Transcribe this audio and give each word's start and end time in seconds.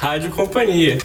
Rádio 0.00 0.30
Companhia. 0.30 0.96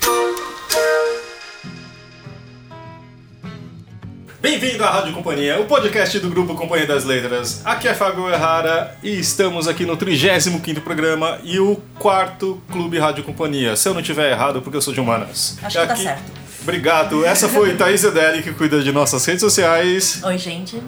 Bem-vindo 4.40 4.86
à 4.86 4.90
Rádio 4.90 5.14
Companhia, 5.14 5.60
o 5.60 5.66
podcast 5.66 6.18
do 6.20 6.30
grupo 6.30 6.56
Companhia 6.56 6.88
das 6.88 7.04
Letras. 7.04 7.62
Aqui 7.66 7.90
é 7.90 7.94
Fábio 7.94 8.30
Errara 8.30 8.98
e 9.04 9.20
estamos 9.20 9.68
aqui 9.68 9.86
no 9.86 9.98
35º 9.98 10.80
programa 10.80 11.40
e 11.44 11.60
o 11.60 11.76
quarto 12.00 12.64
Clube 12.72 12.98
Rádio 12.98 13.26
Companhia. 13.26 13.76
Se 13.76 13.90
eu 13.90 13.94
não 13.94 14.02
tiver 14.02 14.32
errado, 14.32 14.62
porque 14.62 14.78
eu 14.78 14.82
sou 14.82 14.94
de 14.94 15.02
humanas. 15.02 15.58
Acho 15.62 15.78
que 15.78 15.88
tá 15.88 15.96
certo. 15.98 16.32
Obrigado. 16.62 17.26
Essa 17.26 17.50
foi 17.50 17.76
Thaís 17.76 18.02
Edeli, 18.02 18.42
que 18.42 18.54
cuida 18.54 18.82
de 18.82 18.94
nossas 18.94 19.26
redes 19.26 19.42
sociais. 19.42 20.22
Oi, 20.24 20.38
gente. 20.38 20.82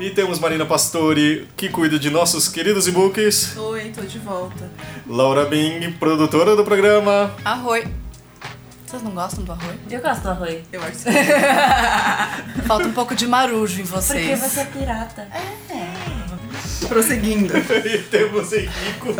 E 0.00 0.08
temos 0.08 0.38
Marina 0.38 0.64
Pastori, 0.64 1.46
que 1.54 1.68
cuida 1.68 1.98
de 1.98 2.08
nossos 2.08 2.48
queridos 2.48 2.88
e-books. 2.88 3.54
Oi, 3.54 3.92
tô 3.94 4.00
de 4.00 4.18
volta. 4.18 4.70
Laura 5.06 5.44
Bing, 5.44 5.92
produtora 6.00 6.56
do 6.56 6.64
programa. 6.64 7.30
Arroi. 7.44 7.86
Vocês 8.86 9.02
não 9.02 9.10
gostam 9.10 9.44
do 9.44 9.52
arroz? 9.52 9.76
Eu 9.90 10.00
gosto 10.00 10.22
do 10.22 10.30
arroz. 10.30 10.64
Eu 10.72 10.82
acho 10.82 11.00
Falta 12.66 12.88
um 12.88 12.94
pouco 12.94 13.14
de 13.14 13.26
marujo 13.26 13.78
em 13.78 13.84
vocês. 13.84 14.40
Porque 14.40 14.48
você 14.48 14.60
é 14.60 14.64
pirata. 14.64 15.28
Prosseguindo. 16.88 17.52
e 17.84 17.98
temos 18.04 18.54
Henrico. 18.54 19.14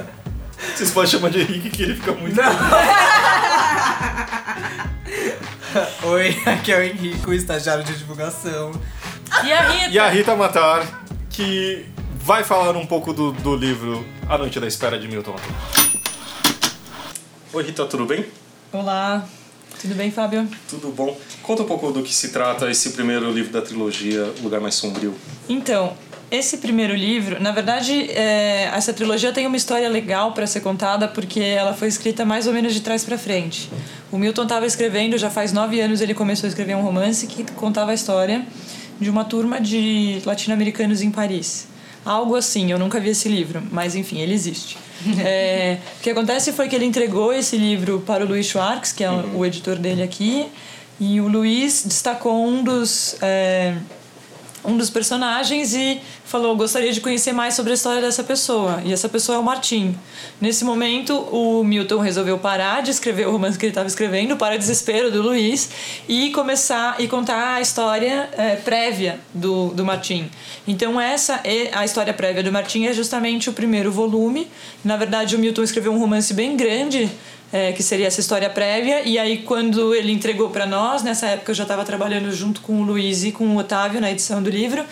Vocês 0.74 0.90
podem 0.92 1.10
chamar 1.10 1.28
de 1.30 1.42
Henrique, 1.42 1.68
que 1.68 1.82
ele 1.82 1.94
fica 1.94 2.12
muito. 2.12 2.40
Oi, 6.04 6.42
aqui 6.46 6.72
é 6.72 6.78
o 6.78 6.82
Henrico, 6.82 7.34
estagiário 7.34 7.84
de 7.84 7.98
divulgação. 7.98 8.72
E 9.44 9.52
a 9.52 9.62
Rita? 9.62 9.88
E 9.90 9.98
a 9.98 10.08
Rita 10.10 10.36
Matar, 10.36 11.04
que 11.30 11.86
vai 12.16 12.42
falar 12.44 12.76
um 12.76 12.84
pouco 12.84 13.12
do, 13.12 13.32
do 13.32 13.56
livro 13.56 14.04
A 14.28 14.36
Noite 14.36 14.58
da 14.58 14.66
Espera 14.66 14.98
de 14.98 15.06
Milton. 15.08 15.36
Oi, 17.52 17.62
Rita, 17.62 17.86
tudo 17.86 18.04
bem? 18.04 18.26
Olá, 18.72 19.24
tudo 19.80 19.94
bem, 19.94 20.10
Fábio? 20.10 20.46
Tudo 20.68 20.90
bom. 20.90 21.16
Conta 21.42 21.62
um 21.62 21.66
pouco 21.66 21.90
do 21.92 22.02
que 22.02 22.12
se 22.12 22.30
trata 22.30 22.70
esse 22.70 22.90
primeiro 22.90 23.30
livro 23.30 23.52
da 23.52 23.62
trilogia, 23.62 24.30
Lugar 24.42 24.60
Mais 24.60 24.74
Sombrio. 24.74 25.14
Então, 25.48 25.96
esse 26.30 26.58
primeiro 26.58 26.94
livro, 26.94 27.40
na 27.40 27.52
verdade, 27.52 28.10
é, 28.10 28.64
essa 28.74 28.92
trilogia 28.92 29.32
tem 29.32 29.46
uma 29.46 29.56
história 29.56 29.88
legal 29.88 30.32
para 30.32 30.46
ser 30.46 30.60
contada 30.60 31.08
porque 31.08 31.40
ela 31.40 31.72
foi 31.72 31.88
escrita 31.88 32.24
mais 32.24 32.46
ou 32.46 32.52
menos 32.52 32.74
de 32.74 32.80
trás 32.80 33.04
para 33.04 33.16
frente. 33.16 33.70
O 34.12 34.18
Milton 34.18 34.42
estava 34.42 34.66
escrevendo, 34.66 35.16
já 35.16 35.30
faz 35.30 35.52
nove 35.52 35.80
anos 35.80 36.00
ele 36.00 36.14
começou 36.14 36.46
a 36.46 36.48
escrever 36.48 36.76
um 36.76 36.82
romance 36.82 37.26
que 37.26 37.44
contava 37.52 37.92
a 37.92 37.94
história 37.94 38.44
de 39.00 39.08
uma 39.08 39.24
turma 39.24 39.60
de 39.60 40.20
latino-americanos 40.24 41.02
em 41.02 41.10
Paris. 41.10 41.66
Algo 42.04 42.36
assim, 42.36 42.70
eu 42.70 42.78
nunca 42.78 42.98
vi 43.00 43.10
esse 43.10 43.28
livro, 43.28 43.62
mas 43.70 43.94
enfim, 43.94 44.20
ele 44.20 44.34
existe. 44.34 44.76
É, 45.24 45.78
o 45.98 46.02
que 46.02 46.10
acontece 46.10 46.52
foi 46.52 46.68
que 46.68 46.76
ele 46.76 46.84
entregou 46.84 47.32
esse 47.32 47.56
livro 47.56 48.02
para 48.06 48.22
o 48.22 48.28
Luiz 48.28 48.44
Schwartz, 48.46 48.92
que 48.92 49.02
é 49.02 49.10
o 49.10 49.46
editor 49.46 49.76
dele 49.76 50.02
aqui, 50.02 50.46
e 51.00 51.22
o 51.22 51.26
Luiz 51.26 51.84
destacou 51.86 52.46
um 52.46 52.62
dos, 52.62 53.16
é, 53.22 53.76
um 54.64 54.76
dos 54.76 54.90
personagens 54.90 55.74
e 55.74 56.00
falou: 56.24 56.56
gostaria 56.56 56.92
de 56.92 57.00
conhecer 57.00 57.32
mais 57.32 57.54
sobre 57.54 57.72
a 57.72 57.74
história 57.74 58.00
dessa 58.00 58.22
pessoa. 58.22 58.82
E 58.84 58.92
essa 58.92 59.08
pessoa 59.08 59.36
é 59.36 59.38
o 59.38 59.42
Martim. 59.42 59.96
Nesse 60.40 60.64
momento, 60.64 61.14
o 61.14 61.64
Milton 61.64 61.98
resolveu 61.98 62.38
parar 62.38 62.82
de 62.82 62.90
escrever 62.90 63.26
o 63.28 63.32
romance 63.32 63.58
que 63.58 63.66
ele 63.66 63.70
estava 63.70 63.88
escrevendo, 63.88 64.36
para 64.36 64.56
desespero 64.56 65.10
do 65.10 65.22
Luiz, 65.22 65.70
e 66.08 66.30
começar 66.30 67.00
e 67.00 67.08
contar 67.08 67.54
a 67.54 67.60
história 67.60 68.28
é, 68.36 68.56
prévia 68.56 69.18
do, 69.34 69.68
do 69.68 69.84
Martim. 69.84 70.30
Então, 70.66 71.00
essa 71.00 71.40
é 71.44 71.70
a 71.72 71.84
história 71.84 72.12
prévia 72.12 72.42
do 72.42 72.52
Martim 72.52 72.86
é 72.86 72.92
justamente 72.92 73.48
o 73.48 73.52
primeiro 73.52 73.90
volume. 73.90 74.48
Na 74.84 74.96
verdade, 74.96 75.36
o 75.36 75.38
Milton 75.38 75.62
escreveu 75.62 75.92
um 75.92 75.98
romance 75.98 76.32
bem 76.32 76.56
grande. 76.56 77.10
É, 77.52 77.72
que 77.72 77.82
seria 77.82 78.06
essa 78.06 78.20
história 78.20 78.48
prévia, 78.48 79.02
e 79.02 79.18
aí 79.18 79.38
quando 79.38 79.94
ele 79.94 80.12
entregou 80.12 80.50
para 80.50 80.66
nós, 80.66 81.02
nessa 81.02 81.26
época 81.26 81.50
eu 81.50 81.54
já 81.54 81.64
estava 81.64 81.84
trabalhando 81.84 82.30
junto 82.32 82.60
com 82.60 82.80
o 82.80 82.82
Luiz 82.82 83.24
e 83.24 83.32
com 83.32 83.44
o 83.44 83.56
Otávio 83.56 84.00
na 84.00 84.10
edição 84.10 84.42
do 84.42 84.50
livro, 84.50 84.84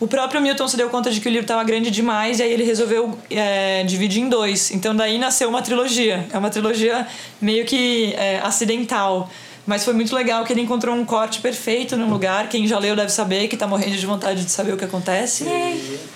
o 0.00 0.08
próprio 0.08 0.40
Milton 0.40 0.66
se 0.66 0.78
deu 0.78 0.88
conta 0.88 1.10
de 1.10 1.20
que 1.20 1.28
o 1.28 1.30
livro 1.30 1.44
estava 1.44 1.62
grande 1.62 1.90
demais 1.90 2.40
e 2.40 2.42
aí 2.42 2.50
ele 2.50 2.64
resolveu 2.64 3.18
é, 3.28 3.84
dividir 3.84 4.22
em 4.22 4.30
dois. 4.30 4.70
Então 4.70 4.96
daí 4.96 5.18
nasceu 5.18 5.46
uma 5.46 5.60
trilogia. 5.60 6.26
É 6.32 6.38
uma 6.38 6.48
trilogia 6.48 7.06
meio 7.38 7.66
que 7.66 8.14
é, 8.14 8.38
acidental. 8.38 9.30
Mas 9.66 9.84
foi 9.84 9.92
muito 9.92 10.14
legal 10.16 10.42
que 10.42 10.54
ele 10.54 10.62
encontrou 10.62 10.96
um 10.96 11.04
corte 11.04 11.38
perfeito 11.40 11.98
num 11.98 12.08
lugar. 12.08 12.48
Quem 12.48 12.66
já 12.66 12.78
leu 12.78 12.96
deve 12.96 13.12
saber 13.12 13.46
que 13.46 13.58
tá 13.58 13.66
morrendo 13.66 13.94
de 13.94 14.06
vontade 14.06 14.42
de 14.42 14.50
saber 14.50 14.72
o 14.72 14.76
que 14.78 14.86
acontece. 14.86 15.44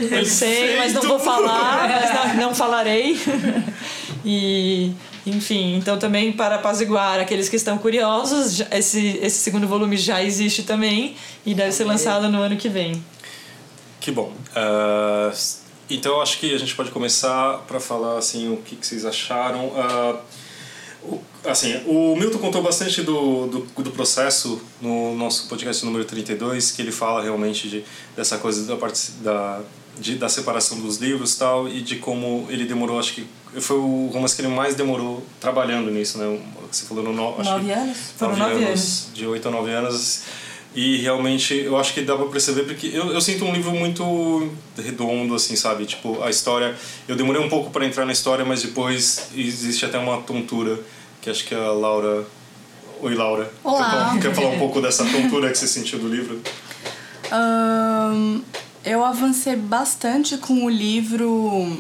Eu 0.01 0.25
sei, 0.25 0.79
mas 0.79 0.95
não 0.95 1.03
vou 1.03 1.19
falar, 1.19 1.87
mas 1.87 2.37
não, 2.37 2.49
não 2.49 2.55
falarei. 2.55 3.17
E, 4.27 4.91
enfim, 5.27 5.77
então 5.77 5.99
também 5.99 6.33
para 6.33 6.57
apaziguar 6.57 7.19
aqueles 7.21 7.49
que 7.49 7.57
estão 7.57 7.79
curiosos, 7.79 8.61
esse, 8.71 9.19
esse 9.23 9.39
segundo 9.39 9.67
volume 9.67 9.97
já 9.97 10.23
existe 10.23 10.63
também 10.65 11.17
e 11.47 11.55
deve 11.55 11.73
ser 11.73 11.85
lançado 11.85 12.29
no 12.29 12.41
ano 12.43 12.57
que 12.57 12.69
vem. 12.69 13.03
Que 14.01 14.11
bom. 14.11 14.33
Ah, 14.55 15.33
então 15.89 16.21
acho 16.21 16.39
que 16.39 16.55
a 16.55 16.59
gente 16.59 16.75
pode 16.75 16.91
começar 16.91 17.59
para 17.67 17.81
falar 17.81 18.19
assim 18.19 18.53
o 18.53 18.59
que, 18.59 18.77
que 18.77 18.87
vocês 18.87 19.05
acharam. 19.07 19.73
Ah, 19.77 20.17
o- 21.03 21.21
assim, 21.47 21.81
o 21.87 22.15
Milton 22.17 22.39
contou 22.39 22.63
bastante 22.63 23.03
do, 23.03 23.47
do, 23.47 23.83
do 23.83 23.91
processo 23.93 24.61
no 24.81 25.15
nosso 25.17 25.49
podcast 25.49 25.85
número 25.85 26.05
32, 26.05 26.71
que 26.71 26.83
ele 26.83 26.93
fala 26.93 27.23
realmente 27.23 27.69
de, 27.69 27.85
dessa 28.17 28.39
coisa 28.39 28.65
da 28.67 28.77
parte 28.77 29.11
da, 29.23 29.61
de, 29.99 30.17
da 30.17 30.29
separação 30.29 30.81
dos 30.81 30.97
livros 30.99 31.35
tal, 31.37 31.69
e 31.69 31.81
de 31.83 31.97
como 31.97 32.47
ele 32.51 32.65
demorou, 32.65 32.99
acho 32.99 33.15
que 33.15 33.27
foi 33.61 33.77
o 33.77 34.11
romance 34.13 34.35
que 34.35 34.43
ele 34.43 34.49
mais 34.49 34.75
demorou 34.75 35.25
trabalhando 35.41 35.91
nisso, 35.91 36.19
né? 36.19 36.39
Você 36.71 36.87
falou 36.87 37.05
no 37.05 37.13
no, 37.13 37.41
acho 37.41 37.51
Nove 37.51 37.67
que 37.67 37.73
anos? 37.73 37.99
Foram 38.17 38.37
nove 38.37 38.65
anos. 38.65 39.09
de 39.15 39.27
8 39.27 39.49
a 39.49 39.51
9 39.51 39.71
anos. 39.71 40.23
E 40.75 40.97
realmente 40.97 41.55
eu 41.55 41.77
acho 41.77 41.95
que 41.95 42.03
dá 42.03 42.17
pra 42.17 42.27
perceber 42.27 42.65
porque 42.65 42.89
eu, 42.89 43.13
eu 43.13 43.21
sinto 43.21 43.45
um 43.45 43.53
livro 43.53 43.71
muito 43.71 44.51
redondo, 44.77 45.35
assim, 45.35 45.55
sabe? 45.55 45.87
Tipo, 45.87 46.21
a 46.23 46.31
história. 46.31 46.75
Eu 47.07 47.15
demorei 47.15 47.41
um 47.41 47.49
pouco 47.49 47.71
para 47.71 47.87
entrar 47.87 48.05
na 48.05 48.13
história, 48.13 48.45
mas 48.45 48.63
depois 48.63 49.29
existe 49.37 49.85
até 49.85 49.99
uma 49.99 50.21
tontura 50.23 50.81
que 51.23 51.31
acho 51.31 51.45
que 51.45 51.55
a 51.55 51.71
Laura. 51.71 52.27
Oi, 53.01 53.15
Laura. 53.15 53.53
Olá. 53.63 53.85
Quer 53.85 53.91
falar, 53.91 54.21
quer 54.21 54.35
falar 54.35 54.49
um 54.49 54.59
pouco 54.59 54.81
dessa 54.81 55.05
tontura 55.05 55.51
que 55.51 55.59
você 55.59 55.69
sentiu 55.69 56.01
do 56.01 56.09
livro? 56.09 56.41
Ahn, 57.31 58.41
eu 58.85 59.05
avancei 59.05 59.55
bastante 59.55 60.37
com 60.39 60.65
o 60.65 60.69
livro 60.69 61.77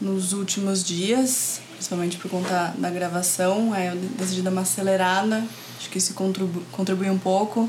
nos 0.00 0.32
últimos 0.32 0.84
dias, 0.84 1.60
principalmente 1.72 2.16
por 2.16 2.30
conta 2.30 2.74
da 2.78 2.90
gravação. 2.90 3.72
Aí 3.72 3.86
eu 3.88 3.96
decidi 3.96 4.42
dar 4.42 4.50
uma 4.50 4.62
acelerada, 4.62 5.44
acho 5.78 5.90
que 5.90 5.98
isso 5.98 6.14
contribu 6.14 6.62
contribui 6.72 7.10
um 7.10 7.18
pouco. 7.18 7.68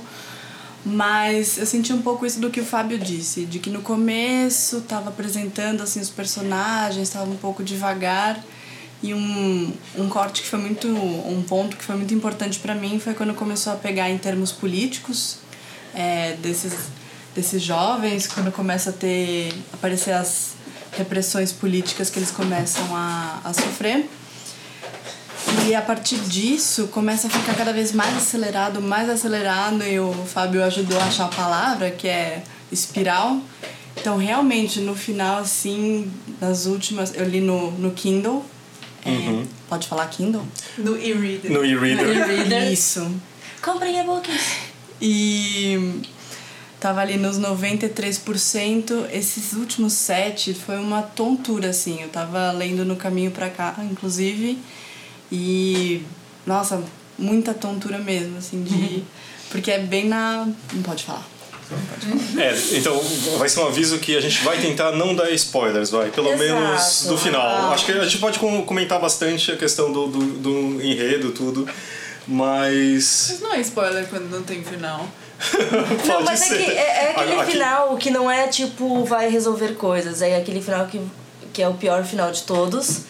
Mas 0.85 1.57
eu 1.57 1.65
senti 1.65 1.91
um 1.91 2.01
pouco 2.01 2.25
isso 2.25 2.39
do 2.39 2.49
que 2.49 2.61
o 2.61 2.65
Fábio 2.65 2.97
disse, 2.97 3.45
de 3.45 3.59
que 3.59 3.69
no 3.69 3.81
começo 3.81 4.77
estava 4.77 5.09
apresentando 5.09 5.81
assim 5.83 5.99
os 5.99 6.09
personagens, 6.09 7.09
estava 7.09 7.29
um 7.29 7.35
pouco 7.35 7.63
devagar. 7.63 8.41
E 9.03 9.13
um, 9.13 9.73
um 9.95 10.09
corte 10.09 10.41
que 10.41 10.47
foi 10.47 10.59
muito. 10.59 10.87
um 10.87 11.43
ponto 11.47 11.75
que 11.77 11.83
foi 11.83 11.95
muito 11.95 12.13
importante 12.13 12.59
para 12.59 12.73
mim 12.73 12.99
foi 12.99 13.13
quando 13.13 13.33
começou 13.33 13.73
a 13.73 13.75
pegar 13.75 14.09
em 14.09 14.17
termos 14.17 14.51
políticos 14.51 15.37
é, 15.93 16.33
desses, 16.41 16.73
desses 17.35 17.61
jovens, 17.61 18.25
quando 18.25 18.51
começa 18.51 18.89
a 18.89 18.93
ter. 18.93 19.53
aparecer 19.73 20.13
as 20.13 20.56
repressões 20.97 21.51
políticas 21.51 22.09
que 22.09 22.19
eles 22.19 22.31
começam 22.31 22.83
a, 22.95 23.39
a 23.43 23.53
sofrer. 23.53 24.05
E 25.67 25.75
a 25.75 25.81
partir 25.81 26.17
disso 26.17 26.87
começa 26.87 27.27
a 27.27 27.29
ficar 27.29 27.53
cada 27.55 27.71
vez 27.71 27.91
mais 27.91 28.15
acelerado, 28.15 28.81
mais 28.81 29.09
acelerado, 29.09 29.83
e 29.83 29.99
o 29.99 30.13
Fábio 30.25 30.63
ajudou 30.63 30.99
a 30.99 31.05
achar 31.05 31.25
a 31.25 31.29
palavra, 31.29 31.91
que 31.91 32.07
é 32.07 32.43
espiral. 32.71 33.39
Então, 33.95 34.17
realmente, 34.17 34.79
no 34.79 34.95
final, 34.95 35.39
assim, 35.39 36.11
nas 36.39 36.65
últimas. 36.65 37.13
Eu 37.15 37.27
li 37.27 37.41
no, 37.41 37.71
no 37.71 37.91
Kindle. 37.91 38.45
É, 39.05 39.43
Pode 39.67 39.87
falar 39.87 40.07
Kindle? 40.07 40.45
No 40.77 40.97
e-reader. 40.97 41.51
No 41.51 41.65
e-reader. 41.65 42.71
Isso. 42.71 43.09
Comprem 43.61 43.99
e-books. 43.99 44.57
E 45.01 46.01
tava 46.79 47.01
ali 47.01 47.17
nos 47.17 47.39
93%. 47.39 49.07
Esses 49.11 49.53
últimos 49.53 49.93
sete 49.93 50.53
foi 50.53 50.77
uma 50.77 51.01
tontura, 51.01 51.69
assim. 51.69 52.01
Eu 52.01 52.09
tava 52.09 52.51
lendo 52.51 52.85
no 52.85 52.95
caminho 52.95 53.31
pra 53.31 53.49
cá, 53.49 53.75
inclusive. 53.89 54.57
E, 55.31 56.01
nossa, 56.45 56.81
muita 57.17 57.53
tontura 57.53 57.97
mesmo, 57.97 58.37
assim, 58.37 58.63
de. 58.63 59.03
Porque 59.49 59.71
é 59.71 59.79
bem 59.79 60.07
na. 60.07 60.47
Não 60.73 60.81
pode 60.83 61.03
falar. 61.03 61.25
É, 62.37 62.77
então 62.77 62.97
vai 63.37 63.49
ser 63.49 63.59
um 63.59 63.67
aviso 63.67 63.97
que 63.99 64.15
a 64.15 64.21
gente 64.21 64.41
vai 64.41 64.57
tentar 64.57 64.93
não 64.93 65.13
dar 65.13 65.29
spoilers, 65.31 65.89
vai. 65.89 66.09
Pelo 66.11 66.29
Exato. 66.29 66.43
menos 66.43 67.05
do 67.07 67.17
final. 67.17 67.71
Acho 67.73 67.85
que 67.85 67.91
a 67.91 68.03
gente 68.05 68.19
pode 68.19 68.39
com- 68.39 68.63
comentar 68.63 68.99
bastante 69.01 69.51
a 69.51 69.57
questão 69.57 69.91
do, 69.91 70.07
do, 70.07 70.19
do 70.37 70.81
enredo, 70.81 71.31
tudo. 71.31 71.67
Mas. 72.25 73.27
Mas 73.31 73.39
não 73.41 73.53
é 73.53 73.61
spoiler 73.61 74.07
quando 74.07 74.29
não 74.29 74.43
tem 74.43 74.63
final. 74.63 75.07
Não, 76.07 76.23
mas 76.23 76.39
ser. 76.39 76.55
é, 76.55 76.57
que, 76.57 76.71
é, 76.71 76.75
é 76.75 77.11
aquele 77.11 77.39
Aqui- 77.41 77.51
final 77.51 77.97
que 77.97 78.09
não 78.09 78.29
é 78.29 78.47
tipo 78.47 79.03
vai 79.05 79.29
resolver 79.29 79.73
coisas, 79.75 80.21
é 80.21 80.35
aquele 80.35 80.61
final 80.61 80.85
que, 80.87 80.99
que 81.53 81.61
é 81.61 81.67
o 81.67 81.73
pior 81.75 82.03
final 82.03 82.31
de 82.31 82.43
todos. 82.43 83.01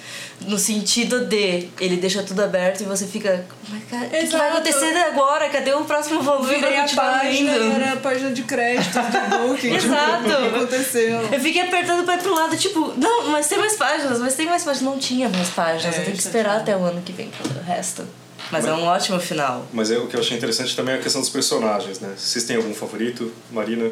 No 0.42 0.60
sentido 0.60 1.26
de 1.26 1.68
ele 1.80 1.98
deixa 1.98 2.22
tudo 2.22 2.44
aberto 2.44 2.82
e 2.82 2.84
você 2.84 3.08
fica. 3.08 3.44
Mas, 3.70 3.84
cara, 3.90 4.06
o 4.06 4.10
que, 4.12 4.28
que 4.28 4.38
vai 4.38 4.50
acontecer 4.52 4.96
agora? 4.98 5.50
Cadê 5.50 5.74
o 5.74 5.84
próximo 5.84 6.22
volume 6.22 6.46
Virei 6.54 6.60
pra 6.74 6.78
a 6.78 6.82
continuar 6.84 7.12
página 7.22 7.56
e 7.56 7.60
lendo? 7.60 7.82
era 7.82 7.94
a 7.94 7.98
página 7.98 8.30
de 8.32 8.44
créditos 8.44 8.94
do 8.94 9.38
book. 9.48 9.60
tipo, 9.62 9.76
Exato. 9.76 10.30
o 10.30 10.50
que 10.52 10.56
aconteceu? 10.58 11.22
Eu 11.32 11.40
fiquei 11.40 11.62
apertando 11.64 12.04
pra 12.06 12.14
ir 12.14 12.20
pro 12.22 12.36
lado, 12.36 12.56
tipo, 12.56 12.94
não, 12.98 13.30
mas 13.30 13.48
tem 13.48 13.58
mais 13.58 13.74
páginas, 13.78 14.20
mas 14.20 14.36
tem 14.36 14.46
mais 14.46 14.64
páginas. 14.64 14.94
Não 14.94 15.00
tinha 15.00 15.28
mais 15.28 15.50
páginas. 15.50 15.96
É, 15.96 16.02
eu 16.02 16.04
tenho 16.06 16.16
que 16.18 16.24
é 16.24 16.26
esperar 16.28 16.58
até 16.58 16.78
o 16.78 16.84
ano 16.84 17.02
que 17.02 17.14
vem 17.14 17.30
pro 17.30 17.64
resto. 17.64 18.06
Mas 18.52 18.66
é 18.66 18.74
um 18.74 18.84
ótimo 18.84 19.20
final. 19.20 19.68
Mas 19.74 19.92
é, 19.92 19.98
o 19.98 20.08
que 20.08 20.16
eu 20.16 20.20
achei 20.22 20.38
interessante 20.38 20.76
também 20.76 20.96
é 20.96 20.98
a 21.00 21.02
questão 21.02 21.22
dos 21.22 21.30
personagens, 21.30 22.00
né? 22.00 22.14
Vocês 22.18 22.46
têm 22.46 22.56
algum 22.56 22.74
favorito? 22.74 23.32
Marina? 23.52 23.90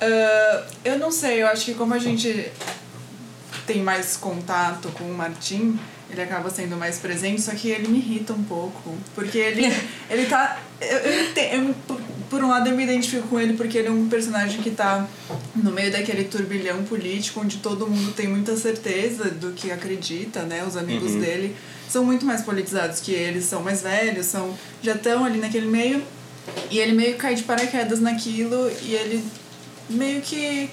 Ah, 0.00 0.64
eu 0.84 0.98
não 0.98 1.10
sei, 1.10 1.42
eu 1.42 1.46
acho 1.46 1.64
que 1.66 1.74
como 1.74 1.94
a 1.94 1.98
gente 1.98 2.50
tem 3.66 3.82
mais 3.82 4.16
contato 4.16 4.88
com 4.90 5.04
o 5.04 5.14
Martim, 5.14 5.78
ele 6.10 6.22
acaba 6.22 6.50
sendo 6.50 6.76
mais 6.76 6.98
presente, 6.98 7.40
só 7.40 7.52
que 7.52 7.68
ele 7.68 7.88
me 7.88 7.98
irrita 7.98 8.32
um 8.32 8.42
pouco. 8.42 8.96
Porque 9.14 9.38
ele, 9.38 9.62
ele 10.10 10.26
tá. 10.26 10.58
Eu, 10.80 10.98
eu, 10.98 11.34
eu- 11.68 11.74
por, 11.86 12.00
por 12.30 12.44
um 12.44 12.48
lado 12.48 12.68
eu 12.68 12.76
me 12.76 12.84
identifico 12.84 13.26
com 13.28 13.40
ele 13.40 13.54
porque 13.54 13.76
ele 13.78 13.88
é 13.88 13.90
um 13.90 14.08
personagem 14.08 14.62
que 14.62 14.70
tá 14.70 15.06
no 15.54 15.70
meio 15.72 15.90
daquele 15.90 16.24
turbilhão 16.24 16.84
político 16.84 17.40
onde 17.40 17.58
todo 17.58 17.86
mundo 17.88 18.12
tem 18.12 18.28
muita 18.28 18.56
certeza 18.56 19.24
do 19.30 19.52
que 19.52 19.70
acredita, 19.70 20.42
né? 20.42 20.64
Os 20.66 20.76
amigos 20.76 21.12
Uhum. 21.12 21.20
dele 21.20 21.56
são 21.90 22.04
muito 22.04 22.24
mais 22.24 22.42
politizados 22.42 23.00
que 23.00 23.12
eles, 23.12 23.44
são 23.44 23.62
mais 23.62 23.82
velhos, 23.82 24.26
são 24.26 24.56
já 24.82 24.94
estão 24.94 25.24
ali 25.24 25.38
naquele 25.38 25.66
meio. 25.66 26.02
E 26.70 26.78
ele 26.78 26.92
meio 26.92 27.16
cai 27.16 27.34
de 27.34 27.42
paraquedas 27.42 28.00
naquilo 28.00 28.70
e 28.82 28.94
ele 28.94 29.24
meio 29.88 30.20
que 30.22 30.70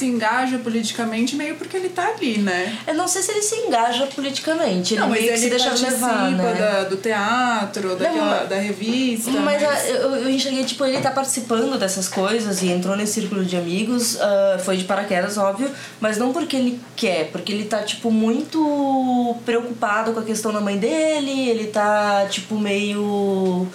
se 0.00 0.06
engaja 0.06 0.58
politicamente, 0.58 1.36
meio 1.36 1.56
porque 1.56 1.76
ele 1.76 1.90
tá 1.90 2.08
ali, 2.08 2.38
né? 2.38 2.78
Eu 2.86 2.94
não 2.94 3.06
sei 3.06 3.22
se 3.22 3.30
ele 3.32 3.42
se 3.42 3.54
engaja 3.56 4.06
politicamente. 4.06 4.94
Ele 4.94 5.00
não, 5.00 5.08
mas 5.10 5.20
meio 5.20 5.32
que 5.32 5.38
ele 5.38 5.42
se 5.44 5.50
deixa 5.50 5.64
participa 5.66 5.92
levar, 5.92 6.30
né? 6.30 6.54
da, 6.54 6.84
do 6.84 6.96
teatro, 6.96 7.96
daquela, 7.96 8.40
mas- 8.40 8.48
da 8.48 8.56
revista. 8.56 9.30
Mas 9.30 9.62
ah, 9.62 9.86
eu, 9.88 10.16
eu 10.16 10.30
enxerguei, 10.30 10.64
tipo, 10.64 10.84
ele 10.84 11.00
tá 11.00 11.10
participando 11.10 11.78
dessas 11.78 12.08
coisas 12.08 12.62
e 12.62 12.68
entrou 12.68 12.96
nesse 12.96 13.12
círculo 13.14 13.44
de 13.44 13.56
amigos, 13.56 14.18
ah, 14.20 14.58
foi 14.64 14.78
de 14.78 14.84
paraquedas, 14.84 15.36
óbvio, 15.36 15.70
mas 16.00 16.16
não 16.16 16.32
porque 16.32 16.56
ele 16.56 16.80
quer, 16.96 17.30
porque 17.30 17.52
ele 17.52 17.64
tá, 17.64 17.82
tipo, 17.82 18.10
muito 18.10 19.36
preocupado 19.44 20.12
com 20.12 20.20
a 20.20 20.24
questão 20.24 20.52
da 20.52 20.60
mãe 20.60 20.78
dele, 20.78 21.48
ele 21.48 21.66
tá, 21.66 22.26
tipo, 22.30 22.58
meio. 22.58 23.68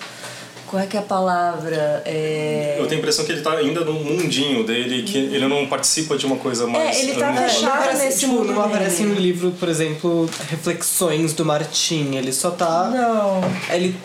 Qual 0.67 0.81
é 0.81 0.87
que 0.87 0.97
é 0.97 0.99
a 0.99 1.03
palavra? 1.03 2.01
É... 2.05 2.75
Eu 2.79 2.87
tenho 2.87 2.97
a 2.97 2.99
impressão 2.99 3.25
que 3.25 3.31
ele 3.31 3.41
tá 3.41 3.53
ainda 3.53 3.81
no 3.81 3.93
mundinho 3.93 4.63
dele, 4.63 5.03
que 5.03 5.17
ele 5.17 5.47
não 5.47 5.67
participa 5.67 6.17
de 6.17 6.25
uma 6.25 6.37
coisa 6.37 6.65
mais... 6.67 6.99
ele 6.99 7.13
tá 7.13 7.33
fechado. 7.33 7.63
Não 7.63 7.73
aparece, 7.73 8.05
nesse 8.05 8.19
tipo, 8.21 8.33
mundo 8.33 8.53
não 8.53 8.63
aparece 8.63 9.03
dele. 9.03 9.09
no 9.09 9.19
livro, 9.19 9.51
por 9.51 9.69
exemplo, 9.69 10.29
reflexões 10.49 11.33
do 11.33 11.45
Martim. 11.45 12.15
Ele 12.15 12.33
só 12.33 12.51
tá. 12.51 12.89
Não. 12.89 13.41
Ele. 13.73 13.95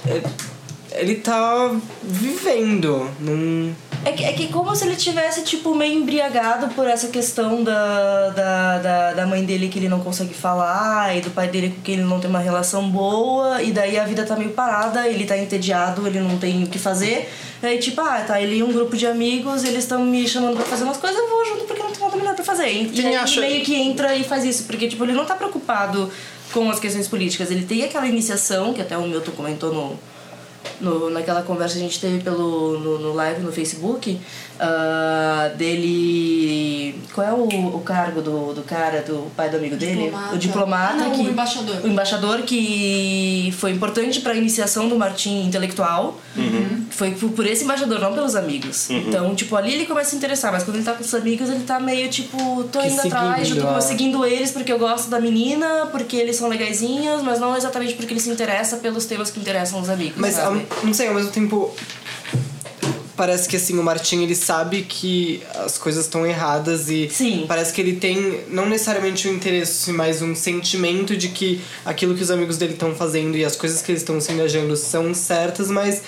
Ele 0.92 1.14
tá 1.16 1.74
vivendo 2.02 3.08
num. 3.20 3.72
É 4.02 4.12
que, 4.12 4.24
é 4.24 4.32
que 4.32 4.48
como 4.48 4.74
se 4.74 4.86
ele 4.86 4.96
tivesse, 4.96 5.42
tipo, 5.42 5.74
meio 5.74 5.92
embriagado 6.00 6.68
por 6.68 6.86
essa 6.86 7.08
questão 7.08 7.62
da, 7.62 8.30
da, 8.30 8.78
da, 8.78 9.12
da 9.12 9.26
mãe 9.26 9.44
dele 9.44 9.68
que 9.68 9.78
ele 9.78 9.90
não 9.90 10.00
consegue 10.00 10.32
falar 10.32 11.14
e 11.14 11.20
do 11.20 11.30
pai 11.30 11.48
dele 11.48 11.68
com 11.76 11.82
quem 11.82 11.94
ele 11.96 12.04
não 12.04 12.18
tem 12.18 12.30
uma 12.30 12.38
relação 12.38 12.88
boa 12.88 13.62
e 13.62 13.72
daí 13.72 13.98
a 13.98 14.04
vida 14.04 14.24
tá 14.24 14.36
meio 14.36 14.50
parada, 14.52 15.06
ele 15.06 15.26
tá 15.26 15.36
entediado, 15.36 16.06
ele 16.06 16.18
não 16.18 16.38
tem 16.38 16.64
o 16.64 16.66
que 16.66 16.78
fazer. 16.78 17.30
E 17.62 17.66
aí, 17.66 17.78
tipo, 17.78 18.00
ah, 18.00 18.24
tá, 18.26 18.40
ele 18.40 18.56
e 18.56 18.62
um 18.62 18.72
grupo 18.72 18.96
de 18.96 19.06
amigos, 19.06 19.64
eles 19.64 19.80
estão 19.84 20.02
me 20.02 20.26
chamando 20.26 20.56
pra 20.56 20.64
fazer 20.64 20.84
umas 20.84 20.96
coisas, 20.96 21.18
eu 21.18 21.28
vou 21.28 21.44
junto 21.44 21.64
porque 21.64 21.82
não 21.82 21.90
tem 21.90 22.00
nada 22.02 22.16
melhor 22.16 22.34
pra 22.34 22.44
fazer. 22.44 22.68
E, 22.70 22.88
Quem 22.88 23.06
aí 23.08 23.16
acha- 23.16 23.40
ele 23.40 23.48
meio 23.50 23.64
que 23.64 23.74
entra 23.74 24.16
e 24.16 24.24
faz 24.24 24.44
isso, 24.44 24.64
porque, 24.64 24.88
tipo, 24.88 25.04
ele 25.04 25.12
não 25.12 25.26
tá 25.26 25.34
preocupado 25.34 26.10
com 26.54 26.70
as 26.70 26.80
questões 26.80 27.06
políticas, 27.06 27.50
ele 27.50 27.64
tem 27.66 27.84
aquela 27.84 28.06
iniciação, 28.06 28.72
que 28.72 28.80
até 28.80 28.96
o 28.96 29.02
Milton 29.02 29.32
comentou 29.32 29.72
no, 29.74 29.98
no, 30.80 31.10
naquela 31.10 31.42
conversa 31.42 31.74
que 31.74 31.80
a 31.80 31.84
gente 31.84 32.00
teve 32.00 32.20
pelo, 32.20 32.78
no, 32.78 32.98
no 32.98 33.12
live 33.14 33.42
no 33.42 33.52
Facebook, 33.52 34.20
ah, 34.58 35.50
dele. 35.56 37.00
Qual 37.14 37.26
é 37.26 37.32
o, 37.32 37.76
o 37.76 37.80
cargo 37.80 38.22
do, 38.22 38.52
do 38.52 38.62
cara, 38.62 39.02
do 39.02 39.30
pai 39.36 39.48
do 39.50 39.56
amigo 39.56 39.76
dele? 39.76 40.04
Diplomata. 40.04 40.34
O 40.34 40.38
diplomata. 40.38 40.96
Não, 40.96 41.10
que, 41.10 41.22
o 41.22 41.30
embaixador. 41.30 41.76
O 41.82 41.88
embaixador 41.88 42.42
que 42.42 43.54
foi 43.58 43.72
importante 43.72 44.20
para 44.20 44.32
a 44.32 44.36
iniciação 44.36 44.88
do 44.88 44.96
Martim 44.96 45.46
intelectual. 45.46 46.20
Foi 46.90 47.12
por 47.12 47.30
por 47.40 47.46
esse 47.46 47.64
embaixador, 47.64 47.98
não 48.00 48.12
pelos 48.12 48.36
amigos. 48.36 48.90
Então, 48.90 49.34
tipo, 49.34 49.56
ali 49.56 49.72
ele 49.72 49.86
começa 49.86 50.08
a 50.08 50.10
se 50.10 50.16
interessar, 50.16 50.52
mas 50.52 50.62
quando 50.62 50.76
ele 50.76 50.84
tá 50.84 50.92
com 50.92 51.02
os 51.02 51.14
amigos, 51.14 51.48
ele 51.48 51.64
tá 51.64 51.80
meio 51.80 52.10
tipo, 52.10 52.64
tô 52.64 52.80
Que 52.80 52.88
indo 52.88 53.00
atrás, 53.00 53.48
eu 53.48 53.62
tô 53.62 53.80
seguindo 53.80 54.26
eles 54.26 54.50
porque 54.50 54.70
eu 54.70 54.78
gosto 54.78 55.08
da 55.08 55.18
menina, 55.18 55.88
porque 55.90 56.16
eles 56.16 56.36
são 56.36 56.48
legaisinhos, 56.48 57.22
mas 57.22 57.40
não 57.40 57.56
exatamente 57.56 57.94
porque 57.94 58.12
ele 58.12 58.20
se 58.20 58.28
interessa 58.28 58.76
pelos 58.76 59.06
temas 59.06 59.30
que 59.30 59.40
interessam 59.40 59.80
os 59.80 59.88
amigos. 59.88 60.18
Mas, 60.18 60.38
ao, 60.38 60.52
sabe? 60.52 60.66
Não 60.82 60.94
sei, 60.94 61.08
ao 61.08 61.14
mesmo 61.14 61.30
tempo. 61.30 61.74
Parece 63.16 63.46
que 63.46 63.56
assim, 63.56 63.78
o 63.78 63.82
Martim 63.82 64.22
ele 64.22 64.34
sabe 64.34 64.80
que 64.82 65.42
as 65.54 65.76
coisas 65.76 66.06
estão 66.06 66.26
erradas 66.26 66.88
e 66.88 67.06
Sim. 67.10 67.44
parece 67.46 67.70
que 67.70 67.78
ele 67.78 67.96
tem 67.96 68.40
não 68.48 68.66
necessariamente 68.66 69.28
um 69.28 69.34
interesse, 69.34 69.92
mas 69.92 70.22
um 70.22 70.34
sentimento 70.34 71.14
de 71.14 71.28
que 71.28 71.60
aquilo 71.84 72.14
que 72.14 72.22
os 72.22 72.30
amigos 72.30 72.56
dele 72.56 72.72
estão 72.72 72.94
fazendo 72.94 73.36
e 73.36 73.44
as 73.44 73.56
coisas 73.56 73.82
que 73.82 73.92
eles 73.92 74.00
estão 74.00 74.18
se 74.22 74.32
engajando 74.32 74.74
são 74.74 75.12
certas, 75.12 75.68
mas 75.68 76.00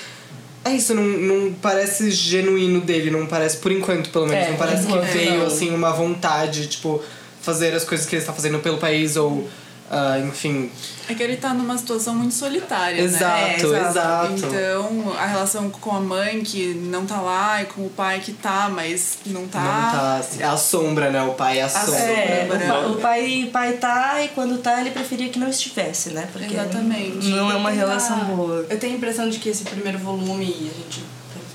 é 0.65 0.71
isso, 0.71 0.95
não, 0.95 1.03
não 1.03 1.53
parece 1.53 2.11
genuíno 2.11 2.81
dele, 2.81 3.11
não 3.11 3.27
parece, 3.27 3.59
por 3.59 3.71
enquanto 3.71 4.09
pelo 4.09 4.27
menos, 4.27 4.47
É, 4.47 4.51
não 4.51 4.57
parece 4.57 4.87
que 4.87 4.99
veio 5.13 5.45
assim 5.45 5.75
uma 5.75 5.93
vontade, 5.93 6.67
tipo, 6.67 7.03
fazer 7.43 7.75
as 7.75 7.85
coisas 7.85 8.07
que 8.07 8.15
ele 8.15 8.23
está 8.23 8.33
fazendo 8.33 8.59
pelo 8.61 8.79
país 8.79 9.17
ou, 9.17 9.49
ah, 9.95 10.19
enfim, 10.19 10.71
É 11.07 11.13
que 11.15 11.23
ele 11.23 11.37
tá 11.37 11.53
numa 11.53 11.77
situação 11.77 12.15
muito 12.15 12.33
solitária, 12.35 13.01
Exato, 13.03 13.69
né? 13.69 13.81
exato. 13.91 14.33
Então, 14.39 15.13
a 15.19 15.27
relação 15.27 15.69
com 15.69 15.95
a 15.95 16.01
mãe 16.01 16.43
que 16.43 16.73
não 16.75 17.05
tá 17.05 17.21
lá 17.21 17.61
e 17.63 17.67
com 17.67 17.85
o 17.85 17.91
pai 17.91 18.21
que 18.21 18.33
tá, 18.33 18.71
mas 18.73 19.19
não 19.27 19.47
tá. 19.47 19.61
não 19.61 19.91
tá. 19.93 20.21
É 20.41 20.45
a 20.45 20.57
sombra, 20.57 21.11
né? 21.11 21.23
O 21.23 21.35
pai 21.35 21.59
é 21.59 21.63
a 21.65 21.69
sombra. 21.69 22.01
É, 22.01 22.49
sombra. 22.49 22.57
o, 22.57 22.69
pa- 22.69 22.87
o 22.89 22.95
pai, 23.01 23.51
pai 23.53 23.73
tá 23.75 24.23
e 24.25 24.29
quando 24.29 24.57
tá 24.63 24.81
ele 24.81 24.91
preferia 24.93 25.29
que 25.29 25.39
não 25.39 25.49
estivesse, 25.51 26.09
né? 26.11 26.27
Porque 26.33 26.55
Exatamente. 26.55 27.29
não 27.29 27.51
é 27.51 27.55
uma 27.55 27.71
Tem 27.71 27.79
a- 27.81 27.83
relação 27.87 28.19
boa. 28.25 28.67
Eu 28.71 28.79
tenho 28.79 28.95
a 28.95 28.97
impressão 28.97 29.29
de 29.29 29.39
que 29.39 29.51
esse 29.51 29.65
primeiro 29.65 29.99
volume, 29.99 30.47
e 30.47 30.71
a 30.75 30.83
gente 30.83 31.05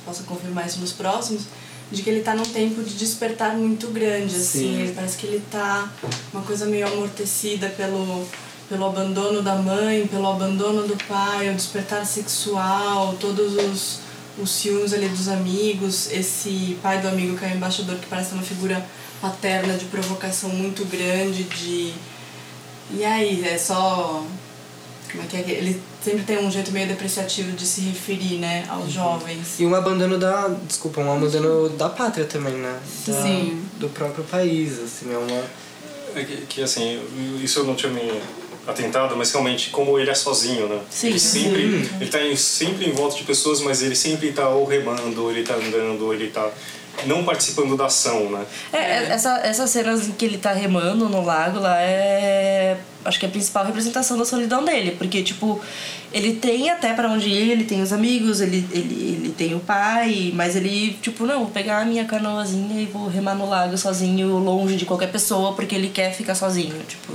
possa 0.05 0.21
confirmar 0.23 0.67
isso 0.67 0.79
nos 0.79 0.93
próximos, 0.93 1.43
de 1.91 2.03
que 2.03 2.09
ele 2.09 2.21
tá 2.21 2.35
num 2.35 2.45
tempo 2.45 2.83
de 2.83 2.95
despertar 2.95 3.55
muito 3.55 3.87
grande, 3.87 4.35
assim. 4.35 4.87
Sim. 4.87 4.93
Parece 4.93 5.17
que 5.17 5.27
ele 5.27 5.41
tá 5.49 5.89
uma 6.33 6.43
coisa 6.43 6.65
meio 6.65 6.87
amortecida 6.87 7.69
pelo, 7.69 8.27
pelo 8.69 8.85
abandono 8.85 9.41
da 9.41 9.55
mãe, 9.55 10.05
pelo 10.07 10.27
abandono 10.27 10.87
do 10.87 10.97
pai, 11.05 11.49
o 11.49 11.55
despertar 11.55 12.05
sexual, 12.05 13.15
todos 13.19 13.55
os, 13.55 13.99
os 14.37 14.49
ciúmes 14.51 14.93
ali 14.93 15.07
dos 15.07 15.29
amigos, 15.29 16.11
esse 16.11 16.77
pai 16.81 16.99
do 17.01 17.07
amigo 17.07 17.37
que 17.37 17.45
é 17.45 17.49
o 17.49 17.55
embaixador, 17.55 17.95
que 17.97 18.07
parece 18.07 18.33
uma 18.33 18.43
figura 18.43 18.85
paterna 19.21 19.73
de 19.75 19.85
provocação 19.85 20.49
muito 20.49 20.85
grande, 20.85 21.43
de... 21.43 21.93
E 22.91 23.03
aí, 23.03 23.45
é 23.45 23.57
só 23.57 24.25
como 25.11 25.23
é 25.23 25.27
que 25.27 25.37
é? 25.37 25.41
que 25.43 25.51
Ele 25.51 25.81
sempre 26.03 26.23
tem 26.23 26.37
um 26.45 26.51
jeito 26.51 26.71
meio 26.71 26.87
depreciativo 26.87 27.51
de 27.53 27.65
se 27.65 27.81
referir, 27.81 28.37
né, 28.39 28.65
aos 28.69 28.91
jovens. 28.91 29.59
E 29.59 29.65
um 29.65 29.73
abandono 29.75 30.17
da. 30.17 30.47
Desculpa, 30.67 31.01
um 31.01 31.11
abandono 31.11 31.69
da 31.69 31.89
pátria 31.89 32.25
também, 32.25 32.53
né? 32.53 32.79
Da- 33.07 33.21
Sim. 33.21 33.61
Do 33.77 33.89
próprio 33.89 34.23
país, 34.23 34.79
assim, 34.79 35.13
é 35.13 35.17
uma. 35.17 35.43
É 36.15 36.23
que, 36.23 36.37
que, 36.47 36.61
assim, 36.63 36.99
isso 37.43 37.59
eu 37.59 37.63
não 37.65 37.75
tinha 37.75 37.91
me 37.91 38.01
atentado, 38.65 39.15
mas 39.15 39.31
realmente 39.31 39.69
como 39.69 39.97
ele 39.97 40.09
é 40.09 40.15
sozinho, 40.15 40.67
né? 40.67 40.79
Sim. 40.89 41.07
Ele 41.07 41.19
sempre, 41.19 41.61
ele 42.01 42.09
tá 42.09 42.21
em, 42.21 42.35
sempre 42.35 42.85
em 42.89 42.91
volta 42.91 43.15
de 43.15 43.23
pessoas, 43.23 43.61
mas 43.61 43.81
ele 43.81 43.95
sempre 43.95 44.31
tá 44.31 44.49
ou 44.49 44.65
remando, 44.65 45.23
ou 45.23 45.31
ele 45.31 45.43
tá 45.43 45.55
andando, 45.55 46.03
ou 46.05 46.13
ele 46.13 46.27
tá 46.27 46.49
não 47.05 47.23
participando 47.23 47.77
da 47.77 47.85
ação, 47.85 48.29
né? 48.29 48.45
É, 48.73 48.77
é, 48.77 49.03
essa, 49.09 49.37
essas 49.43 49.69
cenas 49.69 50.07
em 50.07 50.11
que 50.11 50.25
ele 50.25 50.37
tá 50.37 50.51
remando 50.51 51.07
no 51.09 51.23
lago 51.23 51.59
lá 51.59 51.79
é. 51.81 52.77
Acho 53.05 53.19
que 53.19 53.25
é 53.25 53.29
a 53.29 53.31
principal 53.31 53.65
representação 53.65 54.17
da 54.17 54.25
solidão 54.25 54.65
dele. 54.65 54.91
Porque, 54.97 55.23
tipo, 55.23 55.61
ele 56.11 56.33
tem 56.33 56.69
até 56.69 56.91
pra 56.93 57.09
onde 57.09 57.29
ir, 57.29 57.51
ele 57.51 57.63
tem 57.63 57.81
os 57.81 57.93
amigos, 57.93 58.41
ele, 58.41 58.67
ele, 58.71 59.17
ele 59.17 59.33
tem 59.37 59.55
o 59.55 59.59
pai, 59.59 60.31
mas 60.33 60.57
ele, 60.57 60.97
tipo, 61.01 61.25
não, 61.25 61.39
vou 61.39 61.49
pegar 61.49 61.79
a 61.79 61.85
minha 61.85 62.03
canoazinha 62.03 62.81
e 62.81 62.85
vou 62.85 63.07
remar 63.07 63.35
no 63.35 63.47
lago 63.47 63.77
sozinho, 63.77 64.37
longe 64.39 64.75
de 64.75 64.85
qualquer 64.85 65.09
pessoa, 65.09 65.53
porque 65.53 65.73
ele 65.73 65.87
quer 65.87 66.13
ficar 66.13 66.35
sozinho. 66.35 66.75
Tipo, 66.85 67.13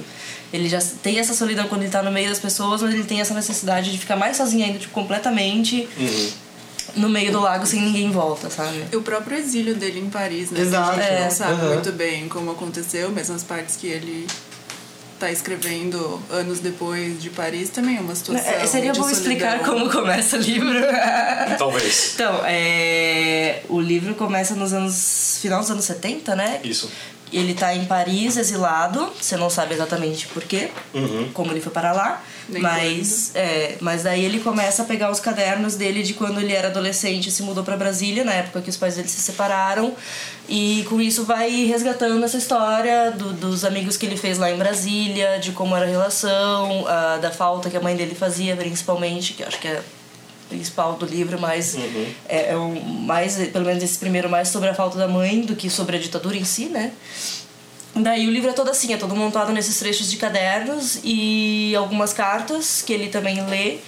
ele 0.53 0.69
já 0.69 0.79
tem 1.03 1.19
essa 1.19 1.35
solidão 1.35 1.69
quando 1.69 1.83
ele 1.83 1.91
tá 1.91 2.03
no 2.03 2.11
meio 2.11 2.29
das 2.29 2.39
pessoas, 2.39 2.81
mas 2.81 2.95
ele 2.95 3.05
tem 3.05 3.21
essa 3.21 3.35
necessidade 3.35 3.91
de 3.91 3.99
ficar 3.99 4.17
mais 4.17 4.37
sozinho 4.37 4.65
ainda, 4.65 4.79
tipo, 4.79 4.95
completamente 4.95 5.89
no 6.97 7.09
meio 7.09 7.33
do 7.33 7.41
lago 7.41 7.67
sem 7.67 7.81
ninguém 7.81 8.07
em 8.07 8.11
volta, 8.11 8.51
sabe? 8.51 8.85
E 8.93 8.97
o 8.97 9.03
próprio 9.03 9.37
exílio 9.39 9.75
dele 9.75 10.01
em 10.01 10.11
Paris, 10.11 10.51
né? 10.51 10.61
Exato. 10.61 10.91
A 10.99 11.03
gente 11.03 11.13
É. 11.13 11.25
não 11.25 11.31
sabe 11.31 11.53
Aham. 11.53 11.75
muito 11.75 11.93
bem 11.93 12.29
como 12.29 12.51
aconteceu, 12.51 13.11
mesmo 13.11 13.35
as 13.35 13.43
partes 13.43 13.77
que 13.77 13.87
ele 13.87 14.27
tá 15.19 15.31
escrevendo 15.31 16.21
anos 16.31 16.59
depois 16.59 17.23
de 17.23 17.31
Paris 17.31 17.71
também 17.71 17.97
é 17.97 18.01
uma 18.01 18.15
situação. 18.15 18.45
É, 18.45 18.67
seria 18.67 18.91
de 18.91 18.99
bom 18.99 19.09
explicar 19.09 19.61
como 19.61 19.89
começa 19.89 20.37
o 20.37 20.41
livro. 20.41 20.81
Talvez. 21.59 22.13
Então, 22.15 22.41
é, 22.45 23.63
o 23.69 23.81
livro 23.81 24.15
começa 24.17 24.55
nos 24.57 24.73
anos. 24.73 25.39
final 25.41 25.61
dos 25.61 25.71
anos 25.71 25.85
70, 25.85 26.35
né? 26.35 26.61
Isso. 26.65 26.91
ele 27.33 27.55
tá 27.55 27.75
em 27.75 27.85
Paris, 27.87 28.37
exilado. 28.37 29.11
Você 29.21 29.37
não 29.37 29.49
sabe 29.49 29.75
exatamente 29.75 30.27
por 30.29 30.43
quê, 30.43 30.71
como 31.33 31.53
ele 31.53 31.61
foi 31.61 31.73
para 31.73 31.93
lá. 31.93 32.21
Nem 32.49 32.63
mas, 32.63 33.33
é, 33.35 33.77
mas 33.81 34.03
daí 34.03 34.25
ele 34.25 34.41
começa 34.41 34.83
a 34.83 34.85
pegar 34.85 35.11
os 35.11 35.21
cadernos 35.21 35.77
dele 35.77 36.03
de 36.03 36.15
quando 36.15 36.41
ele 36.41 36.53
era 36.53 36.69
adolescente 36.69 37.29
e 37.29 37.33
se 37.33 37.43
mudou 37.43 37.63
para 37.65 37.77
Brasília, 37.77 38.25
na 38.25 38.35
época 38.35 38.61
que 38.61 38.71
os 38.71 38.77
pais 38.77 38.97
dele 38.97 39.09
se 39.09 39.21
separaram. 39.21 39.95
E 40.49 40.85
com 40.89 41.01
isso 41.01 41.25
vai 41.25 41.65
resgatando 41.65 42.23
essa 42.25 42.37
história 42.37 43.13
do, 43.13 43.33
dos 43.33 43.65
amigos 43.65 43.97
que 43.97 44.07
ele 44.07 44.17
fez 44.17 44.39
lá 44.39 44.51
em 44.51 44.57
Brasília, 44.57 45.39
de 45.39 45.53
como 45.53 45.77
era 45.77 45.87
a 45.87 45.89
relação, 45.89 46.85
ah, 46.89 47.19
da 47.21 47.31
falta 47.31 47.71
que 47.71 47.77
a 47.77 47.81
mãe 47.81 47.97
dele 47.97 48.15
fazia, 48.15 48.57
principalmente, 48.57 49.35
que 49.35 49.43
eu 49.43 49.49
acho 49.49 49.59
que 49.59 49.69
é 49.69 49.83
principal 50.53 50.95
do 50.95 51.07
livro, 51.07 51.41
mas 51.41 51.77
é, 52.29 52.51
é 52.51 52.57
um, 52.57 52.79
mais, 52.81 53.37
pelo 53.49 53.65
menos 53.65 53.83
esse 53.83 53.99
primeiro, 53.99 54.29
mais 54.29 54.49
sobre 54.49 54.69
a 54.69 54.75
falta 54.75 54.99
da 54.99 55.09
mãe 55.09 55.41
do 55.41 55.57
que 55.57 55.71
sobre 55.71 55.97
a 55.97 55.99
ditadura 55.99 56.37
em 56.37 56.45
si, 56.45 56.67
né? 56.67 56.93
Daí 57.95 58.27
o 58.27 58.31
livro 58.31 58.51
é 58.51 58.53
todo 58.53 58.71
assim, 58.71 58.93
é 58.93 58.97
todo 58.97 59.15
montado 59.15 59.53
nesses 59.53 59.79
trechos 59.79 60.11
de 60.11 60.17
cadernos 60.17 60.99
e 61.05 61.75
algumas 61.77 62.13
cartas 62.13 62.81
que 62.81 62.93
ele 62.93 63.09
também 63.09 63.45
lê 63.47 63.79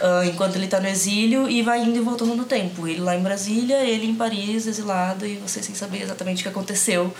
ah, 0.00 0.22
enquanto 0.26 0.56
ele 0.56 0.66
tá 0.66 0.78
no 0.78 0.86
exílio 0.88 1.48
e 1.48 1.62
vai 1.62 1.82
indo 1.82 1.96
e 1.96 2.00
voltando 2.00 2.34
no 2.34 2.44
tempo. 2.44 2.86
Ele 2.86 3.00
lá 3.00 3.16
em 3.16 3.22
Brasília, 3.22 3.82
ele 3.82 4.06
em 4.06 4.14
Paris, 4.14 4.66
exilado, 4.66 5.26
e 5.26 5.36
você 5.36 5.62
sem 5.62 5.74
saber 5.74 6.02
exatamente 6.02 6.40
o 6.40 6.42
que 6.42 6.48
aconteceu. 6.48 7.14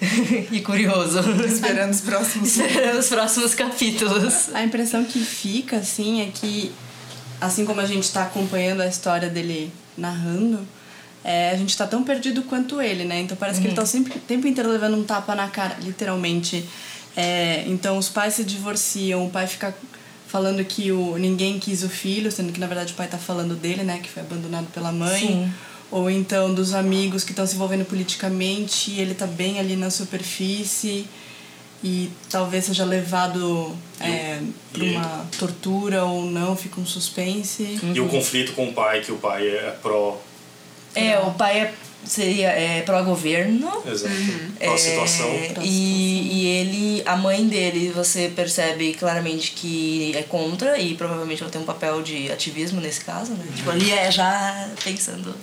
e 0.50 0.60
curioso. 0.60 1.20
Esperando 1.44 1.90
os 1.90 2.00
próximos. 2.00 2.56
Esperando 2.56 2.98
os 2.98 3.08
próximos 3.08 3.54
capítulos. 3.54 4.54
A 4.54 4.62
impressão 4.62 5.04
que 5.04 5.18
fica, 5.18 5.78
assim, 5.78 6.22
é 6.22 6.30
que, 6.32 6.72
assim 7.40 7.64
como 7.64 7.80
a 7.80 7.86
gente 7.86 8.04
está 8.04 8.22
acompanhando 8.22 8.80
a 8.80 8.86
história 8.86 9.28
dele 9.28 9.72
narrando, 9.96 10.66
é, 11.22 11.50
a 11.50 11.56
gente 11.56 11.76
tá 11.76 11.86
tão 11.86 12.02
perdido 12.02 12.42
quanto 12.42 12.80
ele, 12.80 13.04
né? 13.04 13.20
Então 13.20 13.36
parece 13.36 13.60
que 13.60 13.66
ele 13.66 13.74
tá 13.74 13.84
sempre, 13.84 14.16
o 14.16 14.20
tempo 14.20 14.46
inteiro 14.46 14.70
levando 14.70 14.96
um 14.96 15.04
tapa 15.04 15.34
na 15.34 15.48
cara, 15.48 15.76
literalmente. 15.80 16.64
É, 17.16 17.64
então 17.66 17.98
os 17.98 18.08
pais 18.08 18.34
se 18.34 18.44
divorciam, 18.44 19.26
o 19.26 19.30
pai 19.30 19.46
fica 19.46 19.74
falando 20.26 20.64
que 20.64 20.92
o, 20.92 21.18
ninguém 21.18 21.58
quis 21.58 21.82
o 21.82 21.88
filho, 21.88 22.30
sendo 22.30 22.52
que 22.52 22.60
na 22.60 22.66
verdade 22.66 22.92
o 22.92 22.96
pai 22.96 23.08
tá 23.08 23.18
falando 23.18 23.54
dele, 23.54 23.82
né? 23.82 23.98
Que 24.02 24.08
foi 24.08 24.22
abandonado 24.22 24.66
pela 24.72 24.92
mãe. 24.92 25.20
Sim. 25.20 25.52
Ou 25.90 26.08
então 26.08 26.54
dos 26.54 26.72
amigos 26.72 27.24
que 27.24 27.32
estão 27.32 27.46
se 27.46 27.56
envolvendo 27.56 27.84
politicamente 27.84 28.92
e 28.92 29.00
ele 29.00 29.12
tá 29.12 29.26
bem 29.26 29.58
ali 29.58 29.74
na 29.74 29.90
superfície 29.90 31.04
e 31.82 32.10
talvez 32.28 32.66
seja 32.66 32.84
levado 32.84 33.76
é, 33.98 34.40
para 34.72 34.84
uma 34.84 35.26
tortura 35.38 36.04
ou 36.04 36.26
não, 36.26 36.54
fica 36.54 36.80
um 36.80 36.86
suspense. 36.86 37.78
E 37.94 38.00
o 38.00 38.08
conflito 38.08 38.52
com 38.52 38.68
o 38.68 38.72
pai, 38.72 39.00
que 39.00 39.10
o 39.10 39.16
pai 39.16 39.48
é 39.48 39.76
pró. 39.82 40.20
É, 40.94 41.18
o 41.20 41.30
pai 41.32 41.60
é, 41.60 41.72
seria 42.04 42.48
é, 42.48 42.82
pró-governo. 42.82 43.70
Exato. 43.86 44.14
Situação. 44.78 45.26
É, 45.26 45.54
e, 45.62 46.28
e 46.32 46.46
ele, 46.46 47.02
a 47.06 47.16
mãe 47.16 47.46
dele, 47.46 47.90
você 47.94 48.30
percebe 48.34 48.94
claramente 48.94 49.52
que 49.52 50.12
é 50.16 50.22
contra 50.22 50.78
e 50.78 50.94
provavelmente 50.94 51.42
ela 51.42 51.50
tem 51.50 51.60
um 51.60 51.64
papel 51.64 52.02
de 52.02 52.30
ativismo 52.30 52.80
nesse 52.80 53.04
caso, 53.04 53.32
né? 53.32 53.44
Tipo, 53.56 53.70
ali 53.70 53.90
é 53.92 54.10
já 54.10 54.68
pensando, 54.84 55.34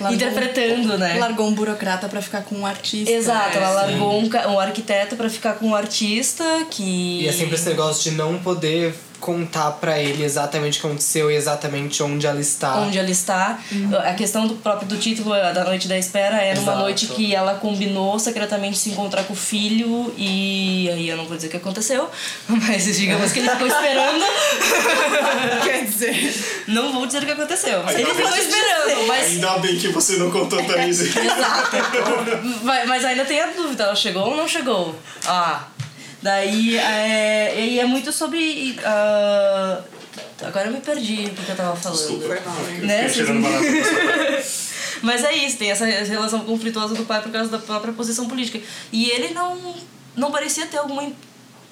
Largou- 0.00 0.14
interpretando, 0.16 0.98
né? 0.98 1.16
Largou 1.18 1.48
um 1.48 1.54
burocrata 1.54 2.08
para 2.08 2.20
ficar 2.22 2.42
com 2.42 2.56
um 2.56 2.66
artista. 2.66 3.10
Exato, 3.10 3.56
ela 3.56 3.68
É, 3.68 3.74
largou 3.74 4.20
um, 4.20 4.28
um 4.54 4.60
arquiteto 4.60 5.16
pra 5.16 5.28
ficar 5.30 5.54
com 5.54 5.68
um 5.68 5.74
artista 5.74 6.44
que. 6.70 7.22
E 7.22 7.28
é 7.28 7.32
sempre 7.32 7.54
esse 7.54 7.68
negócio 7.68 8.10
de 8.10 8.16
não 8.16 8.38
poder 8.38 8.94
contar 9.22 9.70
pra 9.72 10.00
ele 10.00 10.24
exatamente 10.24 10.78
o 10.78 10.80
que 10.80 10.86
aconteceu 10.88 11.30
e 11.30 11.36
exatamente 11.36 12.02
onde 12.02 12.26
ela 12.26 12.40
está. 12.40 12.78
onde 12.80 12.98
ela 12.98 13.08
está. 13.08 13.60
A 14.04 14.14
questão 14.14 14.48
do 14.48 14.56
próprio 14.56 14.88
do 14.88 14.96
título 14.98 15.32
é, 15.32 15.52
da 15.52 15.62
noite 15.64 15.86
da 15.86 15.96
espera 15.96 16.38
é 16.42 16.54
numa 16.54 16.62
Exato. 16.72 16.78
noite 16.78 17.06
que 17.06 17.32
ela 17.32 17.54
combinou 17.54 18.18
secretamente 18.18 18.76
se 18.76 18.90
encontrar 18.90 19.22
com 19.22 19.32
o 19.32 19.36
filho 19.36 20.12
e 20.18 20.90
aí 20.92 21.08
eu 21.08 21.16
não 21.16 21.24
vou 21.24 21.36
dizer 21.36 21.46
o 21.46 21.50
que 21.50 21.56
aconteceu, 21.56 22.10
mas 22.48 22.84
digamos 22.96 23.30
que 23.30 23.38
ele 23.38 23.48
ficou 23.48 23.68
esperando. 23.68 24.24
Quer 25.62 25.84
dizer, 25.84 26.64
Não 26.66 26.92
vou 26.92 27.06
dizer 27.06 27.22
o 27.22 27.26
que 27.26 27.32
aconteceu. 27.32 27.78
Ainda 27.86 28.00
ele 28.00 28.14
ficou 28.14 28.36
esperando, 28.36 29.06
mas 29.06 29.26
Ainda 29.28 29.58
bem 29.58 29.78
que 29.78 29.88
você 29.88 30.16
não 30.16 30.32
contou, 30.32 30.60
Thaís. 30.64 31.00
Exato. 31.14 31.76
Mas 32.64 33.04
ainda 33.04 33.24
tem 33.24 33.40
a 33.40 33.46
dúvida, 33.46 33.84
ela 33.84 33.94
chegou 33.94 34.30
ou 34.30 34.36
não 34.36 34.48
chegou? 34.48 34.98
Ah. 35.26 35.60
Daí 36.22 36.76
é, 36.78 37.60
e 37.66 37.80
é 37.80 37.84
muito 37.84 38.12
sobre. 38.12 38.78
ah, 38.84 39.80
agora 40.42 40.68
eu 40.68 40.72
me 40.72 40.80
perdi 40.80 41.24
o 41.26 41.30
que 41.34 41.50
eu 41.50 41.56
tava 41.56 41.74
falando. 41.76 41.98
Desculpa. 41.98 42.26
foi 42.26 42.40
mal? 42.40 42.56
Né? 42.86 43.08
Mas 45.02 45.24
é 45.24 45.34
isso, 45.34 45.58
tem 45.58 45.68
essa 45.70 45.84
relação 45.84 46.40
conflituosa 46.44 46.94
do 46.94 47.04
pai 47.04 47.20
por 47.20 47.32
causa 47.32 47.50
da 47.50 47.58
própria 47.58 47.92
posição 47.92 48.28
política. 48.28 48.60
E 48.92 49.10
ele 49.10 49.34
não, 49.34 49.74
não 50.14 50.30
parecia 50.30 50.64
ter 50.66 50.76
alguma 50.78 51.10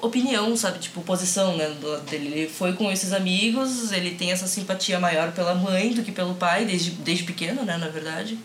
opinião, 0.01 0.57
sabe? 0.57 0.81
Tipo, 0.81 1.01
posição 1.03 1.57
né, 1.57 1.69
do- 1.81 2.01
dele. 2.01 2.27
Ele 2.27 2.49
foi 2.49 2.73
com 2.73 2.91
esses 2.91 3.13
amigos, 3.13 3.93
ele 3.93 4.13
tem 4.17 4.33
essa 4.33 4.49
simpatia 4.49 4.99
maior 4.99 5.31
pela 5.31 5.55
mãe 5.55 5.93
do 5.93 6.03
que 6.03 6.11
pelo 6.11 6.35
pai, 6.35 6.65
desde, 6.65 6.91
desde 6.91 7.23
pequeno, 7.23 7.63
né, 7.63 7.77
na 7.77 7.87
verdade. 7.89 8.37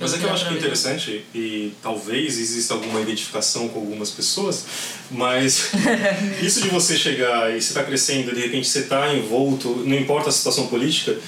Mas 0.00 0.14
é 0.14 0.18
que 0.18 0.24
eu 0.24 0.32
acho 0.32 0.48
que 0.48 0.54
é 0.54 0.56
interessante, 0.56 1.24
e 1.34 1.74
talvez 1.82 2.38
exista 2.38 2.72
alguma 2.72 3.02
identificação 3.02 3.68
com 3.68 3.80
algumas 3.80 4.10
pessoas, 4.10 4.64
mas 5.10 5.70
isso 6.42 6.62
de 6.62 6.68
você 6.68 6.96
chegar 6.96 7.54
e 7.54 7.60
você 7.60 7.74
tá 7.74 7.84
crescendo, 7.84 8.34
de 8.34 8.40
repente 8.40 8.66
você 8.66 8.82
tá 8.82 9.12
envolto, 9.12 9.68
não 9.84 9.96
importa 9.96 10.30
a 10.30 10.32
situação 10.32 10.68
política, 10.68 11.18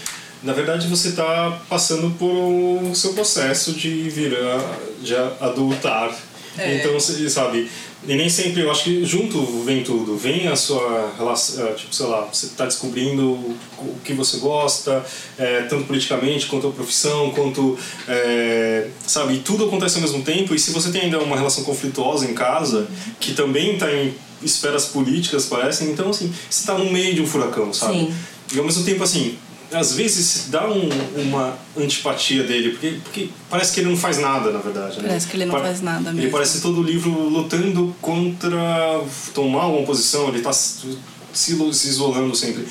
na 0.42 0.54
verdade 0.54 0.88
você 0.88 1.08
está 1.08 1.60
passando 1.68 2.16
por 2.18 2.26
o 2.26 2.94
seu 2.94 3.12
processo 3.12 3.74
de 3.74 4.08
virar, 4.08 4.78
de 5.02 5.14
adultar. 5.14 6.16
É. 6.58 6.76
Então, 6.76 6.98
sabe, 7.00 7.70
e 8.06 8.16
nem 8.16 8.28
sempre, 8.28 8.62
eu 8.62 8.70
acho 8.70 8.84
que 8.84 9.04
junto 9.04 9.40
vem 9.64 9.84
tudo. 9.84 10.16
Vem 10.16 10.48
a 10.48 10.56
sua 10.56 11.12
relação, 11.16 11.66
eh, 11.66 11.72
tipo, 11.74 11.94
sei 11.94 12.06
lá, 12.06 12.22
você 12.22 12.46
está 12.46 12.64
descobrindo 12.64 13.30
o 13.78 13.96
que 14.04 14.12
você 14.12 14.38
gosta, 14.38 15.04
eh, 15.38 15.66
tanto 15.70 15.84
politicamente 15.84 16.46
quanto 16.46 16.66
a 16.66 16.70
profissão, 16.72 17.30
quanto, 17.30 17.78
eh, 18.08 18.88
sabe, 19.06 19.34
e 19.34 19.38
tudo 19.38 19.66
acontece 19.66 19.96
ao 19.96 20.02
mesmo 20.02 20.22
tempo. 20.22 20.52
E 20.52 20.58
se 20.58 20.72
você 20.72 20.90
tem 20.90 21.02
ainda 21.02 21.20
uma 21.20 21.36
relação 21.36 21.62
conflituosa 21.62 22.28
em 22.28 22.34
casa, 22.34 22.88
que 23.20 23.34
também 23.34 23.74
está 23.74 23.92
em 23.92 24.12
esferas 24.42 24.86
políticas, 24.86 25.46
parecem, 25.46 25.90
então, 25.90 26.10
assim, 26.10 26.32
você 26.50 26.60
está 26.60 26.76
no 26.76 26.90
meio 26.90 27.14
de 27.14 27.20
um 27.22 27.26
furacão, 27.26 27.72
sabe? 27.72 27.98
Sim. 27.98 28.14
E 28.52 28.58
ao 28.58 28.64
mesmo 28.64 28.84
tempo, 28.84 29.04
assim, 29.04 29.38
às 29.72 29.94
vezes 29.94 30.48
dá 30.48 30.68
um, 30.68 30.88
uma 31.16 31.56
antipatia 31.76 32.44
dele, 32.44 32.70
porque, 32.70 32.98
porque 33.02 33.28
parece 33.48 33.72
que 33.72 33.80
ele 33.80 33.90
não 33.90 33.96
faz 33.96 34.18
nada, 34.18 34.50
na 34.50 34.58
verdade. 34.58 34.98
Né? 34.98 35.08
Parece 35.08 35.26
que 35.26 35.36
ele 35.36 35.46
não 35.46 35.58
faz 35.58 35.80
nada 35.80 36.10
Ele 36.10 36.16
mesmo. 36.18 36.30
parece 36.32 36.60
todo 36.60 36.80
o 36.80 36.82
livro 36.82 37.10
lutando 37.10 37.94
contra 38.00 39.02
tomar 39.34 39.66
uma 39.66 39.84
posição, 39.84 40.28
ele 40.28 40.40
tá 40.40 40.52
se, 40.52 40.98
se 41.32 41.88
isolando 41.88 42.34
sempre. 42.34 42.66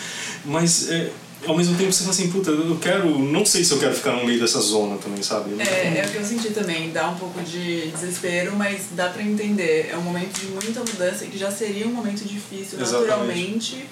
Mas 0.45 0.89
é, 0.89 1.11
ao 1.45 1.57
mesmo 1.57 1.75
tempo 1.75 1.91
você 1.91 1.99
fala 2.03 2.11
assim, 2.11 2.29
puta, 2.31 2.51
eu 2.51 2.77
quero. 2.79 3.17
Não 3.19 3.45
sei 3.45 3.63
se 3.63 3.71
eu 3.71 3.79
quero 3.79 3.93
ficar 3.93 4.13
no 4.13 4.25
meio 4.25 4.39
dessa 4.39 4.59
zona 4.59 4.97
também, 4.97 5.23
sabe? 5.23 5.51
É, 5.59 5.99
é 5.99 6.05
o 6.05 6.11
que 6.11 6.17
eu 6.17 6.25
senti 6.25 6.51
também, 6.51 6.91
dá 6.91 7.09
um 7.09 7.15
pouco 7.15 7.41
de 7.41 7.87
desespero, 7.87 8.55
mas 8.55 8.87
dá 8.91 9.09
pra 9.09 9.23
entender. 9.23 9.89
É 9.91 9.97
um 9.97 10.01
momento 10.01 10.39
de 10.39 10.47
muita 10.47 10.79
mudança 10.81 11.25
e 11.25 11.27
que 11.27 11.37
já 11.37 11.51
seria 11.51 11.87
um 11.87 11.93
momento 11.93 12.23
difícil 12.23 12.79
Exatamente. 12.79 13.09
naturalmente. 13.09 13.85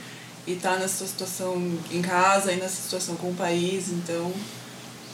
E 0.50 0.56
tá 0.56 0.78
nessa 0.78 1.06
situação 1.06 1.56
em 1.92 2.02
casa 2.02 2.52
e 2.52 2.56
nessa 2.56 2.82
situação 2.82 3.16
com 3.18 3.30
o 3.30 3.36
país, 3.36 3.90
então 3.90 4.34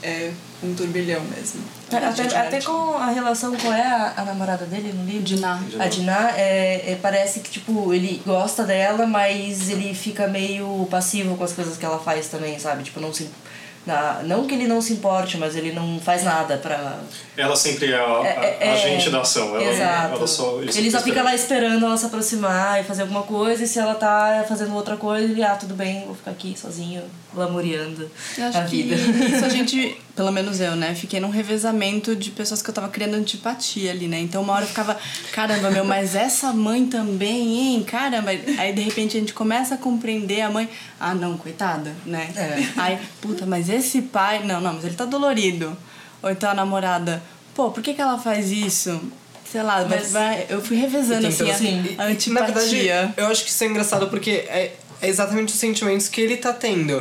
é 0.02 0.32
um 0.64 0.74
turbilhão 0.74 1.22
mesmo. 1.26 1.62
Até, 1.92 2.38
até 2.38 2.62
com 2.62 2.96
a 2.96 3.08
relação 3.08 3.54
com 3.58 3.74
é 3.74 3.86
a, 3.86 4.14
a 4.16 4.24
namorada 4.24 4.66
dele 4.66 4.94
no 4.94 5.04
livro. 5.04 5.24
Diná. 5.24 5.62
A 5.78 5.88
Diná, 5.88 6.32
é, 6.38 6.92
é, 6.92 7.00
parece 7.02 7.42
que, 7.42 7.52
tipo, 7.52 7.94
ele 7.94 8.22
gosta 8.26 8.64
dela, 8.64 9.06
mas 9.06 9.70
ele 9.70 9.94
fica 9.94 10.26
meio 10.26 10.88
passivo 10.90 11.36
com 11.36 11.44
as 11.44 11.52
coisas 11.52 11.76
que 11.76 11.86
ela 11.86 12.00
faz 12.00 12.30
também, 12.30 12.58
sabe? 12.58 12.84
Tipo, 12.84 13.02
não 13.02 13.14
se... 13.14 13.30
Na, 13.86 14.24
não 14.24 14.48
que 14.48 14.56
ele 14.56 14.68
não 14.68 14.82
se 14.82 14.94
importe, 14.94 15.38
mas 15.38 15.56
ele 15.56 15.72
não 15.72 16.00
faz 16.00 16.24
nada 16.24 16.58
pra... 16.58 17.00
Ela 17.38 17.56
sempre 17.56 17.92
é 17.92 17.96
a, 17.96 18.20
a, 18.20 18.28
É, 18.28 18.58
é, 18.62 18.74
agente 18.74 19.10
da 19.12 19.22
ação. 19.22 19.56
Ela, 19.56 19.64
Exato. 19.64 20.16
Ela 20.16 20.28
só, 20.28 20.60
ele 20.62 20.90
só 20.90 21.02
fica 21.02 21.22
lá 21.22 21.36
esperando 21.36 21.86
ela 21.86 21.96
se 21.96 22.06
aproximar 22.06 22.82
e 22.82 22.84
fazer 22.84 23.04
alguma 23.04 23.24
coisa, 23.24 23.64
e 23.64 23.68
se 23.68 23.78
ela 23.78 23.94
tá 23.94 24.44
fazendo 24.48 24.74
outra 24.74 24.98
coisa, 24.98 25.32
ele, 25.32 25.44
ah, 25.44 25.56
tudo 25.56 25.76
bem, 25.76 26.06
vou 26.06 26.16
ficar 26.16 26.32
aqui 26.32 26.58
sozinho, 26.58 27.04
acho 28.42 28.58
a 28.58 28.64
que 28.64 28.84
vida. 28.84 28.96
isso 28.96 29.46
a 29.46 29.50
gente, 29.50 29.98
pelo 30.16 30.32
menos 30.32 30.60
eu, 30.62 30.76
né? 30.76 30.96
Fiquei 30.96 31.20
num 31.20 31.30
revezamento 31.30 32.16
de 32.16 32.32
pessoas 32.32 32.62
que 32.62 32.70
eu 32.70 32.74
tava 32.74 32.88
criando 32.90 33.16
antipatia 33.16 33.92
ali, 33.92 34.08
né? 34.08 34.20
Então 34.20 34.42
uma 34.42 34.54
hora 34.54 34.64
eu 34.64 34.68
ficava, 34.70 34.98
caramba, 35.34 35.70
meu, 35.70 35.84
mas 35.84 36.16
essa 36.16 36.54
mãe 36.54 36.86
também, 36.86 37.58
hein? 37.76 37.84
Caramba. 37.84 38.32
Aí 38.58 38.72
de 38.74 38.82
repente 38.82 39.18
a 39.18 39.20
gente 39.20 39.34
começa 39.34 39.76
a 39.76 39.78
compreender 39.78 40.42
a 40.42 40.50
mãe, 40.50 40.70
ah 41.00 41.14
não, 41.14 41.38
coitada, 41.38 41.94
né? 42.06 42.30
É. 42.36 42.64
Aí, 42.78 42.98
puta, 43.22 43.46
mas 43.46 43.68
esse 43.70 44.02
pai, 44.04 44.44
não, 44.46 44.62
não, 44.62 44.74
mas 44.74 44.86
ele 44.86 44.96
tá 44.96 45.06
dolorido. 45.06 45.76
Ou 46.24 46.30
então 46.32 46.50
a 46.50 46.54
namorada, 46.54 47.22
pô, 47.54 47.70
por 47.72 47.84
que, 47.84 47.94
que 47.94 48.02
ela 48.02 48.18
faz 48.18 48.52
isso? 48.52 49.00
Sei 49.52 49.62
lá, 49.62 49.86
Mas- 49.88 50.12
vai, 50.12 50.46
eu 50.50 50.60
fui 50.62 50.76
revezando 50.76 51.24
E 51.24 51.28
assim, 51.28 51.44
a, 51.50 51.54
todas- 51.54 51.68
a 51.68 51.70
Na 51.98 52.06
verdade, 52.06 52.14
antipatia. 52.14 53.14
eu 53.16 53.28
acho 53.28 53.44
que 53.44 53.50
isso 53.50 53.64
é 53.64 53.68
engraçado 53.68 54.08
porque 54.10 54.32
é, 54.32 54.74
é 55.02 55.08
exatamente 55.10 55.54
os 55.54 55.60
sentimentos 55.60 56.08
que 56.08 56.22
ele 56.22 56.38
tá 56.38 56.54
tendo. 56.54 57.00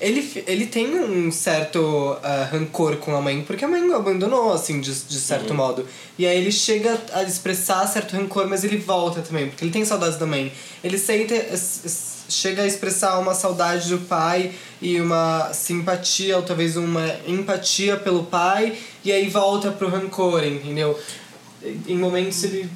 Ele, 0.00 0.22
fi- 0.22 0.44
ele 0.46 0.66
tem 0.66 0.86
um 0.98 1.30
certo 1.30 2.16
ah, 2.22 2.48
rancor 2.50 2.96
com 2.96 3.14
a 3.14 3.20
mãe, 3.20 3.42
porque 3.46 3.64
a 3.64 3.68
mãe 3.68 3.82
o 3.82 3.94
abandonou, 3.94 4.52
assim, 4.52 4.80
de, 4.80 4.92
de 4.92 5.18
certo 5.18 5.52
modo. 5.54 5.86
E 6.18 6.26
aí 6.26 6.36
ele 6.38 6.50
chega 6.50 6.98
a 7.12 7.22
expressar 7.22 7.86
certo 7.86 8.16
rancor, 8.16 8.46
mas 8.48 8.64
ele 8.64 8.76
volta 8.78 9.20
também, 9.20 9.48
porque 9.48 9.64
ele 9.64 9.70
tem 9.72 9.84
saudades 9.84 10.18
da 10.18 10.26
mãe. 10.26 10.52
Ele 10.82 10.98
sente, 10.98 11.34
chega 12.28 12.62
a 12.62 12.66
expressar 12.66 13.18
uma 13.18 13.34
saudade 13.34 13.88
do 13.90 13.98
pai 13.98 14.52
e 14.80 15.00
uma 15.00 15.52
simpatia, 15.52 16.36
ou 16.36 16.42
talvez 16.42 16.76
uma 16.76 17.14
empatia 17.26 17.96
pelo 17.96 18.24
pai, 18.24 18.76
e 19.04 19.12
aí 19.12 19.28
volta 19.28 19.70
pro 19.70 19.88
rancor, 19.88 20.42
entendeu? 20.44 20.98
Em 21.86 21.96
momentos 21.98 22.42
ele 22.44 22.68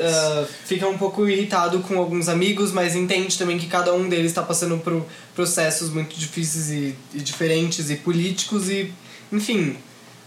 ah, 0.00 0.46
fica 0.64 0.88
um 0.88 0.96
pouco 0.96 1.28
irritado 1.28 1.80
com 1.80 1.98
alguns 1.98 2.28
amigos, 2.28 2.72
mas 2.72 2.96
entende 2.96 3.36
também 3.36 3.58
que 3.58 3.66
cada 3.66 3.92
um 3.92 4.08
deles 4.08 4.26
está 4.26 4.42
passando 4.42 4.78
por 4.78 5.04
processos 5.34 5.90
muito 5.90 6.18
difíceis 6.18 6.70
e, 6.70 6.96
e 7.14 7.20
diferentes 7.20 7.90
e 7.90 7.96
políticos 7.96 8.70
e 8.70 8.92
enfim 9.30 9.76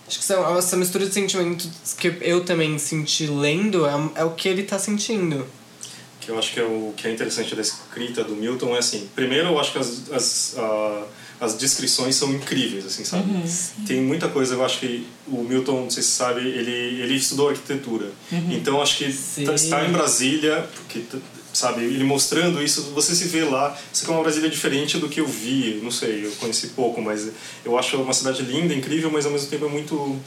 acho 0.07 0.19
que 0.19 0.25
são, 0.25 0.57
essa 0.57 0.77
mistura 0.77 1.05
de 1.05 1.13
sentimentos 1.13 1.93
que 1.97 2.15
eu 2.21 2.45
também 2.45 2.77
senti 2.77 3.25
lendo 3.25 3.85
é, 3.85 3.91
é 4.15 4.23
o 4.23 4.31
que 4.31 4.47
ele 4.47 4.63
tá 4.63 4.77
sentindo. 4.77 5.45
Que 6.21 6.29
eu 6.29 6.37
acho 6.37 6.53
que 6.53 6.59
é 6.59 6.63
o 6.63 6.93
que 6.95 7.07
é 7.07 7.11
interessante 7.11 7.55
da 7.55 7.61
escrita 7.61 8.23
do 8.23 8.35
Milton 8.35 8.75
é 8.75 8.79
assim 8.79 9.09
primeiro 9.15 9.49
eu 9.49 9.59
acho 9.59 9.71
que 9.73 9.79
as 9.79 10.11
as, 10.11 10.55
ah, 10.57 11.03
as 11.43 11.55
descrições 11.57 12.15
são 12.15 12.31
incríveis 12.33 12.85
assim 12.85 13.03
sabe 13.03 13.25
tem 13.87 14.01
muita 14.01 14.27
coisa 14.29 14.53
eu 14.55 14.63
acho 14.65 14.79
que 14.79 15.05
o 15.27 15.43
Milton 15.43 15.81
não 15.83 15.89
sei 15.89 16.03
se 16.03 16.11
sabe 16.11 16.41
ele 16.41 17.01
ele 17.03 17.15
estudou 17.15 17.49
arquitetura 17.49 18.07
então 18.57 18.81
acho 18.81 18.97
que 18.97 19.05
tá- 19.45 19.53
estar 19.53 19.87
em 19.87 19.91
Brasília 19.91 20.67
porque 20.75 21.01
sabe 21.53 21.83
ele 21.83 22.03
mostrando 22.03 22.63
isso 22.63 22.81
você 22.95 23.13
se 23.13 23.25
vê 23.25 23.43
lá 23.43 23.77
isso 23.93 24.03
aqui 24.03 24.11
é 24.11 24.15
uma 24.15 24.23
Brasília 24.23 24.49
diferente 24.49 24.97
do 24.97 25.07
que 25.09 25.19
eu 25.19 25.27
vi 25.27 25.79
não 25.83 25.91
sei 25.91 26.25
eu 26.25 26.31
conheci 26.39 26.67
pouco 26.69 27.01
mas 27.01 27.27
eu 27.65 27.77
acho 27.77 27.97
uma 28.01 28.13
cidade 28.13 28.41
linda 28.43 28.73
incrível 28.73 29.11
mas 29.11 29.25
ao 29.25 29.31
mesmo 29.31 29.47
tempo 29.49 29.65
é 29.65 29.69
muito 29.69 30.17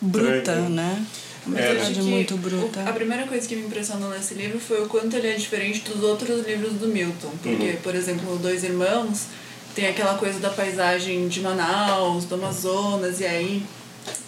Bruta, 0.00 0.36
estranho. 0.38 0.68
né? 0.70 1.06
Uma 1.46 1.58
É, 1.60 1.68
cidade 1.72 1.90
Acho 1.92 2.00
que 2.00 2.06
muito 2.06 2.34
o- 2.34 2.38
bruta. 2.38 2.82
a 2.88 2.92
primeira 2.92 3.26
coisa 3.26 3.46
que 3.46 3.54
me 3.54 3.66
impressionou 3.66 4.10
nesse 4.10 4.32
livro 4.34 4.58
foi 4.58 4.82
o 4.82 4.86
quanto 4.88 5.14
ele 5.16 5.28
é 5.28 5.34
diferente 5.36 5.80
dos 5.90 6.02
outros 6.02 6.46
livros 6.46 6.72
do 6.74 6.88
Milton. 6.88 7.30
Porque, 7.42 7.70
Uhum. 7.72 7.76
por 7.82 7.94
exemplo, 7.94 8.38
Dois 8.38 8.64
Irmãos 8.64 9.26
tem 9.74 9.86
aquela 9.88 10.14
coisa 10.18 10.38
da 10.38 10.50
paisagem 10.50 11.28
de 11.28 11.40
Manaus, 11.40 12.24
do 12.24 12.34
Amazonas, 12.36 13.20
e 13.20 13.26
aí 13.26 13.62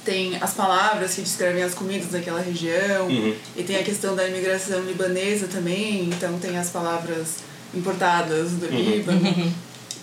tem 0.04 0.36
as 0.40 0.54
palavras 0.54 1.14
que 1.14 1.20
descrevem 1.22 1.62
as 1.62 1.74
comidas 1.74 2.10
daquela 2.10 2.40
região, 2.40 3.06
Uhum. 3.08 3.34
e 3.56 3.62
tem 3.62 3.76
a 3.76 3.82
questão 3.82 4.14
da 4.16 4.26
imigração 4.26 4.80
libanesa 4.84 5.46
também, 5.48 6.04
então 6.04 6.38
tem 6.38 6.56
as 6.58 6.70
palavras 6.70 7.36
importadas 7.74 8.52
do 8.52 8.66
Líbano. 8.66 9.52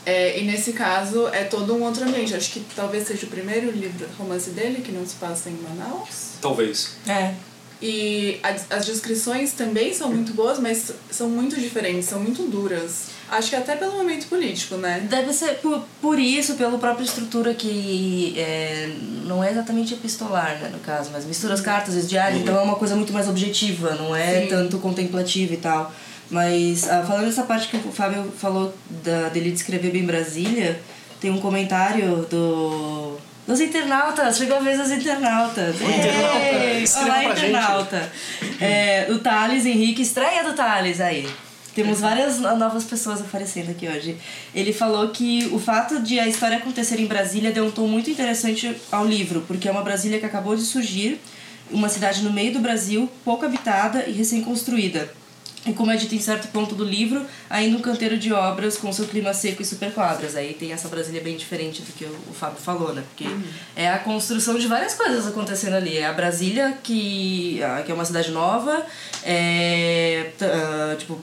É, 0.06 0.38
e 0.38 0.44
nesse 0.44 0.74
caso 0.74 1.28
é 1.30 1.46
todo 1.46 1.74
um 1.74 1.82
outro 1.84 2.04
ambiente. 2.04 2.36
Acho 2.36 2.52
que 2.52 2.62
talvez 2.76 3.08
seja 3.08 3.26
o 3.26 3.30
primeiro 3.30 3.72
livro 3.72 4.06
romance 4.20 4.50
dele 4.50 4.82
que 4.82 4.92
não 4.92 5.06
se 5.06 5.16
passa 5.16 5.50
em 5.50 5.58
Manaus. 5.62 6.34
talvez 6.42 6.98
É. 7.08 7.34
E 7.82 8.38
as, 8.44 8.66
as 8.70 8.86
descrições 8.86 9.54
também 9.54 9.94
são 9.94 10.10
muito 10.10 10.34
boas, 10.34 10.60
mas 10.60 10.92
são 11.10 11.30
muito 11.30 11.60
diferentes, 11.60 12.08
são 12.10 12.20
muito 12.20 12.44
duras. 12.50 13.08
Acho 13.30 13.50
que 13.50 13.56
até 13.56 13.76
pelo 13.76 13.94
momento 13.94 14.28
político, 14.28 14.76
né? 14.76 15.06
Deve 15.10 15.34
ser 15.34 15.56
por, 15.56 15.84
por 16.02 16.20
isso, 16.20 16.56
pela 16.56 16.78
própria 16.78 17.04
estrutura 17.04 17.54
que 17.54 18.36
é, 18.38 18.92
não 19.26 19.44
é 19.44 19.50
exatamente 19.52 19.94
epistolar, 19.94 20.60
né, 20.62 20.70
no 20.72 20.80
caso, 20.80 21.10
mas 21.12 21.26
mistura 21.26 21.54
as 21.54 21.62
cartas, 21.62 21.96
os 21.96 22.08
diários, 22.08 22.42
então 22.42 22.56
é 22.56 22.62
uma 22.62 22.76
coisa 22.76 22.96
muito 22.96 23.12
mais 23.12 23.28
objetiva, 23.28 23.96
não 23.96 24.16
é 24.16 24.42
Sim. 24.42 24.48
tanto 24.48 24.78
contemplativa 24.80 25.54
e 25.54 25.58
tal. 25.58 25.92
Mas 26.30 26.90
ah, 26.90 27.04
falando 27.06 27.26
dessa 27.26 27.44
parte 27.44 27.68
que 27.68 27.78
o 27.78 27.92
Fábio 27.92 28.32
falou 28.38 28.74
da, 29.04 29.30
dele 29.30 29.52
descrever 29.52 29.92
bem 29.92 30.06
Brasília, 30.06 30.80
tem 31.20 31.32
um 31.32 31.40
comentário 31.40 32.28
do. 32.30 33.18
Dos 33.46 33.60
internautas, 33.60 34.38
chegou 34.38 34.56
a 34.56 34.60
vez 34.62 34.78
dos 34.80 34.90
internautas. 34.90 35.76
Ei, 35.82 36.84
Escreva 36.84 37.10
Olá, 37.10 37.24
pra 37.24 37.36
gente. 37.36 37.50
internauta. 37.50 38.12
É, 38.60 39.08
o 39.10 39.20
Thales 39.20 39.66
Henrique, 39.66 40.02
estreia 40.02 40.44
do 40.44 40.54
Thales 40.54 41.02
aí. 41.02 41.28
Temos 41.76 42.00
várias 42.00 42.40
no- 42.40 42.56
novas 42.56 42.84
pessoas 42.84 43.20
aparecendo 43.22 43.72
aqui 43.72 43.88
hoje. 43.88 44.16
Ele 44.54 44.72
falou 44.72 45.10
que 45.10 45.50
o 45.52 45.60
fato 45.60 46.02
de 46.02 46.20
a 46.20 46.28
história 46.28 46.58
acontecer 46.58 47.00
em 47.00 47.08
Brasília 47.08 47.52
deu 47.52 47.66
um 47.66 47.72
tom 47.72 47.88
muito 47.88 48.10
interessante 48.10 48.76
ao 48.92 49.06
livro, 49.06 49.44
porque 49.48 49.68
é 49.68 49.72
uma 49.72 49.82
Brasília 49.82 50.20
que 50.20 50.26
acabou 50.26 50.56
de 50.56 50.62
surgir, 50.64 51.20
uma 51.72 51.90
cidade 51.90 52.22
no 52.22 52.32
meio 52.32 52.54
do 52.54 52.60
Brasil, 52.60 53.10
pouco 53.26 53.46
habitada 53.46 54.06
e 54.08 54.12
recém-construída. 54.12 55.10
E 55.66 55.72
como 55.72 55.90
é 55.92 55.96
dito 55.96 56.14
em 56.14 56.20
certo 56.20 56.50
ponto 56.50 56.76
do 56.76 56.84
livro, 56.84 57.26
ainda 57.50 57.78
um 57.78 57.82
canteiro 57.82 58.18
de 58.18 58.34
obras 58.34 58.78
com 58.78 58.92
seu 58.92 59.06
clima 59.08 59.34
seco 59.34 59.62
e 59.62 59.66
superquadras. 59.66 60.36
Aí 60.36 60.54
tem 60.54 60.74
essa 60.74 60.90
Brasília 60.90 61.22
bem 61.22 61.38
diferente 61.38 61.82
do 61.82 61.94
que 61.94 62.04
o, 62.04 62.34
Fábio 62.34 62.58
falou, 62.60 62.94
né? 62.94 63.02
Porque 63.08 63.26
é 63.74 63.90
a 63.90 63.98
construção 63.98 64.60
de 64.60 64.68
várias 64.68 64.94
coisas 64.94 65.26
acontecendo 65.26 65.76
ali. 65.76 65.98
É 65.98 66.06
a 66.06 66.12
Brasília, 66.12 66.78
que, 66.84 67.64
ah, 67.64 67.82
que 67.82 67.90
é 67.90 67.96
uma 67.96 68.04
cidade 68.04 68.30
nova, 68.32 68.86
é, 69.24 70.32
ah, 70.42 70.96
tipo, 70.98 71.18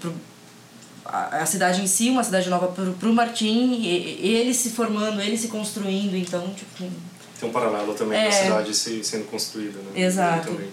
a, 1.12 1.42
a 1.42 1.46
cidade 1.46 1.80
em 1.82 1.86
si, 1.86 2.08
uma 2.10 2.22
cidade 2.24 2.48
nova 2.48 2.68
pro, 2.68 2.92
pro 2.94 3.12
Martim, 3.12 3.74
e- 3.82 4.18
ele 4.22 4.54
se 4.54 4.70
formando, 4.70 5.20
ele 5.20 5.36
se 5.36 5.48
construindo, 5.48 6.14
então, 6.16 6.52
tipo... 6.54 6.90
Tem 7.38 7.48
um 7.48 7.52
paralelo 7.52 7.94
também 7.94 8.18
É. 8.20 8.24
da 8.26 8.32
cidade 8.32 8.74
se- 8.74 9.02
sendo 9.02 9.24
construída, 9.26 9.78
né? 9.78 10.02
Exato. 10.02 10.48
Também. 10.48 10.68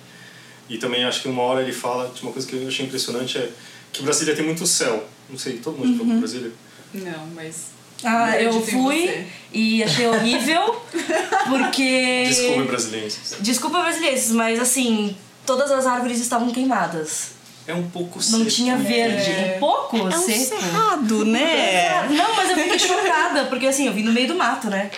E 0.70 0.78
também 0.78 1.04
acho 1.06 1.22
que 1.22 1.28
uma 1.30 1.42
hora 1.44 1.62
ele 1.62 1.72
fala, 1.72 2.14
uma 2.22 2.32
coisa 2.34 2.48
que 2.48 2.56
eu 2.56 2.68
achei 2.68 2.86
impressionante 2.86 3.38
é 3.38 3.50
que 3.94 4.04
Brasília 4.04 4.36
tem 4.36 4.44
muito 4.46 4.66
céu. 4.68 5.08
Não 5.30 5.38
sei, 5.38 5.58
todo 5.60 5.78
mundo 5.78 6.02
Uhum. 6.02 6.08
foi 6.10 6.18
Brasília? 6.20 6.52
Não, 6.94 7.28
mas. 7.34 7.68
Ah, 8.04 8.40
eu 8.40 8.62
fui 8.62 9.26
e 9.52 9.82
achei 9.84 10.06
horrível, 10.08 10.76
porque... 11.50 12.26
Desculpa, 12.28 12.64
brasileiros. 12.64 13.18
Desculpa, 13.40 13.82
brasileiros, 13.82 14.30
mas 14.32 14.60
assim, 14.60 15.16
todas 15.46 15.72
as 15.72 15.86
árvores 15.86 16.20
estavam 16.20 16.50
queimadas. 16.52 17.32
É 17.68 17.74
um 17.74 17.84
pouco 17.90 18.18
Não 18.32 18.40
seco. 18.40 18.50
tinha 18.50 18.78
verde. 18.78 19.30
Um 19.56 19.60
pouco 19.60 19.98
É 19.98 20.04
um 20.18 20.22
seco. 20.22 20.46
cerrado, 20.62 21.26
né? 21.26 22.08
Não, 22.10 22.36
mas 22.36 22.50
eu 22.52 22.56
fiquei 22.58 22.80
chocada, 22.80 23.46
porque 23.46 23.68
assim, 23.68 23.88
eu 23.88 23.94
vim 23.94 24.04
no 24.04 24.14
meio 24.14 24.28
do 24.30 24.36
mato, 24.36 24.70
né? 24.70 24.90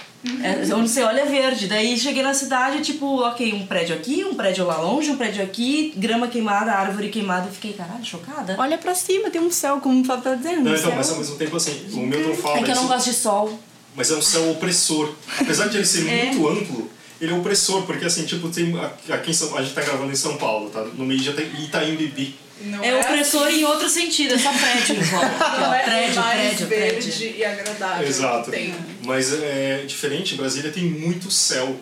É, 0.43 0.75
onde 0.75 0.89
você 0.89 1.01
olha 1.01 1.21
é 1.21 1.25
verde. 1.25 1.67
Daí 1.67 1.97
cheguei 1.97 2.21
na 2.21 2.34
cidade, 2.34 2.82
tipo, 2.84 3.21
ok, 3.21 3.53
um 3.53 3.65
prédio 3.65 3.95
aqui, 3.95 4.23
um 4.23 4.36
prédio 4.36 4.65
lá 4.67 4.77
longe, 4.77 5.10
um 5.10 5.15
prédio 5.17 5.41
aqui, 5.41 5.93
grama 5.97 6.27
queimada, 6.27 6.71
árvore 6.73 7.10
queimada. 7.10 7.47
Eu 7.47 7.53
fiquei, 7.53 7.73
caralho, 7.73 8.05
chocada. 8.05 8.55
Olha 8.60 8.77
pra 8.77 8.93
cima, 8.93 9.29
tem 9.32 9.41
um 9.41 9.49
céu, 9.49 9.79
como 9.79 10.01
o 10.01 10.05
Fábio 10.05 10.23
tá 10.25 10.36
dizendo. 10.36 10.62
Não, 10.63 10.71
um 10.71 10.75
então, 10.75 10.93
mas 10.95 11.10
ao 11.10 11.17
mesmo 11.17 11.38
tempo 11.38 11.55
assim, 11.58 11.88
o 11.93 11.97
Milton 12.01 12.36
fala 12.36 12.60
É 12.60 12.63
que 12.63 12.69
eu 12.71 12.75
não 12.75 12.84
isso, 12.84 12.93
gosto 12.93 13.10
de 13.10 13.15
sol. 13.15 13.60
mas 13.95 14.12
é 14.12 14.15
um 14.15 14.21
céu 14.21 14.51
opressor. 14.51 15.12
Apesar 15.39 15.69
de 15.69 15.77
ele 15.77 15.86
ser 15.86 16.05
É. 16.12 16.25
muito 16.25 16.47
amplo, 16.49 16.91
ele 17.19 17.32
é 17.34 17.36
opressor, 17.36 17.84
porque 17.84 18.05
assim, 18.05 18.25
tipo, 18.25 18.49
tem 18.49 18.73
aqui 19.10 19.32
em 19.32 19.34
São, 19.34 19.58
a 19.58 19.62
gente 19.63 19.73
tá 19.73 19.82
gravando 19.82 20.12
em 20.12 20.15
São 20.15 20.38
Paulo, 20.38 20.69
tá? 20.69 20.84
No 20.84 21.05
meio 21.05 21.19
de 21.19 21.29
Ita- 21.29 21.41
Itaim 21.41 21.95
Bibi. 21.95 22.36
Não 22.62 22.84
É 22.84 22.95
opressor 23.00 23.48
em 23.50 23.63
outro 23.63 23.88
sentido, 23.89 24.36
é 24.36 24.38
só 24.38 24.52
prédio 24.52 24.95
em 25.00 25.04
volta. 25.04 25.60
Não 25.60 25.74
é 25.74 25.84
prédio, 25.84 26.22
mais 26.22 26.39
prédio, 26.39 26.67
verde 26.67 27.12
prédio. 27.12 27.38
e 27.38 27.45
agradável. 27.45 28.08
Exato. 28.08 28.52
Tem. 28.52 28.76
Mas 29.06 29.34
é 29.34 29.84
diferente, 29.88 30.36
Brasília 30.36 30.72
tem 30.72 30.84
muito 30.84 31.32
céu, 31.32 31.80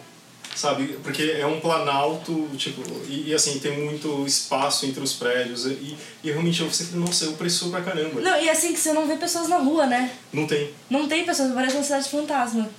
sabe? 0.55 0.97
Porque 1.03 1.35
é 1.39 1.45
um 1.45 1.59
planalto, 1.59 2.47
tipo, 2.57 2.81
e, 3.07 3.29
e, 3.29 3.33
assim, 3.33 3.59
tem 3.59 3.79
muito 3.79 4.25
espaço 4.25 4.85
entre 4.85 5.01
os 5.01 5.13
prédios. 5.13 5.65
E, 5.65 5.97
e 6.23 6.31
realmente 6.31 6.61
você 6.63 6.85
fica, 6.85 6.97
nossa, 6.97 7.25
é 7.25 7.29
opressor 7.29 7.69
pra 7.69 7.81
caramba. 7.81 8.21
Não, 8.21 8.39
e 8.41 8.49
assim 8.49 8.73
que 8.73 8.79
você 8.79 8.93
não 8.93 9.07
vê 9.07 9.15
pessoas 9.15 9.47
na 9.47 9.57
rua, 9.57 9.85
né? 9.87 10.11
Não 10.31 10.45
tem. 10.45 10.71
Não 10.89 11.07
tem 11.07 11.25
pessoas, 11.25 11.51
parece 11.53 11.75
uma 11.75 11.83
cidade 11.83 12.09
fantasma. 12.09 12.69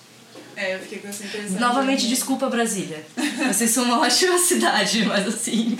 É, 0.58 0.74
eu 0.74 0.80
fiquei 0.80 0.98
com 0.98 1.06
essa 1.06 1.24
impressão. 1.24 1.60
Novamente, 1.60 2.02
de... 2.02 2.08
desculpa, 2.08 2.48
Brasília. 2.48 3.06
Vocês 3.46 3.70
são 3.70 3.84
uma 3.84 4.00
ótima 4.00 4.36
cidade, 4.42 5.04
mas 5.04 5.28
assim. 5.28 5.76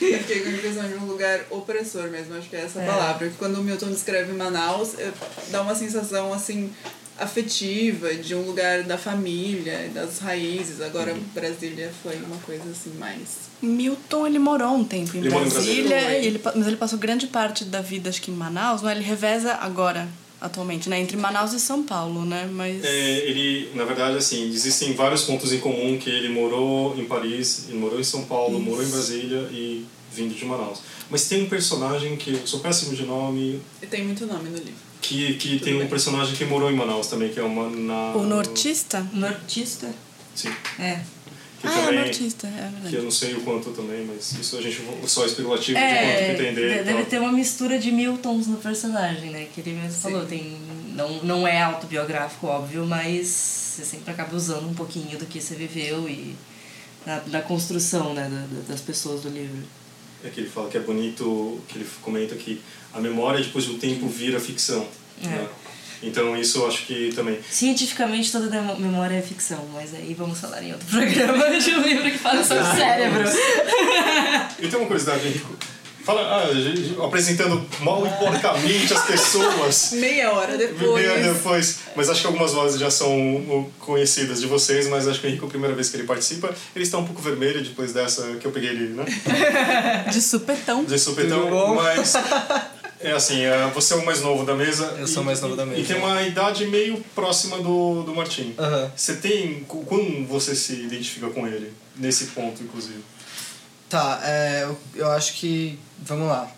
Eu 0.00 0.18
fiquei 0.18 0.40
com 0.40 0.48
a 0.48 0.52
impressão 0.52 0.88
de 0.88 0.94
um 0.94 1.04
lugar 1.06 1.40
opressor 1.50 2.08
mesmo, 2.10 2.34
acho 2.36 2.48
que 2.48 2.56
é 2.56 2.62
essa 2.62 2.80
É. 2.80 2.86
palavra. 2.86 3.28
Que 3.28 3.36
quando 3.36 3.56
o 3.60 3.62
Milton 3.64 3.88
descreve 3.90 4.32
Manaus, 4.32 4.98
é, 4.98 5.12
dá 5.50 5.62
uma 5.62 5.74
sensação 5.74 6.32
assim 6.32 6.70
afetiva 7.18 8.14
de 8.14 8.34
um 8.34 8.42
lugar 8.46 8.82
da 8.82 8.96
família, 8.96 9.90
das 9.94 10.18
raízes. 10.20 10.80
Agora 10.80 11.14
Brasília 11.34 11.92
foi 12.02 12.16
uma 12.16 12.38
coisa 12.38 12.64
assim 12.70 12.90
mais. 12.98 13.50
Milton, 13.60 14.26
ele 14.26 14.38
morou 14.38 14.74
um 14.74 14.84
tempo 14.84 15.14
em 15.16 15.20
Ele 15.20 15.28
morou 15.30 15.46
em 15.46 15.50
Brasília, 15.50 15.88
Brasília. 16.00 16.16
ele, 16.26 16.40
mas 16.42 16.66
ele 16.66 16.76
passou 16.76 16.98
grande 16.98 17.26
parte 17.26 17.64
da 17.66 17.82
vida, 17.82 18.08
acho 18.08 18.22
que 18.22 18.30
em 18.30 18.34
Manaus, 18.34 18.80
né? 18.80 18.92
Ele 18.92 19.04
reveza 19.04 19.52
agora, 19.54 20.08
atualmente, 20.40 20.88
né? 20.88 21.00
Entre 21.00 21.16
Manaus 21.16 21.52
e 21.52 21.60
São 21.60 21.82
Paulo, 21.82 22.24
né? 22.24 22.48
Mas... 22.52 22.82
É, 22.84 23.18
ele, 23.28 23.70
na 23.74 23.84
verdade, 23.84 24.16
assim, 24.16 24.48
existem 24.48 24.94
vários 24.94 25.22
pontos 25.22 25.52
em 25.52 25.58
comum 25.60 25.98
que 25.98 26.08
ele 26.08 26.28
morou 26.28 26.96
em 26.98 27.04
Paris, 27.04 27.66
ele 27.68 27.78
morou 27.78 28.00
em 28.00 28.04
São 28.04 28.24
Paulo, 28.24 28.58
morou 28.60 28.82
em 28.82 28.88
Brasília 28.88 29.48
e 29.52 29.86
vindo 30.12 30.34
de 30.34 30.44
Manaus. 30.44 30.80
Mas 31.10 31.28
tem 31.28 31.42
um 31.42 31.48
personagem 31.48 32.16
que 32.16 32.32
eu 32.32 32.46
sou 32.46 32.60
péssimo 32.60 32.94
de 32.94 33.04
nome, 33.04 33.60
E 33.82 33.86
tem 33.86 34.04
muito 34.04 34.26
nome 34.26 34.48
no 34.48 34.56
livro. 34.56 34.74
que, 35.02 35.34
que 35.34 35.58
tem 35.60 35.74
um 35.74 35.80
bem. 35.80 35.88
personagem 35.88 36.34
que 36.34 36.44
morou 36.44 36.70
em 36.70 36.74
Manaus 36.76 37.06
também, 37.08 37.30
que 37.30 37.38
é 37.38 37.42
uma... 37.42 37.68
Na... 37.68 38.12
O 38.16 38.22
nortista? 38.22 39.06
Nortista? 39.12 39.92
Sim. 40.34 40.52
É. 40.78 41.00
que 41.60 41.66
Ah, 41.66 41.70
é 41.78 41.84
também 41.86 41.98
um 41.98 42.02
artista, 42.04 42.46
é 42.46 42.50
que 42.50 42.56
eu 42.56 42.70
verdade. 42.82 43.04
não 43.04 43.10
sei 43.10 43.34
o 43.34 43.40
quanto 43.42 43.70
também, 43.72 44.04
mas 44.06 44.32
isso 44.32 44.56
a 44.56 44.62
gente 44.62 44.80
só 45.06 45.24
é 45.24 45.26
especulativo 45.26 45.78
É, 45.78 45.90
de 45.90 46.26
quanto 46.28 46.42
entender. 46.42 46.78
de- 46.78 46.84
deve 46.84 47.04
ter 47.04 47.20
uma 47.20 47.32
mistura 47.32 47.78
de 47.78 47.92
Miltons 47.92 48.46
no 48.46 48.56
personagem, 48.56 49.30
né? 49.30 49.46
Que 49.54 49.60
ele 49.60 49.72
mesmo 49.72 50.00
falou, 50.00 50.24
tem, 50.24 50.56
não, 50.94 51.22
não 51.22 51.46
é 51.46 51.60
autobiográfico, 51.62 52.46
óbvio, 52.46 52.86
mas 52.86 53.26
você 53.28 53.84
sempre 53.84 54.10
acaba 54.10 54.34
usando 54.34 54.68
um 54.68 54.74
pouquinho 54.74 55.18
do 55.18 55.26
que 55.26 55.40
você 55.40 55.54
viveu 55.54 56.08
e 56.08 56.34
na, 57.06 57.40
construção 57.42 58.14
né, 58.14 58.28
da- 58.30 58.72
das 58.72 58.80
pessoas 58.80 59.22
do 59.22 59.28
livro. 59.28 59.62
É 60.24 60.28
que 60.28 60.40
ele 60.40 60.50
fala 60.50 60.68
que 60.68 60.76
é 60.76 60.80
bonito, 60.80 61.60
que 61.68 61.78
ele 61.78 61.86
comenta 62.02 62.34
que 62.36 62.60
a 62.92 63.00
memória 63.00 63.42
depois 63.42 63.64
do 63.66 63.74
tempo 63.74 64.06
vira 64.08 64.38
ficção. 64.40 64.86
É. 65.22 65.26
né? 65.28 65.48
Então 66.02 66.36
isso 66.36 66.58
eu 66.58 66.68
acho 66.68 66.86
que 66.86 67.12
também. 67.14 67.38
Cientificamente 67.50 68.32
toda 68.32 68.62
memória 68.78 69.16
é 69.16 69.22
ficção, 69.22 69.68
mas 69.72 69.94
aí 69.94 70.14
vamos 70.14 70.38
falar 70.38 70.62
em 70.62 70.72
outro 70.72 70.86
programa 70.90 71.58
de 71.58 71.70
um 71.74 71.82
livro 71.82 72.10
que 72.10 72.18
fala 72.18 72.42
sobre 72.42 72.62
o 72.62 72.74
cérebro. 72.74 73.24
E 74.58 74.68
tem 74.68 74.78
uma 74.78 74.86
curiosidade, 74.86 75.26
Henrico. 75.26 75.56
Fala, 76.02 76.22
ah, 76.22 77.04
apresentando 77.04 77.64
mal 77.80 78.06
e 78.06 78.10
porcamente 78.10 78.92
as 78.92 79.04
pessoas. 79.04 79.92
Meia 80.00 80.32
hora 80.32 80.56
depois. 80.56 81.06
Meia 81.06 81.32
depois. 81.34 81.78
Mas 81.94 82.08
acho 82.08 82.22
que 82.22 82.26
algumas 82.26 82.52
vozes 82.52 82.80
já 82.80 82.90
são 82.90 83.70
conhecidas 83.78 84.40
de 84.40 84.46
vocês, 84.46 84.88
mas 84.88 85.06
acho 85.06 85.20
que 85.20 85.26
o 85.26 85.28
Henrico, 85.28 85.44
a 85.44 85.48
primeira 85.48 85.74
vez 85.74 85.90
que 85.90 85.98
ele 85.98 86.04
participa, 86.04 86.54
ele 86.74 86.84
está 86.84 86.96
um 86.96 87.04
pouco 87.04 87.20
vermelho 87.20 87.62
depois 87.62 87.92
dessa 87.92 88.36
que 88.40 88.46
eu 88.46 88.50
peguei 88.50 88.70
ele, 88.70 88.94
né? 88.94 89.04
De 90.10 90.22
supetão. 90.22 90.84
De 90.84 90.98
supetão, 90.98 91.42
Tudo 91.42 91.50
bom? 91.50 91.74
mas. 91.74 92.14
É 93.02 93.12
assim, 93.12 93.40
é, 93.42 93.66
você 93.74 93.94
é 93.94 93.96
o 93.96 94.04
mais 94.04 94.20
novo 94.20 94.44
da 94.44 94.54
mesa. 94.54 94.94
Eu 94.98 95.06
sou 95.06 95.22
e- 95.22 95.22
o 95.22 95.26
mais 95.26 95.40
novo 95.40 95.56
da 95.56 95.64
mesa. 95.64 95.80
E 95.80 95.84
tem 95.84 95.96
uma 95.96 96.20
idade 96.22 96.66
meio 96.66 97.02
próxima 97.14 97.56
do, 97.58 98.02
do 98.02 98.14
Martim. 98.14 98.54
Aham. 98.58 98.90
Você 98.94 99.14
tem. 99.16 99.64
co- 99.64 99.82
Como 99.84 100.26
você 100.26 100.54
se 100.54 100.74
identifica 100.74 101.28
com 101.30 101.46
ele? 101.46 101.72
Nesse 101.96 102.26
ponto, 102.26 102.62
inclusive. 102.62 103.02
Tá, 103.88 104.20
é, 104.22 104.64
eu, 104.64 104.78
eu 104.94 105.10
acho 105.12 105.32
que. 105.34 105.78
Vamos 106.02 106.28
lá. 106.28 106.50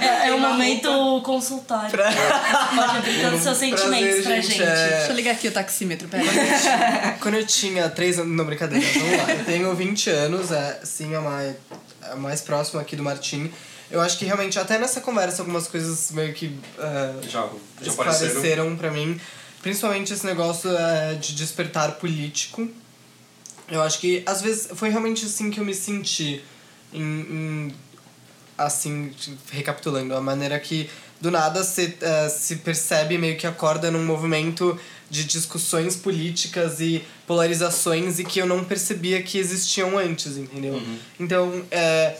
É, 0.00 0.28
é 0.30 0.34
um 0.34 0.40
momento 0.40 1.22
consultório. 1.24 1.90
Pra- 1.90 2.10
os 3.34 3.42
seus 3.42 3.56
sentimentos 3.56 4.22
Prazer, 4.22 4.22
pra 4.24 4.34
gente, 4.36 4.48
gente. 4.48 4.62
é- 4.62 4.88
Deixa 4.98 5.12
eu 5.12 5.16
ligar 5.16 5.30
aqui 5.32 5.48
o 5.48 5.52
taxímetro, 5.52 6.08
pera. 6.08 6.24
Quando 7.20 7.34
eu 7.36 7.46
tinha 7.46 7.88
3 7.88 8.18
anos. 8.18 8.36
Não, 8.36 8.44
brincadeira, 8.44 8.84
vamos 8.98 9.16
lá. 9.18 9.32
Eu 9.34 9.44
tenho 9.44 9.74
20 9.74 10.10
anos, 10.10 10.50
é, 10.52 10.80
sim, 10.84 11.14
é 11.14 11.18
mais, 11.18 11.56
é 12.10 12.14
mais 12.16 12.40
próximo 12.40 12.80
aqui 12.80 12.96
do 12.96 13.02
Martim. 13.02 13.50
Eu 13.90 14.00
acho 14.00 14.18
que 14.18 14.24
realmente, 14.24 14.58
até 14.58 14.78
nessa 14.78 15.00
conversa, 15.00 15.42
algumas 15.42 15.66
coisas 15.66 16.10
meio 16.12 16.34
que. 16.34 16.58
é, 16.78 17.14
Já, 17.28 17.30
já 17.30 17.92
apareceram. 17.92 17.92
esclareceram 17.92 18.76
pra 18.76 18.90
mim. 18.90 19.18
Principalmente 19.62 20.12
esse 20.12 20.24
negócio 20.26 20.70
é, 20.76 21.14
de 21.14 21.34
despertar 21.34 21.92
político. 21.96 22.68
Eu 23.70 23.82
acho 23.82 23.98
que, 23.98 24.22
às 24.26 24.40
vezes, 24.40 24.68
foi 24.74 24.88
realmente 24.88 25.24
assim 25.26 25.50
que 25.50 25.58
eu 25.60 25.64
me 25.64 25.74
senti. 25.74 26.42
Em, 26.92 27.02
em- 27.02 27.74
assim, 28.56 29.12
recapitulando, 29.52 30.14
a 30.16 30.20
maneira 30.20 30.58
que 30.58 30.90
do 31.20 31.30
nada 31.30 31.62
se, 31.62 31.96
eh, 32.00 32.28
se 32.28 32.56
percebe 32.56 33.16
meio 33.16 33.36
que 33.36 33.46
acorda 33.46 33.88
num 33.90 34.04
movimento 34.04 34.76
de 35.08 35.22
discussões 35.24 35.94
políticas 35.94 36.80
e 36.80 37.04
polarizações 37.24 38.18
e 38.18 38.24
que 38.24 38.40
eu 38.40 38.46
não 38.46 38.64
percebia 38.64 39.22
que 39.22 39.38
existiam 39.38 39.96
antes, 39.96 40.36
entendeu? 40.36 40.82
Então, 41.20 41.64
é, 41.70 42.16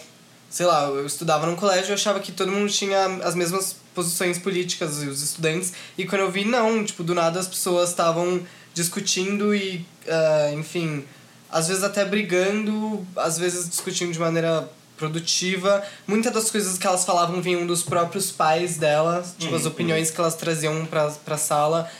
sei 0.50 0.66
lá, 0.66 0.84
eu 0.84 1.06
estudava 1.06 1.46
num 1.46 1.56
colégio 1.56 1.90
e 1.90 1.94
achava 1.94 2.20
que 2.20 2.32
todo 2.32 2.50
mundo 2.50 2.70
tinha 2.70 3.04
as 3.22 3.34
mesmas 3.34 3.76
posições 3.94 4.38
políticas, 4.38 4.98
os 4.98 5.22
estudantes, 5.22 5.72
e 5.96 6.06
quando 6.06 6.22
eu 6.22 6.30
vi, 6.30 6.44
não, 6.44 6.84
tipo, 6.84 7.02
do 7.02 7.14
nada 7.14 7.40
as 7.40 7.48
pessoas 7.48 7.90
estavam 7.90 8.40
discutindo 8.72 9.54
e, 9.54 9.84
ah, 10.06 10.52
enfim, 10.54 11.04
às 11.50 11.68
vezes 11.68 11.82
até 11.82 12.04
brigando, 12.04 13.06
às 13.16 13.38
vezes 13.38 13.68
discutindo 13.68 14.12
de 14.12 14.18
maneira 14.18 14.68
produtiva. 14.96 15.82
Muitas 16.06 16.32
das 16.32 16.50
coisas 16.50 16.76
que 16.76 16.86
elas 16.86 17.04
falavam 17.04 17.40
vinham 17.40 17.66
dos 17.66 17.82
próprios 17.82 18.30
pais 18.30 18.76
delas, 18.76 19.34
tipo, 19.38 19.54
as 19.54 19.64
opiniões 19.64 20.10
que 20.10 20.20
elas 20.20 20.34
traziam 20.34 20.86
pra, 20.86 21.08
pra 21.24 21.36
sala. 21.36 21.90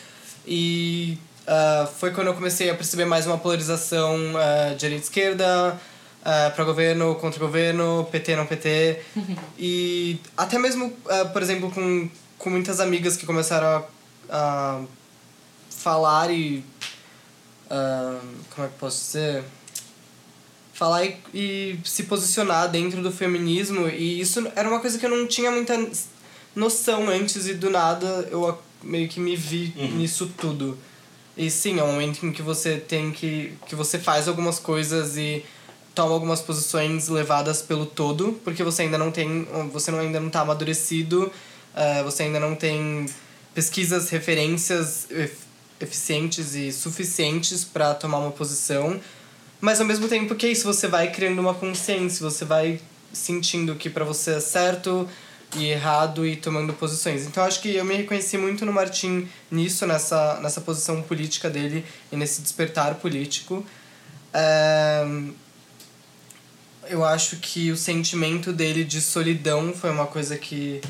E 0.47 1.19
ah, 1.49 1.89
foi 1.99 2.11
quando 2.11 2.27
eu 2.27 2.35
comecei 2.35 2.69
a 2.69 2.75
perceber 2.75 3.07
mais 3.07 3.27
uma 3.27 3.39
polarização 3.39 4.17
uh, 4.35 4.77
direita-esquerda, 4.77 5.81
uh, 6.23 6.55
para 6.55 6.65
governo, 6.65 7.15
contra 7.17 7.39
governo, 7.39 8.07
PT, 8.11 8.37
não 8.37 8.47
PT. 8.47 9.01
e 9.59 10.19
até 10.37 10.59
mesmo, 10.59 10.93
ah, 11.09 11.27
por 11.27 11.43
exemplo, 11.43 11.71
com, 11.71 12.09
com 12.39 12.51
muitas 12.51 12.81
amigas 12.81 13.17
que 13.17 13.27
começaram 13.27 13.67
a, 13.67 13.85
a 14.31 14.83
falar 15.71 16.31
e. 16.31 16.65
ah, 17.71 18.21
como 18.55 18.67
é 18.67 18.69
que 18.69 18.75
eu 18.75 18.79
posso 18.79 19.05
dizer? 19.05 19.45
Falar 20.73 21.05
e, 21.05 21.17
e 21.35 21.81
se 21.85 22.05
posicionar 22.05 22.69
dentro 22.71 23.03
do 23.03 23.11
feminismo. 23.11 23.89
E 23.89 24.21
isso 24.21 24.47
era 24.55 24.69
uma 24.69 24.81
coisa 24.81 24.99
que 24.99 25.07
eu 25.07 25.11
não 25.11 25.27
tinha 25.27 25.51
muita 25.51 25.75
noção 26.55 27.09
antes 27.09 27.47
e 27.47 27.55
do 27.55 27.71
nada 27.71 28.29
eu 28.31 28.59
meio 28.83 29.09
que 29.09 29.19
me 29.21 29.35
vi 29.35 29.73
nisso 29.95 30.33
tudo. 30.37 30.79
E 31.37 31.51
sim, 31.51 31.79
é 31.79 31.85
um 31.85 31.93
momento 31.93 32.27
em 32.27 32.33
que 32.33 32.43
você 32.43 32.77
tem 32.77 33.13
que. 33.13 33.53
que 33.67 33.75
você 33.77 33.99
faz 33.99 34.27
algumas 34.27 34.59
coisas 34.59 35.17
e 35.17 35.45
toma 35.99 36.15
algumas 36.15 36.41
posições 36.41 37.09
levadas 37.09 37.61
pelo 37.61 37.85
todo, 37.85 38.39
porque 38.45 38.63
você 38.63 38.83
ainda 38.83 38.97
não 38.97 39.11
tem. 39.11 39.49
você 39.73 39.91
não, 39.91 39.99
ainda 39.99 40.21
não 40.21 40.31
tá 40.31 40.43
amadurecido, 40.43 41.29
eh, 41.75 42.05
você 42.05 42.23
ainda 42.23 42.39
não 42.39 42.55
tem 42.55 43.07
pesquisas, 43.53 44.09
referências 44.09 45.11
ef- 45.11 45.41
eficientes 45.81 46.55
e 46.55 46.71
suficientes 46.71 47.65
para 47.65 47.95
tomar 47.95 48.19
uma 48.19 48.31
posição. 48.31 49.01
Mas 49.61 49.81
ao 49.81 49.87
mesmo 49.87 50.07
tempo 50.07 50.37
que 50.37 50.47
é 50.47 50.51
isso, 50.53 50.65
você 50.73 50.87
vai 50.87 51.11
criando 51.11 51.41
uma 51.41 51.53
consciência, 51.53 52.23
você 52.23 52.45
vai 52.45 52.81
sentindo 53.13 53.75
que 53.75 53.91
para 53.91 54.05
você 54.05 54.35
é 54.35 54.41
certo 54.41 55.09
e 55.57 55.65
errado 55.67 56.25
e 56.25 56.37
tomando 56.37 56.73
posições. 56.75 57.27
Então 57.27 57.43
acho 57.43 57.61
que 57.61 57.75
eu 57.75 57.85
me 57.85 57.97
reconheci 57.97 58.39
muito 58.39 58.65
no 58.65 58.73
Martim 58.73 59.27
nisso, 59.51 59.85
nessa, 59.85 60.39
nessa 60.41 60.61
posição 60.61 61.03
política 61.03 61.51
dele 61.51 61.85
e 62.13 62.17
nesse 62.17 62.41
despertar 62.41 62.95
político. 62.97 63.67
Ahn, 64.33 65.33
eu 66.91 67.05
acho 67.05 67.37
que 67.37 67.71
o 67.71 67.77
sentimento 67.77 68.53
dele 68.53 68.85
de 68.85 69.01
solidão 69.01 69.73
foi 69.73 69.91
uma 69.91 70.07
coisa 70.07 70.37
que 70.37 70.81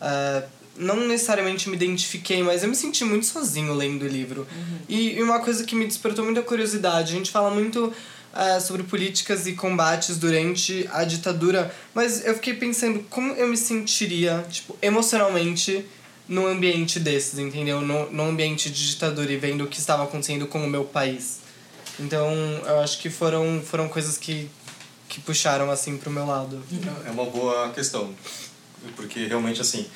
ah, 0.00 0.42
não 0.76 1.08
necessariamente 1.08 1.68
me 1.68 1.76
identifiquei, 1.76 2.42
mas 2.42 2.62
eu 2.62 2.68
me 2.68 2.76
senti 2.76 3.04
muito 3.04 3.26
sozinho 3.26 3.74
lendo 3.74 4.04
o 4.04 4.08
livro. 4.08 4.46
E, 4.88 5.14
e 5.16 5.22
uma 5.22 5.40
coisa 5.40 5.64
que 5.64 5.74
me 5.74 5.86
despertou 5.86 6.24
muita 6.24 6.40
curiosidade, 6.42 7.12
a 7.12 7.16
gente 7.16 7.30
fala 7.30 7.50
muito 7.50 7.92
ah, 8.32 8.60
sobre 8.60 8.84
políticas 8.84 9.46
e 9.46 9.54
combates 9.54 10.16
durante 10.18 10.88
a 10.92 11.04
ditadura, 11.04 11.74
mas 11.94 12.24
eu 12.24 12.34
fiquei 12.34 12.54
pensando 12.54 13.00
como 13.10 13.32
eu 13.32 13.48
me 13.48 13.56
sentiria, 13.56 14.46
tipo, 14.48 14.76
emocionalmente 14.80 15.84
num 16.28 16.46
ambiente 16.46 17.00
desses, 17.00 17.38
entendeu? 17.38 17.80
No, 17.80 18.10
num 18.12 18.28
ambiente 18.28 18.70
de 18.70 18.90
ditadura 18.90 19.32
e 19.32 19.36
vendo 19.36 19.64
o 19.64 19.66
que 19.66 19.78
estava 19.78 20.04
acontecendo 20.04 20.46
com 20.46 20.62
o 20.62 20.68
meu 20.68 20.84
país. 20.84 21.40
Então, 21.98 22.32
eu 22.66 22.80
acho 22.80 23.00
que 23.00 23.10
foram, 23.10 23.60
foram 23.64 23.88
coisas 23.88 24.16
que, 24.16 24.48
que 25.08 25.20
puxaram, 25.20 25.70
assim, 25.70 25.96
pro 25.96 26.10
meu 26.10 26.26
lado. 26.26 26.62
É 27.06 27.10
uma 27.10 27.24
boa 27.24 27.70
questão, 27.70 28.10
porque 28.96 29.26
realmente 29.26 29.60
assim. 29.60 29.86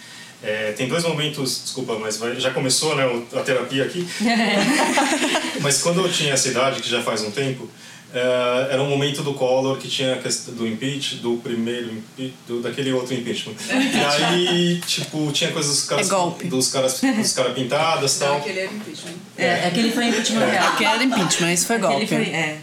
é, 0.42 0.72
tem 0.72 0.88
dois 0.88 1.04
momentos, 1.04 1.62
desculpa, 1.64 1.96
mas 1.98 2.16
vai- 2.16 2.38
já 2.40 2.50
começou 2.50 2.96
né, 2.96 3.04
a 3.34 3.40
terapia 3.40 3.84
aqui. 3.84 4.06
mas 5.60 5.80
quando 5.82 6.00
eu 6.00 6.10
tinha 6.12 6.32
essa 6.34 6.48
idade, 6.48 6.80
que 6.80 6.88
já 6.88 7.02
faz 7.02 7.22
um 7.22 7.30
tempo, 7.30 7.68
é, 8.14 8.68
era 8.72 8.82
um 8.82 8.88
momento 8.90 9.22
do 9.22 9.32
Collor 9.34 9.78
que 9.78 9.88
tinha 9.88 10.14
a 10.14 10.18
questão 10.18 10.52
do 10.54 10.66
impeach, 10.66 11.16
do 11.16 11.36
primeiro 11.38 11.90
impeach, 11.92 12.34
do, 12.46 12.60
daquele 12.60 12.92
outro 12.92 13.14
impeachment. 13.14 13.54
E 13.70 13.98
aí, 14.24 14.80
tipo, 14.86 15.30
tinha 15.32 15.50
coisas 15.52 15.76
dos 15.76 15.84
caras, 15.84 16.06
É 16.06 16.10
golpe. 16.10 16.46
dos 16.48 16.68
caras, 16.68 17.00
dos 17.00 17.32
caras 17.32 17.54
pintadas 17.54 18.16
e 18.16 18.20
Não, 18.20 18.26
tal. 18.26 18.36
aquele 18.38 18.60
era 18.60 18.72
impeachment. 18.72 19.14
É, 19.38 19.66
aquele 19.66 19.92
foi 19.92 20.06
impeachment 20.08 20.44
real. 20.46 20.76
Que 20.76 20.84
era 20.84 21.02
impeachment, 21.02 21.52
isso 21.54 21.66
foi 21.66 21.76
Aquele 21.76 21.92
golpe. 21.92 22.06
foi, 22.08 22.24
é. 22.34 22.58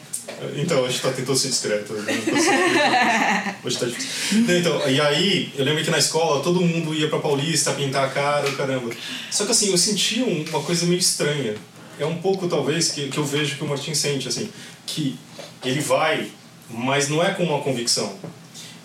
Então, 0.55 0.85
a 0.85 0.89
gente 0.89 1.01
tá 1.01 1.11
tentando 1.11 1.37
ser 1.37 1.49
discreto. 1.49 1.93
né? 1.93 3.55
Hoje 3.63 3.77
tá 3.77 3.85
difícil. 3.85 4.45
Então, 4.57 4.89
e 4.89 4.99
aí, 5.01 5.51
eu 5.57 5.65
lembro 5.65 5.83
que 5.83 5.89
na 5.91 5.97
escola 5.97 6.41
todo 6.41 6.61
mundo 6.61 6.93
ia 6.93 7.07
pra 7.09 7.19
Paulista 7.19 7.71
pintar 7.73 8.05
a 8.05 8.09
cara, 8.09 8.51
caramba. 8.53 8.89
Só 9.31 9.45
que 9.45 9.51
assim, 9.51 9.71
eu 9.71 9.77
sentia 9.77 10.23
um- 10.25 10.45
uma 10.49 10.61
coisa 10.61 10.85
meio 10.85 10.99
estranha. 10.99 11.55
É 11.99 12.05
um 12.05 12.15
pouco, 12.15 12.47
talvez, 12.47 12.89
que, 12.91 13.09
que 13.09 13.17
eu 13.17 13.25
vejo 13.25 13.57
que 13.57 13.63
o 13.63 13.67
Martin 13.67 13.93
sente, 13.93 14.27
assim, 14.27 14.49
que 14.85 15.17
ele 15.65 15.81
vai, 15.81 16.27
mas 16.69 17.09
não 17.09 17.21
é 17.23 17.31
com 17.33 17.43
uma 17.43 17.59
convicção. 17.61 18.15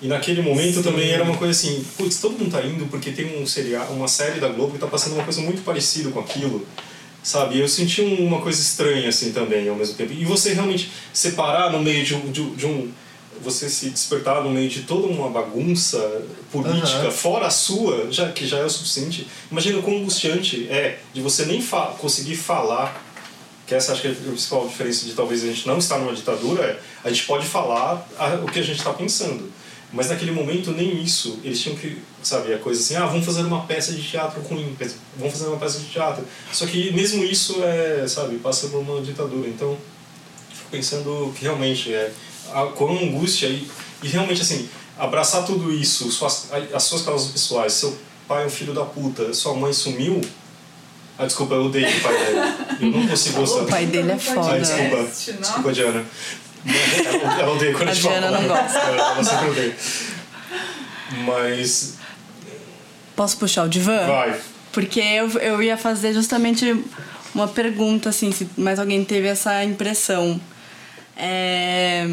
E 0.03 0.09
naquele 0.09 0.43
momento 0.43 0.83
também 0.83 1.11
era 1.13 1.23
uma 1.23 1.37
coisa 1.37 1.53
assim, 1.53 1.85
putz, 1.97 2.19
todo 2.19 2.33
mundo 2.37 2.51
tá 2.51 2.61
indo 2.67 2.87
porque 2.87 3.13
tem 3.13 3.41
um 3.41 3.47
seriado, 3.47 3.93
uma 3.93 4.09
série 4.09 4.41
da 4.41 4.49
Globo 4.49 4.73
que 4.73 4.79
tá 4.79 4.87
passando 4.89 5.15
uma 5.15 5.25
coisa 5.25 5.41
muito 5.41 5.63
parecida 5.63 6.11
com 6.11 6.19
aquilo. 6.21 6.67
Sabe, 7.25 7.59
eu 7.59 7.67
senti 7.67 8.03
um- 8.03 8.27
uma 8.27 8.41
coisa 8.43 8.61
estranha 8.61 9.09
assim 9.09 9.33
também 9.33 9.67
ao 9.69 9.75
mesmo 9.75 9.95
tempo. 9.95 10.13
E 10.13 10.25
você 10.27 10.53
realmente 10.53 10.93
separar 11.13 11.73
no 11.73 11.81
meio 11.81 12.05
de 12.05 12.15
um, 12.15 12.31
de, 12.31 12.51
de 12.51 12.67
um 12.67 12.91
você 13.43 13.69
se 13.69 13.91
despertar 13.91 14.43
no 14.45 14.51
meio 14.51 14.69
de 14.69 14.83
toda 14.83 15.07
uma 15.09 15.29
bagunça 15.29 16.23
política 16.53 16.99
Aham. 16.99 17.11
fora 17.11 17.47
a 17.47 17.51
sua, 17.51 18.07
já 18.13 18.31
que 18.31 18.47
já 18.47 18.59
é 18.59 18.65
o 18.65 18.71
suficiente. 18.71 19.27
Imagina 19.51 19.79
o 19.79 19.83
quão 19.83 19.97
angustiante 19.99 20.67
é 20.71 20.99
de 21.13 21.21
você 21.21 21.45
nem 21.47 21.61
fa 21.61 21.87
conseguir 21.99 22.37
falar 22.37 23.03
que 23.67 23.75
essa 23.75 23.93
acho 23.93 24.03
que 24.03 24.09
é 24.09 24.11
a 24.11 24.15
principal 24.15 24.69
diferença 24.69 25.07
de 25.07 25.15
talvez 25.15 25.43
a 25.43 25.47
gente 25.47 25.67
não 25.67 25.79
estar 25.79 25.99
numa 25.99 26.13
ditadura, 26.15 26.63
é 26.63 26.79
a 27.03 27.09
gente 27.11 27.25
pode 27.25 27.47
falar 27.47 28.07
a- 28.19 28.35
o 28.43 28.47
que 28.47 28.59
a 28.61 28.63
gente 28.63 28.79
está 28.79 28.93
pensando. 28.93 29.51
Mas 29.95 30.09
naquele 30.09 30.33
momento 30.33 30.73
nem 30.73 31.01
isso, 31.01 31.39
eles 31.45 31.61
tinham 31.61 31.77
que, 31.77 31.99
sabe, 32.21 32.53
a 32.53 32.59
coisa 32.59 32.81
assim, 32.81 32.97
ah, 32.97 33.07
vamos 33.07 33.25
fazer 33.25 33.43
uma 33.43 33.65
peça 33.65 33.93
de 33.93 34.03
teatro 34.03 34.43
quer 34.77 34.85
dizer, 34.85 34.97
vamos 35.17 35.33
fazer 35.33 35.47
uma 35.47 35.57
peça 35.57 35.79
de 35.79 35.87
teatro. 35.87 36.25
Só 36.53 36.67
que 36.67 36.93
mesmo 36.93 37.23
isso 37.23 37.63
é, 37.63 38.05
sabe, 38.09 38.37
passa 38.39 38.67
por 38.67 38.81
uma 38.81 39.01
ditadura. 39.01 39.49
Então, 39.49 39.79
fico 40.53 40.71
pensando 40.71 41.33
que 41.37 41.45
realmente 41.45 41.95
é 41.95 42.13
a, 42.53 42.67
com 42.67 42.91
angústia 42.91 43.47
e, 43.47 43.69
e 44.03 44.09
realmente 44.09 44.43
assim, 44.43 44.69
abraçar 44.99 45.47
tudo 45.47 45.73
isso, 45.73 46.11
suas, 46.11 46.49
as 46.73 46.83
suas 46.83 47.03
causas 47.03 47.31
pessoais, 47.31 47.73
seu 47.73 47.97
pai 48.27 48.43
é 48.43 48.47
um 48.47 48.51
filho 48.51 48.75
da 48.75 48.85
puta, 48.85 49.33
sua 49.33 49.55
mãe 49.55 49.73
sumiu. 49.73 50.21
Ah, 51.17 51.27
desculpa, 51.27 51.55
eu 51.55 51.67
odeio 51.67 51.87
o 51.87 52.01
pai 52.01 52.19
dela. 52.19 52.77
Eu 52.81 52.89
não 52.91 53.07
consigo 53.07 53.39
gostar. 53.39 53.63
O 53.63 53.67
pai 53.67 53.87
dele 53.87 54.11
é 54.11 54.15
Ah, 54.15 54.19
foda. 54.19 54.59
desculpa. 54.59 54.97
Podcast, 54.97 55.33
não? 55.33 55.41
Desculpa, 55.41 55.73
Diana. 55.73 56.05
Ela, 56.66 57.40
ela 57.40 57.53
odeia 57.53 57.72
quando 57.72 57.88
a 57.88 57.90
A 57.90 57.94
gente 57.94 58.03
fala 58.03 58.18
Diana 58.20 58.31
não 58.40 58.48
palavrão. 58.48 58.64
gosta. 58.64 58.79
Ela, 58.79 59.12
ela 59.12 59.24
sempre 59.24 59.48
odeia. 59.50 59.77
Mas. 61.24 61.94
Posso 63.14 63.37
puxar 63.38 63.64
o 63.64 63.68
divã? 63.68 64.07
Vai. 64.07 64.40
Porque 64.72 65.00
eu, 65.00 65.29
eu 65.38 65.62
ia 65.62 65.77
fazer 65.77 66.12
justamente 66.12 66.74
uma 67.35 67.46
pergunta, 67.48 68.09
assim, 68.09 68.33
se 68.33 68.48
mais 68.57 68.79
alguém 68.79 69.05
teve 69.05 69.29
essa 69.29 69.62
impressão. 69.64 70.40
É... 71.16 72.07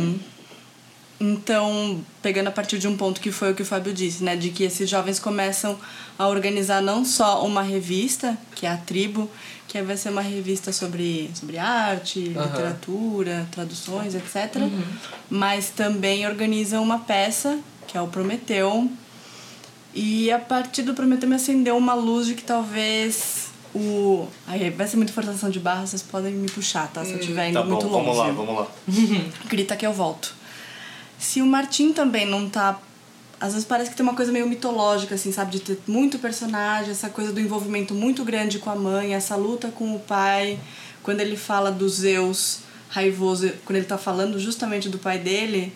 Então, 1.24 2.04
pegando 2.20 2.48
a 2.48 2.52
partir 2.52 2.80
de 2.80 2.88
um 2.88 2.98
ponto 2.98 3.22
que 3.22 3.32
foi 3.32 3.52
o 3.52 3.56
que 3.56 3.62
o 3.62 3.66
Fábio 3.66 3.94
disse, 3.94 4.24
né? 4.24 4.36
De 4.36 4.50
que 4.50 4.64
esses 4.64 4.90
jovens 4.90 5.20
começam 5.20 5.78
a 6.18 6.28
organizar 6.28 6.82
não 6.82 7.06
só 7.06 7.46
uma 7.46 7.62
revista, 7.62 8.36
que 8.56 8.66
é 8.66 8.70
a 8.72 8.78
Tribo, 8.78 9.30
que 9.68 9.80
vai 9.84 9.96
ser 9.96 10.10
uma 10.10 10.22
revista 10.22 10.74
sobre, 10.74 11.30
sobre 11.36 11.60
arte, 11.60 12.20
literatura, 12.20 13.48
traduções, 13.52 14.16
etc. 14.16 14.56
Mas 15.30 15.70
também 15.70 16.26
organizam 16.26 16.82
uma 16.82 16.98
peça, 16.98 17.60
que 17.88 17.96
é 17.96 18.02
o 18.02 18.08
Prometeu, 18.08 18.90
e 19.94 20.32
a 20.32 20.40
partir 20.40 20.82
do 20.82 20.96
Prometeu 20.96 21.30
me 21.30 21.36
acendeu 21.36 21.78
uma 21.78 21.94
luz 21.94 22.26
de 22.26 22.34
que 22.34 22.44
talvez 22.44 23.50
o. 23.76 24.26
Aí 24.48 24.72
vai 24.72 24.88
ser 24.88 24.98
muita 24.98 25.14
forçação 25.14 25.52
de 25.52 25.60
barra, 25.60 25.86
vocês 25.86 26.02
podem 26.02 26.34
me 26.34 26.50
puxar, 26.50 26.88
tá? 26.92 27.06
Se 27.06 27.12
eu 27.12 27.20
estiver 27.20 27.50
indo 27.50 27.60
Tá 27.60 27.62
bom, 27.64 27.74
muito 27.74 27.88
longe. 27.88 28.06
vamos 28.06 28.18
lá, 28.18 28.32
vamos 28.32 28.56
lá. 28.58 28.68
Grita 29.48 29.76
que 29.76 29.86
eu 29.86 29.94
volto. 29.94 30.41
Se 31.22 31.40
o 31.40 31.46
Martim 31.46 31.94
também 31.94 32.26
não 32.26 32.50
tá. 32.50 32.80
Às 33.40 33.54
vezes 33.54 33.68
parece 33.68 33.92
que 33.92 33.96
tem 33.96 34.04
uma 34.04 34.16
coisa 34.16 34.32
meio 34.32 34.48
mitológica, 34.48 35.14
assim, 35.14 35.32
sabe? 35.32 35.52
De 35.52 35.60
ter 35.60 35.80
muito 35.88 36.18
personagem, 36.18 36.92
essa 36.92 37.10
coisa 37.10 37.32
do 37.32 37.40
envolvimento 37.40 37.94
muito 37.94 38.26
grande 38.26 38.58
com 38.58 38.72
a 38.72 38.76
mãe, 38.76 39.14
essa 39.14 39.36
luta 39.36 39.70
com 39.70 39.96
o 39.96 40.00
pai. 40.00 40.60
Quando 41.04 41.22
ele 41.22 41.38
fala 41.38 41.72
do 41.72 41.88
Zeus 41.88 42.62
raivoso, 42.90 43.52
quando 43.66 43.78
ele 43.78 43.86
tá 43.86 44.00
falando 44.00 44.40
justamente 44.40 44.90
do 44.90 44.98
pai 44.98 45.20
dele, 45.20 45.72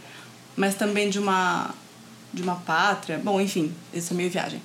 mas 0.57 0.73
também 0.73 1.09
de 1.09 1.19
uma 1.19 1.73
de 2.33 2.41
uma 2.41 2.55
pátria. 2.55 3.19
Bom, 3.23 3.39
enfim, 3.39 3.71
isso 3.93 4.13
é 4.13 4.17
meio 4.17 4.31
viagem. 4.31 4.61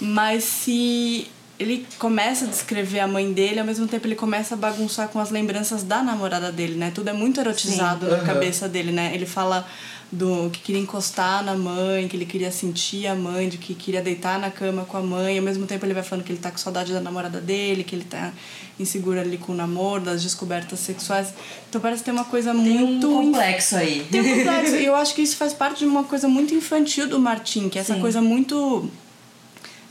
Mas 0.00 0.44
se 0.44 1.28
ele 1.62 1.86
começa 1.98 2.44
a 2.44 2.48
descrever 2.48 3.00
a 3.00 3.06
mãe 3.08 3.32
dele, 3.32 3.60
ao 3.60 3.66
mesmo 3.66 3.86
tempo 3.86 4.06
ele 4.06 4.14
começa 4.14 4.54
a 4.54 4.56
bagunçar 4.56 5.08
com 5.08 5.18
as 5.18 5.30
lembranças 5.30 5.82
da 5.82 6.02
namorada 6.02 6.50
dele, 6.52 6.74
né? 6.74 6.90
Tudo 6.94 7.08
é 7.08 7.12
muito 7.12 7.40
erotizado 7.40 8.06
na 8.08 8.16
Aham. 8.16 8.24
cabeça 8.26 8.68
dele, 8.68 8.92
né? 8.92 9.12
Ele 9.14 9.26
fala 9.26 9.66
do 10.10 10.50
que 10.50 10.60
queria 10.60 10.80
encostar 10.82 11.42
na 11.42 11.54
mãe, 11.54 12.06
que 12.06 12.14
ele 12.14 12.26
queria 12.26 12.52
sentir 12.52 13.06
a 13.06 13.14
mãe, 13.14 13.48
de 13.48 13.56
que 13.56 13.74
queria 13.74 14.02
deitar 14.02 14.38
na 14.38 14.50
cama 14.50 14.84
com 14.84 14.98
a 14.98 15.00
mãe, 15.00 15.38
ao 15.38 15.44
mesmo 15.44 15.64
tempo 15.66 15.86
ele 15.86 15.94
vai 15.94 16.02
falando 16.02 16.22
que 16.22 16.30
ele 16.32 16.38
tá 16.38 16.50
com 16.50 16.58
saudade 16.58 16.92
da 16.92 17.00
namorada 17.00 17.40
dele, 17.40 17.82
que 17.82 17.94
ele 17.96 18.04
tá 18.04 18.30
inseguro 18.78 19.18
ali 19.18 19.38
com 19.38 19.52
o 19.52 19.54
namoro, 19.54 20.02
das 20.02 20.22
descobertas 20.22 20.80
sexuais. 20.80 21.32
Então 21.68 21.80
parece 21.80 22.02
ter 22.04 22.10
uma 22.10 22.26
coisa 22.26 22.52
Tem 22.52 22.60
um 22.82 22.86
muito 22.86 23.08
complexo 23.08 23.76
aí. 23.76 24.06
tem 24.10 24.20
um 24.20 24.36
complexo. 24.36 24.76
E 24.76 24.84
eu 24.84 24.94
acho 24.94 25.14
que 25.14 25.22
isso 25.22 25.36
faz 25.36 25.54
parte 25.54 25.78
de 25.78 25.86
uma 25.86 26.04
coisa 26.04 26.28
muito 26.28 26.54
infantil 26.54 27.08
do 27.08 27.18
Martin, 27.18 27.70
que 27.70 27.78
é 27.78 27.80
essa 27.80 27.94
Sim. 27.94 28.00
coisa 28.02 28.20
muito. 28.20 28.90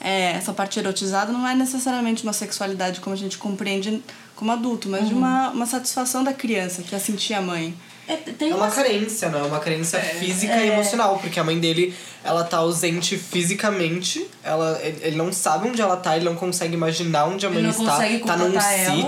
É, 0.03 0.31
essa 0.31 0.51
parte 0.53 0.79
erotizada 0.79 1.31
não 1.31 1.47
é 1.47 1.53
necessariamente 1.53 2.23
uma 2.23 2.33
sexualidade 2.33 2.99
como 2.99 3.13
a 3.13 3.17
gente 3.17 3.37
compreende 3.37 4.01
como 4.35 4.51
adulto, 4.51 4.89
mas 4.89 5.07
de 5.07 5.13
uma, 5.13 5.49
uma 5.51 5.65
satisfação 5.67 6.23
da 6.23 6.33
criança, 6.33 6.81
que 6.81 6.95
é 6.95 6.99
sentir 6.99 7.35
a 7.35 7.41
mãe. 7.41 7.75
É, 8.07 8.15
tem 8.15 8.49
É 8.49 8.55
uma 8.55 8.65
umas- 8.65 8.73
carência, 8.73 9.29
né? 9.29 9.41
Uma 9.43 9.59
carência 9.59 9.99
física 9.99 10.55
e 10.57 10.69
emocional, 10.69 11.19
porque 11.19 11.39
a 11.39 11.43
mãe 11.43 11.59
dele, 11.59 11.93
ela 12.23 12.43
tá 12.43 12.57
ausente 12.57 13.15
fisicamente, 13.15 14.25
ela, 14.43 14.79
ele 14.83 15.15
não 15.15 15.31
sabe 15.31 15.69
onde 15.69 15.81
ela 15.81 15.95
tá, 15.95 16.15
ele 16.15 16.25
não 16.25 16.35
consegue 16.35 16.73
imaginar 16.73 17.25
onde 17.25 17.45
a 17.45 17.49
Ele 17.49 17.61
mãe 17.61 17.63
não 17.63 17.69
está, 17.79 17.91
consegue 17.95 18.19
tá 18.25 18.35
num 18.37 18.53
ela. 18.59 18.61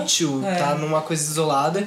sítio, 0.06 0.44
É. 0.46 0.54
tá 0.56 0.74
numa 0.76 1.00
coisa 1.00 1.22
isolada. 1.22 1.86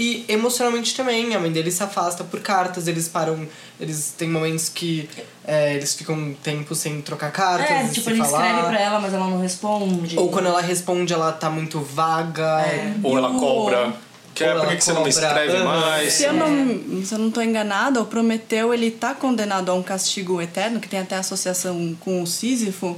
E 0.00 0.24
emocionalmente 0.28 0.94
também, 0.94 1.34
a 1.34 1.40
mãe 1.40 1.50
dele 1.50 1.72
se 1.72 1.82
afasta 1.82 2.22
por 2.22 2.38
cartas, 2.38 2.86
eles 2.86 3.08
param, 3.08 3.48
eles 3.80 4.14
têm 4.16 4.28
momentos 4.30 4.68
que 4.68 5.10
é, 5.44 5.74
eles 5.74 5.92
ficam 5.94 6.14
um 6.14 6.34
tempo 6.34 6.72
sem 6.72 7.00
trocar 7.02 7.32
cartas, 7.32 7.68
É, 7.68 7.88
tipo, 7.88 8.08
ele 8.10 8.20
falar. 8.20 8.46
escreve 8.46 8.68
pra 8.68 8.80
ela, 8.80 9.00
mas 9.00 9.12
ela 9.12 9.26
não 9.26 9.40
responde. 9.42 10.16
Ou 10.16 10.28
quando 10.28 10.46
ela 10.46 10.60
responde, 10.60 11.12
ela 11.12 11.32
tá 11.32 11.50
muito 11.50 11.80
vaga. 11.80 12.64
Ou 13.02 13.18
ela 13.18 13.28
o- 13.30 13.40
cobra. 13.40 13.92
Que 14.34 14.44
é 14.44 14.54
por 14.54 14.68
que 14.68 14.76
que 14.76 14.84
você 14.84 14.92
não 14.92 15.02
me 15.02 15.08
escreve 15.10 15.56
aham. 15.56 15.64
mais? 15.64 16.12
Se 16.12 16.22
eu 16.22 16.32
não, 16.32 17.04
se 17.04 17.12
eu 17.12 17.18
não 17.18 17.28
tô 17.28 17.42
enganada, 17.42 18.00
o 18.00 18.06
Prometeu 18.06 18.72
ele 18.72 18.92
tá 18.92 19.12
condenado 19.12 19.68
a 19.68 19.74
um 19.74 19.82
castigo 19.82 20.40
eterno, 20.40 20.78
que 20.78 20.88
tem 20.88 21.00
até 21.00 21.16
associação 21.16 21.96
com 21.98 22.22
o 22.22 22.26
Sísifo, 22.26 22.96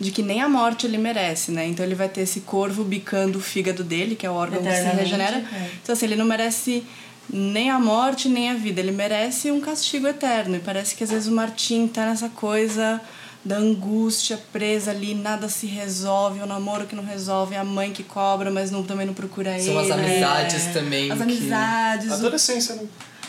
de 0.00 0.10
que 0.10 0.22
nem 0.22 0.40
a 0.42 0.48
morte 0.48 0.86
ele 0.86 0.98
merece, 0.98 1.50
né? 1.52 1.66
Então 1.66 1.84
ele 1.84 1.94
vai 1.94 2.08
ter 2.08 2.22
esse 2.22 2.40
corvo 2.40 2.82
bicando 2.84 3.38
o 3.38 3.40
fígado 3.40 3.84
dele, 3.84 4.16
que 4.16 4.26
é 4.26 4.30
o 4.30 4.34
órgão 4.34 4.60
que 4.62 4.70
se 4.72 4.82
regenera. 4.96 5.36
é. 5.36 5.70
Então 5.82 5.92
assim, 5.92 6.06
ele 6.06 6.16
não 6.16 6.24
merece 6.26 6.84
nem 7.30 7.70
a 7.70 7.78
morte, 7.78 8.28
nem 8.28 8.50
a 8.50 8.54
vida. 8.54 8.80
Ele 8.80 8.90
merece 8.92 9.50
um 9.50 9.60
castigo 9.60 10.06
eterno. 10.06 10.56
E 10.56 10.58
parece 10.58 10.94
que 10.94 11.04
às 11.04 11.10
vezes 11.10 11.28
o 11.28 11.32
Martim 11.32 11.86
tá 11.86 12.06
nessa 12.06 12.28
coisa 12.28 13.00
da 13.44 13.56
angústia 13.58 14.38
presa 14.52 14.90
ali, 14.90 15.14
nada 15.14 15.48
se 15.50 15.66
resolve, 15.66 16.40
o 16.40 16.46
namoro 16.46 16.86
que 16.86 16.96
não 16.96 17.04
resolve, 17.04 17.54
a 17.54 17.62
mãe 17.62 17.92
que 17.92 18.02
cobra, 18.02 18.50
mas 18.50 18.70
não, 18.70 18.82
também 18.82 19.06
não 19.06 19.12
procura 19.14 19.58
São 19.60 19.78
as 19.78 19.84
ele. 19.90 19.92
amizades 19.92 20.66
É. 20.68 20.72
também 20.72 21.10
As 21.10 21.16
que- 21.18 21.22
amizades, 21.24 22.10
o 22.10 22.14
Adolescência, 22.14 22.74
né? 22.74 22.82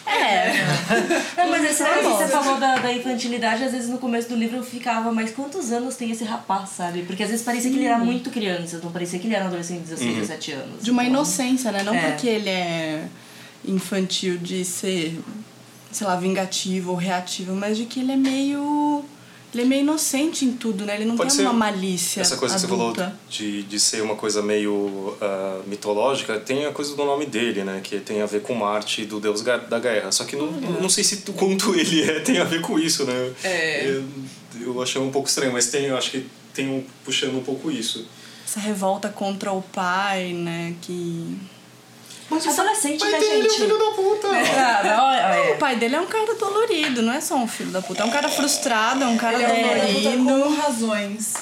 É. 0.05 0.53
Não, 1.37 1.49
mas 1.49 1.63
esse 1.63 1.83
É, 1.83 1.97
que 1.97 2.03
você 2.03 2.27
falou 2.27 2.57
da, 2.59 2.77
da 2.77 2.93
infantilidade, 2.93 3.63
às 3.63 3.71
vezes 3.71 3.89
no 3.89 3.97
começo 3.97 4.29
do 4.29 4.35
livro 4.35 4.57
eu 4.57 4.63
ficava, 4.63 5.11
mas 5.11 5.31
quantos 5.31 5.71
anos 5.71 5.95
tem 5.95 6.11
esse 6.11 6.23
rapaz, 6.23 6.69
sabe? 6.69 7.03
Porque 7.03 7.23
às 7.23 7.29
vezes 7.29 7.43
parecia 7.45 7.69
que 7.71 7.77
ele 7.77 7.85
era 7.85 7.97
muito 7.97 8.29
criança, 8.29 8.79
não 8.83 8.91
parecia 8.91 9.19
que 9.19 9.27
ele 9.27 9.35
era 9.35 9.45
um 9.45 9.47
adolescente 9.47 9.81
de 9.81 9.89
16, 9.89 10.15
17 10.17 10.51
anos. 10.51 10.83
De 10.83 10.91
uma 10.91 11.03
Então, 11.03 11.15
inocência, 11.15 11.71
né? 11.71 11.83
Não 11.83 11.93
É. 11.95 12.11
porque 12.11 12.27
ele 12.27 12.49
é 12.49 13.05
infantil 13.67 14.37
de 14.37 14.63
ser, 14.63 15.19
sei 15.91 16.05
lá, 16.07 16.15
vingativo 16.15 16.91
ou 16.91 16.97
reativo, 16.97 17.55
mas 17.55 17.77
de 17.77 17.85
que 17.85 17.99
ele 17.99 18.11
é 18.11 18.15
meio. 18.17 19.03
Ele 19.55 19.61
é 19.61 19.65
meio 19.65 19.81
inocente 19.81 20.43
em 20.43 20.51
tudo, 20.51 20.85
né? 20.85 20.95
Ele 20.95 21.05
não 21.05 21.15
Pode 21.15 21.29
tem 21.29 21.37
ser 21.37 21.43
uma 21.43 21.53
malícia. 21.53 22.19
Essa 22.19 22.35
coisa 22.35 22.55
que 22.55 22.61
você 22.61 22.67
falou 22.67 22.89
adulta. 22.89 23.17
de, 23.29 23.63
de 23.63 23.79
ser 23.79 24.01
uma 24.01 24.15
coisa 24.17 24.41
meio 24.41 25.15
ah, 25.21 25.61
mitológica, 25.65 26.37
tem 26.37 26.65
a 26.65 26.73
coisa 26.73 26.93
do 26.93 27.05
nome 27.05 27.25
dele, 27.25 27.63
né? 27.63 27.79
Que 27.81 27.99
tem 28.01 28.21
a 28.21 28.25
ver 28.25 28.41
com 28.41 28.53
Marte, 28.53 29.05
do 29.05 29.17
deus 29.17 29.41
da 29.41 29.79
guerra. 29.79 30.11
Só 30.11 30.25
que 30.25 30.35
não, 30.35 30.51
não 30.51 30.89
sei 30.89 31.05
se 31.05 31.17
quanto 31.37 31.73
ele 31.79 32.03
é, 32.03 32.19
tem 32.19 32.37
a 32.39 32.43
ver 32.43 32.59
com 32.59 32.77
isso, 32.77 33.05
né? 33.05 33.33
É. 33.45 33.87
Eu, 33.87 34.03
eu 34.59 34.81
achei 34.81 35.01
um 35.01 35.09
pouco 35.09 35.29
estranho, 35.29 35.53
mas 35.53 35.67
tem, 35.67 35.85
eu 35.85 35.97
acho 35.97 36.11
que 36.11 36.27
tem 36.53 36.69
um, 36.69 36.83
puxando 37.05 37.37
um 37.37 37.43
pouco 37.43 37.71
isso. 37.71 38.05
Essa 38.45 38.59
revolta 38.59 39.07
contra 39.07 39.53
o 39.53 39.61
pai, 39.61 40.33
né? 40.33 40.75
Que. 40.81 41.37
Adolescente, 42.31 42.99
Pai 42.99 43.11
né, 43.11 43.19
dele 43.19 43.33
é 43.33 43.38
um 43.38 43.41
gente? 43.43 43.55
filho 43.55 43.77
da 43.77 43.91
puta! 43.91 44.27
Ah, 44.57 44.81
não, 44.83 45.11
é. 45.11 45.51
O 45.51 45.57
pai 45.57 45.75
dele 45.75 45.95
é 45.95 46.01
um 46.01 46.05
cara 46.07 46.33
dolorido, 46.35 47.01
não 47.01 47.13
é 47.13 47.21
só 47.21 47.35
um 47.35 47.47
filho 47.47 47.71
da 47.71 47.81
puta. 47.81 48.01
É 48.03 48.05
um 48.05 48.09
cara 48.11 48.27
frustrado, 48.29 49.03
é 49.03 49.07
um 49.07 49.17
cara 49.17 49.35
Ele 49.35 49.43
é 49.43 49.47
um 49.47 49.53
filho 49.55 50.03
da 50.03 50.09
puta 50.11 50.17
dolorido. 50.17 50.55
com 50.55 50.61
razões 50.61 51.33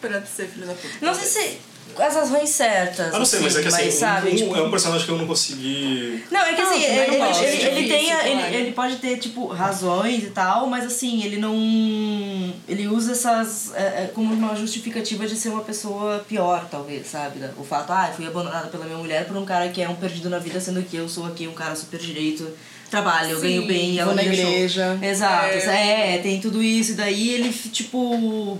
pra 0.00 0.22
ser 0.26 0.48
filho 0.48 0.66
da 0.66 0.74
puta. 0.74 0.88
Não 1.00 1.14
sei 1.14 1.24
se 1.26 1.58
as 1.98 2.14
razões 2.14 2.50
certas. 2.50 3.14
Ah, 3.14 3.18
não 3.18 3.24
sei, 3.24 3.40
mas 3.40 3.56
é 3.56 3.62
que 3.62 3.68
assim, 3.68 3.90
sabe, 3.90 4.30
um- 4.30 4.36
tipo- 4.36 4.56
é 4.56 4.62
um 4.62 4.70
personagem 4.70 5.06
que 5.06 5.12
eu 5.12 5.18
não 5.18 5.26
consegui. 5.26 6.24
Não, 6.30 6.40
é 6.40 6.52
que 6.54 6.60
assim, 6.60 6.82
ele, 6.82 7.16
não 7.18 7.26
gosto. 7.26 7.42
ele, 7.42 7.56
ele 7.56 7.70
Difícil, 7.82 7.88
tem 7.88 8.12
a- 8.12 8.28
ele, 8.28 8.56
ele 8.56 8.72
pode 8.72 8.96
ter, 8.96 9.16
tipo, 9.18 9.46
razões 9.46 10.22
e 10.24 10.26
tal, 10.30 10.66
mas 10.66 10.84
assim, 10.84 11.22
ele 11.24 11.38
não. 11.38 11.54
Ele 12.68 12.86
usa 12.88 13.12
essas 13.12 13.72
é, 13.74 13.82
é, 14.04 14.10
como 14.14 14.32
uma 14.34 14.54
justificativa 14.56 15.26
de 15.26 15.36
ser 15.36 15.48
uma 15.50 15.62
pessoa 15.62 16.24
pior, 16.28 16.66
talvez, 16.70 17.06
sabe? 17.06 17.38
O 17.58 17.64
fato, 17.64 17.90
ah, 17.92 18.08
eu 18.10 18.14
fui 18.14 18.26
abandonada 18.26 18.68
pela 18.68 18.84
minha 18.84 18.98
mulher 18.98 19.24
por 19.26 19.36
um 19.36 19.44
cara 19.44 19.68
que 19.68 19.80
é 19.80 19.88
um 19.88 19.94
perdido 19.96 20.28
na 20.28 20.38
vida, 20.38 20.60
sendo 20.60 20.82
que 20.82 20.96
eu 20.96 21.08
sou 21.08 21.26
aqui 21.26 21.46
um 21.48 21.52
cara 21.54 21.74
super 21.74 21.98
direito, 21.98 22.46
trabalho, 22.90 23.30
eu 23.30 23.36
Sim, 23.40 23.42
ganho 23.48 23.66
bem, 23.66 23.90
e 23.92 23.98
ela 23.98 24.06
vou 24.12 24.14
na 24.14 24.22
igreja. 24.22 24.98
Exato, 25.02 25.46
É. 25.46 26.16
é, 26.16 26.18
tem 26.18 26.40
tudo 26.40 26.62
isso, 26.62 26.92
e 26.92 26.94
daí 26.94 27.30
ele, 27.30 27.50
tipo. 27.72 28.58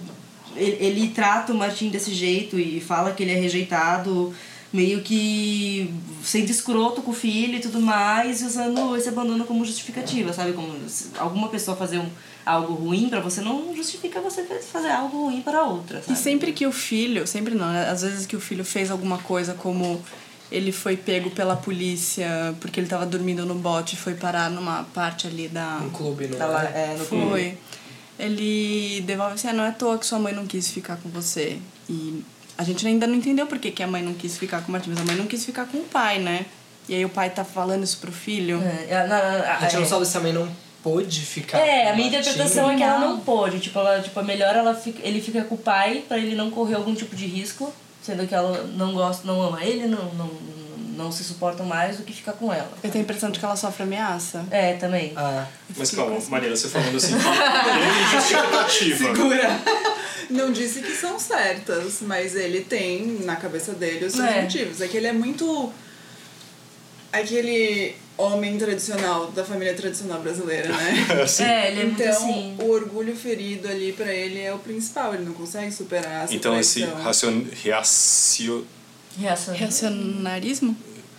Ele, 0.56 0.76
ele 0.84 1.08
trata 1.08 1.52
o 1.52 1.56
Martim 1.56 1.88
desse 1.88 2.12
jeito 2.12 2.58
e 2.58 2.80
fala 2.80 3.12
que 3.12 3.22
ele 3.22 3.32
é 3.32 3.38
rejeitado, 3.38 4.34
meio 4.72 5.00
que 5.02 5.90
sendo 6.22 6.50
escroto 6.50 7.02
com 7.02 7.10
o 7.10 7.14
filho 7.14 7.56
e 7.56 7.60
tudo 7.60 7.80
mais, 7.80 8.42
e 8.42 8.44
usando 8.44 8.96
esse 8.96 9.08
abandono 9.08 9.44
como 9.44 9.64
justificativa, 9.64 10.32
sabe? 10.32 10.52
Como 10.52 10.68
se 10.88 11.10
alguma 11.18 11.48
pessoa 11.48 11.76
fazer 11.76 11.98
um, 11.98 12.08
algo 12.44 12.74
ruim 12.74 13.08
pra 13.08 13.20
você 13.20 13.40
não 13.40 13.74
justifica 13.74 14.20
você 14.20 14.42
fazer 14.72 14.90
algo 14.90 15.24
ruim 15.24 15.40
para 15.40 15.62
outra, 15.62 15.98
E 16.00 16.02
sabe? 16.02 16.18
sempre 16.18 16.52
que 16.52 16.66
o 16.66 16.72
filho, 16.72 17.26
sempre 17.26 17.54
não, 17.54 17.72
né? 17.72 17.88
Às 17.88 18.02
vezes 18.02 18.26
que 18.26 18.36
o 18.36 18.40
filho 18.40 18.64
fez 18.64 18.90
alguma 18.90 19.18
coisa 19.18 19.54
como 19.54 20.02
ele 20.50 20.70
foi 20.70 20.96
pego 20.96 21.30
pela 21.30 21.56
polícia 21.56 22.54
porque 22.60 22.78
ele 22.78 22.86
tava 22.86 23.04
dormindo 23.04 23.44
no 23.44 23.54
bote 23.54 23.94
e 23.94 23.98
foi 23.98 24.14
parar 24.14 24.48
numa 24.50 24.84
parte 24.94 25.26
ali 25.26 25.48
da. 25.48 25.80
Um 25.82 25.90
clube, 25.90 26.28
não 26.28 26.38
lá, 26.38 26.64
é? 26.64 26.92
é, 26.94 26.96
no 26.96 27.04
clube. 27.04 27.58
Ele 28.18 29.02
devolve 29.06 29.34
assim, 29.34 29.48
ah, 29.48 29.52
não 29.52 29.64
é 29.64 29.68
à 29.68 29.72
toa 29.72 29.98
que 29.98 30.06
sua 30.06 30.18
mãe 30.18 30.32
não 30.32 30.46
quis 30.46 30.70
ficar 30.70 30.96
com 30.96 31.08
você. 31.10 31.58
E 31.88 32.22
a 32.56 32.64
gente 32.64 32.86
ainda 32.86 33.06
não 33.06 33.14
entendeu 33.14 33.46
por 33.46 33.58
que, 33.58 33.70
que 33.70 33.82
a 33.82 33.86
mãe 33.86 34.02
não 34.02 34.14
quis 34.14 34.38
ficar 34.38 34.62
com 34.62 34.68
o 34.68 34.72
Martim, 34.72 34.90
mas 34.90 35.00
a 35.00 35.04
mãe 35.04 35.16
não 35.16 35.26
quis 35.26 35.44
ficar 35.44 35.66
com 35.66 35.78
o 35.78 35.84
pai, 35.84 36.18
né? 36.18 36.46
E 36.88 36.94
aí 36.94 37.04
o 37.04 37.08
pai 37.08 37.28
tá 37.30 37.44
falando 37.44 37.82
isso 37.84 37.98
pro 37.98 38.12
filho. 38.12 38.62
É, 38.88 38.96
a- 38.96 39.06
na- 39.06 39.38
na- 39.38 39.56
A 39.56 39.60
gente 39.62 39.76
não 39.76 39.82
é. 39.82 39.86
sabe 39.86 40.06
se 40.06 40.16
a 40.16 40.20
mãe 40.20 40.32
não 40.32 40.48
pôde 40.82 41.20
ficar. 41.20 41.58
É, 41.58 41.84
com 41.86 41.90
a 41.90 41.92
minha 41.96 42.06
o 42.06 42.08
interpretação 42.08 42.66
Martim. 42.68 42.74
é 42.82 42.86
que 42.86 42.90
ela 42.90 42.98
não 43.00 43.20
pôde. 43.20 43.58
Tipo, 43.60 43.78
ela, 43.80 44.00
tipo, 44.00 44.18
é 44.18 44.22
melhor 44.22 44.54
ela 44.54 44.74
fica, 44.74 45.00
ele 45.06 45.20
fica 45.20 45.42
com 45.44 45.56
o 45.56 45.58
pai 45.58 46.04
pra 46.08 46.16
ele 46.16 46.34
não 46.34 46.50
correr 46.50 46.76
algum 46.76 46.94
tipo 46.94 47.14
de 47.16 47.26
risco, 47.26 47.72
sendo 48.02 48.26
que 48.26 48.34
ela 48.34 48.62
não 48.76 48.92
gosta, 48.94 49.26
não 49.26 49.42
ama 49.42 49.62
ele, 49.64 49.86
não, 49.88 50.04
não, 50.14 50.30
não 50.96 51.12
se 51.12 51.22
suportam 51.22 51.64
mais 51.66 51.98
do 51.98 52.02
que 52.04 52.12
ficar 52.12 52.32
com 52.32 52.52
ela. 52.52 52.70
Eu 52.82 52.90
tenho 52.90 53.02
a 53.02 53.04
impressão 53.04 53.30
de 53.30 53.38
que 53.38 53.44
ela 53.44 53.54
sofre 53.56 53.82
ameaça. 53.84 54.44
É, 54.50 54.74
também. 54.74 55.12
Ah, 55.16 55.46
Mas 55.76 55.90
calma, 55.92 56.18
Maria, 56.28 56.50
você 56.56 56.68
falando 56.68 56.96
assim, 56.96 57.12
justificativa. 58.12 58.98
Segura. 59.14 59.60
Não 60.30 60.50
disse 60.50 60.80
que 60.80 60.90
são 60.92 61.18
certas, 61.20 61.98
mas 62.00 62.34
ele 62.34 62.62
tem 62.62 63.20
na 63.24 63.36
cabeça 63.36 63.72
dele 63.72 64.06
os 64.06 64.12
seus 64.14 64.26
É. 64.26 64.42
motivos. 64.42 64.80
É 64.80 64.88
que 64.88 64.96
ele 64.96 65.06
é 65.06 65.12
muito. 65.12 65.72
aquele 67.12 67.94
homem 68.18 68.56
tradicional, 68.58 69.30
da 69.30 69.44
família 69.44 69.74
tradicional 69.74 70.20
brasileira, 70.20 70.68
né? 70.68 71.06
Assim. 71.22 71.44
É, 71.44 71.70
ele 71.70 71.80
é 71.80 71.84
muito 71.84 72.02
então, 72.02 72.12
assim. 72.30 72.56
o 72.60 72.70
orgulho 72.70 73.14
ferido 73.14 73.68
ali 73.68 73.92
pra 73.92 74.12
ele 74.12 74.40
é 74.40 74.52
o 74.52 74.58
principal, 74.58 75.14
ele 75.14 75.24
não 75.24 75.34
consegue 75.34 75.70
superar 75.70 76.24
essa 76.24 76.34
Então 76.34 76.58
esse 76.58 76.80
traição. 76.80 77.02
racion... 77.02 77.42
reacio... 77.62 78.66
Reacionarismo? 79.18 80.76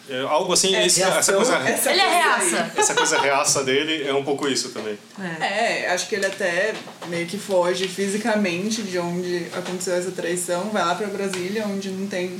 é 0.10 0.22
Algo 0.22 0.54
assim, 0.54 0.74
É, 0.74 0.86
esse- 0.86 1.02
essa 1.04 1.34
coisa... 1.34 1.56
Essa 1.58 1.92
Ele 1.92 2.00
é 2.00 2.04
coisa 2.06 2.18
aí. 2.18 2.50
reaça. 2.52 2.72
Essa 2.78 2.94
coisa 2.96 3.20
reaça 3.20 3.64
dele 3.64 4.08
é 4.08 4.14
um 4.14 4.24
pouco 4.24 4.48
isso 4.48 4.70
também. 4.70 4.98
É. 5.42 5.84
É, 5.84 5.92
acho 5.92 6.08
que 6.08 6.16
ele 6.16 6.26
até 6.26 6.74
meio 7.10 7.28
que 7.28 7.38
foge 7.38 7.88
fisicamente 7.90 8.82
de 8.84 8.98
onde 9.00 9.48
aconteceu 9.54 9.96
essa 9.96 10.12
traição, 10.12 10.70
vai 10.70 10.86
lá 10.86 10.96
pra 10.96 11.08
Brasília, 11.08 11.66
onde 11.68 11.90
não 11.90 12.08
tem 12.08 12.38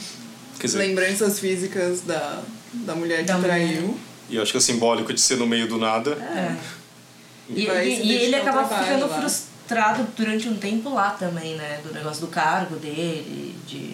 dizer, 0.62 0.78
lembranças 0.78 1.40
físicas 1.40 2.02
da, 2.02 2.42
da 2.74 2.96
mulher 2.96 3.18
que 3.20 3.24
Da 3.26 3.38
mulher. 3.38 3.50
traiu. 3.68 4.00
e 4.30 4.36
eu 4.38 4.42
acho 4.44 4.52
que 4.54 4.58
é 4.58 4.62
simbólico 4.62 5.12
de 5.14 5.20
ser 5.20 5.36
no 5.38 5.46
meio 5.46 5.68
do 5.68 5.78
nada. 5.78 6.12
É. 6.12 6.56
E, 7.50 7.66
Vai 7.66 7.88
e- 7.90 7.96
se 7.98 8.02
e 8.04 8.12
ele 8.14 8.36
acaba 8.36 8.64
ficando 8.68 9.08
lá. 9.08 9.20
frustrado 9.20 10.08
durante 10.16 10.48
um 10.50 10.56
tempo 10.58 10.94
lá 10.94 11.12
também, 11.12 11.56
né? 11.56 11.80
Do 11.84 11.94
negócio 11.94 12.22
do 12.22 12.28
cargo 12.28 12.76
dele, 12.78 13.56
de. 13.68 13.94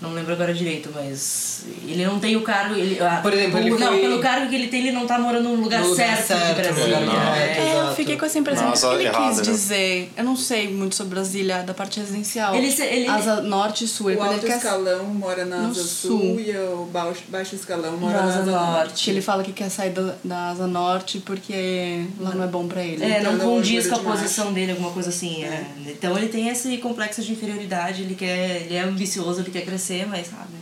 Não 0.00 0.12
lembro 0.12 0.32
agora 0.34 0.52
direito, 0.52 0.90
mas 0.94 1.64
ele 1.86 2.04
não 2.04 2.18
tem 2.18 2.36
o 2.36 2.42
cargo. 2.42 2.74
Ele, 2.74 2.98
Por 3.22 3.32
exemplo, 3.32 3.58
ele 3.58 3.70
Não, 3.70 3.78
foi- 3.78 4.00
pelo 4.00 4.18
cargo 4.20 4.48
que 4.48 4.54
ele 4.54 4.68
tem, 4.68 4.80
ele 4.80 4.92
não 4.92 5.06
tá 5.06 5.18
morando 5.18 5.48
no 5.48 5.54
lugar, 5.62 5.80
No 5.80 5.88
lugar 5.90 6.16
certo, 6.16 6.26
certo, 6.26 6.56
de 6.56 6.62
Brasília. 6.62 6.98
lugar 7.00 7.16
né? 7.16 7.24
correto. 7.30 7.60
É, 7.60 7.80
eu 7.90 7.94
fiquei 7.94 8.16
com 8.16 8.26
essa 8.26 8.38
impressão 8.38 8.68
Na 8.68 8.72
que 8.76 8.86
ele 8.86 9.04
errada, 9.04 9.28
quis 9.28 9.36
né? 9.38 9.42
dizer. 9.44 10.12
Eu 10.16 10.24
não 10.24 10.36
sei 10.36 10.68
muito 10.68 10.94
sobre 10.94 11.14
Brasília, 11.14 11.62
da 11.62 11.72
parte 11.72 12.00
residencial. 12.00 12.54
Ele 12.54 12.66
ele- 12.82 13.08
Asa 13.08 13.40
norte 13.40 13.84
e 13.84 13.88
sul. 13.88 14.10
O 14.12 14.22
alto 14.22 14.44
quer 14.44 14.56
escalão 14.56 15.04
mora 15.04 15.44
na 15.44 15.58
no 15.58 15.70
asa 15.70 15.82
sul. 15.84 16.18
sul, 16.18 16.40
e 16.40 16.50
o 16.56 16.88
baixo, 16.92 17.22
baixo 17.28 17.54
escalão 17.54 17.96
mora 17.96 18.18
Na 18.18 18.24
asa 18.24 18.38
asa 18.40 18.50
norte. 18.50 18.74
norte. 18.88 19.10
ele 19.10 19.22
fala 19.22 19.42
que 19.42 19.52
quer 19.52 19.70
sair 19.70 19.90
da, 19.90 20.14
da 20.22 20.50
asa 20.50 20.66
norte 20.66 21.18
porque 21.20 22.04
lá 22.20 22.34
não 22.34 22.44
é 22.44 22.46
bom 22.48 22.66
pra 22.66 22.82
ele. 22.82 23.02
É, 23.04 23.20
não 23.22 23.34
Então, 23.34 23.48
condiz 23.50 23.86
com 23.86 23.94
a 23.96 23.98
posição 24.00 24.52
dele, 24.52 24.72
alguma 24.72 24.90
coisa 24.90 25.08
assim. 25.08 25.44
é. 25.44 25.64
Então 25.86 26.16
ele 26.18 26.28
tem 26.28 26.48
esse 26.48 26.76
complexo 26.78 27.22
de 27.22 27.32
inferioridade, 27.32 28.02
ele 28.02 28.14
quer. 28.14 28.62
Ele 28.64 28.74
é 28.74 28.80
ambicioso, 28.82 29.40
ele 29.40 29.50
quer 29.50 29.62
crescer, 29.64 29.83
mas 30.08 30.26
sabe. 30.28 30.54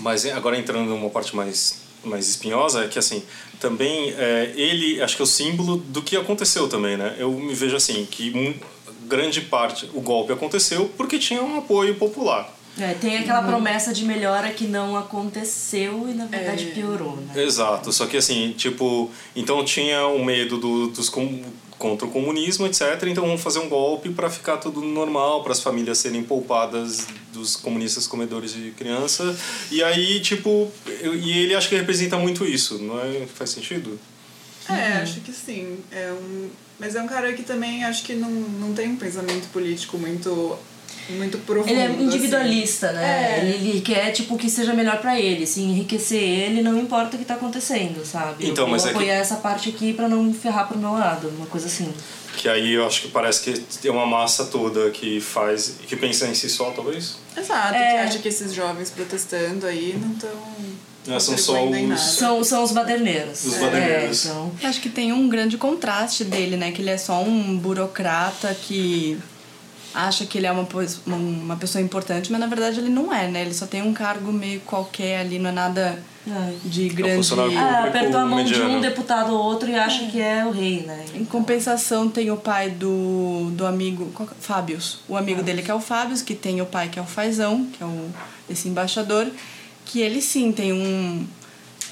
Mas 0.00 0.24
é, 0.24 0.32
agora 0.32 0.58
entrando 0.58 0.88
numa 0.88 1.10
parte 1.10 1.34
mais 1.36 1.80
mais 2.04 2.28
espinhosa 2.28 2.84
é 2.84 2.88
que 2.88 2.98
assim 2.98 3.22
também 3.60 4.12
é, 4.18 4.52
ele 4.56 5.00
acho 5.00 5.14
que 5.14 5.22
é 5.22 5.24
o 5.24 5.26
símbolo 5.26 5.76
do 5.76 6.02
que 6.02 6.16
aconteceu 6.16 6.68
também 6.68 6.96
né 6.96 7.14
eu 7.16 7.30
me 7.30 7.54
vejo 7.54 7.76
assim 7.76 8.04
que 8.10 8.32
um, 8.34 8.52
grande 9.06 9.40
parte 9.42 9.88
o 9.94 10.00
golpe 10.00 10.32
aconteceu 10.32 10.90
porque 10.96 11.16
tinha 11.16 11.40
um 11.40 11.58
apoio 11.58 11.94
popular 11.94 12.52
É, 12.76 12.94
tem 12.94 13.18
aquela 13.18 13.42
promessa 13.42 13.92
de 13.92 14.04
melhora 14.04 14.50
que 14.50 14.64
não 14.64 14.96
aconteceu 14.96 16.08
e 16.08 16.14
na 16.14 16.26
verdade 16.26 16.68
É. 16.68 16.70
piorou, 16.72 17.16
né? 17.18 17.40
exato 17.44 17.92
só 17.92 18.06
que 18.06 18.16
assim 18.16 18.52
tipo 18.56 19.08
então 19.36 19.64
tinha 19.64 20.04
o 20.08 20.24
medo 20.24 20.58
do, 20.58 20.88
dos 20.88 21.08
com, 21.08 21.40
contra 21.82 22.06
o 22.06 22.10
comunismo 22.12 22.64
etc. 22.64 22.80
Então 23.08 23.26
vamos 23.26 23.40
fazer 23.40 23.58
um 23.58 23.68
golpe 23.68 24.08
para 24.10 24.30
ficar 24.30 24.58
tudo 24.58 24.80
normal 24.80 25.42
para 25.42 25.50
as 25.50 25.60
famílias 25.60 25.98
serem 25.98 26.22
poupadas 26.22 27.08
dos 27.32 27.56
comunistas 27.56 28.06
comedores 28.06 28.54
de 28.54 28.70
criança. 28.70 29.36
E 29.68 29.82
aí 29.82 30.20
tipo 30.20 30.70
eu, 31.00 31.12
e 31.16 31.32
ele 31.40 31.56
acho 31.56 31.68
que 31.68 31.74
representa 31.74 32.16
muito 32.16 32.46
isso 32.46 32.78
não 32.78 33.00
é? 33.00 33.26
Faz 33.26 33.50
sentido? 33.50 33.98
É, 34.68 35.02
acho 35.02 35.20
que 35.22 35.32
sim. 35.32 35.78
É 35.90 36.12
um... 36.12 36.48
Mas 36.78 36.94
é 36.94 37.02
um 37.02 37.06
cara 37.06 37.32
que 37.32 37.42
também 37.42 37.84
acho 37.84 38.04
que 38.04 38.14
não, 38.14 38.30
não 38.30 38.74
tem 38.74 38.88
um 38.88 38.96
pensamento 38.96 39.48
político 39.52 39.98
muito, 39.98 40.56
muito 41.10 41.38
profundo. 41.38 41.70
Ele 41.70 41.80
é 41.80 41.86
assim. 41.86 42.02
individualista, 42.04 42.92
né? 42.92 43.38
É. 43.38 43.44
Ele, 43.44 43.68
ele 43.70 43.80
quer, 43.80 44.10
tipo, 44.12 44.36
que 44.38 44.48
seja 44.48 44.72
melhor 44.72 44.98
pra 45.00 45.18
ele. 45.20 45.46
Se 45.46 45.60
enriquecer 45.60 46.22
ele, 46.22 46.62
não 46.62 46.78
importa 46.78 47.16
o 47.16 47.18
que 47.18 47.24
tá 47.24 47.34
acontecendo, 47.34 48.04
sabe? 48.04 48.46
Então, 48.48 48.64
eu 48.66 48.70
mas 48.70 48.82
vou 48.82 48.90
é 48.90 48.92
que- 48.94 48.98
apoiar 48.98 49.14
essa 49.16 49.36
parte 49.36 49.68
aqui 49.68 49.92
pra 49.92 50.08
não 50.08 50.32
ferrar 50.32 50.68
pro 50.68 50.78
meu 50.78 50.92
lado, 50.92 51.28
uma 51.36 51.46
coisa 51.46 51.66
assim. 51.66 51.92
Que 52.36 52.48
aí 52.48 52.72
eu 52.72 52.86
acho 52.86 53.02
que 53.02 53.08
parece 53.08 53.42
que 53.42 53.60
tem 53.80 53.90
uma 53.90 54.06
massa 54.06 54.46
toda 54.46 54.90
que 54.90 55.20
faz. 55.20 55.74
que 55.86 55.94
pensa 55.96 56.26
em 56.26 56.34
si 56.34 56.48
só, 56.48 56.70
talvez? 56.70 57.16
Exato, 57.36 57.74
É. 57.74 57.78
que 57.92 57.98
acha 58.08 58.18
que 58.20 58.28
esses 58.28 58.54
jovens 58.54 58.88
protestando 58.90 59.66
aí 59.66 59.98
não 60.00 60.12
estão. 60.12 60.30
É, 61.14 61.18
são 61.18 61.36
só 61.36 61.62
os-. 61.68 62.00
São, 62.00 62.44
são 62.44 62.62
os 62.62 62.70
baderneiros. 62.72 63.44
Os 63.44 63.54
É, 63.56 63.58
baderneiros. 63.60 64.24
então, 64.24 64.52
Acho 64.62 64.80
que 64.80 64.88
tem 64.88 65.12
um 65.12 65.28
grande 65.28 65.58
contraste 65.58 66.24
dele, 66.24 66.56
né? 66.56 66.70
Que 66.70 66.80
ele 66.80 66.90
é 66.90 66.96
só 66.96 67.20
um 67.22 67.58
burocrata 67.58 68.54
que 68.54 69.18
acha 69.94 70.24
que 70.26 70.38
ele 70.38 70.46
é 70.46 70.52
uma, 70.52 70.66
uma- 71.06 71.56
pessoa 71.56 71.82
importante, 71.82 72.30
mas 72.32 72.40
na 72.40 72.46
verdade 72.46 72.78
ele 72.80 72.88
não 72.88 73.12
é, 73.12 73.28
né? 73.28 73.42
Ele 73.42 73.54
só 73.54 73.66
tem 73.66 73.82
um 73.82 73.92
cargo 73.92 74.32
meio 74.32 74.60
qualquer 74.60 75.20
ali, 75.20 75.38
não 75.38 75.50
é 75.50 75.52
nada 75.52 76.02
é. 76.26 76.52
de 76.64 76.88
grande... 76.88 77.16
funcionário 77.16 77.58
Ah, 77.58 77.62
público 77.62 77.88
apertou 77.88 78.20
a 78.20 78.24
mão 78.26 78.42
de 78.44 78.50
mediano. 78.52 78.78
um 78.78 78.80
deputado 78.80 79.32
ou 79.34 79.38
outro 79.42 79.68
e 79.70 79.74
acha 79.74 80.06
que 80.06 80.20
é 80.20 80.44
o 80.44 80.50
rei, 80.50 80.82
né? 80.86 81.04
Em 81.14 81.24
compensação, 81.24 82.08
tem 82.08 82.30
o 82.30 82.36
pai 82.36 82.70
do, 82.70 83.50
do 83.52 83.66
amigo, 83.66 84.10
é? 84.20 84.26
Fábios. 84.40 85.00
O 85.08 85.16
amigo 85.16 85.42
dele 85.42 85.62
que 85.62 85.70
é 85.70 85.74
o 85.74 85.80
Fábios, 85.80 86.22
que 86.22 86.34
tem 86.34 86.60
o 86.60 86.66
pai 86.66 86.88
que 86.88 86.98
é 86.98 87.02
o 87.02 87.06
Fazão, 87.06 87.66
que 87.66 87.82
é 87.82 87.86
o, 87.86 88.10
esse 88.48 88.68
embaixador, 88.68 89.26
que 89.84 90.00
ele 90.00 90.22
sim 90.22 90.52
tem 90.52 90.72
um, 90.72 91.26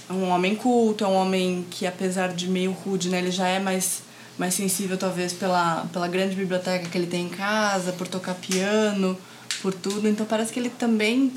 é 0.08 0.12
um 0.12 0.30
homem 0.30 0.54
culto, 0.54 1.04
é 1.04 1.06
um 1.08 1.14
homem 1.14 1.66
que 1.70 1.86
apesar 1.86 2.28
de 2.28 2.48
meio 2.48 2.70
rude, 2.72 3.08
né, 3.08 3.18
ele 3.18 3.30
já 3.30 3.46
é 3.48 3.58
mais, 3.58 4.02
mais 4.40 4.54
sensível 4.54 4.96
talvez 4.96 5.34
pela, 5.34 5.86
pela 5.92 6.08
grande 6.08 6.34
biblioteca 6.34 6.88
que 6.88 6.96
ele 6.96 7.06
tem 7.06 7.26
em 7.26 7.28
casa, 7.28 7.92
por 7.92 8.08
tocar 8.08 8.34
piano, 8.34 9.14
por 9.60 9.74
tudo. 9.74 10.08
Então 10.08 10.24
parece 10.24 10.50
que 10.50 10.58
ele 10.58 10.70
também 10.70 11.30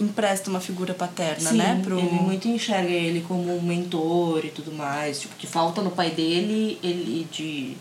empresta 0.00 0.48
uma 0.48 0.58
figura 0.58 0.94
paterna, 0.94 1.50
Sim, 1.50 1.58
né? 1.58 1.82
Pro... 1.84 1.98
ele 1.98 2.08
muito 2.12 2.48
enxerga 2.48 2.88
ele 2.88 3.20
como 3.28 3.54
um 3.54 3.60
mentor 3.60 4.42
e 4.46 4.48
tudo 4.48 4.72
mais. 4.72 5.20
Tipo, 5.20 5.36
que 5.36 5.46
falta 5.46 5.82
no 5.82 5.90
pai 5.90 6.10
dele, 6.12 6.78
ele 6.82 7.28
de... 7.30 7.76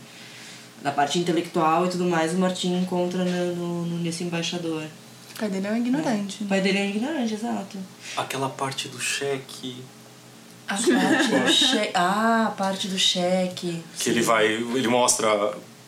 Da 0.84 0.92
parte 0.92 1.18
intelectual 1.20 1.86
e 1.86 1.90
tudo 1.90 2.04
mais, 2.06 2.34
o 2.34 2.38
Martim 2.38 2.74
encontra 2.82 3.24
no, 3.24 3.56
no, 3.56 3.86
no- 3.86 3.98
nesse 4.00 4.24
embaixador. 4.26 4.84
O 5.36 5.40
pai 5.40 5.50
dele 5.50 5.68
é 5.68 5.72
um 5.72 5.78
ignorante. 5.78 6.44
O 6.44 6.48
pai 6.48 6.60
dele 6.60 6.78
é 6.80 6.90
ignorante, 6.90 7.34
exato. 7.34 7.78
Aquela 8.18 8.50
parte 8.50 8.90
do 8.90 9.00
cheque. 9.00 9.78
A 10.70 10.78
parte 10.78 11.28
do 11.32 11.50
cheque. 11.52 11.92
Ah, 11.94 12.46
a 12.48 12.52
parte 12.52 12.88
do 12.88 13.00
cheque. 13.00 13.84
Que 14.00 14.10
ele 14.10 14.22
vai. 14.22 14.46
Ele 14.46 14.88
mostra. 14.88 15.28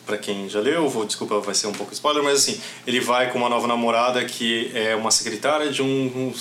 Pra 0.04 0.18
quem 0.18 0.48
já 0.48 0.58
leu, 0.58 0.88
vou, 0.88 1.04
desculpa, 1.04 1.38
vai 1.38 1.54
ser 1.54 1.68
um 1.68 1.72
pouco 1.72 1.92
spoiler, 1.92 2.24
mas 2.24 2.38
assim, 2.38 2.60
ele 2.84 2.98
vai 2.98 3.30
com 3.30 3.38
uma 3.38 3.48
nova 3.48 3.68
namorada 3.68 4.24
que 4.24 4.68
é 4.74 4.96
uma 4.96 5.12
secretária 5.12 5.70
de 5.70 5.80
um, 5.80 6.34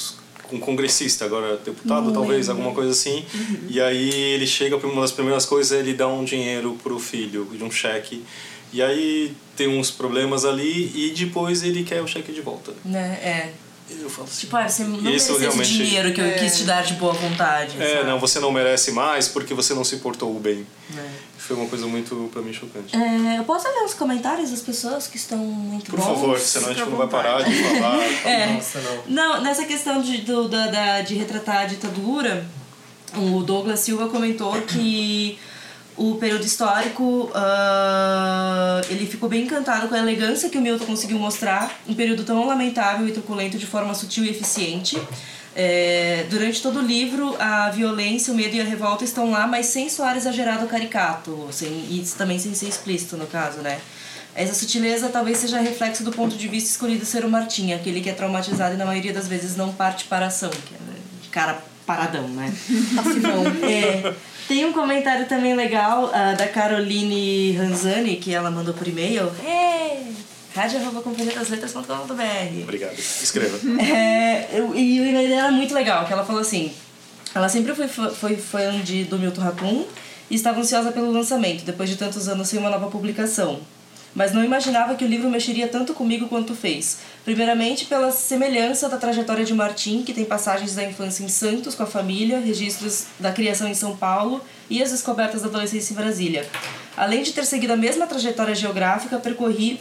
um 0.52 0.60
congressista, 0.60 1.26
agora 1.26 1.58
deputado, 1.58 2.12
talvez, 2.12 2.50
alguma 2.50 2.74
coisa 2.74 2.90
assim. 2.90 3.24
E 3.70 3.80
aí 3.80 4.10
ele 4.34 4.48
chega, 4.48 4.76
uma 4.78 5.02
das 5.02 5.12
primeiras 5.12 5.46
coisas 5.46 5.72
é 5.72 5.80
ele 5.80 5.94
dá 5.94 6.08
um 6.08 6.24
dinheiro 6.24 6.76
pro 6.82 7.00
filho, 7.00 7.46
de 7.46 7.64
um 7.64 7.70
cheque. 7.70 8.26
E 8.74 8.82
aí 8.82 9.34
tem 9.56 9.68
uns 9.68 9.92
problemas 9.92 10.46
ali 10.46 10.92
e 10.96 11.14
depois 11.16 11.62
ele 11.62 11.84
quer 11.84 12.02
o 12.02 12.08
cheque 12.08 12.32
de 12.32 12.42
volta. 12.42 12.74
Né? 12.84 13.20
É. 13.22 13.54
Eu 14.00 14.10
falo 14.10 14.28
assim. 14.28 14.42
Tipo, 14.42 14.56
ah, 14.58 14.68
você 14.70 14.84
não 14.84 14.94
Isso 14.96 15.04
merecia 15.04 15.32
esse 15.36 15.42
realmente- 15.42 15.70
dinheiro 15.74 16.14
que 16.14 16.22
eu 16.22 16.34
quis 16.36 16.58
te 16.58 16.64
dar 16.64 16.84
de 16.84 16.94
boa 16.94 17.14
vontade. 17.14 17.82
É, 17.82 17.98
sabe? 17.98 18.10
não, 18.10 18.20
você 18.20 18.40
não 18.40 18.52
merece 18.52 18.92
mais 18.92 19.28
porque 19.28 19.54
você 19.54 19.74
não 19.74 19.84
se 19.84 19.98
portou 19.98 20.34
bem. 20.40 20.66
É. 20.98 21.10
Foi 21.38 21.56
uma 21.58 21.66
coisa 21.68 21.88
muito, 21.88 22.30
pra 22.32 22.42
mim, 22.42 22.54
chocante. 22.54 22.96
É, 22.96 23.38
eu 23.40 23.44
posso 23.44 23.68
ler 23.68 23.84
os 23.84 23.94
comentários 23.94 24.52
das 24.52 24.62
pessoas 24.62 25.08
que 25.08 25.18
estão 25.18 25.38
muito 25.40 25.90
Por 25.92 26.00
bons? 26.00 26.06
favor, 26.06 26.40
senão 26.40 26.70
a 26.70 26.74
gente 26.74 26.90
não 26.90 26.98
vai 26.98 27.08
parar 27.08 27.42
de 27.44 27.52
falar. 27.64 27.98
É. 28.26 28.54
Nossa, 28.54 28.80
não. 28.80 29.02
Não, 29.08 29.42
nessa 29.42 29.66
questão 29.66 30.02
de, 30.02 30.20
do, 30.20 30.48
da, 30.48 30.68
da- 30.68 31.02
de 31.02 31.16
retratar 31.16 31.58
a 31.62 31.66
ditadura, 31.66 32.46
o 33.16 33.42
Douglas 33.44 33.80
Silva 33.82 34.08
comentou 34.08 34.54
que 34.62 35.38
o 35.98 36.16
período 36.16 36.46
histórico, 36.46 37.30
ah, 37.36 38.82
ele 38.90 39.06
ficou 39.06 39.30
bem 39.30 39.44
encantado 39.44 39.88
com 39.88 39.96
a 39.96 40.00
elegância 40.00 40.50
que 40.50 40.58
o 40.58 40.62
Milton 40.62 40.86
conseguiu 40.86 41.20
mostrar, 41.20 41.80
um 41.88 41.94
período 41.94 42.24
tão 42.24 42.46
lamentável 42.46 43.08
e 43.08 43.12
truculento 43.12 43.58
de 43.58 43.66
forma 43.66 43.94
sutil 43.94 44.24
e 44.24 44.30
eficiente. 44.30 45.02
É, 45.54 46.26
durante 46.30 46.62
todo 46.62 46.80
o 46.80 46.82
livro, 46.82 47.36
a 47.38 47.70
violência, 47.70 48.34
o 48.34 48.36
medo 48.36 48.56
e 48.56 48.62
a 48.62 48.64
revolta 48.64 49.04
estão 49.04 49.32
lá, 49.32 49.46
mas 49.46 49.66
sem 49.66 49.90
soar 49.90 50.16
exagerado 50.16 50.66
caricato, 50.66 51.50
sem, 51.52 51.68
e 51.68 52.06
também 52.18 52.40
sem 52.40 52.54
ser 52.54 52.68
explícito, 52.68 53.18
no 53.18 53.28
caso, 53.28 53.60
né? 53.60 53.80
Essa 54.34 54.54
sutileza 54.54 55.10
talvez 55.10 55.40
seja 55.40 55.60
reflexo 55.60 56.06
do 56.06 56.12
ponto 56.12 56.38
de 56.38 56.48
vista 56.48 56.70
escolhido 56.70 57.06
ser 57.06 57.26
o 57.26 57.30
Martim, 57.30 57.74
aquele 57.74 58.00
que 58.00 58.10
é 58.10 58.14
traumatizado 58.14 58.76
e 58.76 58.78
na 58.78 58.86
maioria 58.86 59.12
das 59.12 59.28
vezes 59.28 59.58
não 59.58 59.74
parte 59.74 60.06
para 60.06 60.24
a 60.24 60.28
ação, 60.30 60.50
que 60.50 60.74
é 60.74 60.82
cara 61.32 61.64
paradão, 61.86 62.28
né? 62.30 62.52
Passivão. 62.96 63.44
É, 63.70 64.14
tem 64.48 64.66
um 64.66 64.74
comentário 64.74 65.26
também 65.28 65.56
legal 65.56 66.10
ah, 66.14 66.34
da 66.34 66.48
Caroline 66.48 67.54
Ranzani, 67.54 68.16
que 68.18 68.34
ela 68.34 68.50
mandou 68.52 68.74
por 68.74 68.88
e-mail. 68.88 69.32
É, 69.46 70.02
rádio.companhiadasletras.com.br 70.56 72.64
Obrigado. 72.64 72.98
Escreva. 72.98 73.58
é, 73.82 74.48
eu- 74.54 74.76
e 74.76 75.00
o 75.00 75.06
e-mail 75.06 75.30
dela 75.30 75.48
é 75.48 75.52
muito 75.52 75.74
legal, 75.74 76.06
que 76.06 76.14
ela 76.14 76.26
falou 76.26 76.42
assim... 76.42 76.72
Ela 77.34 77.48
sempre 77.48 77.74
foi, 77.74 77.88
fã- 77.88 78.10
foi 78.10 78.36
fã 78.36 78.78
de, 78.82 79.06
do 79.06 79.18
Milton 79.18 79.40
Raccoon 79.40 79.86
e 80.30 80.36
estava 80.36 80.60
ansiosa 80.60 80.92
pelo 80.92 81.10
lançamento, 81.14 81.64
depois 81.64 81.90
de 81.90 81.96
tantos 81.96 82.28
anos 82.28 82.50
sem 82.50 82.60
uma 82.60 82.70
nova 82.70 82.88
publicação. 82.90 83.62
Mas 84.14 84.34
não 84.34 84.44
imaginava 84.44 84.96
que 84.96 85.06
o 85.06 85.08
livro 85.08 85.30
mexeria 85.30 85.68
tanto 85.68 85.94
comigo 85.94 86.28
quanto 86.28 86.54
fez. 86.54 86.98
Primeiramente, 87.24 87.86
pela 87.86 88.12
semelhança 88.12 88.90
da 88.90 88.98
trajetória 88.98 89.46
de 89.46 89.54
Martim, 89.54 90.04
que 90.04 90.14
tem 90.14 90.26
passagens 90.26 90.76
da 90.76 90.84
infância 90.84 91.24
em 91.24 91.30
Santos 91.30 91.76
com 91.76 91.84
a 91.84 91.88
família, 91.88 92.40
registros 92.40 93.06
da 93.20 93.32
criação 93.32 93.68
em 93.68 93.74
São 93.74 93.96
Paulo 93.96 94.42
e 94.70 94.82
as 94.84 94.92
descobertas 94.92 95.42
da 95.42 95.48
adolescência 95.48 95.94
em 95.94 95.96
Brasília. 95.96 96.48
Além 96.98 97.24
de 97.24 97.32
ter 97.32 97.46
seguido 97.46 97.74
a 97.74 97.78
mesma 97.78 98.06
trajetória 98.06 98.54
geográfica, 98.54 99.18
percorri 99.18 99.80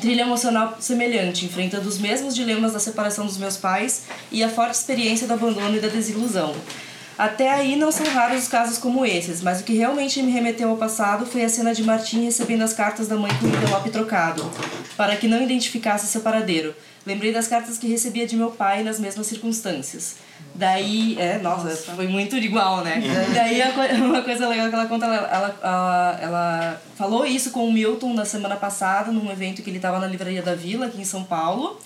trilha 0.00 0.22
emocional 0.22 0.76
semelhante, 0.80 1.44
enfrentando 1.44 1.88
os 1.88 1.98
mesmos 1.98 2.34
dilemas 2.34 2.72
da 2.72 2.78
separação 2.78 3.26
dos 3.26 3.36
meus 3.36 3.56
pais 3.56 4.04
e 4.30 4.42
a 4.44 4.48
forte 4.48 4.74
experiência 4.74 5.26
do 5.26 5.34
abandono 5.34 5.76
e 5.76 5.80
da 5.80 5.88
desilusão. 5.88 6.54
Até 7.18 7.50
aí 7.52 7.74
não 7.74 7.90
são 7.90 8.06
raros 8.06 8.44
os 8.44 8.48
casos 8.48 8.78
como 8.78 9.04
esses, 9.04 9.42
mas 9.42 9.60
o 9.60 9.64
que 9.64 9.74
realmente 9.76 10.22
me 10.22 10.30
remeteu 10.30 10.70
ao 10.70 10.76
passado 10.76 11.26
foi 11.26 11.42
a 11.44 11.48
cena 11.48 11.74
de 11.74 11.82
Martim 11.82 12.24
recebendo 12.24 12.62
as 12.62 12.72
cartas 12.72 13.08
da 13.08 13.16
mãe 13.16 13.30
com 13.40 13.46
o 13.46 13.48
envelope 13.48 13.90
trocado, 13.90 14.48
para 14.96 15.16
que 15.16 15.26
não 15.26 15.42
identificasse 15.42 16.06
seu 16.06 16.20
paradeiro. 16.20 16.72
Lembrei 17.04 17.32
das 17.32 17.48
cartas 17.48 17.76
que 17.76 17.88
recebia 17.88 18.26
de 18.26 18.36
meu 18.36 18.50
pai 18.52 18.82
nas 18.84 19.00
mesmas 19.00 19.26
circunstâncias. 19.26 20.16
Daí, 20.54 21.16
é, 21.18 21.38
nossa, 21.38 21.70
foi 21.94 22.06
muito 22.06 22.36
igual, 22.36 22.82
né? 22.84 23.00
Daí 23.34 23.62
a 23.62 23.72
coi- 23.72 23.92
uma 24.00 24.22
coisa 24.22 24.46
legal 24.48 24.68
que 24.68 24.74
ela 24.74 24.86
conta, 24.86 25.06
ela, 25.06 25.58
ela, 25.62 26.18
ela 26.20 26.82
falou 26.96 27.24
isso 27.26 27.50
com 27.50 27.66
o 27.66 27.72
Milton 27.72 28.12
na 28.14 28.24
semana 28.24 28.56
passada, 28.56 29.10
num 29.10 29.30
evento 29.30 29.62
que 29.62 29.70
ele 29.70 29.78
estava 29.78 29.98
na 29.98 30.06
Livraria 30.06 30.42
da 30.42 30.54
Vila, 30.54 30.86
aqui 30.86 31.00
em 31.00 31.04
São 31.04 31.24
Paulo. 31.24 31.80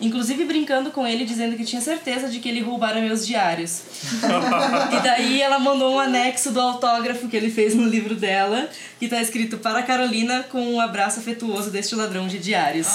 Inclusive 0.00 0.44
brincando 0.44 0.90
com 0.90 1.06
ele, 1.06 1.24
dizendo 1.24 1.56
que 1.56 1.64
tinha 1.64 1.80
certeza 1.80 2.28
de 2.28 2.38
que 2.38 2.48
ele 2.48 2.60
roubara 2.60 3.00
meus 3.00 3.26
diários. 3.26 3.82
e 4.92 5.02
daí 5.02 5.40
ela 5.40 5.58
mandou 5.58 5.94
um 5.94 6.00
anexo 6.00 6.52
do 6.52 6.60
autógrafo 6.60 7.28
que 7.28 7.36
ele 7.36 7.50
fez 7.50 7.74
no 7.74 7.86
livro 7.86 8.14
dela, 8.14 8.68
que 8.98 9.08
tá 9.08 9.20
escrito 9.20 9.58
para 9.58 9.82
Carolina 9.82 10.42
com 10.44 10.60
um 10.74 10.80
abraço 10.80 11.20
afetuoso 11.20 11.70
deste 11.70 11.94
ladrão 11.94 12.26
de 12.26 12.38
diários. 12.38 12.86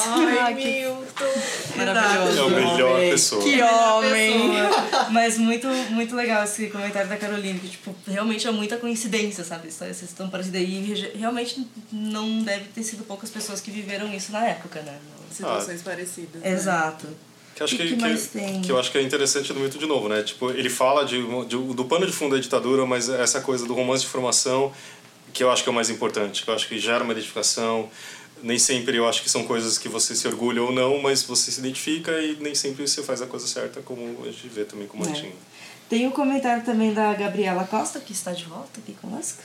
Ai, 0.41 0.53
Milton. 0.55 1.25
Maravilhoso. 1.75 2.39
É 2.39 2.41
o 2.43 2.49
melhor 2.49 2.99
pessoa. 2.99 3.43
Que 3.43 3.61
homem! 3.61 4.49
pessoa. 4.49 5.09
Mas 5.11 5.37
muito, 5.37 5.67
muito 5.91 6.15
legal 6.15 6.43
esse 6.43 6.67
comentário 6.67 7.07
da 7.09 7.17
Carolina, 7.17 7.59
que 7.59 7.69
tipo, 7.69 7.95
realmente 8.07 8.47
é 8.47 8.51
muita 8.51 8.77
coincidência, 8.77 9.43
sabe? 9.43 9.71
Vocês 9.71 10.01
estão 10.01 10.29
parecidas 10.29 10.61
aí. 10.61 11.11
e 11.13 11.17
Realmente 11.19 11.65
não 11.91 12.41
deve 12.41 12.65
ter 12.73 12.83
sido 12.83 13.03
poucas 13.03 13.29
pessoas 13.29 13.61
que 13.61 13.69
viveram 13.71 14.11
isso 14.13 14.31
na 14.31 14.45
época, 14.45 14.81
né? 14.81 14.97
Situações 15.31 15.81
parecidas. 15.81 16.41
né? 16.41 16.51
Exato. 16.51 17.07
Que, 17.55 17.63
acho 17.63 17.75
que, 17.75 17.83
que 17.89 17.95
que, 17.95 18.01
mais 18.01 18.27
tem? 18.27 18.61
que 18.61 18.71
eu 18.71 18.79
acho 18.79 18.91
que 18.91 18.97
é 18.97 19.01
interessante 19.01 19.53
Milton 19.53 19.77
de 19.77 19.85
novo, 19.85 20.09
né? 20.09 20.23
Tipo, 20.23 20.49
ele 20.51 20.69
fala 20.69 21.05
de, 21.05 21.21
de- 21.45 21.73
do 21.73 21.85
pano 21.85 22.05
de 22.07 22.11
fundo 22.11 22.35
da 22.35 22.41
ditadura, 22.41 22.85
mas 22.85 23.07
essa 23.09 23.39
coisa 23.41 23.65
do 23.67 23.73
romance 23.73 24.03
de 24.03 24.09
formação, 24.09 24.71
que 25.33 25.43
eu 25.43 25.51
acho 25.51 25.63
que 25.63 25.69
é 25.69 25.71
o 25.71 25.75
mais 25.75 25.89
importante, 25.89 26.43
que 26.43 26.49
eu 26.49 26.53
acho 26.53 26.67
que 26.67 26.77
gera 26.79 27.03
uma 27.03 27.13
identificação. 27.13 27.89
Nem 28.43 28.57
sempre 28.57 28.97
eu 28.97 29.07
acho 29.07 29.21
que 29.21 29.29
são 29.29 29.43
coisas 29.43 29.77
que 29.77 29.87
você 29.87 30.15
se 30.15 30.27
orgulha 30.27 30.63
ou 30.63 30.71
não, 30.71 30.99
mas 30.99 31.21
você 31.23 31.51
se 31.51 31.59
identifica 31.59 32.11
e 32.19 32.37
nem 32.39 32.55
sempre 32.55 32.87
você 32.87 33.03
faz 33.03 33.21
a 33.21 33.27
coisa 33.27 33.45
certa, 33.45 33.81
como 33.81 34.01
a 34.23 34.25
gente 34.25 34.47
vê 34.47 34.65
também 34.65 34.87
com 34.87 34.97
o 34.97 35.03
É. 35.03 35.09
Martinho. 35.09 35.33
Tem 35.87 36.07
um 36.07 36.11
comentário 36.11 36.63
também 36.63 36.93
da 36.93 37.13
Gabriela 37.13 37.65
Costa, 37.65 37.99
que 37.99 38.13
está 38.13 38.31
de 38.31 38.45
volta 38.45 38.79
aqui 38.79 38.93
conosco. 38.93 39.43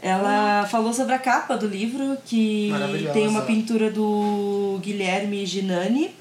Ela 0.00 0.66
falou 0.66 0.92
sobre 0.92 1.14
a 1.14 1.18
capa 1.18 1.56
do 1.56 1.68
livro, 1.68 2.18
que 2.24 2.72
tem 3.12 3.28
uma 3.28 3.42
pintura 3.42 3.88
do 3.90 4.80
Guilherme 4.82 5.46
Ginani. 5.46 6.12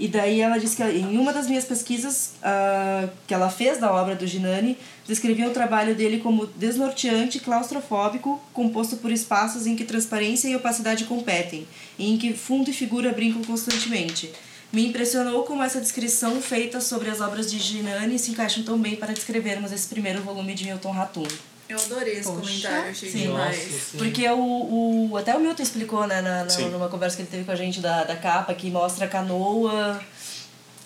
E 0.00 0.08
daí 0.08 0.40
ela 0.40 0.56
disse 0.56 0.76
que 0.76 0.82
em 0.82 1.18
uma 1.18 1.30
das 1.30 1.46
minhas 1.46 1.66
pesquisas 1.66 2.32
ah, 2.42 3.06
que 3.26 3.34
ela 3.34 3.50
fez 3.50 3.76
da 3.76 3.92
obra 3.92 4.16
do 4.16 4.26
Ginani, 4.26 4.78
descrevia 5.06 5.46
o 5.46 5.50
trabalho 5.52 5.94
dele 5.94 6.20
como 6.20 6.46
desnorteante, 6.46 7.38
claustrofóbico, 7.38 8.40
composto 8.54 8.96
por 8.96 9.12
espaços 9.12 9.66
em 9.66 9.76
que 9.76 9.84
transparência 9.84 10.48
e 10.48 10.56
opacidade 10.56 11.04
competem, 11.04 11.68
e 11.98 12.10
em 12.10 12.16
que 12.16 12.32
fundo 12.32 12.70
e 12.70 12.72
figura 12.72 13.12
brincam 13.12 13.44
constantemente. 13.44 14.32
Me 14.72 14.86
impressionou 14.86 15.42
como 15.42 15.62
essa 15.62 15.78
descrição 15.78 16.40
feita 16.40 16.80
sobre 16.80 17.10
as 17.10 17.20
obras 17.20 17.50
de 17.50 17.58
Ginani 17.58 18.18
se 18.18 18.30
encaixam 18.30 18.62
tão 18.62 18.78
bem 18.78 18.96
para 18.96 19.12
descrevermos 19.12 19.70
esse 19.70 19.86
primeiro 19.86 20.22
volume 20.22 20.54
de 20.54 20.64
Milton 20.64 20.92
Ratum. 20.92 21.26
Eu 21.70 21.78
adorei 21.78 22.14
esse 22.14 22.24
Poxa. 22.28 22.40
comentário, 22.40 22.90
achei 22.90 23.10
Sim. 23.10 23.18
demais. 23.22 23.90
Porque 23.96 24.28
o, 24.28 25.08
o, 25.10 25.16
até 25.16 25.34
o 25.36 25.40
Milton 25.40 25.62
explicou, 25.62 26.06
né, 26.06 26.20
na, 26.20 26.44
na- 26.44 26.58
numa 26.68 26.88
conversa 26.88 27.16
que 27.16 27.22
ele 27.22 27.30
teve 27.30 27.44
com 27.44 27.52
a 27.52 27.56
gente 27.56 27.80
da, 27.80 28.04
da 28.04 28.16
capa, 28.16 28.52
que 28.54 28.70
mostra 28.70 29.04
a 29.06 29.08
canoa 29.08 30.00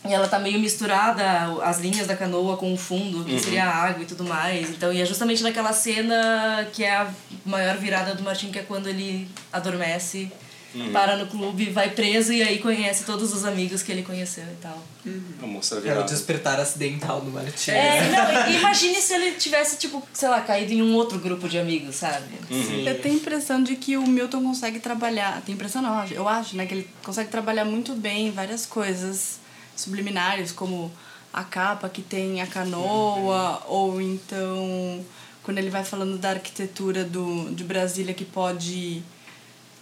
e 0.06 0.12
ela 0.12 0.28
tá 0.28 0.38
meio 0.38 0.58
misturada, 0.58 1.24
as 1.62 1.78
linhas 1.80 2.06
da 2.06 2.14
canoa 2.14 2.58
com 2.58 2.74
o 2.74 2.76
fundo, 2.76 3.24
que 3.24 3.40
seria 3.40 3.64
a 3.64 3.74
água 3.74 4.02
e 4.02 4.06
tudo 4.06 4.22
mais. 4.24 4.68
Então, 4.68 4.92
e 4.92 5.00
é 5.00 5.06
justamente 5.06 5.42
naquela 5.42 5.72
cena 5.72 6.68
que 6.72 6.84
é 6.84 6.94
a 6.94 7.10
maior 7.46 7.76
virada 7.78 8.14
do 8.14 8.22
Martin, 8.22 8.50
que 8.50 8.58
é 8.58 8.62
quando 8.62 8.86
ele 8.86 9.26
adormece, 9.50 10.30
para 10.92 11.16
no 11.16 11.26
clube, 11.26 11.70
vai 11.70 11.90
preso 11.90 12.32
e 12.32 12.42
aí 12.42 12.58
conhece 12.58 13.04
todos 13.04 13.32
os 13.32 13.44
amigos 13.44 13.82
que 13.82 13.92
ele 13.92 14.02
conheceu 14.02 14.44
e 14.44 14.56
tal. 14.60 14.82
A 15.42 15.46
moça 15.46 15.80
É 15.84 15.98
o 15.98 16.02
despertar 16.04 16.58
acidental 16.58 17.20
do 17.20 17.30
Martim. 17.30 17.70
É, 17.70 18.10
não, 18.10 18.50
imagine 18.58 18.94
se 19.00 19.12
ele 19.14 19.32
tivesse, 19.32 19.76
tipo, 19.78 20.02
sei 20.12 20.28
lá, 20.28 20.40
caído 20.40 20.72
em 20.72 20.82
um 20.82 20.94
outro 20.94 21.18
grupo 21.18 21.48
de 21.48 21.58
amigos, 21.58 21.96
sabe? 21.96 22.24
Eu 22.86 23.00
tenho 23.00 23.14
a 23.14 23.18
impressão 23.18 23.62
de 23.62 23.76
que 23.76 23.96
o 23.96 24.06
Milton 24.06 24.42
consegue 24.42 24.78
trabalhar. 24.80 25.40
Tem 25.42 25.54
impressão 25.54 25.80
não, 25.82 25.90
eu 25.90 25.98
acho- 26.00 26.14
eu 26.14 26.28
acho, 26.28 26.56
né? 26.56 26.66
Que 26.66 26.74
ele 26.74 26.88
consegue 27.04 27.30
trabalhar 27.30 27.64
muito 27.64 27.94
bem 27.94 28.30
várias 28.30 28.66
coisas 28.66 29.38
subliminares, 29.76 30.52
como 30.52 30.90
a 31.32 31.44
capa 31.44 31.88
que 31.88 32.00
tem 32.02 32.40
a 32.40 32.46
canoa, 32.46 33.62
ou 33.66 34.00
então 34.00 35.04
quando 35.42 35.58
ele 35.58 35.68
vai 35.68 35.84
falando 35.84 36.16
da 36.16 36.30
arquitetura 36.30 37.04
do, 37.04 37.50
de 37.54 37.64
Brasília 37.64 38.14
que 38.14 38.24
pode 38.24 39.02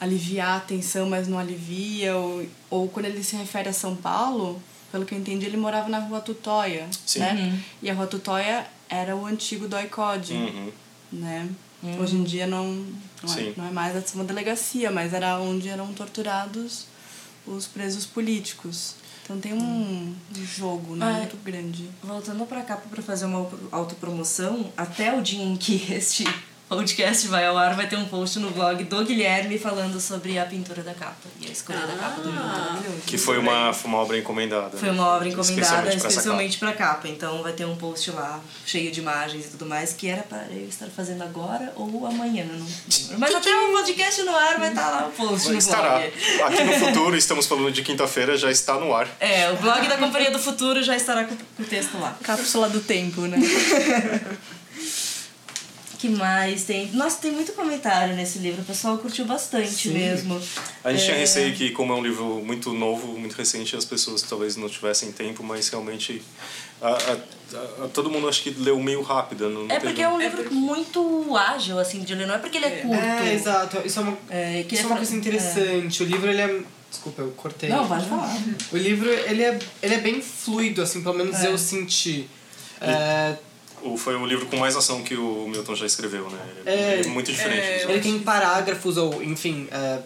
aliviar 0.02 0.56
a 0.56 0.60
tensão, 0.60 1.08
mas 1.08 1.28
não 1.28 1.38
alivia, 1.38 2.16
ou, 2.16 2.44
ou 2.70 2.88
quando 2.88 3.06
ele 3.06 3.22
se 3.22 3.36
refere 3.36 3.68
a 3.68 3.72
São 3.72 3.94
Paulo, 3.94 4.60
pelo 4.90 5.04
que 5.04 5.14
eu 5.14 5.18
entendi, 5.18 5.46
ele 5.46 5.56
morava 5.56 5.88
na 5.88 5.98
rua 6.00 6.20
Tutóia, 6.20 6.88
Sim. 7.06 7.20
né? 7.20 7.60
E 7.80 7.88
a 7.90 7.94
rua 7.94 8.06
Tutóia 8.06 8.66
era 8.88 9.14
o 9.16 9.24
antigo 9.26 9.68
Doicode 9.68 10.34
Uhum. 10.34 10.72
né? 11.12 11.48
Hoje 12.00 12.14
em 12.16 12.22
dia 12.22 12.46
não, 12.46 12.66
não, 13.22 13.34
é, 13.38 13.52
não 13.56 13.66
é 13.66 13.70
mais 13.72 13.96
essa 13.96 14.14
uma 14.14 14.22
delegacia, 14.24 14.90
mas 14.90 15.12
era 15.12 15.38
onde 15.40 15.68
eram 15.68 15.92
torturados 15.92 16.86
os 17.46 17.66
presos 17.66 18.06
políticos. 18.06 18.94
Então 19.24 19.38
tem 19.40 19.52
um 19.52 20.14
jogo 20.44 20.94
né, 20.94 21.06
Ah, 21.06 21.16
é. 21.16 21.18
muito 21.20 21.36
grande. 21.44 21.88
Voltando 22.02 22.44
pra 22.46 22.62
cá 22.62 22.76
pra 22.76 23.02
fazer 23.02 23.24
uma 23.26 23.48
autopromoção, 23.72 24.72
até 24.76 25.16
o 25.16 25.20
dia 25.22 25.42
em 25.42 25.56
que 25.56 25.74
este 25.92 26.24
podcast 26.76 27.28
vai 27.28 27.44
ao 27.44 27.58
ar, 27.58 27.74
vai 27.74 27.86
ter 27.86 27.96
um 27.96 28.06
post 28.06 28.38
no 28.38 28.50
blog 28.50 28.82
do 28.84 29.04
Guilherme 29.04 29.58
falando 29.58 30.00
sobre 30.00 30.38
a 30.38 30.46
pintura 30.46 30.82
da 30.82 30.94
capa 30.94 31.28
e 31.38 31.46
a 31.46 31.50
escolha 31.50 31.80
da 31.80 31.94
capa 31.94 32.22
do 32.22 32.32
Milton. 32.32 32.46
Maravilhoso. 32.46 33.02
Que 33.06 33.18
foi 33.18 33.36
uma, 33.36 33.74
foi 33.74 33.90
uma 33.90 33.98
obra 33.98 34.18
encomendada. 34.18 34.78
Foi 34.78 34.88
uma 34.88 35.06
obra 35.08 35.28
encomendada 35.28 35.60
Especialmente 35.60 36.06
especialmente 36.06 36.58
pra 36.58 36.72
capa. 36.72 37.08
Então 37.08 37.42
vai 37.42 37.52
ter 37.52 37.66
um 37.66 37.76
post 37.76 38.10
lá 38.12 38.40
cheio 38.64 38.90
de 38.90 39.00
imagens 39.00 39.46
e 39.46 39.48
tudo 39.50 39.66
mais 39.66 39.92
que 39.92 40.08
era 40.08 40.22
para 40.22 40.46
eu 40.50 40.66
estar 40.66 40.86
fazendo 40.86 41.22
agora 41.22 41.72
ou 41.76 42.06
amanhã, 42.06 42.44
não 42.44 42.54
lembro. 42.54 43.18
Mas 43.18 43.34
até 43.34 43.54
o 43.54 43.72
podcast 43.72 44.22
no 44.22 44.34
ar 44.34 44.58
vai 44.58 44.70
estar 44.70 44.88
lá 44.88 45.06
o 45.08 45.10
post 45.10 45.50
no 45.50 45.58
Estará. 45.58 45.98
blog. 45.98 46.42
Aqui 46.44 46.64
no 46.64 46.72
futuro, 46.86 47.16
estamos 47.16 47.46
falando 47.46 47.70
de 47.70 47.82
quinta-feira, 47.82 48.36
já 48.36 48.50
está 48.50 48.78
no 48.78 48.94
ar. 48.94 49.08
É, 49.20 49.50
o 49.50 49.56
blog 49.56 49.86
da 49.86 49.98
Companhia 49.98 50.30
do 50.30 50.38
Futuro 50.38 50.82
já 50.82 50.96
estará 50.96 51.24
com 51.24 51.34
o 51.34 51.66
texto 51.66 51.98
lá. 51.98 52.16
Cápsula 52.22 52.70
do 52.70 52.80
tempo, 52.80 53.22
né? 53.22 53.38
que 56.02 56.08
mais 56.08 56.64
tem? 56.64 56.90
Nossa, 56.92 57.18
tem 57.18 57.30
muito 57.30 57.52
comentário 57.52 58.14
nesse 58.16 58.38
livro. 58.40 58.62
O 58.62 58.64
pessoal 58.64 58.98
curtiu 58.98 59.24
bastante 59.24 59.88
mesmo. 59.88 60.40
A 60.82 60.90
gente 60.92 61.04
tinha 61.04 61.16
É, 61.16 61.20
receio 61.20 61.54
que, 61.54 61.70
como 61.70 61.92
é 61.92 61.96
um 61.96 62.02
livro 62.02 62.42
muito 62.44 62.72
novo, 62.72 63.16
muito 63.16 63.34
recente, 63.34 63.76
as 63.76 63.84
pessoas 63.84 64.20
talvez 64.22 64.56
não 64.56 64.68
tivessem 64.68 65.12
tempo, 65.12 65.44
mas 65.44 65.68
realmente 65.68 66.20
a, 66.80 66.88
a- 66.88 67.84
a- 67.84 67.88
todo 67.94 68.10
mundo 68.10 68.28
acho 68.28 68.42
que 68.42 68.50
leu 68.50 68.80
meio 68.80 69.00
rápido. 69.00 69.48
Não, 69.48 69.60
não 69.62 69.66
É 69.70 69.74
teve 69.78 69.86
porque 69.86 70.02
é 70.02 70.08
um 70.08 70.18
livro 70.20 70.52
muito 70.52 71.36
ágil, 71.36 71.78
assim, 71.78 72.00
de 72.00 72.14
ler. 72.16 72.26
Não 72.26 72.34
é 72.34 72.38
porque 72.38 72.56
ele 72.58 72.66
é 72.66 72.70
curto. 72.80 72.96
É, 73.00 73.32
exato. 73.34 73.78
Isso 73.84 74.00
é 74.00 74.02
uma, 74.02 74.18
É, 74.28 74.64
que 74.68 74.74
isso 74.74 74.82
é 74.82 74.84
é 74.84 74.86
uma 74.88 74.96
fra- 74.96 75.06
coisa 75.06 75.14
interessante. 75.16 76.02
O 76.02 76.06
livro, 76.06 76.28
ele 76.28 76.40
é... 76.40 76.60
Desculpa, 76.90 77.22
eu 77.22 77.30
cortei. 77.30 77.70
Não, 77.70 77.86
pode 77.86 78.06
falar. 78.06 78.36
O 78.72 78.76
livro, 78.76 79.08
ele 79.08 79.42
é, 79.44 79.58
ele 79.82 79.94
é 79.94 79.98
bem 79.98 80.20
fluido, 80.20 80.82
assim, 80.82 81.00
pelo 81.02 81.14
menos 81.14 81.36
É. 81.42 81.46
eu 81.46 81.56
senti. 81.56 82.28
É, 82.80 83.36
O, 83.38 83.51
foi 83.96 84.16
o 84.16 84.26
livro 84.26 84.46
com 84.46 84.56
mais 84.56 84.76
ação 84.76 85.02
que 85.02 85.14
o 85.16 85.46
Milton 85.48 85.74
já 85.74 85.86
escreveu, 85.86 86.28
né? 86.30 86.38
É, 86.64 86.98
Ele 86.98 87.08
muito 87.08 87.30
diferente. 87.30 87.60
é, 87.60 87.86
ele 87.88 88.00
tem 88.00 88.18
parágrafos 88.20 88.96
ou, 88.96 89.22
enfim, 89.22 89.68
é, 89.70 89.98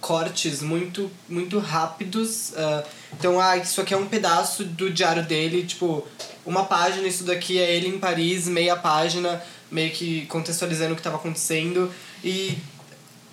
cortes 0.00 0.60
muito, 0.60 1.10
muito 1.28 1.58
rápidos. 1.58 2.52
é, 2.56 2.84
então, 3.18 3.40
ah, 3.40 3.56
isso 3.56 3.80
aqui 3.80 3.94
é 3.94 3.96
um 3.96 4.06
pedaço 4.06 4.64
do 4.64 4.90
diário 4.90 5.24
dele, 5.24 5.64
tipo, 5.64 6.06
uma 6.44 6.64
página, 6.64 7.06
isso 7.06 7.24
daqui 7.24 7.58
é 7.58 7.74
ele 7.74 7.88
em 7.88 7.98
Paris, 7.98 8.48
meia 8.48 8.76
página, 8.76 9.42
meio 9.70 9.90
que 9.92 10.26
contextualizando 10.26 10.92
o 10.92 10.94
que 10.94 11.00
estava 11.00 11.16
acontecendo. 11.16 11.90
E 12.22 12.58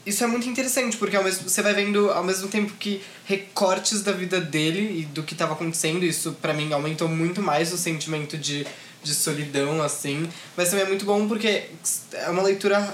isso 0.05 0.24
é 0.24 0.28
muito 0.28 0.47
interessante, 0.47 0.97
porque 0.97 1.16
ao 1.16 1.24
mesmo, 1.24 1.49
você 1.49 1.62
vai 1.62 1.74
vendo 1.74 2.10
ao 2.12 2.24
mesmo 2.24 2.47
tempo 2.47 2.74
que 2.80 3.01
recortes 3.26 4.01
da 4.01 4.12
vida 4.12 4.39
dele 4.39 5.01
e 5.01 5.05
do 5.05 5.24
que 5.24 5.34
estava 5.34 5.53
acontecendo, 5.53 6.03
isso 6.03 6.34
pra 6.41 6.53
mim 6.53 6.72
aumentou 6.74 7.07
muito 7.07 7.41
mais 7.41 7.74
o 7.74 7.78
sentimento 7.78 8.38
de, 8.38 8.66
de 9.04 9.14
solidão, 9.14 9.82
assim. 9.82 10.30
Mas 10.56 10.70
também 10.70 10.86
é 10.86 10.88
muito 10.88 11.06
bom 11.06 11.28
porque 11.28 11.70
é 12.14 12.30
uma 12.30 12.43
leitura 12.43 12.93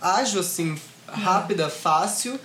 ágil, 0.00 0.40
assim, 0.40 0.78
rápida, 1.08 1.68
fácil 1.68 2.38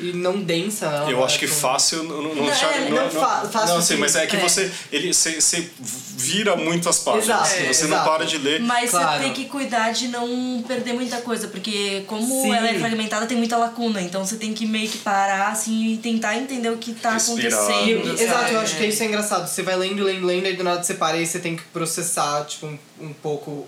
e 0.00 0.12
não 0.12 0.40
densa. 0.40 0.88
né? 0.90 1.12
Eu 1.12 1.24
acho 1.24 1.38
que 1.38 1.44
É, 1.44 1.48
fácil 1.48 2.02
não, 2.04 2.22
não, 2.22 2.34
Não, 2.34 2.44
é, 2.50 2.88
não 2.90 3.10
fa- 3.10 3.48
fácil 3.50 3.74
não, 3.74 3.82
sim, 3.82 3.96
mas 3.96 4.14
é 4.16 4.26
que 4.26 4.36
É. 4.36 4.40
você 4.40 4.70
ele 4.92 5.12
você, 5.12 5.40
você 5.40 5.68
vira 5.80 6.56
muito 6.56 6.88
as 6.88 6.98
páginas. 7.00 7.24
Exato, 7.26 7.48
você 7.48 7.84
é, 7.84 7.86
não 7.88 7.96
exato. 7.96 8.10
para 8.10 8.24
de 8.26 8.38
ler. 8.38 8.60
Mas 8.60 8.90
Claro. 8.90 9.18
você 9.18 9.24
tem 9.24 9.32
que 9.32 9.44
cuidar 9.46 9.92
de 9.92 10.08
não 10.08 10.62
perder 10.66 10.92
muita 10.92 11.20
coisa, 11.20 11.48
porque 11.48 12.02
como 12.06 12.42
Sim. 12.42 12.54
ela 12.54 12.68
é 12.68 12.78
fragmentada, 12.78 13.26
tem 13.26 13.36
muita 13.36 13.56
lacuna. 13.56 14.00
Então 14.00 14.24
você 14.24 14.36
tem 14.36 14.52
que 14.54 14.66
meio 14.66 14.88
que 14.88 14.98
parar, 14.98 15.48
assim, 15.52 15.92
e 15.92 15.96
tentar 15.98 16.36
entender 16.36 16.70
o 16.70 16.76
que 16.76 16.92
tá 16.94 17.12
Respirar. 17.14 17.42
E- 17.44 17.54
acontecendo. 17.54 18.08
e- 18.18 18.22
exato, 18.22 18.40
sabe? 18.40 18.54
eu 18.54 18.60
acho 18.60 18.76
que 18.76 18.86
isso 18.86 19.02
é 19.02 19.06
engraçado. 19.06 19.46
Você 19.48 19.62
vai 19.62 19.76
lendo, 19.76 20.02
lendo, 20.04 20.26
lendo, 20.26 20.46
aí 20.46 20.56
do 20.56 20.62
nada 20.64 20.82
você 20.82 20.94
para 20.94 21.16
e 21.16 21.26
você 21.26 21.38
tem 21.38 21.56
que 21.56 21.62
processar, 21.64 22.44
tipo, 22.44 22.66
um, 22.66 22.78
um 23.00 23.12
pouco 23.12 23.66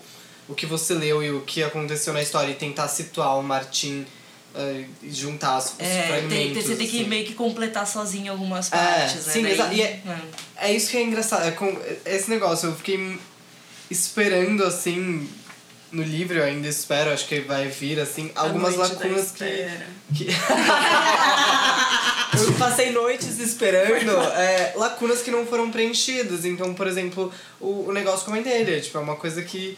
o 0.49 0.55
que 0.55 0.66
você 0.66 0.95
leu 0.95 1.22
e 1.22 1.31
o 1.31 1.43
que 1.43 1.62
aconteceu 1.62 2.12
na 2.12 2.20
história 2.22 2.51
e 2.51 2.55
tentar 2.55 2.89
situar 2.89 3.39
o 3.39 3.43
Martin 3.43 4.05
e 5.03 5.11
juntar 5.13 5.59
os, 5.59 5.67
os 5.67 5.75
É, 5.79 6.03
tem, 6.03 6.09
fragmentos. 6.09 6.65
você 6.65 6.77
tem 6.77 6.87
que 6.89 7.01
assim. 7.01 7.09
meio 7.09 7.25
que 7.27 7.35
completar 7.35 7.87
sozinho 7.87 8.33
algumas 8.33 8.69
partes, 8.69 9.27
né? 9.27 9.33
sim, 9.33 9.43
Daí- 9.43 9.53
exato. 9.53 9.75
E 9.75 9.83
é- 9.83 10.01
É 10.57 10.73
isso 10.73 10.91
que 10.91 10.97
é 10.97 11.03
engraçado. 11.03 11.47
É 11.47 11.51
com, 11.53 11.77
esse 12.05 12.29
negócio, 12.29 12.71
eu 12.71 12.75
fiquei 12.77 13.19
esperando, 13.91 14.65
assim, 14.65 15.29
no 15.93 16.03
livro, 16.03 16.39
eu 16.39 16.45
ainda 16.45 16.69
espero, 16.69 17.11
acho 17.11 17.27
que 17.27 17.41
vai 17.41 17.69
vir, 17.69 17.99
assim, 18.01 18.31
algumas 18.35 18.77
lacunas 18.77 19.31
que. 19.33 19.45
que... 20.17 20.27
eu 22.47 22.53
passei 22.59 22.91
noites 22.93 23.39
esperando 23.39 24.11
é, 24.35 24.73
lacunas 24.77 25.21
que 25.23 25.31
não 25.31 25.47
foram 25.47 25.71
preenchidas. 25.71 26.45
Então, 26.45 26.75
por 26.75 26.87
exemplo, 26.87 27.33
o, 27.61 27.89
o 27.89 27.93
negócio 27.93 28.25
com 28.25 28.35
a 28.35 28.41
dele, 28.41 28.77
é, 28.77 28.81
tipo, 28.81 28.99
é 28.99 29.01
uma 29.01 29.17
coisa 29.17 29.43
que. 29.43 29.77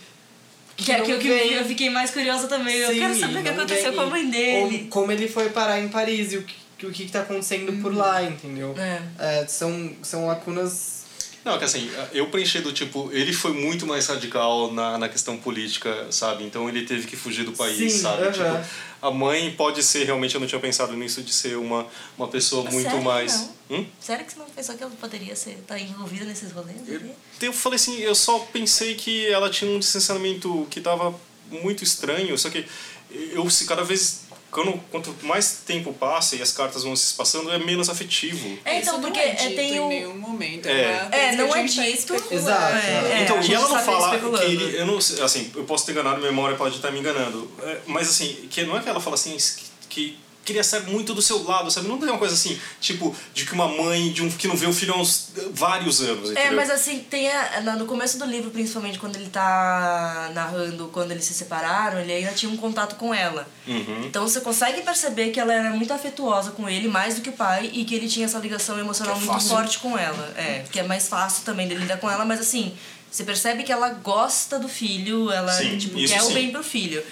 Que 0.77 0.93
é 0.93 0.99
não 0.99 1.05
que 1.05 1.13
eu, 1.13 1.19
que 1.19 1.29
vem. 1.29 1.53
eu 1.53 1.65
fiquei 1.65 1.91
mais 1.91 2.11
curiosa 2.11 2.49
também. 2.49 2.77
eu 2.77 2.91
Sim, 2.93 2.99
quero 2.99 3.15
saber 3.19 3.39
o 3.39 3.43
que 3.43 3.49
aconteceu 3.49 3.85
vem. 3.91 3.95
com 3.95 4.01
a 4.01 4.07
mãe 4.07 4.31
dele. 4.31 4.81
Ou 4.85 4.89
como 4.89 5.13
ele 5.13 5.29
foi 5.29 5.51
parar 5.51 5.81
em 5.81 5.89
Paris 5.89 6.33
e 6.33 6.39
o 6.39 6.43
que, 6.43 6.87
o 6.87 6.91
que, 6.91 7.05
que 7.07 7.13
tá 7.13 7.21
acontecendo 7.21 7.73
por 7.83 7.95
lá, 7.95 8.23
entendeu? 8.23 8.75
É. 8.79 9.03
É, 9.41 9.47
são, 9.47 9.93
são 10.03 10.27
lacunas. 10.27 11.03
Não, 11.45 11.59
que 11.59 11.65
assim, 11.65 11.91
eu 12.13 12.29
preenchi 12.29 12.61
do 12.61 12.73
tipo, 12.73 13.11
ele 13.13 13.33
foi 13.33 13.53
muito 13.53 13.85
mais 13.87 14.07
radical 14.07 14.73
na, 14.73 14.97
na 14.97 15.09
questão 15.09 15.37
política, 15.37 16.07
sabe? 16.11 16.45
Então 16.45 16.69
ele 16.69 16.83
teve 16.83 17.07
que 17.07 17.17
fugir 17.17 17.45
do 17.45 17.53
país, 17.53 17.93
Sim, 17.93 17.99
sabe? 17.99 18.23
aham. 18.23 18.31
Tipo, 18.33 18.69
a 19.03 19.11
mãe 19.11 19.53
pode 19.57 19.83
ser, 19.83 20.05
realmente 20.05 20.37
eu 20.37 20.41
não 20.41 20.47
tinha 20.47 20.61
pensado 20.61 20.93
nisso, 20.93 21.23
de 21.23 21.33
ser 21.33 21.59
uma, 21.59 21.85
uma 22.17 22.29
pessoa 22.29 22.63
muito 22.71 22.89
Sério, 22.89 23.03
mais. 23.03 23.51
não? 23.69 23.79
Hum? 23.79 23.87
Sério 24.01 24.25
que 24.25 24.33
você 24.33 24.39
não 24.39 24.47
pensou 24.47 24.77
que 24.77 24.83
ela 24.85 24.93
poderia 24.93 25.35
ser 25.35 25.59
estar 25.59 25.77
envolvida 25.77 26.25
nesses 26.25 26.53
rolês? 26.53 26.77
Eu, 26.87 27.01
eu 27.41 27.53
falei 27.53 27.77
assim, 27.77 27.99
eu 27.99 28.15
só 28.15 28.39
pensei 28.39 28.95
que 28.95 29.27
ela 29.27 29.51
tinha 29.51 29.69
um 29.69 29.81
distanciamento 29.81 30.69
que 30.71 30.81
tava 30.81 31.13
muito 31.51 31.83
estranho, 31.83 32.39
só 32.39 32.49
que 32.49 32.65
eu 33.11 33.47
cada 33.67 33.83
vez 33.83 34.22
quando, 34.53 34.79
quanto 34.91 35.17
mais 35.23 35.63
tempo 35.65 35.95
passa 35.95 36.37
e 36.37 36.43
as 36.43 36.53
cartas 36.53 36.85
vão 36.85 36.95
se 36.95 37.15
passando, 37.15 37.51
é 37.51 37.59
menos 37.59 37.89
afetivo. 37.89 38.59
É, 38.67 38.81
então, 38.81 38.95
Isso 38.95 39.03
porque 39.03 39.19
não 39.19 39.27
é 39.27 39.31
é, 39.31 39.35
dito 39.35 39.57
tem 39.57 39.75
em 39.75 39.81
o. 39.81 39.89
nenhum 39.89 40.15
momento. 40.15 40.67
É. 40.67 41.09
É, 41.11 41.37
coisa 41.37 41.37
não 41.39 41.47
é 41.47 41.49
tá 41.49 41.63
dito. 41.63 41.81
especulando. 41.83 42.35
Exato. 42.35 42.77
É, 42.77 43.13
é, 43.13 43.23
então, 43.23 43.39
a 43.39 43.43
e 43.43 43.55
ela 43.55 43.67
não 43.67 43.77
tá 43.77 43.83
fala 43.83 44.19
que 44.19 44.45
ele. 44.45 44.77
Eu 44.77 44.87
não 44.87 45.01
sei, 45.01 45.25
assim, 45.25 45.51
eu 45.57 45.65
posso 45.65 45.87
ter 45.87 45.93
enganado, 45.93 46.17
a 46.17 46.21
memória 46.21 46.55
pode 46.55 46.77
estar 46.77 46.91
me 46.91 47.01
enganando. 47.01 47.51
É, 47.63 47.79
mas 47.87 48.11
assim, 48.11 48.47
que 48.51 48.63
não 48.65 48.77
é 48.77 48.83
que 48.83 48.89
ela 48.91 49.01
fala 49.01 49.15
assim 49.15 49.35
que, 49.39 49.65
que 49.89 50.19
queria 50.45 50.65
ser 50.65 50.83
muito 50.83 51.15
do 51.15 51.23
seu 51.23 51.43
lado, 51.45 51.71
sabe? 51.71 51.89
Não 51.89 51.99
tem 51.99 52.09
uma 52.09 52.19
coisa 52.19 52.35
assim, 52.35 52.59
tipo, 52.81 53.15
de 53.33 53.45
que 53.45 53.53
uma 53.53 53.69
mãe 53.69 54.11
de 54.13 54.23
um, 54.23 54.31
que 54.31 54.49
não 54.49 54.57
vê 54.57 54.67
o 54.67 54.73
filho 54.73 54.95
há 54.95 54.97
uns 54.97 55.31
vários 55.53 56.01
anos. 56.01 56.31
É, 56.31 56.33
entendeu? 56.33 56.57
mas 56.57 56.71
assim, 56.71 57.01
tem 57.01 57.31
a, 57.31 57.61
no 57.77 57.87
começo 57.87 58.19
do 58.19 58.25
livro, 58.25 58.51
principalmente 58.51 58.99
quando 58.99 59.17
ele 59.17 59.29
tá 59.29 60.31
narrando 60.35 60.89
quando 60.89 61.13
eles 61.13 61.25
se 61.25 61.35
separaram, 61.35 62.01
ele 62.01 62.13
ainda 62.13 62.33
tinha 62.33 62.51
um 62.51 62.57
contato 62.57 62.97
com 62.97 63.15
ela. 63.15 63.49
Uhum. 63.67 64.05
Então 64.05 64.27
você 64.27 64.41
consegue 64.41 64.83
perceber 64.83 65.31
que 65.31 65.41
ela 65.41 65.53
era 65.53 65.71
muito 65.71 65.93
afetuosa 65.93 66.51
com 66.51 66.69
ele, 66.69 66.89
mais 66.89 67.17
do 67.17 67.21
que 67.21 67.31
o 67.31 67.33
pai, 67.33 67.71
e 67.73 67.85
que 67.85 67.95
ele 67.95 68.09
tinha 68.09 68.27
essa 68.27 68.39
ligação 68.39 68.79
emocional 68.79 69.17
é 69.17 69.21
muito 69.21 69.45
forte 69.49 69.79
com 69.79 69.97
ela. 69.97 70.33
É, 70.37 70.65
que 70.71 70.81
é 70.81 70.83
mais 70.83 71.09
fácil 71.09 71.45
também 71.45 71.69
de 71.69 71.75
lidar 71.75 71.99
com 71.99 72.11
ela, 72.11 72.25
mas 72.25 72.41
assim, 72.41 72.75
você 73.11 73.25
percebe 73.25 73.63
que 73.63 73.71
ela 73.71 73.91
gosta 73.91 74.59
do 74.59 74.69
filho, 74.69 75.31
ela 75.31 75.53
Sim, 75.53 75.77
tipo, 75.77 75.97
quer 76.07 76.23
o 76.23 76.27
sim. 76.27 76.35
bem 76.35 76.51
pro 76.51 76.63
filho. 76.63 77.03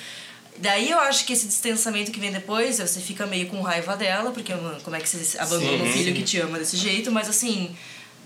Daí 0.58 0.90
eu 0.90 0.98
acho 0.98 1.24
que 1.24 1.32
esse 1.32 1.46
distanciamento 1.46 2.10
que 2.10 2.20
vem 2.20 2.30
depois, 2.30 2.78
você 2.78 3.00
fica 3.00 3.26
meio 3.26 3.46
com 3.48 3.60
raiva 3.62 3.96
dela, 3.96 4.30
porque 4.30 4.52
como 4.82 4.94
é 4.96 5.00
que 5.00 5.08
você 5.08 5.38
abandona 5.38 5.82
um 5.84 5.86
Sim. 5.86 5.92
filho 5.92 6.14
que 6.14 6.22
te 6.22 6.38
ama 6.38 6.58
desse 6.58 6.76
jeito, 6.76 7.10
mas 7.10 7.28
assim, 7.28 7.74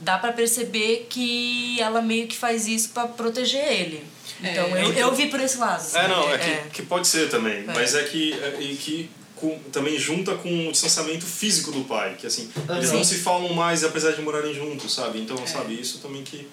dá 0.01 0.19
pra 0.19 0.33
perceber 0.33 1.07
que 1.09 1.81
ela 1.81 2.03
meio 2.03 2.27
que 2.27 2.37
faz 2.37 2.67
isso 2.67 2.89
pra 2.91 3.07
proteger 3.07 3.65
ele. 3.71 4.05
Então, 4.41 4.67
eu, 4.77 4.91
então- 4.91 4.93
eu 5.01 5.15
vi 5.15 5.29
por 5.29 5.39
esse 5.41 5.59
lado. 5.59 5.81
É, 5.81 5.85
sabe? 5.85 6.09
não, 6.09 6.29
é 6.35 6.39
que, 6.39 6.71
que 6.71 6.83
pode 6.83 7.07
ser 7.07 7.29
também. 7.31 7.59
É. 7.59 7.65
Mas 7.67 7.95
é 7.95 8.03
que, 8.03 8.33
é, 8.33 8.57
e 8.61 8.75
que 8.77 9.09
com- 9.37 9.59
também 9.73 9.97
junta 9.97 10.35
com 10.35 10.69
o 10.69 10.73
distanciamento 10.73 11.25
físico 11.25 11.71
do 11.71 11.85
pai. 11.85 12.17
Que 12.19 12.27
assim, 12.27 12.51
eles 12.69 12.89
Sim. 12.91 12.97
não 12.97 13.05
se 13.05 13.19
falam 13.19 13.53
mais 13.55 13.85
apesar 13.85 14.11
de 14.11 14.21
morarem 14.23 14.53
juntos, 14.53 14.93
sabe? 14.93 15.21
Então, 15.21 15.37
É. 15.41 15.47
sabe, 15.47 15.81
isso 15.81 15.99
também 15.99 16.25
que. 16.25 16.49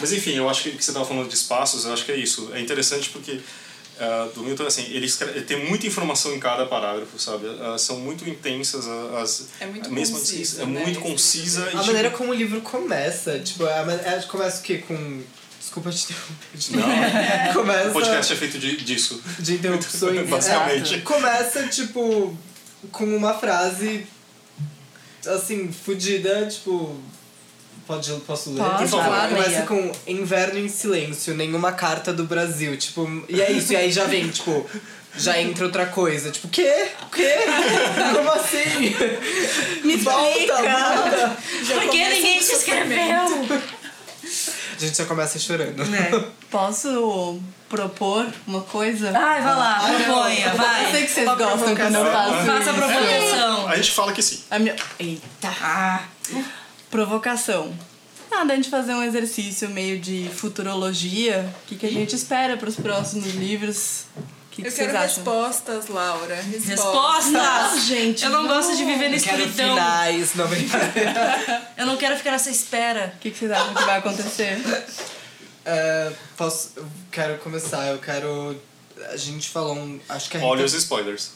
Mas 0.00 0.12
enfim, 0.12 0.34
eu 0.36 0.48
acho 0.48 0.62
que, 0.62 0.70
que 0.72 0.84
você 0.84 0.90
estava 0.92 1.04
falando 1.04 1.28
de 1.28 1.34
espaços, 1.34 1.84
eu 1.84 1.92
acho 1.92 2.04
que 2.04 2.12
é 2.12 2.16
isso. 2.16 2.50
É 2.54 2.60
interessante 2.60 3.10
porque. 3.10 3.40
Ah, 4.02 4.28
do 4.34 4.42
Milton, 4.42 4.66
assim, 4.66 4.82
ele, 4.90 5.06
escreve, 5.06 5.38
ele 5.38 5.44
tem 5.46 5.64
muita 5.64 5.86
informação 5.86 6.34
em 6.34 6.40
cada 6.40 6.66
parágrafo, 6.66 7.18
sabe? 7.18 7.46
Ah, 7.60 7.78
são 7.78 8.00
muito 8.00 8.28
intensas 8.28 8.86
ah, 8.88 9.20
as... 9.22 9.46
É 9.60 9.66
muito 9.66 9.90
mesmo 9.92 10.18
conciso, 10.18 10.60
É 10.62 10.66
né, 10.66 10.82
muito 10.82 11.00
concisa. 11.00 11.60
livro. 11.60 11.70
e, 11.70 11.76
A 11.76 11.80
tipo, 11.80 11.86
maneira 11.86 12.10
como 12.10 12.30
o 12.30 12.34
livro 12.34 12.60
começa, 12.62 13.38
tipo, 13.38 13.64
a 13.64 13.84
man- 13.84 14.00
é, 14.04 14.20
começa 14.22 14.60
o 14.60 14.62
quê? 14.62 14.78
Com. 14.78 15.22
Desculpa 15.60 15.90
te 15.90 16.04
interromper. 16.12 17.46
Não, 17.46 17.52
começa. 17.54 17.88
o 17.88 17.92
podcast 17.92 18.32
é 18.32 18.36
feito 18.36 18.58
de, 18.58 18.76
disso. 18.78 19.22
de 19.38 19.54
interrupções. 19.54 20.26
Basicamente. 20.28 20.94
É, 20.96 21.00
começa, 21.02 21.68
tipo, 21.68 22.36
com 22.90 23.04
uma 23.16 23.32
frase 23.34 24.04
assim, 25.26 25.72
fodida, 25.72 26.46
tipo. 26.46 27.00
Pode, 27.86 28.12
posso 28.26 28.50
ler? 28.50 28.62
Pode, 28.62 28.78
Por 28.82 28.88
favor. 28.88 29.04
claro, 29.06 29.28
Começa 29.34 29.50
leia. 29.50 29.62
com 29.66 29.92
inverno 30.06 30.58
em 30.58 30.68
silêncio, 30.68 31.34
nenhuma 31.34 31.72
carta 31.72 32.12
do 32.12 32.24
Brasil. 32.24 32.76
Tipo, 32.76 33.24
e 33.28 33.40
é 33.42 33.50
isso, 33.52 33.72
e 33.72 33.76
aí 33.76 33.90
já 33.90 34.04
vem, 34.04 34.28
tipo, 34.28 34.64
já 35.16 35.38
entra 35.40 35.64
outra 35.66 35.86
coisa. 35.86 36.30
Tipo, 36.30 36.48
quê? 36.48 36.88
Quê? 37.12 37.34
Como 38.14 38.30
assim? 38.32 38.94
Me 39.84 39.96
volta, 39.96 40.54
volta! 40.56 41.36
Por 41.66 41.90
que 41.90 42.08
ninguém 42.08 42.38
te 42.38 42.52
escreveu? 42.52 43.60
A 44.74 44.84
gente 44.84 44.96
já 44.96 45.04
começa 45.04 45.38
chorando. 45.38 45.84
Né? 45.84 46.10
Posso 46.50 47.40
propor 47.68 48.26
uma 48.46 48.60
coisa? 48.62 49.08
Ai, 49.16 49.40
vai 49.42 49.54
lá, 49.56 49.88
não. 49.88 50.00
proponha, 50.02 50.46
Eu 50.46 50.56
vai. 50.56 50.90
sei 50.92 51.02
que 51.02 51.10
vocês 51.12 51.26
Uma 51.26 51.36
gostam 51.36 51.74
quando 51.76 51.94
eu 51.94 52.04
faço 52.12 52.46
Faça 52.46 52.70
a 52.70 52.74
provocação. 52.74 53.68
A 53.68 53.76
gente 53.76 53.90
fala 53.92 54.12
que 54.12 54.22
sim. 54.22 54.40
A 54.50 54.58
minha... 54.58 54.74
Eita! 54.98 55.52
Ah, 55.62 56.00
Provocação. 56.92 57.74
Nada, 58.30 58.52
a 58.52 58.56
gente 58.56 58.70
fazer 58.70 58.94
um 58.94 59.02
exercício 59.02 59.68
meio 59.68 59.98
de 59.98 60.30
futurologia. 60.34 61.52
O 61.64 61.66
que, 61.66 61.76
que 61.76 61.86
a 61.86 61.90
gente 61.90 62.14
espera 62.14 62.56
para 62.56 62.68
os 62.68 62.76
próximos 62.76 63.34
livros? 63.34 64.04
Que, 64.50 64.62
que 64.62 64.68
Eu 64.68 64.72
quero 64.72 64.90
acham? 64.90 65.02
respostas, 65.02 65.88
Laura. 65.88 66.34
Respostas. 66.36 66.68
respostas! 66.68 67.84
gente, 67.86 68.22
Eu 68.24 68.30
não 68.30 68.46
gosto 68.46 68.76
de 68.76 68.84
viver 68.84 69.08
na 69.08 69.16
escuridão. 69.16 69.74
finais, 69.74 70.34
não. 70.34 70.46
Eu 71.78 71.86
não 71.86 71.96
quero 71.96 72.16
ficar 72.16 72.32
nessa 72.32 72.50
espera. 72.50 73.14
O 73.16 73.18
que, 73.18 73.30
que 73.30 73.38
vocês 73.38 73.50
acham 73.50 73.74
que 73.74 73.84
vai 73.84 73.98
acontecer? 73.98 74.62
É, 75.64 76.12
posso, 76.36 76.72
eu 76.76 76.86
quero 77.10 77.38
começar, 77.38 77.86
eu 77.86 77.98
quero 77.98 78.60
a 79.10 79.16
gente 79.16 79.48
falou, 79.48 79.76
um, 79.76 80.00
acho 80.08 80.30
que 80.30 80.36
a 80.36 80.40
Olha 80.40 80.62
Rita, 80.62 80.66
os 80.66 80.74
spoilers. 80.74 81.30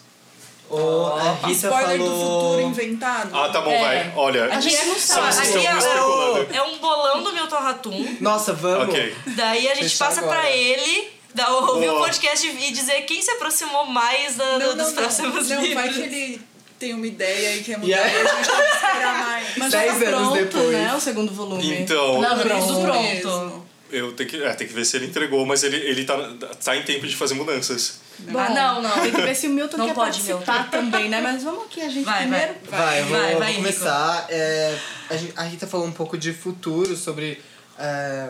O, 0.71 1.07
a 1.07 1.33
Rita 1.47 1.67
Spoiler 1.69 1.99
do 1.99 2.05
falou... 2.05 2.43
futuro 2.53 2.61
inventado. 2.69 3.31
Ah, 3.33 3.49
tá 3.49 3.61
bom, 3.61 3.71
É. 3.71 3.81
vai. 3.81 4.13
Olha, 4.17 4.45
A 4.47 4.61
gente 4.61 4.85
não 4.87 4.97
sabe. 4.99 5.39
Aqui 5.39 5.67
é, 5.67 6.57
é 6.57 6.63
um 6.63 6.79
bolão 6.79 7.23
do 7.23 7.33
Milton 7.33 7.57
Ratum. 7.57 8.17
Nossa, 8.21 8.53
vamos. 8.53 8.89
Ok. 8.89 9.15
Daí 9.37 9.69
a 9.69 9.75
gente 9.75 9.85
Fechar 9.91 10.07
passa 10.09 10.21
agora. 10.21 10.41
pra 10.41 10.51
ele, 10.51 11.09
dar, 11.35 11.51
ouvir 11.51 11.89
o 11.89 11.93
Boa. 11.93 12.07
podcast 12.07 12.47
e 12.47 12.71
dizer 12.73 13.03
quem 13.03 13.23
se 13.23 13.31
aproximou 13.31 13.87
mais 13.87 14.37
da, 14.37 14.59
Não, 14.59 14.77
dos 14.77 14.87
não, 14.89 14.95
próximos 14.95 15.49
não. 15.49 15.63
Não, 15.63 15.75
vai 15.75 15.89
livros. 15.89 15.97
que 15.97 16.03
ele 16.15 16.41
tem 16.79 16.93
uma 16.95 17.07
ideia 17.07 17.57
e 17.57 17.63
quer 17.63 17.79
mudar 17.79 17.89
E 17.89 17.95
aí- 17.95 18.13
e 18.13 18.17
a 18.17 18.35
gente 18.35 18.47
tem 18.47 18.57
que 18.57 18.75
esperar 18.77 19.27
mais. 19.27 19.47
Mas 19.57 19.73
já 19.73 19.79
Dez 19.79 19.91
tá 19.99 20.07
anos 20.07 20.29
pronto, 20.29 20.35
depois. 20.45 20.71
né? 20.73 20.95
O 20.95 21.01
segundo 21.01 21.33
volume. 21.33 21.75
Então, 21.75 22.21
Não, 22.21 22.39
pronto. 22.39 23.66
Eu 23.91 24.13
tenho 24.13 24.29
que, 24.29 24.43
é, 24.43 24.53
tem 24.55 24.67
que 24.67 24.73
ver 24.73 24.85
se 24.85 24.97
ele 24.97 25.07
entregou, 25.07 25.45
mas 25.47 25.63
ele, 25.63 25.77
ele 25.77 26.05
tá, 26.05 26.17
tá 26.65 26.77
em 26.77 26.83
tempo 26.83 27.07
de 27.07 27.15
fazer 27.17 27.35
mudanças. 27.35 28.01
Bom, 28.19 28.39
Ah, 28.39 28.49
não, 28.51 28.83
não. 28.83 28.91
Tem 29.01 29.13
que 29.13 29.21
ver 29.21 29.35
se 29.35 29.47
o 29.47 29.51
Milton 29.51 29.77
Não 29.77 29.87
quer 29.89 29.95
pode, 29.95 30.21
participar 30.21 30.71
também, 30.71 31.09
né? 31.09 31.21
Mas 31.21 31.43
vamos 31.45 31.65
aqui, 31.65 31.81
a 31.83 31.89
gente 31.89 32.05
Vai, 32.05 32.23
primeiro. 32.23 32.55
Vai, 32.71 33.01
eu 33.01 33.07
vou, 33.07 33.19
Vai, 33.19 33.31
vou 33.33 33.39
vai, 33.41 33.55
começar. 33.55 34.27
É, 34.31 34.79
a, 35.11 35.17
gente- 35.17 35.33
a 35.37 35.43
Rita 35.43 35.67
falou 35.67 35.87
um 35.87 35.93
pouco 35.93 36.17
de 36.17 36.33
futuro, 36.33 36.97
sobre. 36.97 37.41
é, 37.79 38.29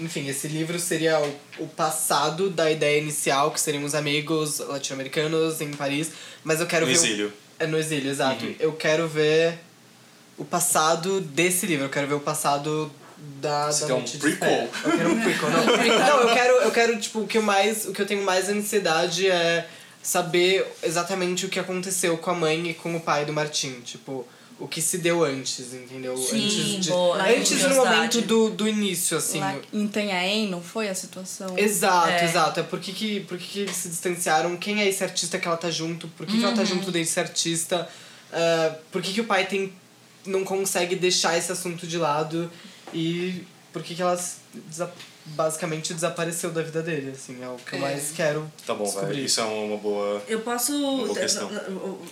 enfim, 0.00 0.28
esse 0.28 0.48
livro 0.48 0.78
seria 0.78 1.20
o, 1.20 1.36
o 1.64 1.66
passado 1.68 2.50
da 2.50 2.70
ideia 2.70 2.98
inicial, 3.00 3.50
que 3.52 3.60
seriam 3.60 3.84
os 3.84 3.94
amigos 3.94 4.58
latino-americanos 4.58 5.60
em 5.60 5.70
Paris. 5.72 6.10
Mas 6.42 6.60
eu 6.60 6.66
quero 6.66 6.84
No 6.86 6.92
ver. 6.92 6.98
o- 6.98 7.00
exílio. 7.04 7.32
é 7.58 7.66
no 7.66 7.78
exílio, 7.78 8.10
exato. 8.10 8.44
Uhum. 8.44 8.54
Eu 8.58 8.72
quero 8.72 9.06
ver 9.08 9.58
o 10.36 10.44
passado 10.44 11.20
desse 11.20 11.64
livro. 11.66 11.84
Eu 11.86 11.90
quero 11.90 12.06
ver 12.08 12.14
o 12.14 12.20
passado 12.20 12.90
da, 13.40 13.66
Você 13.70 13.82
da 13.82 13.86
quer 13.88 13.94
um 13.94 14.04
de 14.04 14.18
prequel? 14.18 14.48
Fé. 14.48 14.70
Eu 14.84 14.96
quero 14.96 15.12
um 15.12 15.20
prequel, 15.20 15.50
não. 15.50 15.64
não, 15.98 16.20
eu 16.28 16.34
quero, 16.34 16.54
eu 16.54 16.70
quero, 16.70 17.00
tipo, 17.00 17.20
o 17.20 17.26
que, 17.26 17.38
eu 17.38 17.42
mais, 17.42 17.86
o 17.86 17.92
que 17.92 18.00
eu 18.02 18.06
tenho 18.06 18.22
mais 18.22 18.48
ansiedade 18.48 19.28
é 19.28 19.66
saber 20.02 20.66
exatamente 20.82 21.46
o 21.46 21.48
que 21.48 21.58
aconteceu 21.58 22.16
com 22.18 22.30
a 22.30 22.34
mãe 22.34 22.70
e 22.70 22.74
com 22.74 22.94
o 22.96 23.00
pai 23.00 23.24
do 23.24 23.32
Martim. 23.32 23.80
Tipo, 23.80 24.26
o 24.58 24.68
que 24.68 24.80
se 24.80 24.98
deu 24.98 25.24
antes, 25.24 25.72
entendeu? 25.74 26.16
Sim, 26.16 26.44
antes 26.44 26.84
de, 26.84 26.90
boa. 26.90 27.16
antes 27.22 27.50
no 27.50 27.58
Curiosidade. 27.68 27.96
momento 27.96 28.20
do, 28.22 28.50
do 28.50 28.68
início, 28.68 29.16
assim. 29.16 29.40
Lá 29.40 29.56
em 29.72 29.88
Tanhaém, 29.88 30.48
não 30.48 30.62
foi 30.62 30.88
a 30.88 30.94
situação? 30.94 31.58
Exato, 31.58 32.08
É. 32.08 32.24
exato. 32.24 32.60
É 32.60 32.62
por 32.62 32.78
que, 32.78 32.92
que, 32.92 33.20
por 33.20 33.36
que, 33.36 33.46
que 33.46 33.60
eles 33.60 33.76
se 33.76 33.88
distanciaram? 33.88 34.56
Quem 34.56 34.80
é 34.80 34.88
esse 34.88 35.02
artista 35.02 35.38
que 35.38 35.48
ela 35.48 35.56
tá 35.56 35.70
junto? 35.70 36.06
Por 36.08 36.24
que, 36.26 36.38
que 36.38 36.44
ela 36.44 36.54
tá 36.54 36.64
junto 36.64 36.90
desse 36.92 37.18
artista? 37.18 37.88
Ah, 38.32 38.74
por 38.92 39.00
que, 39.02 39.12
que 39.12 39.20
o 39.20 39.24
pai 39.24 39.46
tem, 39.46 39.72
não 40.26 40.44
consegue 40.44 40.94
deixar 40.96 41.36
esse 41.38 41.50
assunto 41.50 41.86
de 41.86 41.98
lado? 41.98 42.50
E 42.94 43.44
por 43.72 43.82
que, 43.82 43.94
que 43.94 44.02
ela 44.02 44.14
s- 44.14 44.36
desa- 44.54 44.92
basicamente 45.26 45.92
desapareceu 45.94 46.50
da 46.50 46.62
vida 46.62 46.82
dele? 46.82 47.12
Assim, 47.12 47.42
é 47.42 47.48
o 47.48 47.56
que 47.56 47.74
eu 47.74 47.78
mais 47.80 48.12
quero 48.14 48.50
Tá 48.66 48.74
bom, 48.74 48.84
vai. 48.84 48.92
descobrir. 48.92 49.24
Isso 49.24 49.40
é 49.40 49.44
uma 49.44 49.76
boa. 49.76 50.22
Eu 50.28 50.40
posso. 50.40 50.72
Boa 50.78 51.14
questão. 51.14 51.50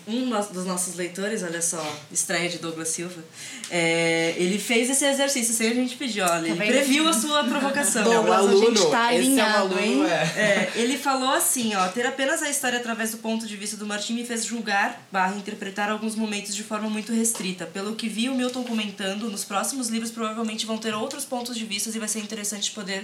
Um 0.06 0.30
dos- 0.52 0.66
nossos 0.66 0.94
leitores, 0.94 1.42
olha 1.42 1.60
só, 1.60 1.84
estreia 2.10 2.48
de 2.48 2.58
Douglas 2.58 2.88
Silva, 2.88 3.22
é, 3.70 4.34
ele 4.36 4.58
fez 4.58 4.88
esse 4.90 5.04
exercício 5.04 5.52
sem 5.54 5.68
a 5.70 5.74
gente 5.74 5.96
pedir, 5.96 6.20
olha. 6.22 6.46
ele 6.48 6.54
vendo? 6.54 6.68
previu 6.68 7.08
a 7.08 7.12
sua 7.12 7.44
provocação. 7.44 8.02
É 8.02 8.04
Douglas, 8.04 8.34
a 8.34 8.38
aluno, 8.38 8.66
gente 8.76 8.90
tá 8.90 9.14
esse 9.14 9.22
é 9.22 9.28
um 9.28 9.28
alinhado, 9.46 9.58
aluno, 9.74 9.80
hein? 9.80 10.04
é. 10.06 10.40
É, 10.40 10.72
ele 10.76 10.96
falou 10.96 11.30
assim, 11.30 11.74
ó, 11.74 11.88
ter 11.88 12.06
apenas 12.06 12.42
a 12.42 12.48
história 12.50 12.78
através 12.78 13.10
do 13.12 13.18
ponto 13.18 13.46
de 13.46 13.56
vista 13.56 13.76
do 13.76 13.86
Martim 13.86 14.14
me 14.14 14.24
fez 14.24 14.44
julgar, 14.44 15.06
barra 15.10 15.34
interpretar 15.36 15.90
alguns 15.90 16.14
momentos 16.14 16.54
de 16.54 16.62
forma 16.62 16.88
muito 16.88 17.12
restrita. 17.12 17.66
Pelo 17.66 17.94
que 17.94 18.08
vi 18.08 18.28
o 18.28 18.34
Milton 18.34 18.62
comentando, 18.64 19.28
nos 19.30 19.44
próximos 19.44 19.88
livros 19.88 20.10
provavelmente 20.10 20.66
vão 20.66 20.78
ter 20.78 20.94
outros 20.94 21.24
pontos 21.24 21.56
de 21.56 21.64
vista 21.64 21.90
e 21.94 21.98
vai 21.98 22.08
ser 22.08 22.20
interessante 22.20 22.70
poder 22.70 23.01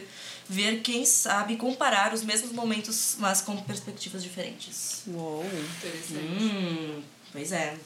ver, 0.49 0.81
quem 0.81 1.05
sabe, 1.05 1.57
comparar 1.57 2.15
os 2.15 2.23
mesmos 2.23 2.53
momentos, 2.53 3.17
mas 3.19 3.41
com 3.41 3.57
perspectivas 3.57 4.23
diferentes. 4.23 5.03
Uou. 5.07 5.45
Interessante. 5.45 6.43
Hum, 6.43 7.03
pois 7.33 7.53
é. 7.53 7.77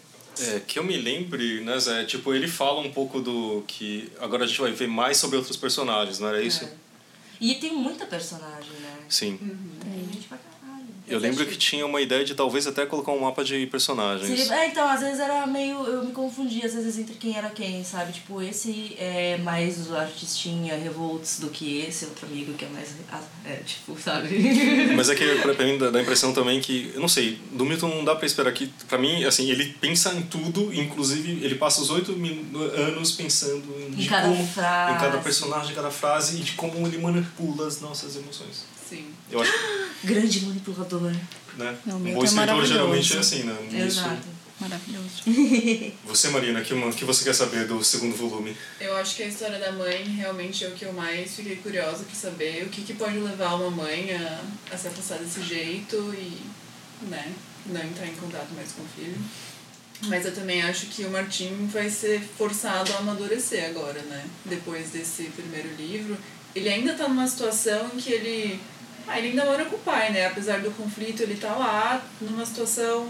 É, 0.40 0.60
que 0.60 0.78
eu 0.78 0.84
me 0.84 0.96
lembre, 0.96 1.60
né, 1.60 1.78
Zé? 1.78 2.04
Tipo, 2.04 2.32
ele 2.32 2.48
fala 2.48 2.80
um 2.80 2.90
pouco 2.90 3.20
do 3.20 3.62
que. 3.66 4.10
Agora 4.18 4.44
a 4.44 4.46
gente 4.46 4.60
vai 4.60 4.72
ver 4.72 4.88
mais 4.88 5.18
sobre 5.18 5.36
outros 5.36 5.56
personagens, 5.56 6.18
não 6.18 6.28
era 6.28 6.42
isso? 6.42 6.66
E 7.40 7.56
tem 7.56 7.74
muita 7.74 8.06
personagem, 8.06 8.72
né? 8.80 8.98
Sim. 9.08 9.36
Tem 9.36 10.12
gente 10.12 10.28
pra 10.28 10.38
caralho. 10.38 10.51
Eu 11.12 11.20
lembro 11.20 11.44
que 11.46 11.56
tinha 11.56 11.84
uma 11.86 12.00
ideia 12.00 12.24
de 12.24 12.34
talvez 12.34 12.66
até 12.66 12.86
colocar 12.86 13.12
um 13.12 13.20
mapa 13.20 13.44
de 13.44 13.66
personagens. 13.66 14.50
É, 14.50 14.68
então, 14.68 14.88
às 14.88 15.00
vezes 15.00 15.20
era 15.20 15.46
meio. 15.46 15.84
Eu 15.86 16.04
me 16.04 16.12
confundia, 16.12 16.66
às 16.66 16.74
vezes, 16.74 16.98
entre 16.98 17.14
quem 17.14 17.36
era 17.36 17.50
quem, 17.50 17.84
sabe? 17.84 18.12
Tipo, 18.12 18.42
esse 18.42 18.94
é 18.98 19.38
mais 19.38 19.88
o 19.88 19.96
artistinha 19.96 20.76
Revolts 20.76 21.38
do 21.40 21.48
que 21.50 21.80
esse 21.80 22.04
outro 22.06 22.26
amigo 22.26 22.52
que 22.54 22.64
é 22.64 22.68
mais. 22.68 22.90
ah, 23.10 23.20
É, 23.44 23.56
tipo, 23.56 23.98
sabe? 24.00 24.28
Mas 24.96 25.08
é 25.08 25.14
que 25.14 25.24
pra 25.36 25.64
mim 25.64 25.78
dá 25.78 25.96
a 25.96 26.02
impressão 26.02 26.32
também 26.32 26.60
que, 26.60 26.90
eu 26.94 27.00
não 27.00 27.08
sei, 27.08 27.38
do 27.52 27.64
Milton 27.64 27.88
não 27.88 28.04
dá 28.04 28.14
pra 28.14 28.26
esperar 28.26 28.52
que, 28.52 28.68
pra 28.88 28.98
mim, 28.98 29.24
assim, 29.24 29.50
ele 29.50 29.74
pensa 29.80 30.12
em 30.14 30.22
tudo, 30.22 30.72
inclusive 30.72 31.44
ele 31.44 31.54
passa 31.56 31.80
os 31.80 31.90
oito 31.90 32.12
anos 32.86 33.12
pensando 33.12 33.64
em, 33.78 33.90
de 33.90 34.08
cada 34.08 34.28
como, 34.28 34.46
frase. 34.46 34.94
em 34.94 34.98
cada 34.98 35.18
personagem, 35.18 35.74
cada 35.74 35.90
frase 35.90 36.36
e 36.38 36.40
de 36.40 36.52
como 36.52 36.86
ele 36.86 36.98
manipula 36.98 37.66
as 37.66 37.80
nossas 37.80 38.16
emoções. 38.16 38.64
Sim. 38.92 39.06
Eu 39.30 39.40
acho, 39.40 39.52
Grande 40.04 40.44
manipulador. 40.44 41.12
né? 41.56 41.76
Não, 41.86 41.96
um 41.96 42.00
bom 42.00 42.08
é 42.08 42.10
escritor 42.10 42.34
maravilhoso. 42.34 42.72
geralmente 42.72 43.16
é 43.16 43.18
assim, 43.18 43.42
né? 43.44 43.84
Exato. 43.86 44.28
Maravilhoso. 44.60 45.22
Você, 46.06 46.28
Marina, 46.28 46.60
o 46.60 46.62
que, 46.62 46.98
que 46.98 47.04
você 47.04 47.24
quer 47.24 47.34
saber 47.34 47.66
do 47.66 47.82
segundo 47.82 48.14
volume? 48.14 48.56
Eu 48.80 48.94
acho 48.96 49.16
que 49.16 49.24
a 49.24 49.26
história 49.26 49.58
da 49.58 49.72
mãe 49.72 50.04
realmente 50.04 50.64
é 50.64 50.68
o 50.68 50.72
que 50.72 50.84
eu 50.84 50.92
mais 50.92 51.34
fiquei 51.34 51.56
curiosa 51.56 52.04
pra 52.04 52.14
saber. 52.14 52.62
O 52.64 52.68
que, 52.68 52.82
que 52.82 52.94
pode 52.94 53.18
levar 53.18 53.54
uma 53.54 53.70
mãe 53.70 54.14
a, 54.14 54.40
a 54.72 54.78
se 54.78 54.86
afastar 54.86 55.18
desse 55.18 55.42
jeito 55.42 55.96
e, 56.16 56.40
né, 57.08 57.32
não 57.66 57.82
entrar 57.82 58.06
em 58.06 58.14
contato 58.14 58.52
mais 58.54 58.70
com 58.72 58.82
o 58.82 58.86
filho. 58.94 59.18
Mas 60.02 60.26
eu 60.26 60.34
também 60.34 60.62
acho 60.62 60.86
que 60.86 61.04
o 61.04 61.10
Martim 61.10 61.66
vai 61.66 61.90
ser 61.90 62.20
forçado 62.20 62.92
a 62.92 62.98
amadurecer 62.98 63.64
agora, 63.64 64.00
né? 64.02 64.24
Depois 64.44 64.90
desse 64.90 65.24
primeiro 65.24 65.74
livro. 65.76 66.16
Ele 66.54 66.68
ainda 66.68 66.92
tá 66.94 67.08
numa 67.08 67.26
situação 67.26 67.90
em 67.94 67.98
que 67.98 68.12
ele. 68.12 68.60
Ah, 69.06 69.18
ele 69.18 69.28
ainda 69.28 69.44
mora 69.44 69.64
com 69.64 69.76
o 69.76 69.80
pai, 69.80 70.12
né? 70.12 70.26
Apesar 70.26 70.60
do 70.60 70.70
conflito, 70.70 71.22
ele 71.22 71.36
tá 71.36 71.54
lá 71.54 72.02
numa 72.20 72.44
situação 72.46 73.08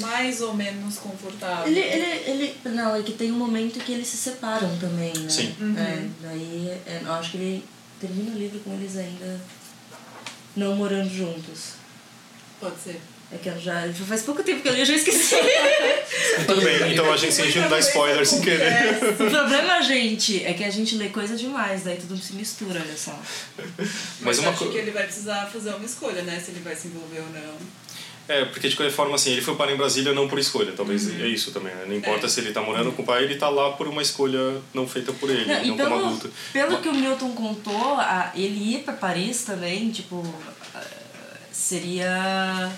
mais 0.00 0.40
ou 0.40 0.54
menos 0.54 0.98
confortável. 0.98 1.66
Ele, 1.66 1.80
ele, 1.80 2.30
ele. 2.30 2.56
Não, 2.64 2.94
é 2.96 3.02
que 3.02 3.12
tem 3.12 3.30
um 3.30 3.36
momento 3.36 3.78
que 3.80 3.92
eles 3.92 4.08
se 4.08 4.16
separam 4.16 4.76
também, 4.78 5.12
né? 5.16 5.28
Sim. 5.28 5.54
É, 5.76 6.08
daí 6.22 6.68
é, 6.86 7.00
eu 7.04 7.12
acho 7.12 7.32
que 7.32 7.36
ele 7.36 7.64
termina 8.00 8.34
o 8.34 8.38
livro 8.38 8.58
com 8.60 8.72
eles 8.72 8.96
ainda 8.96 9.40
não 10.56 10.76
morando 10.76 11.10
juntos. 11.10 11.74
Pode 12.60 12.78
ser. 12.78 13.00
É 13.34 13.38
que 13.38 13.48
eu 13.48 13.58
já. 13.58 13.90
Faz 14.06 14.22
pouco 14.22 14.42
tempo 14.42 14.60
que 14.60 14.68
eu 14.68 14.74
li, 14.74 14.80
eu 14.80 14.84
já 14.86 14.94
esqueci. 14.94 15.36
Tudo 16.46 16.60
bem, 16.60 16.92
então 16.92 17.10
a 17.10 17.16
gente 17.16 17.58
não 17.58 17.68
dar 17.68 17.78
spoiler 17.78 18.26
sem 18.26 18.40
querer. 18.42 18.98
o 19.18 19.30
problema, 19.30 19.80
gente, 19.82 20.44
é 20.44 20.52
que 20.52 20.62
a 20.64 20.70
gente 20.70 20.96
lê 20.96 21.08
coisa 21.08 21.34
demais, 21.34 21.82
daí 21.82 21.96
tudo 21.96 22.16
se 22.18 22.34
mistura, 22.34 22.80
olha 22.80 22.96
só. 22.96 23.18
Mas 23.78 23.88
Mas 24.20 24.38
uma 24.38 24.50
acho 24.50 24.58
co- 24.64 24.70
que 24.70 24.76
ele 24.76 24.90
vai 24.90 25.04
precisar 25.04 25.46
fazer 25.50 25.70
uma 25.70 25.84
escolha, 25.86 26.20
né? 26.22 26.38
Se 26.44 26.50
ele 26.50 26.60
vai 26.60 26.76
se 26.76 26.88
envolver 26.88 27.20
ou 27.20 27.30
não. 27.30 27.54
É, 28.28 28.44
porque 28.44 28.68
de 28.68 28.76
qualquer 28.76 28.92
forma, 28.92 29.14
assim, 29.16 29.32
ele 29.32 29.40
foi 29.42 29.56
para 29.56 29.72
em 29.72 29.76
Brasília 29.76 30.12
não 30.12 30.28
por 30.28 30.38
escolha, 30.38 30.72
talvez 30.76 31.06
Uhum. 31.08 31.22
é 31.24 31.26
isso 31.26 31.50
também, 31.52 31.74
né? 31.74 31.84
Não 31.88 31.96
importa 31.96 32.26
É. 32.26 32.28
se 32.28 32.38
ele 32.40 32.52
tá 32.52 32.60
morando 32.62 32.92
com 32.92 33.02
o 33.02 33.04
pai, 33.04 33.24
ele 33.24 33.34
tá 33.36 33.48
lá 33.48 33.72
por 33.72 33.88
uma 33.88 34.00
escolha 34.02 34.60
não 34.74 34.86
feita 34.86 35.12
por 35.12 35.28
ele, 35.30 35.44
Não, 35.46 35.54
não, 35.54 35.64
e 35.64 35.68
como 35.70 35.76
pelo, 35.76 35.94
adulto. 36.06 36.30
pelo 36.52 36.78
que 36.80 36.88
o 36.88 36.94
Milton 36.94 37.32
contou, 37.32 37.94
a, 37.98 38.30
ele 38.34 38.74
ir 38.76 38.78
pra 38.84 38.92
Paris 38.94 39.42
também, 39.42 39.90
tipo, 39.90 40.22
ah, 40.74 40.84
seria 41.50 42.70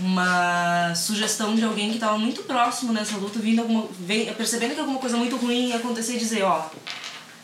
uma 0.00 0.94
sugestão 0.94 1.54
de 1.54 1.64
alguém 1.64 1.88
que 1.90 1.96
estava 1.96 2.18
muito 2.18 2.42
próximo 2.42 2.92
nessa 2.92 3.16
luta, 3.16 3.38
vindo 3.38 3.60
alguma, 3.60 3.86
vem, 3.98 4.32
percebendo 4.34 4.74
que 4.74 4.80
alguma 4.80 4.98
coisa 4.98 5.16
muito 5.16 5.36
ruim 5.36 5.68
ia 5.68 5.76
acontecer 5.76 6.14
e 6.14 6.18
dizer, 6.18 6.42
ó, 6.42 6.66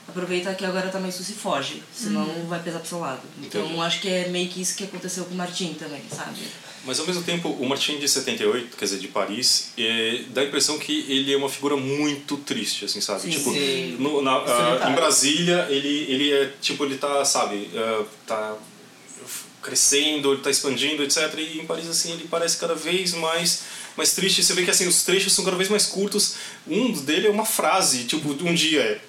aproveita 0.09 0.55
que 0.55 0.65
agora 0.65 0.89
tá 0.89 0.99
mais 1.01 1.15
sucio 1.15 1.35
e 1.35 1.39
foge, 1.39 1.83
senão 1.93 2.25
vai 2.49 2.61
pesar 2.63 2.79
pro 2.79 2.89
seu 2.89 2.99
lado. 3.01 3.21
Então 3.43 3.65
Entendi. 3.65 3.81
acho 3.81 4.01
que 4.01 4.09
é 4.09 4.29
meio 4.29 4.49
que 4.49 4.61
isso 4.61 4.77
que 4.77 4.85
aconteceu 4.85 5.25
com 5.25 5.35
o 5.35 5.37
Martim 5.37 5.75
também, 5.75 6.03
sabe? 6.11 6.39
Mas 6.85 7.01
ao 7.01 7.07
mesmo 7.07 7.23
tempo, 7.25 7.49
o 7.49 7.69
Martin 7.69 7.99
de 7.99 8.09
78, 8.09 8.77
quer 8.77 8.85
dizer, 8.85 8.99
de 9.01 9.09
Paris, 9.09 9.73
é, 9.77 10.21
dá 10.29 10.43
a 10.43 10.45
impressão 10.45 10.79
que 10.79 11.05
ele 11.09 11.33
é 11.33 11.37
uma 11.37 11.49
figura 11.49 11.77
muito 11.77 12.37
triste, 12.37 12.85
assim, 12.85 13.01
sabe? 13.01 13.23
Sim. 13.23 13.31
tipo, 13.31 13.53
Sim. 13.53 13.97
no- 13.99 14.23
na- 14.23 14.39
Solitário. 14.47 14.93
em 14.93 14.95
Brasília, 14.95 15.67
ele, 15.69 16.07
ele 16.09 16.33
é, 16.33 16.53
tipo, 16.61 16.85
ele 16.85 16.97
tá, 16.97 17.25
sabe, 17.25 17.69
ah, 17.75 18.05
tá 18.25 18.55
crescendo, 19.67 20.33
ele 20.33 20.41
tá 20.41 20.51
expandindo, 20.51 21.03
etc. 21.03 21.35
E 21.39 21.59
em 21.61 21.67
Paris, 21.67 21.89
assim, 21.89 22.13
ele 22.13 22.27
parece 22.31 22.57
cada 22.57 22.75
vez 22.75 23.13
mais 23.15 23.63
mais 23.97 24.13
triste. 24.15 24.43
Você 24.45 24.53
vê 24.55 24.63
que, 24.65 24.71
assim, 24.71 24.87
os 24.87 25.03
trechos 25.03 25.33
são 25.33 25.45
cada 25.45 25.57
vez 25.57 25.69
mais 25.69 25.87
curtos. 25.87 26.35
Um 26.69 26.93
dele 26.93 27.27
é 27.27 27.31
uma 27.31 27.45
frase, 27.47 28.05
tipo, 28.05 28.29
um 28.45 28.55
dia... 28.55 29.01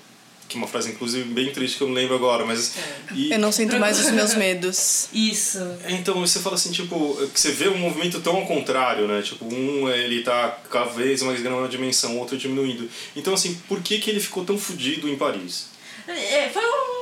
Que 0.49 0.55
é 0.55 0.59
uma 0.59 0.67
frase, 0.67 0.89
inclusive, 0.91 1.27
bem 1.33 1.51
triste, 1.51 1.75
que 1.77 1.83
eu 1.83 1.87
não 1.89 1.93
lembro 1.93 2.15
agora, 2.15 2.45
mas... 2.45 2.71
e- 3.13 3.33
Eu 3.33 3.37
não 3.37 3.51
sinto 3.51 3.77
mais 3.77 3.99
os 3.99 4.09
meus 4.11 4.33
medos. 4.33 5.09
Isso. 5.13 5.57
é, 5.83 5.91
Então, 5.91 6.21
você 6.21 6.39
fala 6.39 6.55
assim, 6.55 6.71
tipo, 6.71 7.17
que 7.33 7.37
você 7.37 7.51
vê 7.51 7.67
um 7.67 7.77
movimento 7.77 8.21
tão 8.21 8.37
ao 8.37 8.45
contrário, 8.47 9.09
né? 9.09 9.21
Tipo, 9.21 9.43
um 9.53 9.89
ele 9.89 10.23
tá 10.23 10.57
cada 10.71 10.85
vez 10.85 11.21
mais 11.21 11.41
grande 11.41 11.59
na 11.59 11.67
dimensão, 11.67 12.15
o 12.15 12.19
outro 12.19 12.37
diminuindo. 12.37 12.89
Então, 13.13 13.33
assim, 13.33 13.55
por 13.67 13.81
que, 13.81 13.99
que 13.99 14.09
ele 14.09 14.21
ficou 14.21 14.45
tão 14.45 14.57
fudido 14.57 15.09
em 15.09 15.17
Paris? 15.17 15.65
É, 16.07 16.47
foi 16.47 16.63
um, 16.63 16.96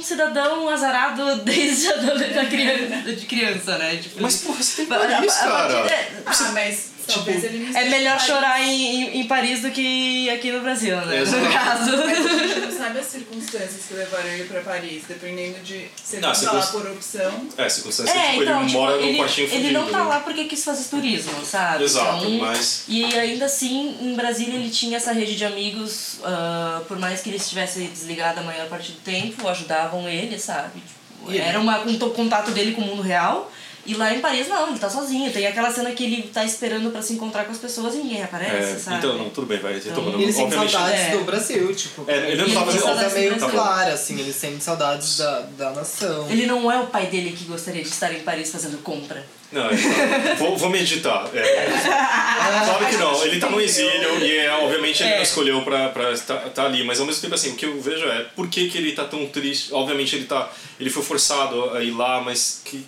um 0.00 0.04
cidadão 0.04 0.68
azarado 0.68 1.36
desde 1.44 1.88
a 1.92 1.96
da 1.96 2.46
criança, 2.46 3.12
de 3.12 3.26
criança, 3.26 3.78
né? 3.78 3.96
Tipo, 3.96 4.22
Mas, 4.22 4.36
porra, 4.36 4.62
você 4.62 4.84
tem 4.84 4.92
a- 4.92 4.96
a- 4.96 5.08
Paris, 5.08 5.36
a 5.36 5.48
partir 5.48 5.72
cara. 5.74 5.82
de- 5.88 6.16
Ah, 6.26 6.52
mas 6.52 6.90
talvez 7.14 7.44
ele 7.44 7.70
É 7.76 7.84
melhor 7.88 8.16
Paris. 8.16 8.26
chorar 8.26 8.62
em, 8.62 8.82
em, 9.16 9.20
em 9.20 9.26
Paris 9.26 9.62
do 9.62 9.70
que 9.70 10.28
aqui 10.30 10.50
no 10.52 10.60
Brasil, 10.60 10.96
né? 11.06 11.20
Exato. 11.20 11.44
No 11.44 11.52
caso. 11.52 11.90
Mas 12.06 12.26
a 12.26 12.46
gente 12.46 12.60
não 12.60 12.70
sabe 12.78 12.98
as 12.98 13.06
circunstâncias 13.06 13.82
que 13.88 13.94
levaram 13.94 14.28
ele 14.28 14.44
pra 14.44 14.60
Paris, 14.60 15.02
dependendo 15.08 15.58
de 15.60 15.86
se 16.02 16.16
ele 16.16 16.26
Não, 16.26 16.32
tá 16.32 16.52
lá 16.52 16.66
por 16.66 16.86
opção. 16.86 17.48
É, 17.56 17.68
circunstância, 17.68 18.12
É, 18.12 18.30
tipo, 18.30 18.42
então, 18.42 18.58
ele 18.60 18.66
tipo, 18.68 18.80
mora 18.80 18.96
num 18.96 19.02
ele, 19.08 19.18
quartinho 19.18 19.46
ele 19.48 19.56
fudido. 19.56 19.72
não 19.80 19.88
tá 19.90 19.98
né? 19.98 20.04
lá 20.04 20.20
porque 20.20 20.44
quis 20.44 20.64
fazer 20.64 20.88
turismo, 20.88 21.44
sabe? 21.44 21.84
Exato, 21.84 22.24
Então, 22.24 22.30
mas- 22.38 22.84
E 22.88 23.04
ainda 23.04 23.44
assim, 23.46 23.96
em 24.00 24.14
Brasília 24.14 24.54
ele 24.54 24.70
tinha 24.70 24.96
essa 24.96 25.12
rede 25.12 25.36
de 25.36 25.44
amigos, 25.44 26.18
ah, 26.24 26.80
por 26.88 26.98
mais 26.98 27.20
que 27.20 27.28
ele 27.30 27.36
estivesse 27.36 27.80
desligado 27.84 28.40
a 28.40 28.42
maior 28.42 28.68
parte 28.68 28.92
do 28.92 28.98
tempo, 29.00 29.46
ajudavam 29.48 30.08
ele, 30.08 30.38
sabe? 30.38 30.80
Tipo, 30.80 31.32
E 31.32 31.38
era 31.38 31.60
uma, 31.60 31.80
um 31.80 31.98
to- 31.98 32.10
contato 32.10 32.50
dele 32.50 32.72
com 32.72 32.80
o 32.80 32.84
mundo 32.86 33.02
real. 33.02 33.50
E 33.86 33.94
lá 33.94 34.14
em 34.14 34.20
Paris, 34.20 34.46
não, 34.46 34.68
ele 34.68 34.78
tá 34.78 34.90
sozinho. 34.90 35.32
Tem 35.32 35.46
aquela 35.46 35.70
cena 35.72 35.90
que 35.92 36.04
ele 36.04 36.22
tá 36.32 36.44
esperando 36.44 36.90
pra 36.90 37.00
se 37.00 37.14
encontrar 37.14 37.44
com 37.44 37.52
as 37.52 37.58
pessoas 37.58 37.94
e 37.94 37.98
ninguém 37.98 38.22
aparece, 38.22 38.72
É, 38.72 38.76
sabe? 38.78 38.98
então, 38.98 39.16
não, 39.16 39.30
tudo 39.30 39.46
bem, 39.46 39.58
vai 39.58 39.74
retomando. 39.74 40.18
E 40.18 40.22
ele 40.24 40.32
sente 40.32 40.54
saudades 40.54 41.00
é. 41.00 41.10
do 41.16 41.24
Brasil, 41.24 41.74
tipo. 41.74 42.04
É, 42.06 42.16
ele 42.28 42.36
não 42.36 42.44
Ele 42.44 42.54
tava 42.54 42.66
fazendo. 42.66 42.82
saudades 42.82 43.12
Coisa 43.12 43.28
meio 43.38 43.50
clara, 43.50 43.92
assim, 43.94 44.18
ele 44.20 44.32
sente 44.32 44.62
saudades 44.62 45.16
da, 45.18 45.40
da 45.56 45.70
nação. 45.72 46.30
Ele 46.30 46.46
não 46.46 46.70
é 46.70 46.78
o 46.78 46.86
pai 46.86 47.06
dele 47.06 47.32
que 47.36 47.44
gostaria 47.44 47.82
de 47.82 47.88
estar 47.88 48.12
em 48.12 48.20
Paris 48.20 48.50
fazendo 48.52 48.82
compra. 48.82 49.24
Não, 49.50 49.66
é, 49.68 49.70
tá. 49.70 50.34
vou, 50.38 50.56
vou 50.56 50.68
meditar. 50.70 51.28
É, 51.34 51.66
claro 52.64 52.86
que 52.86 52.96
não, 52.96 53.24
ele 53.24 53.40
tá 53.40 53.50
no 53.50 53.60
exílio 53.60 54.24
e 54.24 54.38
é, 54.38 54.50
obviamente 54.52 55.02
ele 55.02 55.10
É. 55.12 55.16
não 55.16 55.22
escolheu 55.24 55.62
pra, 55.62 55.88
pra 55.88 56.12
estar 56.12 56.36
tá 56.50 56.64
ali, 56.66 56.84
mas 56.84 57.00
ao 57.00 57.06
mesmo 57.06 57.20
tempo 57.20 57.34
assim, 57.34 57.50
o 57.50 57.56
que 57.56 57.66
eu 57.66 57.80
vejo 57.80 58.04
é 58.06 58.26
por 58.36 58.46
que, 58.48 58.68
que 58.70 58.78
ele 58.78 58.92
tá 58.92 59.04
tão 59.04 59.26
triste. 59.26 59.72
Obviamente 59.74 60.14
ele 60.14 60.26
tá. 60.26 60.48
Ele 60.78 60.88
foi 60.88 61.02
forçado 61.02 61.70
a 61.74 61.82
ir 61.82 61.90
lá, 61.90 62.20
mas 62.20 62.62
que, 62.64 62.86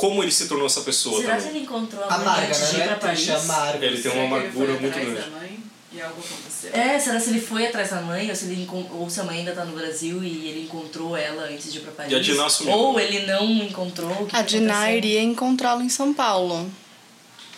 como 0.00 0.22
ele 0.22 0.32
se 0.32 0.48
tornou 0.48 0.66
essa 0.66 0.80
pessoa 0.80 1.20
Será 1.20 1.36
que 1.36 1.48
ele 1.48 1.58
encontrou 1.60 2.02
a 2.04 2.08
mãe 2.08 2.20
Amarga, 2.26 2.46
antes 2.46 2.70
de 2.70 2.76
ir 2.76 2.78
né? 2.78 2.84
pra 2.86 2.94
é 2.94 2.98
Paris? 2.98 3.28
amarga. 3.30 3.86
Ele 3.86 4.02
tem 4.02 4.10
uma 4.12 4.20
que 4.20 4.24
ele 4.26 4.34
amargura 4.34 4.72
foi 4.72 4.80
muito 4.80 4.98
atrás 4.98 5.08
grande. 5.14 5.30
da 5.30 5.36
mãe 5.38 5.60
e 5.92 6.00
algo 6.00 6.20
aconteceu? 6.24 6.70
É, 6.72 6.98
será 6.98 7.20
se 7.20 7.30
ele 7.30 7.40
foi 7.40 7.66
atrás 7.66 7.90
da 7.90 8.00
mãe 8.00 8.30
ou 8.30 8.34
se, 8.36 8.44
ele 8.46 8.62
encon- 8.62 8.88
ou 8.92 9.10
se 9.10 9.20
a 9.20 9.24
mãe 9.24 9.38
ainda 9.40 9.52
tá 9.52 9.64
no 9.64 9.76
Brasil 9.76 10.22
e 10.24 10.48
ele 10.48 10.62
encontrou 10.62 11.16
ela 11.16 11.44
antes 11.44 11.70
de 11.72 11.78
ir 11.78 11.82
pra 11.82 11.92
Paris? 11.92 12.12
E 12.12 12.14
a 12.16 12.20
Diná 12.20 12.48
sumiu. 12.48 12.72
Ou 12.72 12.98
ele 12.98 13.26
não 13.26 13.44
encontrou. 13.50 14.10
o 14.10 14.26
que 14.26 14.34
A 14.36 14.42
que 14.42 14.50
Diná 14.50 14.74
aconteceu? 14.74 14.96
iria 14.98 15.20
encontrá-lo 15.22 15.82
em 15.82 15.88
São 15.90 16.14
Paulo. 16.14 16.70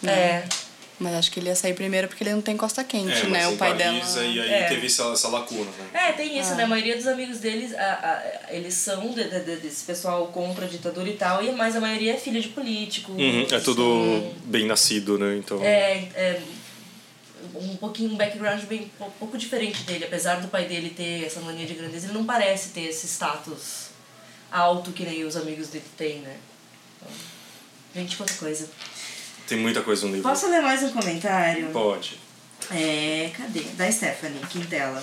É. 0.05 0.43
Mas 1.03 1.15
acho 1.15 1.31
que 1.33 1.41
ele 1.41 1.49
ia 1.49 1.55
sair 1.57 1.75
primeiro 1.75 2.07
porque 2.09 2.23
ele 2.23 2.33
não 2.33 2.41
tem 2.41 2.57
costa 2.57 2.85
quente, 2.85 3.11
É, 3.13 3.27
né? 3.27 3.49
O 3.49 3.57
pai 3.57 3.77
Paris, 3.77 4.15
dela. 4.15 4.27
E 4.27 4.41
aí 4.41 4.49
É. 4.51 4.69
teve 4.69 4.87
essa, 4.87 5.05
essa 5.13 5.29
lacuna, 5.29 5.71
né? 5.71 5.91
É, 6.09 6.13
tem 6.13 6.39
isso, 6.39 6.55
né? 6.55 6.63
A 6.65 6.67
maioria 6.67 6.97
dos 6.97 7.07
amigos 7.07 7.39
deles, 7.39 7.75
a, 7.75 7.81
a- 8.49 8.53
eles 8.55 8.75
são 8.75 9.09
de- 9.13 9.25
de- 9.29 9.41
de- 9.41 9.57
desse 9.57 9.85
pessoal 9.85 10.29
contra 10.29 10.65
a 10.65 10.69
ditadura 10.69 11.09
e 11.09 11.15
tal, 11.17 11.43
e 11.45 11.51
mas 11.53 11.75
a 11.77 11.81
maioria 11.81 12.15
é 12.15 12.17
filho 12.17 12.41
de 12.41 12.49
político. 12.49 13.13
Uhum, 13.13 13.47
é 13.51 13.59
tudo 13.61 14.33
bem 14.45 14.67
nascido, 14.67 15.19
né? 15.19 15.37
Então. 15.37 15.63
É, 15.63 16.09
é 16.15 16.43
um 17.55 17.77
pouquinho 17.77 18.13
um 18.13 18.17
background 18.17 18.63
bem 18.65 18.91
um 19.01 19.11
pouco 19.19 19.37
diferente 19.37 19.83
dele, 19.83 20.05
apesar 20.05 20.37
do 20.41 20.49
pai 20.49 20.67
dele 20.67 20.91
ter 20.91 21.25
essa 21.25 21.41
mania 21.41 21.67
de 21.67 21.75
grandeza, 21.75 22.07
ele 22.07 22.15
não 22.15 22.25
parece 22.25 22.69
ter 22.71 22.83
esse 22.83 23.07
status 23.09 23.91
alto 24.51 24.93
que 24.93 25.03
nem 25.05 25.25
os 25.25 25.37
amigos 25.37 25.69
dele 25.69 25.85
têm, 25.97 26.19
né? 26.21 26.37
Então, 27.01 27.11
gente, 27.97 28.17
quanta 28.17 28.35
coisa. 28.35 28.69
Tem 29.47 29.59
muita 29.59 29.83
coisa 29.83 30.07
no 30.07 30.15
livro. 30.15 30.29
Posso 30.29 30.49
ler 30.49 30.63
mais 30.63 30.83
um 30.83 30.91
comentário? 30.91 31.71
Pode. 31.71 32.19
É, 32.71 33.31
cadê? 33.37 33.61
Da 33.77 33.91
Stephanie 33.91 34.41
Quintela. 34.49 35.03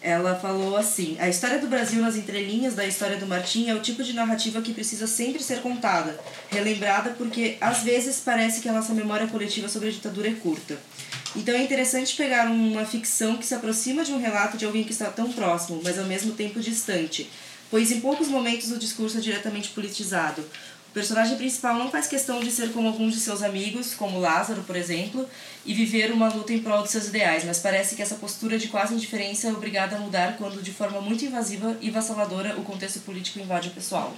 Ela 0.00 0.34
falou 0.34 0.76
assim: 0.76 1.16
a 1.18 1.28
história 1.28 1.58
do 1.58 1.66
Brasil 1.66 2.00
nas 2.02 2.14
entrelinhas 2.16 2.74
da 2.74 2.86
história 2.86 3.16
do 3.16 3.26
Martim 3.26 3.70
é 3.70 3.74
o 3.74 3.80
tipo 3.80 4.02
de 4.02 4.12
narrativa 4.12 4.60
que 4.60 4.74
precisa 4.74 5.06
sempre 5.06 5.42
ser 5.42 5.62
contada, 5.62 6.20
relembrada, 6.50 7.10
porque 7.16 7.56
às 7.60 7.82
vezes 7.82 8.20
parece 8.20 8.60
que 8.60 8.68
a 8.68 8.72
nossa 8.72 8.92
memória 8.92 9.26
coletiva 9.26 9.68
sobre 9.68 9.88
a 9.88 9.92
ditadura 9.92 10.28
é 10.28 10.34
curta. 10.34 10.78
Então 11.34 11.54
é 11.54 11.62
interessante 11.62 12.14
pegar 12.14 12.46
uma 12.50 12.84
ficção 12.84 13.36
que 13.36 13.46
se 13.46 13.54
aproxima 13.54 14.04
de 14.04 14.12
um 14.12 14.20
relato 14.20 14.56
de 14.56 14.64
alguém 14.64 14.84
que 14.84 14.92
está 14.92 15.06
tão 15.06 15.32
próximo, 15.32 15.80
mas 15.82 15.98
ao 15.98 16.04
mesmo 16.04 16.32
tempo 16.34 16.60
distante, 16.60 17.28
pois 17.70 17.90
em 17.90 18.00
poucos 18.00 18.28
momentos 18.28 18.70
o 18.70 18.78
discurso 18.78 19.18
é 19.18 19.20
diretamente 19.20 19.70
politizado. 19.70 20.44
O 20.94 21.00
personagem 21.04 21.36
principal 21.36 21.74
não 21.74 21.90
faz 21.90 22.06
questão 22.06 22.38
de 22.38 22.52
ser 22.52 22.72
como 22.72 22.86
alguns 22.86 23.14
de 23.14 23.20
seus 23.20 23.42
amigos, 23.42 23.94
como 23.94 24.20
Lázaro, 24.20 24.62
por 24.62 24.76
exemplo, 24.76 25.28
e 25.66 25.74
viver 25.74 26.12
uma 26.12 26.28
luta 26.28 26.52
em 26.52 26.60
prol 26.60 26.84
de 26.84 26.90
seus 26.92 27.08
ideais, 27.08 27.42
mas 27.42 27.58
parece 27.58 27.96
que 27.96 28.02
essa 28.02 28.14
postura 28.14 28.56
de 28.56 28.68
quase 28.68 28.94
indiferença 28.94 29.48
é 29.48 29.52
obrigada 29.52 29.96
a 29.96 29.98
mudar 29.98 30.36
quando, 30.36 30.62
de 30.62 30.70
forma 30.70 31.00
muito 31.00 31.24
invasiva 31.24 31.76
e 31.80 31.90
vassaladora, 31.90 32.56
o 32.56 32.62
contexto 32.62 33.00
político 33.00 33.40
invade 33.40 33.70
o 33.70 33.72
pessoal. 33.72 34.14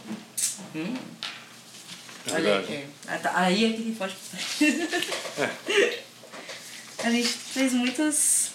Hum. 0.74 0.94
É 2.26 2.32
Olha 2.32 2.42
verdade. 2.42 2.72
aí. 2.74 2.86
Ah, 3.08 3.18
tá. 3.20 3.32
Aí 3.34 3.64
é 3.64 3.72
que 3.72 3.80
ele 3.80 3.96
pode. 3.96 4.14
A 7.04 7.10
gente 7.10 7.28
fez 7.28 7.72
muitas 7.72 8.50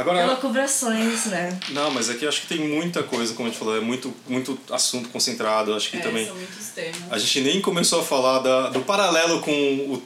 Agora. 0.00 0.22
elucubrações, 0.22 1.26
né? 1.26 1.58
Não, 1.70 1.90
mas 1.90 2.08
aqui 2.10 2.24
eu 2.24 2.28
acho 2.28 2.42
que 2.42 2.46
tem 2.48 2.66
muita 2.68 3.02
coisa, 3.02 3.34
como 3.34 3.48
a 3.48 3.50
gente 3.50 3.58
falou, 3.58 3.76
é 3.76 3.80
muito, 3.80 4.14
muito 4.28 4.58
assunto 4.70 5.08
concentrado. 5.10 5.74
Acho 5.74 5.90
que 5.90 5.96
É, 5.96 6.00
também. 6.00 6.26
são 6.26 6.34
muitos 6.36 6.66
temas. 6.68 6.96
A 7.10 7.18
gente 7.18 7.40
nem 7.40 7.60
começou 7.60 8.00
a 8.00 8.04
falar 8.04 8.38
da, 8.40 8.68
do 8.70 8.80
paralelo 8.80 9.40
com 9.40 9.52
o, 9.52 10.02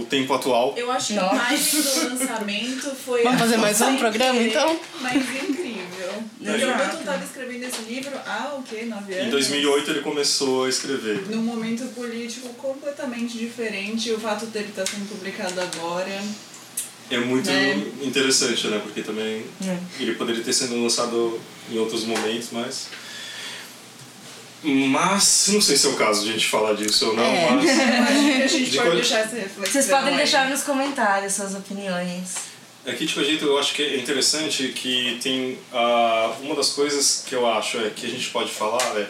o 0.00 0.06
tempo 0.08 0.32
atual. 0.34 0.74
Eu 0.76 0.90
acho 0.92 1.08
que 1.08 1.12
Nossa. 1.14 1.34
o 1.34 1.38
timing 1.38 1.82
do 1.82 2.08
lançamento 2.18 2.90
foi. 3.04 3.22
Vamos 3.22 3.40
fazer 3.40 3.56
mais 3.56 3.80
um 3.80 3.96
programa, 3.96 4.32
querer, 4.38 4.48
então? 4.50 4.80
Mas 5.00 5.16
incrível. 5.16 5.78
Porque 6.38 6.50
o 6.50 6.54
Exato. 6.56 6.78
Milton 6.84 6.98
estava 7.00 7.24
escrevendo 7.24 7.64
esse 7.64 7.82
livro 7.82 8.12
há 8.26 8.54
o 8.58 8.62
quê? 8.62 8.84
Nove 8.86 9.12
anos? 9.14 9.26
Em 9.26 9.30
2008 9.30 9.90
ele 9.90 10.00
começou 10.02 10.64
a 10.64 10.68
escrever. 10.68 11.26
Num 11.28 11.42
momento 11.42 11.84
político 11.94 12.48
completamente 12.54 13.36
diferente. 13.36 14.10
O 14.12 14.18
fato 14.20 14.46
dele 14.46 14.68
estar 14.68 14.86
sendo 14.86 15.08
publicado 15.08 15.60
agora. 15.60 16.22
É 17.10 17.18
muito 17.18 17.50
Né? 17.50 17.74
interessante, 18.02 18.66
né? 18.66 18.78
Porque 18.82 19.02
também 19.02 19.44
ele 19.98 20.14
poderia 20.14 20.42
ter 20.44 20.52
sido 20.52 20.80
lançado 20.82 21.40
em 21.70 21.78
outros 21.78 22.04
momentos, 22.04 22.48
mas. 22.52 22.88
Mas 24.62 25.46
não 25.52 25.60
sei 25.60 25.76
se 25.76 25.86
é 25.86 25.90
o 25.90 25.94
caso 25.96 26.24
de 26.24 26.30
a 26.30 26.32
gente 26.32 26.46
falar 26.48 26.74
disso 26.74 27.06
ou 27.08 27.14
não, 27.16 27.24
É. 27.24 27.50
mas. 27.50 27.64
A 28.44 28.46
gente 28.46 28.70
De 28.70 28.76
pode 28.76 28.88
qual- 28.88 28.96
deixar 28.96 29.18
essa 29.20 29.36
reflexão. 29.36 29.64
Vocês 29.72 29.86
podem 29.86 30.10
aí. 30.10 30.16
deixar 30.16 30.50
nos 30.50 30.62
comentários 30.62 31.34
suas 31.34 31.54
opiniões. 31.54 32.34
Aqui 32.86 33.06
de 33.06 33.12
qualquer 33.14 33.30
jeito 33.30 33.44
eu 33.44 33.58
acho 33.58 33.74
que 33.74 33.82
é 33.82 33.96
interessante 33.98 34.68
que 34.68 35.18
tem 35.22 35.58
ah, 35.72 36.34
uma 36.40 36.54
das 36.56 36.70
coisas 36.70 37.22
que 37.26 37.34
eu 37.34 37.46
acho 37.46 37.76
é 37.78 37.90
que 37.90 38.06
a 38.06 38.08
gente 38.08 38.30
pode 38.30 38.50
falar 38.50 38.82
é 38.98 39.06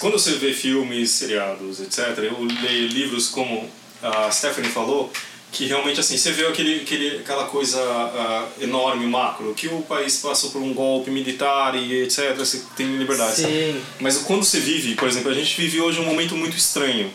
quando 0.00 0.12
você 0.18 0.32
vê 0.32 0.52
filmes, 0.52 1.10
seriados, 1.10 1.80
etc. 1.80 2.18
Eu 2.18 2.42
leio 2.62 2.88
livros 2.88 3.28
como 3.28 3.70
a 4.02 4.30
Stephanie 4.30 4.70
falou 4.70 5.10
que 5.52 5.66
realmente 5.66 5.98
assim 6.00 6.16
você 6.16 6.32
vê 6.32 6.46
aquele, 6.46 6.80
aquele 6.80 7.18
aquela 7.18 7.44
coisa 7.44 7.80
ah, 7.80 8.48
enorme 8.60 9.06
macro 9.06 9.52
que 9.54 9.66
o 9.66 9.82
país 9.82 10.18
passou 10.18 10.50
por 10.50 10.62
um 10.62 10.72
golpe 10.72 11.10
militar 11.10 11.74
e 11.74 12.02
etc. 12.02 12.34
Você 12.36 12.62
tem 12.76 12.96
liberdade. 12.96 13.36
Sim. 13.36 13.80
Mas 13.98 14.18
quando 14.18 14.44
você 14.44 14.60
vive, 14.60 14.94
por 14.94 15.08
exemplo, 15.08 15.30
a 15.30 15.34
gente 15.34 15.60
vive 15.60 15.80
hoje 15.80 16.00
um 16.00 16.04
momento 16.04 16.36
muito 16.36 16.56
estranho. 16.56 17.10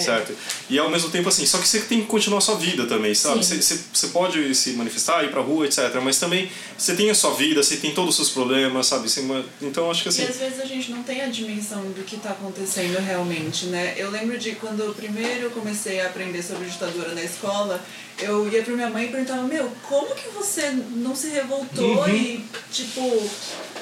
Certo? 0.00 0.34
E 0.70 0.78
ao 0.78 0.90
mesmo 0.90 1.10
tempo 1.10 1.28
assim, 1.28 1.44
só 1.46 1.58
que 1.58 1.68
você 1.68 1.80
tem 1.80 2.00
que 2.00 2.06
continuar 2.06 2.38
a 2.38 2.40
sua 2.40 2.56
vida 2.56 2.86
também, 2.86 3.14
sabe? 3.14 3.44
Você, 3.44 3.60
você, 3.60 3.78
você 3.92 4.08
pode 4.08 4.54
se 4.54 4.70
manifestar, 4.72 5.24
ir 5.24 5.30
pra 5.30 5.40
rua, 5.40 5.66
etc. 5.66 5.94
Mas 6.02 6.18
também 6.18 6.50
você 6.76 6.94
tem 6.94 7.10
a 7.10 7.14
sua 7.14 7.34
vida, 7.34 7.62
você 7.62 7.76
tem 7.76 7.92
todos 7.92 8.10
os 8.10 8.16
seus 8.16 8.30
problemas, 8.30 8.86
sabe? 8.86 9.08
Você, 9.10 9.24
então 9.60 9.90
acho 9.90 10.02
que 10.02 10.08
assim. 10.08 10.22
E 10.22 10.26
às 10.26 10.36
vezes 10.36 10.60
a 10.60 10.66
gente 10.66 10.90
não 10.90 11.02
tem 11.02 11.22
a 11.22 11.26
dimensão 11.26 11.82
do 11.82 12.04
que 12.04 12.16
está 12.16 12.30
acontecendo 12.30 12.98
realmente, 12.98 13.66
né? 13.66 13.94
Eu 13.96 14.10
lembro 14.10 14.38
de 14.38 14.52
quando 14.52 14.94
primeiro 14.94 15.44
eu 15.44 15.50
comecei 15.50 16.00
a 16.00 16.06
aprender 16.06 16.42
sobre 16.42 16.66
ditadura 16.68 17.14
na 17.14 17.22
escola, 17.22 17.82
eu 18.18 18.48
ia 18.48 18.62
pra 18.62 18.74
minha 18.74 18.90
mãe 18.90 19.06
e 19.06 19.08
perguntava, 19.08 19.42
meu, 19.42 19.70
como 19.88 20.14
que 20.14 20.28
você 20.28 20.70
não 20.70 21.14
se 21.14 21.28
revoltou 21.28 22.08
e, 22.08 22.44
tipo, 22.70 23.00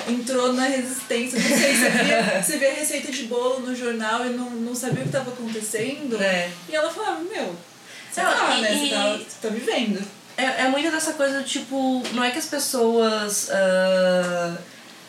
entrou 0.08 0.52
na 0.52 0.64
resistência? 0.64 1.38
Não 1.38 1.48
sei, 1.48 1.74
você 1.74 1.90
via, 1.90 2.42
você 2.42 2.58
via 2.58 2.74
receita 2.74 3.12
de 3.12 3.24
bolo 3.24 3.61
no 3.61 3.74
jornal 3.74 4.24
e 4.26 4.30
não, 4.30 4.50
não 4.50 4.74
sabia 4.74 5.00
o 5.00 5.02
que 5.02 5.08
estava 5.08 5.30
acontecendo. 5.30 5.99
É. 6.20 6.51
E 6.68 6.74
ela 6.74 6.90
falava, 6.90 7.20
meu, 7.20 7.55
sei 8.12 8.24
lá, 8.24 8.57
e- 8.59 8.61
né? 8.62 8.74
Você 8.76 8.88
tá, 8.94 9.18
tá 9.42 9.48
vivendo. 9.48 10.03
É, 10.36 10.62
é 10.62 10.68
muito 10.68 10.90
dessa 10.90 11.12
coisa 11.14 11.42
tipo, 11.42 12.03
não 12.12 12.24
é 12.24 12.30
que 12.30 12.38
as 12.38 12.46
pessoas 12.46 13.51
ah, 13.51 14.57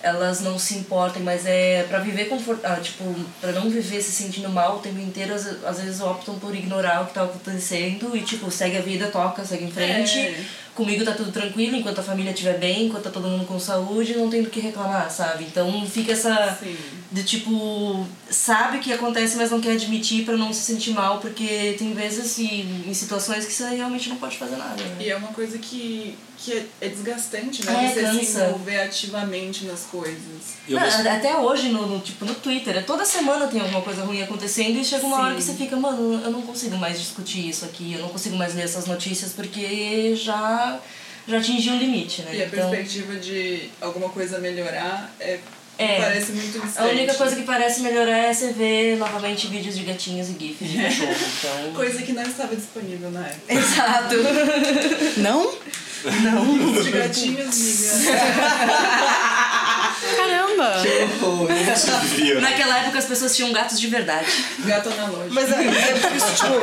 elas 0.03 0.41
não 0.41 0.57
se 0.57 0.75
importem, 0.75 1.21
mas 1.21 1.45
é 1.45 1.83
pra 1.83 1.99
viver 1.99 2.25
confort, 2.25 2.59
ah, 2.63 2.75
tipo, 2.75 3.03
para 3.39 3.51
não 3.51 3.69
viver 3.69 4.01
se 4.01 4.11
sentindo 4.11 4.49
mal 4.49 4.77
o 4.77 4.79
tempo 4.79 4.99
inteiro, 4.99 5.33
às, 5.33 5.63
às 5.63 5.81
vezes 5.81 6.01
optam 6.01 6.37
por 6.39 6.55
ignorar 6.55 7.03
o 7.03 7.07
que 7.07 7.13
tá 7.13 7.23
acontecendo 7.23 8.15
e 8.15 8.21
tipo, 8.21 8.49
segue 8.49 8.77
a 8.77 8.81
vida, 8.81 9.07
toca, 9.07 9.45
segue 9.45 9.65
em 9.65 9.71
frente. 9.71 10.19
É. 10.19 10.45
comigo 10.73 11.03
tá 11.03 11.11
tudo 11.11 11.31
tranquilo, 11.31 11.75
enquanto 11.75 11.99
a 11.99 12.03
família 12.03 12.31
estiver 12.31 12.57
bem, 12.57 12.85
enquanto 12.85 13.03
tá 13.03 13.09
todo 13.09 13.27
mundo 13.27 13.45
com 13.45 13.59
saúde, 13.59 14.15
não 14.15 14.29
tem 14.29 14.41
do 14.41 14.49
que 14.49 14.59
reclamar, 14.59 15.11
sabe? 15.11 15.43
Então 15.43 15.85
fica 15.85 16.13
essa. 16.13 16.57
Sim. 16.59 16.75
De 17.11 17.23
tipo, 17.23 18.07
sabe 18.29 18.77
o 18.77 18.79
que 18.79 18.93
acontece, 18.93 19.35
mas 19.35 19.51
não 19.51 19.59
quer 19.59 19.73
admitir 19.73 20.23
pra 20.23 20.37
não 20.37 20.53
se 20.53 20.61
sentir 20.61 20.91
mal, 20.91 21.19
porque 21.19 21.75
tem 21.77 21.93
vezes 21.93 22.37
e 22.37 22.61
em 22.87 22.93
situações 22.93 23.45
que 23.45 23.51
você 23.51 23.75
realmente 23.75 24.07
não 24.07 24.15
pode 24.15 24.37
fazer 24.37 24.55
nada. 24.55 24.81
Né? 24.81 24.95
E 25.01 25.09
é 25.09 25.15
uma 25.17 25.27
coisa 25.27 25.57
que, 25.57 26.17
que 26.43 26.53
é, 26.53 26.65
é 26.81 26.89
desgastante, 26.89 27.61
É, 27.67 27.71
né? 27.71 27.91
Você 27.93 27.99
se 27.99 28.17
cansa. 28.33 28.45
envolver 28.47 28.81
ativamente 28.81 29.65
nas 29.65 29.81
coisas. 29.81 30.17
Eu 30.67 30.79
Não, 30.79 30.87
até 30.87 31.37
hoje, 31.37 31.69
no, 31.69 31.85
no, 31.87 31.99
tipo, 31.99 32.25
no 32.25 32.33
Twitter, 32.33 32.77
é 32.77 32.81
toda 32.81 33.05
semana 33.05 33.45
tem 33.47 33.61
alguma 33.61 33.81
coisa 33.81 34.03
ruim 34.03 34.21
acontecendo 34.23 34.79
e 34.79 34.83
chega 34.83 35.05
uma 35.05 35.17
Sim. 35.17 35.23
hora 35.23 35.35
que 35.35 35.43
você 35.43 35.53
fica, 35.53 35.75
mano, 35.75 36.19
eu 36.23 36.31
não 36.31 36.41
consigo 36.41 36.75
mais 36.77 36.99
discutir 36.99 37.47
isso 37.49 37.63
aqui, 37.65 37.93
eu 37.93 37.99
não 37.99 38.09
consigo 38.09 38.35
mais 38.35 38.55
ler 38.55 38.63
essas 38.63 38.87
notícias 38.87 39.33
porque 39.33 40.15
já, 40.15 40.79
já 41.27 41.37
atingi 41.37 41.69
um 41.69 41.77
limite, 41.77 42.23
né? 42.23 42.35
E 42.35 42.41
a 42.41 42.45
Então, 42.47 42.69
perspectiva 42.71 43.15
de 43.17 43.69
alguma 43.79 44.09
coisa 44.09 44.39
melhorar 44.39 45.13
é, 45.19 45.39
É. 45.77 45.99
parece 46.01 46.31
muito 46.31 46.59
distante. 46.59 46.87
a 46.87 46.91
única 46.91 47.13
coisa 47.13 47.35
que 47.35 47.43
parece 47.43 47.81
melhorar 47.81 48.17
é 48.17 48.33
você 48.33 48.51
ver 48.51 48.97
novamente 48.97 49.47
vídeos 49.47 49.75
de 49.75 49.83
gatinhos 49.83 50.29
e 50.29 50.33
gifs 50.39 50.67
de 50.69 50.77
cachorro. 50.81 51.15
Então... 51.39 51.73
Coisa 51.73 52.01
que 52.01 52.13
não 52.13 52.23
estava 52.23 52.55
disponível 52.55 53.09
na 53.11 53.25
época. 53.27 53.53
Exato. 53.53 54.15
Não? 55.17 55.51
Os 56.77 56.85
de 56.85 56.91
gatinhos, 56.91 57.55
amiga. 57.55 58.11
Caramba! 60.17 60.81
Você 60.81 61.91
vivia. 62.15 62.41
Naquela 62.41 62.79
época 62.79 62.99
as 62.99 63.05
pessoas 63.05 63.35
tinham 63.35 63.51
gatos 63.51 63.79
de 63.79 63.87
verdade. 63.87 64.29
Gato 64.59 64.89
analógico. 64.89 65.33
Mas 65.33 65.51
é, 65.51 65.55
é 65.55 65.99
por 65.99 66.15
isso, 66.15 66.35
tipo, 66.35 66.53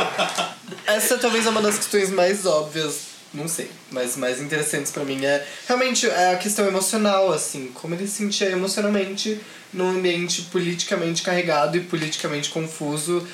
essa 0.87 1.19
talvez 1.19 1.47
é 1.47 1.51
uma 1.51 1.63
das 1.63 1.77
questões 1.77 2.11
mais 2.11 2.47
óbvias, 2.47 3.01
não 3.33 3.47
sei, 3.47 3.71
mas 3.91 4.17
mais 4.17 4.41
interessantes 4.41 4.91
pra 4.91 5.05
mim 5.05 5.25
é 5.25 5.47
realmente 5.67 6.09
é 6.09 6.33
a 6.33 6.37
questão 6.37 6.67
emocional, 6.67 7.33
assim, 7.33 7.71
como 7.75 7.95
ele 7.95 8.09
se 8.09 8.17
sentia 8.17 8.51
emocionalmente 8.51 9.41
num 9.73 9.91
ambiente 9.91 10.43
politicamente 10.43 11.23
carregado 11.23 11.77
e 11.77 11.81
politicamente 11.81 12.51
confuso 12.51 13.27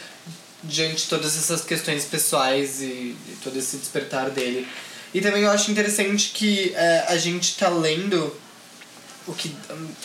diante 0.63 1.03
de 1.03 1.09
todas 1.09 1.37
essas 1.37 1.63
questões 1.63 2.05
pessoais 2.05 2.81
e, 2.81 2.85
e 2.85 3.39
todo 3.43 3.59
esse 3.59 3.77
despertar 3.77 4.31
dele. 4.31 4.67
E 5.15 5.21
também 5.21 5.45
eu 5.45 5.51
acho 5.51 5.71
interessante 5.71 6.33
que 6.35 6.75
é, 6.75 7.05
a 7.09 7.17
gente 7.17 7.57
tá 7.57 7.69
lendo 7.69 8.35
o 9.27 9.33
que, 9.33 9.55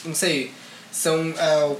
não 0.05 0.13
sei, 0.13 0.51
são 0.91 1.33
é, 1.35 1.75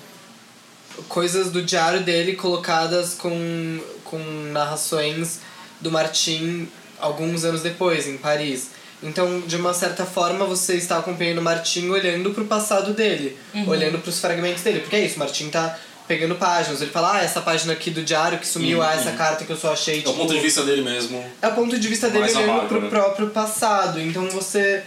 coisas 1.07 1.51
do 1.51 1.61
diário 1.61 2.01
dele 2.01 2.36
colocadas 2.36 3.13
com, 3.13 3.80
com 4.03 4.17
narrações 4.51 5.39
do 5.80 5.91
Martin 5.91 6.67
alguns 6.99 7.45
anos 7.45 7.61
depois, 7.61 8.07
em 8.07 8.17
Paris. 8.17 8.71
Então, 9.01 9.39
de 9.41 9.55
uma 9.55 9.73
certa 9.73 10.05
forma, 10.05 10.45
você 10.45 10.75
está 10.75 10.97
acompanhando 10.97 11.38
o 11.38 11.41
Martin 11.41 11.88
olhando 11.88 12.32
pro 12.32 12.43
passado 12.45 12.93
dele, 12.93 13.38
olhando 13.65 13.99
pros 13.99 14.19
fragmentos 14.19 14.61
dele. 14.61 14.82
Porque 14.82 14.97
é 14.97 15.05
isso, 15.05 15.15
o 15.15 15.19
Martin 15.19 15.49
tá 15.49 15.80
pegando 16.10 16.34
páginas. 16.36 16.82
Ele 16.82 16.89
fala, 16.91 17.14
ah, 17.20 17.24
essa 17.24 17.39
página 17.39 17.72
aqui 17.72 17.91
do 17.91 18.01
diário 18.03 18.39
que 18.39 18.47
sumiu, 18.47 18.80
Uhum. 18.80 18.84
ah, 18.84 18.93
essa 18.95 19.12
carta 19.12 19.45
que 19.45 19.51
eu 19.51 19.55
só 19.57 19.72
achei. 19.74 20.03
É 20.03 20.10
o 20.10 20.14
ponto 20.14 20.34
de 20.34 20.39
vista 20.39 20.64
dele 20.64 20.82
mesmo. 20.82 21.24
É 21.41 21.47
o 21.47 21.53
ponto 21.53 21.78
de 21.80 21.88
vista 21.88 22.10
dele 22.10 22.30
amargo, 22.34 22.68
pro 22.68 22.82
né? 22.82 22.89
próprio 22.89 23.30
passado. 23.30 24.01
Então 24.01 24.28
você. 24.30 24.84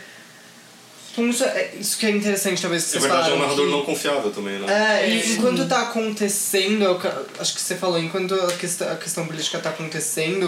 Então, 1.12 1.28
isso, 1.28 1.44
é, 1.44 1.70
isso 1.78 1.98
que 1.98 2.06
é 2.06 2.10
interessante, 2.10 2.60
talvez, 2.62 2.84
que 2.86 2.94
Na 2.94 3.00
vocês 3.00 3.12
verdade, 3.12 3.30
é 3.30 3.34
um 3.34 3.38
narrador 3.38 3.66
que- 3.66 3.70
não 3.70 3.84
confiável 3.84 4.30
também, 4.32 4.58
né? 4.58 5.02
é, 5.04 5.10
e 5.10 5.32
enquanto 5.34 5.68
tá 5.68 5.82
acontecendo, 5.82 6.84
é 6.86 7.40
acho 7.40 7.54
que 7.54 7.60
você 7.60 7.74
falou, 7.76 7.98
enquanto 7.98 8.34
a 8.34 8.52
questão, 8.52 8.90
a 8.90 8.96
questão 8.96 9.26
política 9.26 9.58
tá 9.58 9.68
acontecendo, 9.70 10.46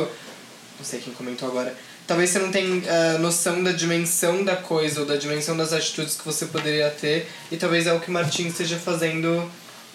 não 0.78 0.84
sei 0.84 1.00
quem 1.00 1.12
comentou 1.12 1.48
agora, 1.48 1.74
talvez 2.06 2.30
você 2.30 2.38
não 2.38 2.50
tenha 2.50 2.82
eh, 2.86 3.18
noção 3.18 3.62
da 3.62 3.72
dimensão 3.72 4.42
da 4.42 4.56
coisa 4.56 5.00
ou 5.00 5.06
da 5.06 5.16
dimensão 5.16 5.54
das 5.54 5.70
atitudes 5.74 6.14
que 6.16 6.24
você 6.24 6.46
poderia 6.46 6.88
ter, 6.90 7.28
e 7.52 7.58
talvez 7.58 7.86
é 7.86 7.92
o 7.92 8.00
que 8.00 8.08
o 8.08 8.12
Martin 8.12 8.46
esteja 8.46 8.78
fazendo 8.78 9.46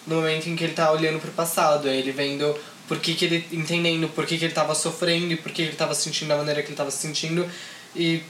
no 0.06 0.16
momento 0.16 0.48
em 0.48 0.56
que 0.56 0.64
ele 0.64 0.72
tá 0.72 0.90
olhando 0.90 1.20
pro 1.20 1.30
passado, 1.32 1.88
é 1.88 1.96
ele 1.96 2.12
vendo 2.12 2.54
por 2.88 2.98
que, 2.98 3.14
que 3.14 3.24
ele, 3.24 3.46
entendendo 3.52 4.08
por 4.08 4.26
que, 4.26 4.36
que 4.36 4.44
ele 4.44 4.54
tava 4.54 4.74
sofrendo 4.74 5.32
e 5.32 5.36
por 5.36 5.52
que 5.52 5.62
ele 5.62 5.76
tava 5.76 5.94
se 5.94 6.02
sentindo 6.02 6.28
da 6.28 6.36
maneira 6.36 6.62
que 6.62 6.68
ele 6.68 6.76
tava 6.76 6.90
se 6.90 6.98
sentindo, 6.98 7.48
e 7.94 8.22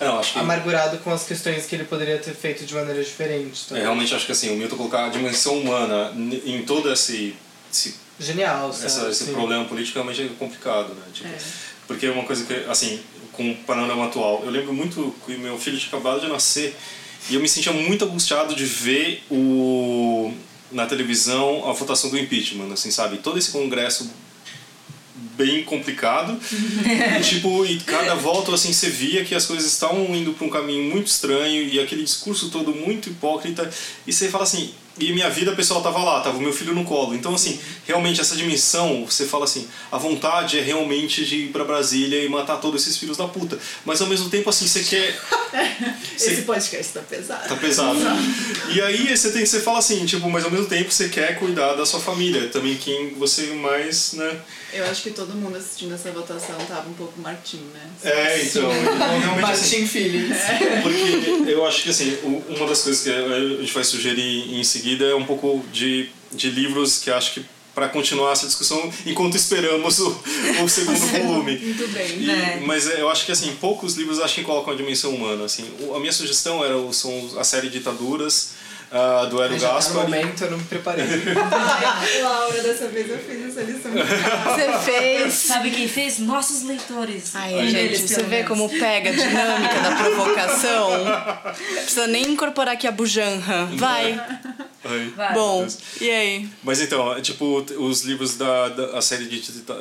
É, 0.00 0.04
não, 0.04 0.18
acho 0.18 0.32
que. 0.34 0.38
amargurado 0.38 0.98
com 0.98 1.10
as 1.10 1.24
questões 1.24 1.66
que 1.66 1.74
ele 1.74 1.84
poderia 1.84 2.18
ter 2.18 2.34
feito 2.34 2.64
de 2.64 2.74
maneira 2.74 3.02
diferente. 3.02 3.62
É, 3.64 3.68
também. 3.68 3.82
realmente 3.82 4.14
acho 4.14 4.26
que 4.26 4.32
assim, 4.32 4.50
o 4.50 4.56
Milton 4.56 4.76
colocar 4.76 5.06
a 5.06 5.08
dimensão 5.08 5.58
humana 5.58 6.12
em 6.44 6.62
todo 6.64 6.92
esse, 6.92 7.34
esse, 7.72 7.94
Genial, 8.20 8.72
sabe? 8.72 8.86
essa, 8.86 9.08
esse 9.08 9.24
Sim. 9.26 9.32
problema 9.32 9.64
político 9.64 9.94
realmente 9.94 10.22
é 10.22 10.28
complicado, 10.38 10.88
né? 10.94 11.02
Tipo, 11.12 11.28
É. 11.28 11.38
Porque 11.86 12.04
é 12.04 12.10
uma 12.10 12.24
coisa 12.24 12.44
que, 12.44 12.52
assim, 12.68 13.00
com 13.32 13.52
o 13.52 13.56
panorama 13.64 14.06
atual, 14.06 14.42
eu 14.44 14.50
lembro 14.50 14.74
muito 14.74 15.14
que 15.24 15.38
meu 15.38 15.58
filho 15.58 15.78
tinha 15.78 15.88
acabado 15.88 16.20
de 16.20 16.28
nascer 16.28 16.76
e 17.30 17.34
eu 17.34 17.40
me 17.40 17.48
sentia 17.48 17.72
muito 17.72 18.04
angustiado 18.04 18.54
de 18.54 18.64
ver 18.64 19.22
o 19.30 20.34
na 20.70 20.86
televisão 20.86 21.68
a 21.68 21.72
votação 21.72 22.10
do 22.10 22.18
impeachment, 22.18 22.72
assim, 22.72 22.90
sabe? 22.90 23.18
Todo 23.18 23.38
esse 23.38 23.50
congresso 23.50 24.10
bem 25.36 25.64
complicado. 25.64 26.38
e, 27.18 27.22
tipo, 27.22 27.64
e 27.64 27.78
cada 27.80 28.14
volta 28.14 28.54
assim 28.54 28.72
você 28.72 28.90
via 28.90 29.24
que 29.24 29.34
as 29.34 29.46
coisas 29.46 29.70
estavam 29.72 30.04
indo 30.14 30.32
para 30.32 30.46
um 30.46 30.50
caminho 30.50 30.92
muito 30.92 31.06
estranho 31.06 31.62
e 31.62 31.80
aquele 31.80 32.02
discurso 32.02 32.50
todo 32.50 32.74
muito 32.74 33.08
hipócrita 33.08 33.70
e 34.06 34.12
você 34.12 34.28
fala 34.28 34.44
assim, 34.44 34.72
e 34.98 35.12
minha 35.12 35.30
vida, 35.30 35.52
o 35.52 35.56
pessoal 35.56 35.82
tava 35.82 35.98
lá, 35.98 36.20
tava 36.20 36.38
o 36.38 36.40
meu 36.40 36.52
filho 36.52 36.74
no 36.74 36.84
colo. 36.84 37.14
Então, 37.14 37.34
assim, 37.34 37.58
realmente 37.86 38.20
essa 38.20 38.36
dimensão, 38.36 39.04
você 39.04 39.24
fala 39.24 39.44
assim, 39.44 39.66
a 39.90 39.98
vontade 39.98 40.58
é 40.58 40.62
realmente 40.62 41.24
de 41.24 41.36
ir 41.36 41.48
pra 41.48 41.64
Brasília 41.64 42.22
e 42.22 42.28
matar 42.28 42.56
todos 42.56 42.82
esses 42.82 42.96
filhos 42.96 43.16
da 43.16 43.26
puta. 43.26 43.58
Mas 43.84 44.00
ao 44.00 44.06
mesmo 44.06 44.28
tempo, 44.28 44.50
assim, 44.50 44.66
você 44.66 44.82
quer. 44.82 45.18
Esse 46.18 46.34
Você 46.34 46.42
podcast 46.42 46.92
tá 46.92 47.00
pesado. 47.00 47.48
Tá 47.48 47.56
pesado. 47.56 47.98
E 48.74 48.80
aí 48.80 49.16
você 49.16 49.30
tem 49.30 49.46
você 49.46 49.60
fala 49.60 49.78
assim, 49.78 50.04
tipo, 50.04 50.28
mas 50.28 50.44
ao 50.44 50.50
mesmo 50.50 50.66
tempo 50.66 50.90
você 50.90 51.08
quer 51.08 51.38
cuidar 51.38 51.74
da 51.74 51.86
sua 51.86 52.00
família, 52.00 52.48
também 52.48 52.76
quem 52.76 53.14
você 53.14 53.46
mais, 53.54 54.14
né? 54.14 54.40
Eu 54.72 54.84
acho 54.84 55.02
que 55.02 55.10
todo 55.10 55.34
mundo 55.34 55.56
assistindo 55.56 55.94
essa 55.94 56.10
votação 56.10 56.56
tava 56.68 56.88
um 56.90 56.92
pouco 56.92 57.18
Martim, 57.20 57.62
né? 57.72 57.88
É, 58.04 58.42
então, 58.42 58.70
então 58.70 59.20
realmente 59.20 59.50
assim, 59.52 59.80
Martin 59.80 59.86
Feelings. 59.86 60.36
porque 60.82 61.50
eu 61.50 61.64
acho 61.64 61.82
que 61.84 61.90
assim, 61.90 62.18
uma 62.22 62.66
das 62.66 62.82
coisas 62.82 63.02
que 63.02 63.10
a 63.10 63.60
gente 63.60 63.72
vai 63.72 63.84
sugerir 63.84 64.54
em 64.54 64.64
seguida 64.64 64.87
é 65.00 65.14
um 65.14 65.24
pouco 65.24 65.64
de, 65.72 66.08
de 66.32 66.50
livros 66.50 66.98
que 66.98 67.10
acho 67.10 67.34
que 67.34 67.44
para 67.74 67.88
continuar 67.88 68.32
essa 68.32 68.44
discussão 68.46 68.90
enquanto 69.06 69.36
esperamos 69.36 70.00
o, 70.00 70.20
o 70.64 70.68
segundo 70.68 70.98
volume. 71.06 71.56
Muito 71.58 71.86
bem. 71.92 72.18
E- 72.22 72.30
É. 72.30 72.60
Mas 72.66 72.88
é, 72.88 73.00
eu 73.00 73.08
acho 73.08 73.24
que 73.24 73.30
assim, 73.32 73.56
poucos 73.60 73.94
livros 73.94 74.18
acho 74.20 74.34
que 74.34 74.42
colocam 74.42 74.72
a 74.72 74.76
dimensão 74.76 75.14
humana. 75.14 75.44
Assim. 75.44 75.64
O- 75.80 75.94
a 75.94 76.00
minha 76.00 76.12
sugestão 76.12 76.64
era 76.64 76.76
o- 76.76 76.92
são 76.92 77.30
a 77.38 77.44
série 77.44 77.68
Ditaduras, 77.70 78.50
ah, 78.90 79.26
do 79.30 79.40
Hélio 79.40 79.56
Já 79.60 79.68
tá 79.68 79.74
no 79.74 79.78
Gaspar. 79.80 80.02
momento, 80.04 80.42
eu 80.44 80.50
não 80.50 80.58
me 80.58 80.64
preparei. 80.64 81.04
Ai, 81.52 82.22
Laura, 82.22 82.62
dessa 82.62 82.88
vez 82.88 83.08
eu 83.10 83.18
fiz 83.18 83.44
essa 83.46 83.60
lição. 83.60 83.92
Você 83.92 84.90
fez. 84.90 85.34
Sabe 85.34 85.70
quem 85.70 85.86
fez? 85.86 86.18
Nossos 86.18 86.62
leitores. 86.64 87.30
Ai, 87.36 87.54
Olha 87.54 87.64
gente, 87.70 87.76
eles, 87.94 88.00
você 88.10 88.22
vê 88.24 88.36
menos. 88.42 88.48
como 88.48 88.68
pega 88.70 89.10
a 89.10 89.12
dinâmica 89.12 89.80
da 89.80 89.90
provocação. 90.02 90.90
Precisa 91.76 92.06
nem 92.08 92.24
incorporar 92.32 92.74
aqui 92.74 92.86
a 92.88 92.90
bujanra. 92.92 93.66
Vai. 93.76 94.18
Ai. 94.88 95.12
Vai. 95.14 95.34
Bom, 95.34 95.66
e 96.00 96.10
aí? 96.10 96.48
Mas 96.62 96.80
então, 96.80 97.14
é 97.16 97.20
tipo, 97.20 97.64
os 97.78 98.02
livros 98.02 98.36
da, 98.36 98.68
da 98.70 98.98
a 98.98 99.02
série 99.02 99.26
de 99.26 99.38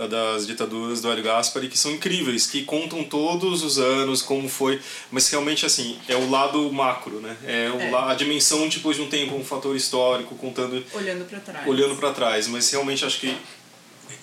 das 0.09 0.45
ditaduras 0.45 1.01
do 1.01 1.09
Hélio 1.11 1.23
Gaspari, 1.23 1.69
que 1.69 1.77
são 1.77 1.91
incríveis, 1.91 2.45
que 2.47 2.63
contam 2.63 3.03
todos 3.03 3.63
os 3.63 3.79
anos 3.79 4.21
como 4.21 4.49
foi, 4.49 4.79
mas 5.09 5.29
realmente, 5.29 5.65
assim, 5.65 5.97
é 6.07 6.15
o 6.15 6.29
lado 6.29 6.71
macro, 6.71 7.19
né? 7.21 7.35
É, 7.45 7.69
o 7.69 7.79
É. 7.79 8.11
a 8.11 8.13
dimensão, 8.15 8.67
depois 8.67 8.97
de 8.97 9.03
um 9.03 9.09
tempo, 9.09 9.35
um 9.35 9.43
fator 9.43 9.75
histórico, 9.75 10.35
contando, 10.35 10.83
Olhando 10.93 11.25
pra 11.25 11.39
trás. 11.39 11.67
olhando 11.67 11.95
para 11.95 12.11
trás. 12.11 12.47
Mas 12.47 12.69
realmente 12.71 13.05
acho 13.05 13.19
que 13.19 13.35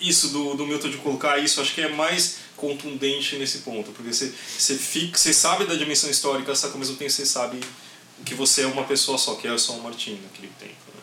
isso 0.01 0.29
do, 0.29 0.55
do 0.55 0.67
Milton 0.67 0.91
de 0.91 0.97
colocar 0.99 1.39
isso, 1.39 1.61
acho 1.61 1.75
que 1.75 1.81
é 1.81 1.89
mais 1.89 2.37
contundente 2.57 3.37
nesse 3.37 3.59
ponto, 3.59 3.91
porque 3.93 4.13
você, 4.13 4.33
você, 4.59 4.75
fica, 4.77 5.19
você 5.19 5.33
sabe 5.33 5.65
da 5.67 5.75
dimensão 5.75 6.09
histórica, 6.11 6.55
só 6.55 6.69
que 6.69 6.75
ao 6.75 6.79
mesmo 6.79 6.97
tempo 6.97 7.11
você 7.11 7.27
sabe 7.27 7.59
que 8.25 8.35
você 8.35 8.63
é 8.63 8.67
uma 8.67 8.85
pessoa 8.85 9.19
só, 9.19 9.35
que 9.35 9.49
é 9.49 9.57
só 9.59 9.73
o 9.75 9.83
Martim 9.83 10.21
naquele 10.23 10.53
tempo. 10.59 10.75
Né? 10.95 11.03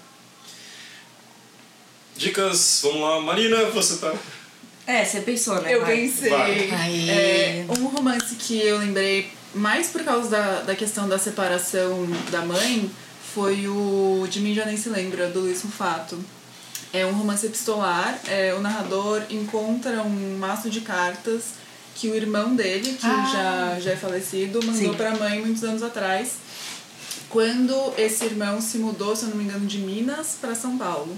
Dicas, 2.16 2.80
vamos 2.84 3.01
lá. 3.01 3.22
Marina, 3.22 3.66
você 3.66 3.97
tá. 3.97 4.14
É, 4.86 5.05
você 5.05 5.22
pensou, 5.22 5.62
né? 5.62 5.74
Eu 5.74 5.82
Vai. 5.82 5.95
pensei. 5.95 6.32
É, 7.09 7.66
um 7.70 7.88
romance 7.88 8.36
que 8.36 8.59
eu 8.59 8.80
lembrei 8.80 9.32
mais 9.53 9.88
por 9.88 10.03
causa 10.03 10.30
da, 10.30 10.62
da 10.62 10.76
questão 10.76 11.07
da 11.07 11.20
separação 11.20 12.07
da 12.30 12.41
mãe 12.41 12.89
foi 13.34 13.68
o 13.68 14.28
De 14.30 14.39
Mim 14.39 14.53
Já 14.53 14.66
Nem 14.66 14.78
Se 14.78 14.89
Lembra, 14.89 15.28
do 15.30 15.41
Luiz 15.41 15.62
Rufato. 15.62 16.20
É 16.91 17.05
um 17.05 17.14
romance 17.14 17.45
epistolar. 17.45 18.20
É, 18.28 18.53
o 18.53 18.59
narrador 18.59 19.22
encontra 19.30 20.01
um 20.01 20.38
maço 20.38 20.70
de 20.70 20.82
cartas 20.82 21.62
que 21.95 22.09
o 22.09 22.16
irmão 22.16 22.55
dele, 22.55 22.93
que 22.93 23.07
já, 23.07 23.78
já 23.80 23.91
é 23.91 23.95
falecido, 23.95 24.59
mandou 24.66 24.91
Sim. 24.91 24.93
para 24.93 25.12
a 25.12 25.16
mãe 25.18 25.39
muitos 25.39 25.64
anos 25.64 25.84
atrás. 25.84 26.34
Quando 27.32 27.93
esse 27.97 28.25
irmão 28.25 28.59
se 28.59 28.77
mudou, 28.77 29.15
se 29.15 29.23
eu 29.23 29.29
não 29.29 29.38
me 29.38 29.45
engano, 29.45 29.65
de 29.65 29.77
Minas 29.77 30.38
para 30.39 30.53
São 30.53 30.77
Paulo. 30.77 31.17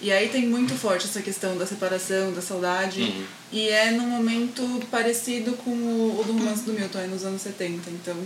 E 0.00 0.12
aí 0.12 0.28
tem 0.28 0.46
muito 0.46 0.74
forte 0.74 1.06
essa 1.06 1.22
questão 1.22 1.56
da 1.56 1.64
separação, 1.64 2.32
da 2.32 2.42
saudade. 2.42 3.26
E 3.50 3.68
é 3.68 3.90
num 3.92 4.06
momento 4.06 4.62
parecido 4.90 5.52
com 5.52 5.70
o, 5.70 6.20
o 6.20 6.24
do 6.24 6.34
romance 6.34 6.64
do 6.64 6.74
Milton, 6.74 6.98
é 6.98 7.06
nos 7.06 7.24
anos 7.24 7.40
70. 7.40 7.90
Então 7.90 8.16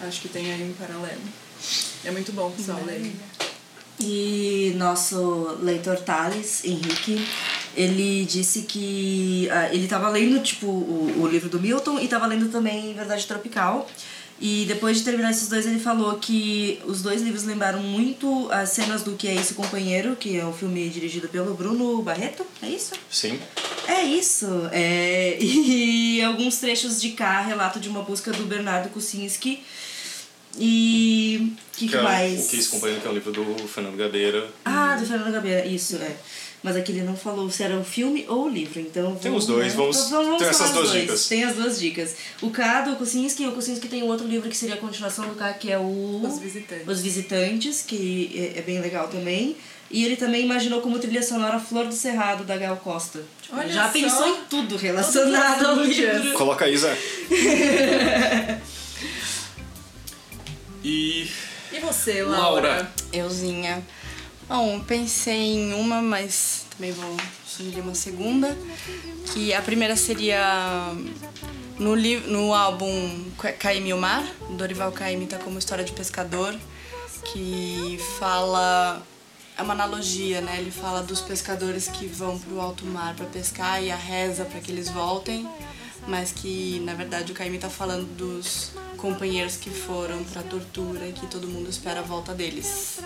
acho 0.00 0.22
que 0.22 0.28
tem 0.28 0.50
aí 0.50 0.62
um 0.62 0.72
paralelo. 0.72 1.20
É 2.04 2.10
muito 2.10 2.32
bom, 2.32 2.50
pessoal, 2.50 2.82
lerem. 2.86 3.12
E 4.00 4.74
nosso 4.76 5.58
leitor 5.60 5.98
Thales, 5.98 6.64
Henrique, 6.64 7.26
ele 7.74 8.24
disse 8.24 8.62
que 8.62 9.48
ah, 9.50 9.72
ele 9.72 9.84
estava 9.84 10.08
lendo 10.08 10.42
tipo 10.42 10.66
o, 10.66 11.22
o 11.22 11.26
livro 11.26 11.48
do 11.48 11.60
Milton 11.60 11.98
e 11.98 12.04
estava 12.04 12.26
lendo 12.26 12.50
também 12.50 12.94
Verdade 12.94 13.26
Tropical. 13.26 13.86
E 14.38 14.66
depois 14.66 14.98
de 14.98 15.04
terminar 15.04 15.30
esses 15.30 15.48
dois, 15.48 15.66
ele 15.66 15.78
falou 15.80 16.18
que 16.18 16.78
os 16.84 17.00
dois 17.00 17.22
livros 17.22 17.44
lembraram 17.44 17.82
muito 17.82 18.48
as 18.50 18.70
cenas 18.70 19.02
do 19.02 19.12
Que 19.12 19.28
é 19.28 19.34
Isso 19.34 19.54
Companheiro, 19.54 20.14
que 20.14 20.38
é 20.38 20.44
um 20.44 20.52
filme 20.52 20.88
dirigido 20.90 21.26
pelo 21.28 21.54
Bruno 21.54 22.02
Barreto, 22.02 22.44
é 22.62 22.68
isso? 22.68 22.92
Sim. 23.10 23.40
É 23.88 24.02
isso. 24.02 24.46
É, 24.72 25.38
e 25.40 26.20
alguns 26.24 26.58
trechos 26.58 27.00
de 27.00 27.10
cá, 27.12 27.40
relato 27.40 27.80
de 27.80 27.88
uma 27.88 28.02
busca 28.02 28.30
do 28.32 28.44
Bernardo 28.44 28.90
Kucinski. 28.90 29.62
E. 30.58 31.54
O 31.74 31.78
que, 31.78 31.88
que 31.88 31.96
é 31.96 32.02
mais? 32.02 32.46
O 32.46 32.48
que 32.48 32.56
esse 32.56 32.68
companheiro 32.68 33.00
que 33.00 33.06
é 33.06 33.10
um 33.10 33.14
livro 33.14 33.32
do 33.32 33.68
Fernando 33.68 33.96
Gabeira. 33.96 34.48
Ah, 34.64 34.96
do 34.96 35.06
Fernando 35.06 35.32
Gabeira, 35.32 35.66
isso, 35.66 35.96
é. 35.96 36.16
Mas 36.66 36.74
aqui 36.74 36.90
ele 36.90 37.04
não 37.04 37.16
falou 37.16 37.48
se 37.48 37.62
era 37.62 37.78
o 37.78 37.84
filme 37.84 38.24
ou 38.28 38.46
o 38.46 38.48
livro, 38.48 38.80
então... 38.80 39.14
Tem 39.14 39.30
vamos, 39.30 39.44
os 39.44 39.46
dois, 39.54 39.68
né? 39.72 39.78
vamos- 39.78 40.06
Então, 40.08 40.24
vamos 40.24 40.38
tem 40.40 40.48
essas 40.48 40.68
falar 40.68 40.72
duas 40.72 40.86
os 40.86 40.90
dois. 40.90 41.02
dicas. 41.04 41.28
Tem 41.28 41.44
as 41.44 41.54
duas 41.54 41.78
dicas. 41.78 42.16
O 42.42 42.50
K 42.50 42.80
do 42.80 42.96
Kucinski, 42.96 43.46
o 43.46 43.52
Kucinski 43.52 43.86
tem 43.86 44.02
um 44.02 44.08
outro 44.08 44.26
livro 44.26 44.50
que 44.50 44.56
seria 44.56 44.74
a 44.74 44.78
continuação 44.78 45.28
do 45.28 45.36
K, 45.36 45.52
que 45.52 45.70
é 45.70 45.78
o... 45.78 46.22
Os 46.26 46.40
Visitantes. 46.40 46.88
Os 46.88 47.00
Visitantes, 47.00 47.82
que 47.86 48.52
é, 48.56 48.58
é 48.58 48.62
bem 48.62 48.80
legal 48.80 49.06
também. 49.06 49.56
E 49.88 50.04
ele 50.04 50.16
também 50.16 50.42
imaginou 50.42 50.80
como 50.80 50.98
trilha 50.98 51.22
sonora 51.22 51.60
Flor 51.60 51.86
do 51.86 51.94
Cerrado, 51.94 52.42
da 52.42 52.56
Gal 52.56 52.76
Costa. 52.78 53.20
Tipo, 53.40 53.56
Olha 53.58 53.68
Já 53.72 53.84
só. 53.86 53.92
pensou 53.92 54.26
em 54.26 54.36
tudo 54.50 54.76
relacionado 54.76 55.64
ao 55.66 55.76
livro. 55.84 56.32
Coloca 56.32 56.64
aí, 56.64 56.76
Zé. 56.76 56.98
e. 60.82 61.30
E 61.72 61.78
você, 61.80 62.22
Laura? 62.24 62.68
Laura? 62.68 62.92
Euzinha. 63.12 63.82
Bom, 64.48 64.78
pensei 64.78 65.56
em 65.56 65.74
uma, 65.74 66.00
mas 66.00 66.66
também 66.70 66.92
vou 66.92 67.16
sugerir 67.44 67.80
uma 67.80 67.96
segunda. 67.96 68.56
Que 69.32 69.52
a 69.52 69.60
primeira 69.60 69.96
seria 69.96 70.94
no, 71.78 71.96
li 71.96 72.18
no 72.20 72.54
álbum 72.54 73.24
Caime 73.58 73.92
o 73.92 73.98
Mar, 73.98 74.24
Dorival 74.50 74.92
Caymmi 74.92 75.26
tá 75.26 75.36
como 75.38 75.58
história 75.58 75.82
de 75.82 75.92
pescador, 75.92 76.54
que 77.24 77.98
fala 78.20 79.02
é 79.58 79.62
uma 79.62 79.72
analogia, 79.72 80.40
né? 80.40 80.58
Ele 80.60 80.70
fala 80.70 81.02
dos 81.02 81.20
pescadores 81.20 81.88
que 81.88 82.06
vão 82.06 82.38
pro 82.38 82.60
alto 82.60 82.86
mar 82.86 83.16
para 83.16 83.26
pescar 83.26 83.82
e 83.82 83.90
a 83.90 83.96
reza 83.96 84.44
para 84.44 84.60
que 84.60 84.70
eles 84.70 84.88
voltem, 84.88 85.48
mas 86.06 86.30
que 86.30 86.80
na 86.84 86.94
verdade 86.94 87.32
o 87.32 87.34
Caymmi 87.34 87.58
tá 87.58 87.68
falando 87.68 88.06
dos 88.16 88.70
companheiros 88.96 89.56
que 89.56 89.70
foram 89.70 90.22
pra 90.24 90.42
tortura 90.42 91.08
e 91.08 91.12
que 91.12 91.26
todo 91.26 91.48
mundo 91.48 91.68
espera 91.68 91.98
a 91.98 92.02
volta 92.02 92.32
deles. 92.32 93.00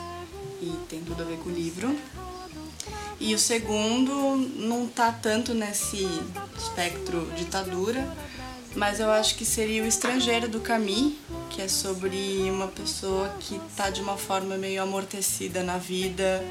E 0.63 0.73
tem 0.89 1.01
tudo 1.01 1.23
a 1.23 1.25
ver 1.25 1.39
com 1.39 1.49
o 1.49 1.53
livro. 1.53 1.97
E 3.19 3.35
o 3.35 3.39
segundo 3.39 4.37
não 4.57 4.87
tá 4.87 5.13
tanto 5.13 5.53
nesse 5.53 6.09
espectro 6.57 7.31
ditadura, 7.37 8.09
mas 8.75 8.99
eu 8.99 9.11
acho 9.11 9.35
que 9.35 9.45
seria 9.45 9.83
o 9.83 9.87
Estrangeiro 9.87 10.49
do 10.49 10.61
Camus, 10.61 11.15
que 11.51 11.61
é 11.61 11.69
sobre 11.69 12.17
uma 12.51 12.69
pessoa 12.69 13.29
que 13.41 13.61
tá 13.77 13.91
de 13.91 14.01
uma 14.01 14.17
forma 14.17 14.57
meio 14.57 14.83
amortecida 14.83 15.63
na 15.63 15.77
vida, 15.77 16.43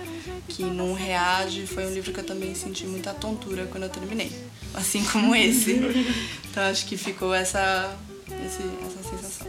que 0.47 0.63
não 0.63 0.93
reage. 0.93 1.65
Foi 1.65 1.85
um 1.85 1.93
livro 1.93 2.13
que 2.13 2.19
eu 2.19 2.25
também 2.25 2.53
senti 2.53 2.85
muita 2.85 3.13
tontura 3.13 3.65
quando 3.65 3.83
eu 3.83 3.89
terminei, 3.89 4.31
assim 4.73 5.03
como 5.05 5.35
esse. 5.35 5.79
Então 6.49 6.63
acho 6.63 6.87
que 6.87 6.97
ficou 6.97 7.31
essa, 7.31 7.95
esse, 8.27 8.63
essa 8.85 9.07
sensação. 9.07 9.47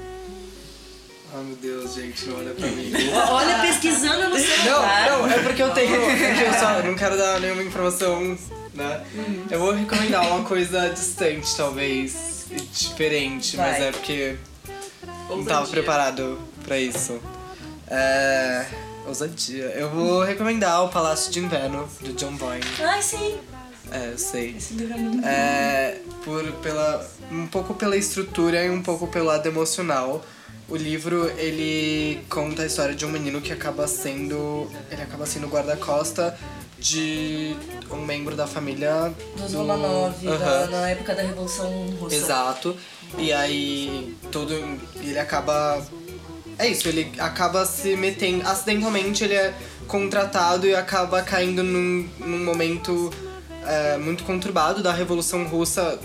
Ai 1.33 1.43
meu 1.45 1.57
Deus, 1.57 1.95
gente, 1.95 2.27
não 2.27 2.39
olha 2.39 2.53
pra 2.55 2.67
mim. 2.67 2.93
Olha, 3.31 3.61
pesquisando 3.61 4.25
no 4.31 4.31
Não, 4.31 4.39
celular. 4.39 5.11
não, 5.11 5.27
é 5.31 5.39
porque 5.39 5.63
eu 5.63 5.71
tenho. 5.71 5.95
eu 5.95 6.53
só 6.59 6.83
não 6.83 6.95
quero 6.97 7.17
dar 7.17 7.39
nenhuma 7.41 7.63
informação, 7.63 8.37
né? 8.75 9.05
Eu 9.49 9.61
vou 9.61 9.73
recomendar 9.73 10.27
uma 10.27 10.45
coisa 10.45 10.89
distante, 10.91 11.55
talvez, 11.57 12.47
diferente, 12.73 13.57
mas 13.57 13.79
Vai. 13.79 13.89
é 13.89 13.93
porque 13.93 14.37
não 15.29 15.45
tava 15.45 15.69
preparado 15.69 16.37
pra 16.65 16.79
isso. 16.79 17.21
É. 17.87 18.67
Ousadia. 19.07 19.65
Eu 19.77 19.89
vou 19.91 20.23
recomendar 20.23 20.85
O 20.85 20.89
Palácio 20.89 21.33
de 21.33 21.41
Inverno, 21.41 21.89
do 22.01 22.13
John 22.13 22.33
Boyne. 22.33 22.65
Ai, 22.81 23.01
sim. 23.03 23.39
É, 23.91 24.13
eu 24.13 24.19
sei. 24.19 24.55
Esse 24.57 24.75
livro 24.75 24.95
é 24.95 24.99
muito 24.99 25.27
É, 25.27 25.99
por, 26.25 26.45
pela, 26.63 27.09
um 27.33 27.47
pouco 27.47 27.75
pela 27.75 27.97
estrutura 27.97 28.63
e 28.65 28.71
um 28.71 28.83
pouco 28.83 29.07
pelo 29.09 29.27
lado 29.27 29.47
emocional. 29.49 30.25
O 30.71 30.77
livro, 30.77 31.29
ele 31.37 32.23
conta 32.31 32.63
a 32.63 32.67
história 32.67 32.95
de 32.95 33.05
um 33.05 33.11
menino 33.11 33.41
que 33.41 33.53
acaba 33.53 33.89
sendo... 33.89 34.71
Ele 34.91 35.03
acaba 35.03 35.27
sendo 35.27 35.49
guarda-costa 35.49 36.39
de 36.79 37.57
um 37.91 37.97
membro 38.05 38.37
da 38.37 38.47
família... 38.47 39.13
Dos 39.37 39.51
do- 39.51 39.59
Romanov, 39.59 40.15
da- 40.25 40.33
Aham. 40.33 40.71
na 40.71 40.91
época 40.91 41.15
da 41.15 41.23
Revolução 41.23 41.69
Russa. 41.99 42.15
Exato. 42.15 42.77
E 43.19 43.33
aí, 43.33 44.17
todo... 44.31 44.53
Ele 45.03 45.19
acaba... 45.19 45.85
É 46.57 46.69
isso, 46.69 46.89
ele 46.89 47.11
acaba 47.19 47.67
se 47.67 47.97
metendo... 47.97 48.47
Acidentalmente, 48.47 49.25
ele 49.25 49.35
é 49.35 49.53
contratado 49.89 50.69
e 50.69 50.75
acaba 50.77 51.21
caindo 51.23 51.65
num, 51.65 52.09
num 52.21 52.45
momento 52.45 53.13
é, 53.67 53.99
muito 53.99 54.23
conturbado 54.23 54.85
da 54.85 54.93
Revolução 54.93 55.45
Russa 55.49 55.99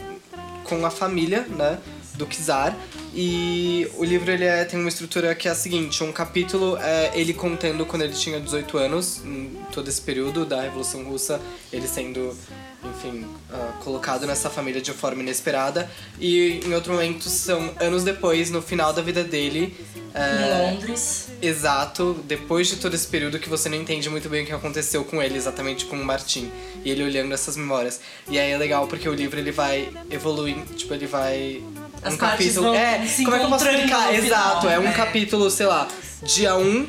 com 0.64 0.84
a 0.84 0.90
família, 0.90 1.46
né? 1.50 1.78
Do 2.16 2.26
Czar. 2.26 2.76
E 3.18 3.90
o 3.96 4.04
livro 4.04 4.30
ele 4.30 4.44
é- 4.44 4.66
tem 4.66 4.78
uma 4.78 4.90
estrutura 4.90 5.34
que 5.34 5.48
é 5.48 5.52
a 5.52 5.56
seguinte: 5.56 6.04
um 6.04 6.12
capítulo 6.12 6.78
é 6.78 7.12
ele 7.16 7.34
contando 7.34 7.86
quando 7.86 8.02
ele 8.02 8.14
tinha 8.14 8.42
18 8.42 8.78
anos, 8.78 9.22
em 9.24 9.58
todo 9.72 9.88
esse 9.88 10.02
período 10.02 10.46
da 10.46 10.62
Revolução 10.62 11.02
Russa, 11.06 11.40
ele 11.72 11.88
sendo, 11.88 12.38
enfim, 12.84 13.26
ah, 13.54 13.72
colocado 13.82 14.28
nessa 14.28 14.50
família 14.50 14.82
de 14.82 14.92
forma 14.92 15.22
inesperada. 15.22 15.90
E 16.20 16.60
em 16.66 16.74
outro 16.74 16.92
momento 16.92 17.30
são 17.30 17.74
anos 17.80 18.04
depois, 18.04 18.52
no 18.52 18.62
final 18.62 18.92
da 18.92 19.02
vida 19.02 19.24
dele. 19.24 19.74
Em 20.14 20.18
é, 20.18 20.72
Londres. 20.72 21.30
Exato, 21.42 22.18
depois 22.26 22.68
de 22.68 22.78
todo 22.78 22.96
esse 22.96 23.08
período 23.08 23.40
que 23.40 23.50
você 23.50 23.70
não 23.70 23.78
entende 23.78 24.10
muito 24.10 24.28
bem 24.30 24.44
o 24.44 24.46
que 24.46 24.52
aconteceu 24.54 25.04
com 25.06 25.22
ele, 25.22 25.38
exatamente 25.38 25.86
com 25.86 25.96
o 25.96 26.04
Martin. 26.04 26.52
E 26.84 26.90
ele 26.90 27.04
olhando 27.04 27.34
essas 27.34 27.56
memórias. 27.56 28.00
E 28.30 28.38
aí 28.40 28.52
é 28.52 28.58
legal 28.58 28.88
porque 28.88 29.08
o 29.08 29.14
livro 29.14 29.40
ele 29.40 29.52
vai 29.52 29.90
evoluindo, 30.10 30.74
tipo, 30.74 30.94
ele 30.94 31.08
vai. 31.08 31.64
As 32.06 32.14
um 32.14 32.18
capítulo. 32.18 32.74
é, 32.76 33.06
como 33.24 33.36
é 33.36 33.40
que 33.40 33.46
eu 33.46 33.50
posso 33.50 33.66
explicar? 33.68 34.08
final, 34.10 34.14
Exato, 34.26 34.68
é 34.70 34.80
um 34.80 34.84
né? 34.84 34.94
capítulo, 34.94 35.50
sei 35.50 35.66
lá, 35.66 35.88
dia 36.24 36.56
1, 36.56 36.62
um, 36.62 36.88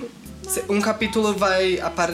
um 0.76 0.80
capítulo 0.80 1.32
vai. 1.34 1.80
A 1.80 1.90
par, 1.90 2.10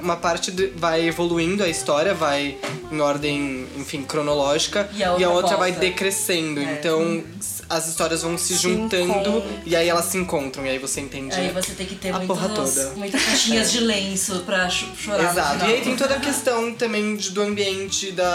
uma 0.00 0.16
parte 0.16 0.50
de- 0.50 0.66
vai 0.76 1.06
evoluindo 1.06 1.62
a 1.62 1.68
história, 1.68 2.12
vai 2.12 2.58
em 2.90 3.00
ordem, 3.00 3.66
enfim, 3.76 4.02
cronológica, 4.02 4.90
E 4.96 5.02
a 5.02 5.30
outra 5.30 5.56
vai 5.56 5.70
volta. 5.70 5.86
decrescendo. 5.86 6.60
É. 6.60 6.64
Então 6.72 7.22
as 7.70 7.86
histórias 7.88 8.20
vão 8.22 8.36
se, 8.36 8.48
Se 8.56 8.62
juntando 8.62 9.04
encontram. 9.04 9.42
e 9.64 9.74
aí 9.76 9.88
elas 9.88 10.04
se 10.06 10.18
encontram, 10.18 10.66
e 10.66 10.70
aí 10.70 10.78
você 10.78 11.00
entende. 11.00 11.34
Aí 11.34 11.50
você 11.52 11.72
tem 11.72 11.86
que 11.86 11.94
ter 11.94 12.12
a 12.14 12.18
porra 12.20 12.48
muitas, 12.48 12.74
toda. 12.74 12.90
muitas 12.96 13.24
caixinhas 13.24 13.70
de 13.72 13.80
lenço 13.80 14.40
pra 14.44 14.68
cho- 14.68 14.88
chorar. 14.96 15.30
Exato. 15.30 15.64
E 15.64 15.72
aí 15.72 15.80
tem 15.80 15.94
toda 15.96 16.16
a 16.16 16.20
questão 16.20 16.74
também 16.74 17.16
de- 17.16 17.30
do 17.30 17.40
ambiente 17.40 18.10
da, 18.10 18.26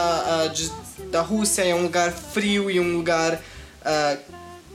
ah, 0.45 0.47
de- 0.47 0.71
da 1.11 1.21
Rússia, 1.21 1.63
é 1.63 1.75
um 1.75 1.83
lugar 1.83 2.11
frio 2.13 2.71
e 2.71 2.79
um 2.79 2.95
lugar 2.95 3.39
ah, 3.87 4.17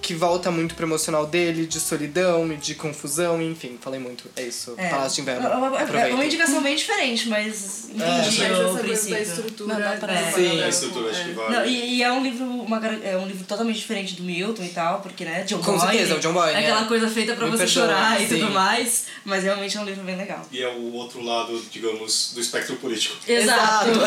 que 0.02 0.12
volta 0.14 0.50
muito 0.50 0.74
pro 0.74 0.84
emocional 0.84 1.24
dele, 1.26 1.64
de 1.64 1.78
solidão 1.80 2.52
e 2.52 2.56
de 2.56 2.74
confusão, 2.74 3.40
enfim, 3.40 3.78
falei 3.80 4.00
muito. 4.00 4.24
É 4.36 4.42
isso. 4.42 4.74
É. 4.76 4.88
Palácio 4.88 5.14
de 5.16 5.20
Inverno. 5.22 5.46
É 5.48 5.54
uma- 5.56 5.66
É 5.66 5.70
uma 5.70 5.78
Aproveita. 5.80 6.24
indicação 6.24 6.60
bem 6.60 6.74
diferente, 6.76 7.28
mas 7.28 7.84
entendi 7.88 8.02
É, 8.02 8.16
Mas 8.18 8.26
o 8.28 8.42
essa 8.42 8.84
coisa 8.84 9.10
da 9.10 9.20
estrutura. 9.20 9.78
Não, 9.78 9.98
pra- 9.98 10.32
Sim, 10.32 10.60
A 10.60 10.68
estrutura 10.68 11.10
acho 11.10 11.24
que 11.24 11.30
vale. 11.32 11.54
Não, 11.56 11.64
e, 11.64 11.94
e 11.98 12.02
é 12.02 12.12
um 12.12 12.22
livro, 12.22 12.44
uma, 12.44 12.78
é 12.86 13.16
um 13.16 13.26
livro 13.26 13.44
totalmente 13.44 13.76
diferente 13.78 14.14
do 14.14 14.22
Milton 14.24 14.64
e 14.64 14.68
tal, 14.70 15.00
porque, 15.00 15.24
né, 15.24 15.44
John 15.44 15.58
Com 15.60 15.78
Boyne, 15.78 15.92
certeza, 15.92 16.16
o 16.16 16.18
John 16.20 16.32
Boyne, 16.32 16.54
É 16.54 16.58
aquela 16.58 16.82
é. 16.82 16.88
coisa 16.88 17.08
feita 17.08 17.34
pra 17.36 17.46
você 17.46 17.66
chorar 17.68 18.20
e 18.20 18.26
sim. 18.28 18.40
tudo 18.40 18.50
mais, 18.50 19.04
mas 19.24 19.44
realmente 19.44 19.76
é 19.76 19.80
um 19.80 19.84
livro 19.84 20.02
bem 20.02 20.16
legal. 20.16 20.44
E 20.50 20.60
é 20.60 20.68
o 20.68 20.92
outro 20.94 21.22
lado, 21.22 21.62
digamos, 21.70 22.32
do 22.34 22.40
espectro 22.40 22.74
político. 22.76 23.16
Exato. 23.26 23.90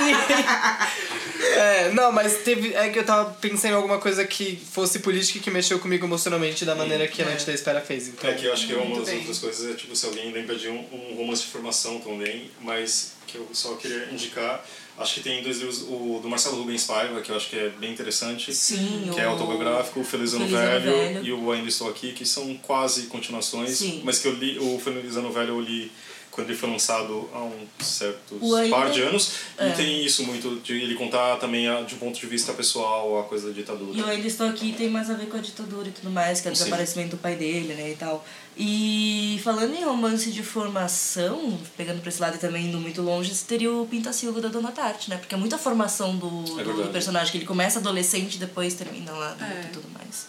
É, 1.52 1.90
não, 1.92 2.12
mas 2.12 2.38
teve. 2.38 2.74
É 2.74 2.88
que 2.90 2.98
eu 2.98 3.04
tava 3.04 3.30
pensando 3.40 3.72
em 3.72 3.74
alguma 3.76 3.98
coisa 3.98 4.24
que 4.24 4.56
fosse 4.72 4.89
política 4.98 5.38
e 5.38 5.40
que 5.40 5.50
mexeu 5.50 5.78
comigo 5.78 6.04
emocionalmente 6.04 6.64
da 6.64 6.74
maneira 6.74 7.06
que 7.08 7.22
a 7.22 7.24
Noite 7.24 7.46
da 7.46 7.52
Espera 7.54 7.80
fez. 7.80 8.08
Então. 8.08 8.28
É 8.28 8.34
que 8.34 8.46
eu 8.46 8.52
acho 8.52 8.66
que 8.66 8.72
é 8.72 8.76
uma 8.76 8.96
das 8.98 9.08
bem. 9.08 9.18
outras 9.18 9.38
coisas 9.38 9.70
é 9.70 9.74
tipo 9.74 9.94
se 9.94 10.04
alguém 10.06 10.32
lembra 10.32 10.56
de 10.56 10.68
um, 10.68 10.84
um 10.92 11.14
romance 11.16 11.42
de 11.42 11.48
formação 11.48 12.00
também, 12.00 12.50
mas 12.60 13.12
que 13.26 13.36
eu 13.36 13.48
só 13.52 13.74
queria 13.76 14.08
indicar. 14.10 14.64
Acho 14.98 15.14
que 15.14 15.20
tem 15.20 15.42
dois 15.42 15.58
livros, 15.58 15.82
o 15.82 16.20
do 16.22 16.28
Marcelo 16.28 16.56
Rubens 16.58 16.84
Paiva, 16.84 17.22
que 17.22 17.30
eu 17.30 17.36
acho 17.36 17.48
que 17.48 17.56
é 17.56 17.70
bem 17.70 17.90
interessante. 17.90 18.52
Sim, 18.54 19.10
Que 19.14 19.20
é 19.20 19.24
autobiográfico, 19.24 20.00
o 20.00 20.04
Feliz 20.04 20.34
Ano 20.34 20.44
Feliz 20.46 20.60
Ano 20.60 20.80
Velho, 20.80 20.92
Velho. 20.92 21.24
e 21.24 21.32
o 21.32 21.50
Ainda 21.52 21.68
Estou 21.68 21.88
Aqui, 21.88 22.12
que 22.12 22.26
são 22.26 22.54
quase 22.58 23.04
continuações, 23.04 23.78
Sim. 23.78 24.02
mas 24.04 24.18
que 24.18 24.28
eu 24.28 24.34
li, 24.34 24.58
o 24.58 24.78
Feliz 24.78 25.16
Ano 25.16 25.32
Velho 25.32 25.50
eu 25.54 25.60
li 25.60 25.90
quando 26.30 26.48
ele 26.50 26.56
foi 26.56 26.70
lançado 26.70 27.28
há 27.34 27.40
um 27.42 27.66
certos 27.80 28.38
O 28.40 28.70
par 28.70 28.90
de 28.90 29.02
anos. 29.02 29.32
É. 29.58 29.68
E 29.68 29.72
tem 29.72 30.04
isso 30.04 30.24
muito 30.24 30.60
de 30.62 30.74
ele 30.74 30.94
contar 30.94 31.36
também 31.38 31.68
a- 31.68 31.82
de 31.82 31.94
um 31.94 31.98
ponto 31.98 32.18
de 32.18 32.26
vista 32.26 32.52
pessoal 32.52 33.18
a 33.18 33.24
coisa 33.24 33.48
da 33.48 33.52
ditadura. 33.54 33.92
E 33.96 34.00
eu 34.00 34.06
ainda 34.06 34.26
estou 34.26 34.46
aqui 34.48 34.72
tem 34.72 34.88
mais 34.88 35.10
a 35.10 35.14
ver 35.14 35.26
com 35.26 35.36
a 35.36 35.40
ditadura 35.40 35.88
e 35.88 35.92
tudo 35.92 36.08
mais, 36.10 36.40
que 36.40 36.48
é 36.48 36.50
o 36.52 36.54
Sim. 36.56 36.64
desaparecimento 36.64 37.10
do 37.16 37.16
pai 37.18 37.34
dele, 37.36 37.74
né, 37.74 37.90
e 37.90 37.96
tal. 37.96 38.24
E 38.56 39.40
falando 39.42 39.74
em 39.74 39.82
romance 39.84 40.30
de 40.30 40.42
formação, 40.42 41.58
pegando 41.76 42.00
pra 42.00 42.08
esse 42.10 42.20
lado 42.20 42.36
e 42.36 42.38
também 42.38 42.66
indo 42.66 42.78
muito 42.78 43.00
longe, 43.02 43.34
teria 43.46 43.72
o 43.72 43.86
Pintacilgo 43.86 44.40
da 44.40 44.48
Dona 44.48 44.70
Tarte, 44.70 45.08
né? 45.10 45.16
Porque 45.16 45.34
é 45.34 45.38
muita 45.38 45.56
formação 45.58 46.16
do, 46.16 46.60
É 46.60 46.64
do, 46.64 46.72
do 46.82 46.88
personagem, 46.92 47.30
que 47.32 47.38
ele 47.38 47.46
começa 47.46 47.78
adolescente 47.78 48.34
e 48.34 48.38
depois 48.38 48.74
termina 48.74 49.12
lá 49.12 49.36
É. 49.40 49.66
e 49.66 49.72
tudo 49.72 49.88
mais. 49.90 50.26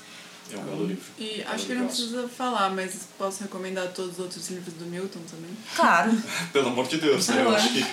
É 0.54 0.58
um 0.60 0.64
belo 0.64 0.86
livro. 0.88 1.04
E 1.20 1.42
É 1.42 1.46
acho 1.48 1.66
que 1.66 1.74
não 1.74 1.88
precisa 1.88 2.28
falar, 2.28 2.70
mas 2.70 3.08
posso 3.18 3.44
recomendar 3.44 3.88
todos 3.90 4.14
os 4.14 4.20
outros 4.20 4.50
livros 4.50 4.74
do 4.76 4.86
Milton 4.86 5.20
também. 5.30 5.52
Claro. 5.76 6.12
Pelo 6.54 6.68
amor 6.70 6.88
de 6.88 6.98
Deus, 6.98 7.28
né? 7.28 7.42
Eu 7.44 7.50
acho 7.56 7.74
que, 7.74 7.86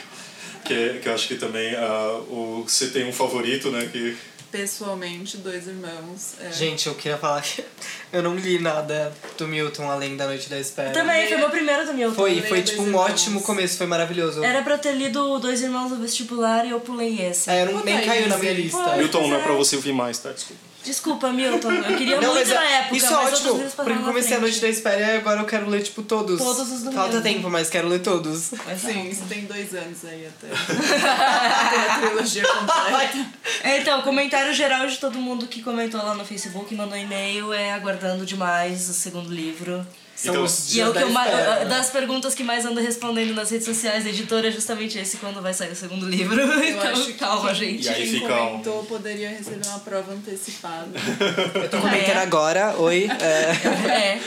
que, 0.65 0.75
é- 0.75 0.99
que 1.03 1.09
eu 1.09 1.15
acho 1.15 1.29
que 1.29 1.35
também 1.37 1.75
ah, 1.77 2.21
o, 2.29 2.65
você 2.67 2.89
tem 2.89 3.09
um 3.09 3.13
favorito, 3.13 3.71
né? 3.71 3.89
Que 3.91 4.17
Pessoalmente, 4.51 5.37
Dois 5.37 5.67
Irmãos. 5.67 6.33
É, 6.41 6.51
Gente, 6.51 6.87
eu 6.87 6.95
queria 6.95 7.19
falar 7.19 7.43
que 7.43 7.63
eu 8.11 8.23
não 8.23 8.35
li 8.35 8.59
nada 8.59 9.13
do 9.37 9.47
Milton 9.47 9.91
além 9.91 10.17
da 10.17 10.27
Noite 10.27 10.49
da 10.49 10.59
Espera. 10.59 10.91
Também, 10.91 11.29
foi 11.29 11.37
meu 11.37 11.51
primeiro 11.51 11.85
do 11.85 11.93
Milton. 11.93 12.15
Foi, 12.15 12.41
foi 12.41 12.63
tipo 12.63 12.81
um 12.81 12.87
Irmãos. 12.87 13.11
ótimo 13.11 13.43
começo, 13.43 13.77
foi 13.77 13.87
maravilhoso. 13.87 14.43
Era 14.43 14.63
pra 14.63 14.75
eu 14.75 14.79
ter 14.79 14.93
lido 14.93 15.39
Dois 15.39 15.61
Irmãos 15.61 15.91
do 15.91 15.97
Vestibular 15.97 16.65
e 16.65 16.71
eu 16.71 16.81
pulei 16.81 17.21
esse. 17.21 17.51
É, 17.51 17.63
eu 17.63 17.73
não, 17.73 17.85
nem 17.85 18.01
caiu 18.03 18.27
na 18.27 18.39
minha 18.39 18.55
lista. 18.55 18.83
Foi. 18.83 18.97
Milton 18.97 19.29
não 19.29 19.37
é 19.37 19.43
pra 19.43 19.53
você 19.53 19.77
ouvir 19.77 19.93
mais, 19.93 20.19
tá? 20.19 20.33
Desculpa. 20.33 20.68
Desculpa, 20.85 21.31
Milton. 21.33 21.71
Eu 21.73 21.97
queria 21.97 22.21
Não, 22.21 22.33
muito 22.35 22.47
mas 22.47 22.49
na 22.49 22.65
é- 22.65 22.73
época, 22.81 22.97
isso 22.97 23.07
é 23.07 23.11
mas 23.11 23.33
ótimo, 23.35 23.71
porque 23.77 23.95
comecei 23.99 24.37
a 24.37 24.41
Noite 24.41 24.61
da 24.61 24.69
Espera 24.69 25.01
e 25.01 25.17
agora 25.17 25.41
eu 25.41 25.45
quero 25.45 25.69
ler, 25.69 25.83
tipo, 25.83 26.03
todos. 26.03 26.39
Todos 26.39 26.73
os 26.73 26.83
do 26.83 26.93
Falta 26.93 27.15
Milton. 27.21 27.23
tempo, 27.29 27.51
mas 27.51 27.69
quero 27.69 27.89
ler 27.89 28.01
todos. 28.01 28.53
Exato. 28.53 28.79
Sim, 28.81 29.09
isso 29.11 29.23
tem 29.29 29.45
dois 29.45 29.75
anos 29.75 30.05
aí 30.05 30.27
até. 30.27 30.49
A 31.09 31.99
trilogia 32.01 32.43
completa. 32.47 33.27
É, 33.65 33.81
Então, 33.81 34.03
comentário 34.03 34.53
geral 34.55 34.87
de 34.87 34.97
todo 34.99 35.19
mundo 35.19 35.47
que 35.47 35.63
comentou 35.63 36.03
lá 36.03 36.15
no 36.15 36.25
Facebook, 36.25 36.75
mandou 36.75 36.97
e-mail, 36.97 37.53
é 37.53 37.73
aguardando 37.73 38.25
demais 38.25 38.89
o 38.89 38.93
segundo 38.95 39.33
livro. 39.33 39.87
São 40.21 40.35
Então- 40.35 40.45
os 40.45 40.75
E 40.75 40.81
é 40.81 40.89
o 40.89 40.93
que 40.93 40.99
eu 40.99 41.11
mais, 41.11 41.31
espera. 41.33 41.65
das 41.67 41.91
perguntas 41.91 42.35
que 42.35 42.43
mais 42.43 42.67
ando 42.67 42.81
respondendo 42.81 43.33
nas 43.35 43.51
redes 43.51 43.65
sociais 43.67 44.03
da 44.03 44.11
editora 44.11 44.49
é 44.49 44.51
justamente 44.51 44.99
esse 44.99 45.17
quando 45.19 45.41
vai 45.41 45.55
sair 45.55 45.71
o 45.71 45.77
segundo 45.77 46.09
livro. 46.09 46.41
Eu 46.41 46.59
então, 46.65 46.91
acho 46.91 47.05
que 47.05 47.13
calma, 47.13 47.49
quem, 47.55 47.55
gente. 47.79 47.85
E 47.87 47.89
aí 47.89 48.03
quem 48.11 48.21
fica 48.21 48.35
um- 48.43 48.49
comentou 48.51 48.83
poderia 48.85 49.29
receber 49.31 49.65
uma 49.69 49.79
prova 49.79 50.13
antecipada. 50.13 50.89
Eu 51.55 51.71
tô 51.71 51.79
comentando 51.79 52.09
É. 52.17 52.23
agora, 52.23 52.75
oi. 52.79 53.09
é, 53.21 53.87
É. 53.95 54.21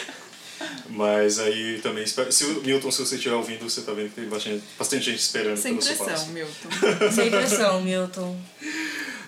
Mas 0.89 1.39
aí 1.39 1.79
também, 1.81 2.03
espero- 2.03 2.31
se 2.31 2.45
o 2.45 2.61
Milton, 2.61 2.89
se 2.91 3.05
você 3.05 3.15
estiver 3.15 3.35
ouvindo, 3.35 3.67
você 3.69 3.81
tá 3.81 3.91
vendo 3.93 4.09
que 4.09 4.15
tem 4.21 4.29
bastante, 4.29 4.63
bastante 4.77 5.03
gente 5.05 5.19
esperando 5.19 5.57
Sem 5.57 5.73
pelo 5.73 5.81
seu 5.85 5.95
pressão, 5.97 6.13
passo. 6.13 6.29
Milton. 6.31 6.69
Sem 7.11 7.29
pressão, 7.31 7.81
Milton. 7.81 8.37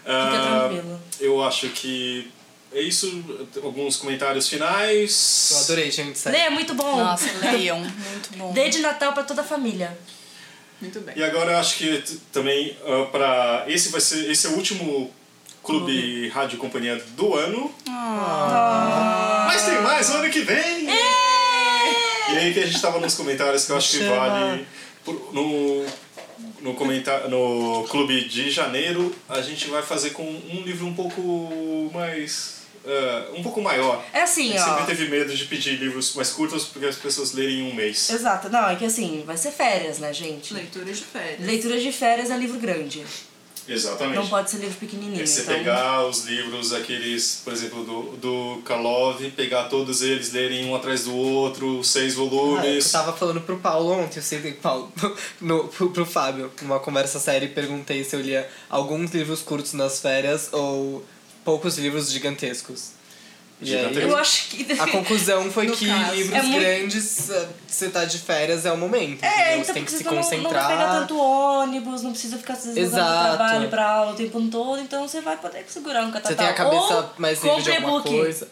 Ah, 0.05 0.67
tranquilo. 0.69 0.99
Eu 1.19 1.43
acho 1.43 1.69
que 1.69 2.31
é 2.73 2.81
isso. 2.81 3.23
Alguns 3.63 3.97
comentários 3.97 4.47
finais. 4.47 5.49
eu 5.51 5.57
adorei, 5.59 5.91
gente. 5.91 6.17
sério. 6.17 6.37
Lê, 6.37 6.45
é 6.45 6.49
muito 6.49 6.73
bom. 6.73 6.97
Nossa, 6.97 7.29
leiam. 7.41 7.79
Muito 7.83 8.37
bom. 8.37 8.53
Dê 8.53 8.69
de 8.69 8.79
Natal 8.79 9.13
pra 9.13 9.23
toda 9.23 9.41
a 9.41 9.45
família. 9.45 9.97
Muito 10.81 10.99
bem. 10.99 11.15
E 11.17 11.23
agora 11.23 11.53
eu 11.53 11.57
acho 11.57 11.77
que 11.77 12.03
também 12.31 12.75
ah, 12.85 13.07
para 13.11 13.65
esse 13.67 13.89
vai 13.89 14.01
ser 14.01 14.29
esse 14.29 14.47
é 14.47 14.49
o 14.49 14.53
último 14.53 15.11
clube 15.63 16.27
rádio 16.29 16.57
companhia 16.57 17.01
do 17.15 17.35
ano. 17.35 17.73
Mas 17.87 19.65
tem 19.65 19.81
mais 19.81 20.09
o 20.09 20.13
ano 20.13 20.29
que 20.29 20.41
vem. 20.41 20.87
E 20.89 22.37
aí 22.37 22.53
que 22.53 22.59
a 22.59 22.65
gente 22.65 22.81
tava 22.81 22.99
nos 22.99 23.15
comentários 23.15 23.65
que 23.65 23.71
eu 23.71 23.77
acho 23.77 23.91
que 23.91 23.97
Chama. 23.99 24.15
vale 24.15 24.67
no 25.31 25.85
no 26.61 26.73
comentário 26.75 27.29
no 27.29 27.85
clube 27.89 28.27
de 28.27 28.49
janeiro 28.49 29.13
a 29.27 29.41
gente 29.41 29.69
vai 29.69 29.81
fazer 29.81 30.11
com 30.11 30.23
um 30.23 30.61
livro 30.65 30.87
um 30.87 30.93
pouco 30.93 31.91
mais 31.93 32.62
ah, 32.85 33.31
um 33.35 33.43
pouco 33.43 33.61
maior. 33.61 34.03
É 34.13 34.21
assim, 34.21 34.53
ó. 34.57 34.63
sempre 34.63 34.85
teve 34.85 35.07
medo 35.09 35.35
de 35.35 35.45
pedir 35.45 35.77
livros 35.77 36.13
mais 36.15 36.31
curtos 36.31 36.65
porque 36.65 36.85
as 36.85 36.95
pessoas 36.95 37.33
lerem 37.33 37.59
em 37.59 37.71
um 37.71 37.73
mês. 37.73 38.09
Exato. 38.09 38.49
Não, 38.49 38.69
é 38.69 38.75
que 38.75 38.85
assim, 38.85 39.23
vai 39.25 39.37
ser 39.37 39.51
férias, 39.51 39.99
né, 39.99 40.13
gente? 40.13 40.53
Leitura 40.53 40.85
de 40.85 41.03
férias. 41.03 41.39
Leitura 41.39 41.79
de 41.79 41.91
férias 41.91 42.29
é 42.29 42.37
livro 42.37 42.59
grande. 42.59 43.03
Exatamente. 43.67 44.15
Não 44.15 44.27
pode 44.27 44.51
ser 44.51 44.57
livro 44.57 44.77
pequenininho. 44.77 45.21
É 45.21 45.25
você 45.25 45.41
então... 45.41 45.55
pegar 45.55 46.05
os 46.05 46.25
livros, 46.25 46.73
aqueles, 46.73 47.41
por 47.43 47.53
exemplo, 47.53 47.83
do, 47.83 48.17
do 48.17 48.61
Karlov, 48.63 49.21
pegar 49.31 49.65
todos 49.65 50.01
eles, 50.01 50.33
lerem 50.33 50.65
um 50.65 50.75
atrás 50.75 51.05
do 51.05 51.15
outro, 51.15 51.83
seis 51.83 52.13
Ah, 52.13 52.19
eu 52.19 52.29
volumes. 52.29 52.91
tava 52.91 53.13
falando 53.13 53.41
pro 53.41 53.57
Paulo 53.59 53.91
ontem, 53.91 54.19
eu 54.19 54.23
sei 54.23 54.41
que 54.41 54.51
Paulo, 54.53 54.91
no, 55.39 55.67
pro, 55.69 55.89
pro 55.91 56.05
Fábio, 56.05 56.51
numa 56.61 56.79
conversa 56.79 57.19
séria, 57.19 57.45
e 57.45 57.49
perguntei 57.49 58.03
se 58.03 58.15
eu 58.15 58.21
lia 58.21 58.49
alguns 58.69 59.11
livros 59.11 59.41
curtos 59.41 59.73
nas 59.73 60.01
férias 60.01 60.49
ou 60.51 61.03
poucos 61.43 61.77
livros 61.77 62.11
gigantescos. 62.11 62.91
E 63.61 63.73
aí, 63.73 63.81
Gigantesco? 63.83 64.09
Eu 64.09 64.17
acho 64.17 64.47
que. 64.49 64.73
a 64.81 64.87
conclusão 64.87 65.49
foi 65.51 65.67
que 65.71 65.87
caso. 65.87 66.15
livros 66.15 66.35
É 66.37 66.41
muito- 66.41 66.59
grandes, 66.59 67.31
você 67.67 67.89
tá 67.89 68.03
de 68.03 68.17
férias, 68.17 68.65
é 68.65 68.71
o 68.71 68.77
momento. 68.77 69.23
É, 69.23 69.53
então 69.53 69.63
você 69.63 69.73
tem 69.73 69.85
que 69.85 69.91
se 69.91 70.03
não- 70.03 70.15
concentrar. 70.15 70.43
Não 70.43 70.51
vai 70.51 70.67
pegar 70.77 70.99
tanto 70.99 71.17
ônibus, 71.17 72.01
não 72.01 72.11
precisa 72.11 72.37
ficar 72.37 72.55
se 72.55 72.73
deslocando 72.73 73.37
trabalho 73.37 73.69
pra 73.69 73.87
aula 73.89 74.11
o 74.11 74.15
tempo 74.15 74.41
todo, 74.49 74.81
então 74.81 75.07
você 75.07 75.21
vai 75.21 75.37
poder 75.37 75.63
segurar 75.69 76.03
um 76.03 76.11
catatau. 76.11 76.31
Você 76.31 76.35
tem 76.35 76.47
a 76.47 76.53
cabeça 76.53 76.95
Ou 76.95 77.09
mais 77.17 77.41
livre 77.43 77.61
de 77.61 77.71
alguma 77.71 77.99
e-book. 77.99 78.09
coisa. 78.09 78.47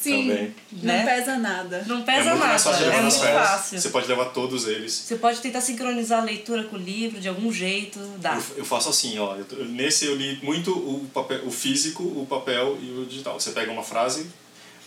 Sim, 0.00 0.28
Também. 0.28 0.54
não 0.72 0.82
Né? 0.94 1.04
pesa 1.04 1.36
nada. 1.38 1.84
Não 1.86 1.98
É 1.98 2.02
pesa 2.02 2.34
mais 2.34 2.64
nada, 2.64 2.84
é 2.86 3.00
muito 3.02 3.18
férias. 3.18 3.48
fácil. 3.50 3.80
Você 3.80 3.88
pode 3.90 4.08
levar 4.08 4.24
todos 4.26 4.66
eles. 4.66 4.92
Você 4.92 5.16
pode 5.16 5.40
tentar 5.40 5.60
sincronizar 5.60 6.22
a 6.22 6.24
leitura 6.24 6.64
com 6.64 6.76
o 6.76 6.78
livro 6.78 7.20
de 7.20 7.28
algum 7.28 7.52
jeito, 7.52 7.98
dá. 8.18 8.34
Eu, 8.34 8.58
eu 8.58 8.64
faço 8.64 8.88
assim, 8.88 9.18
ó. 9.18 9.36
eu 9.36 9.64
nesse 9.66 10.06
eu 10.06 10.16
li 10.16 10.38
muito 10.42 10.72
o, 10.72 11.06
papel, 11.12 11.46
o 11.46 11.50
físico, 11.50 12.02
o 12.02 12.26
papel 12.28 12.78
e 12.80 12.90
o 13.00 13.04
digital. 13.04 13.38
Você 13.38 13.50
pega 13.50 13.70
uma 13.70 13.82
frase, 13.82 14.26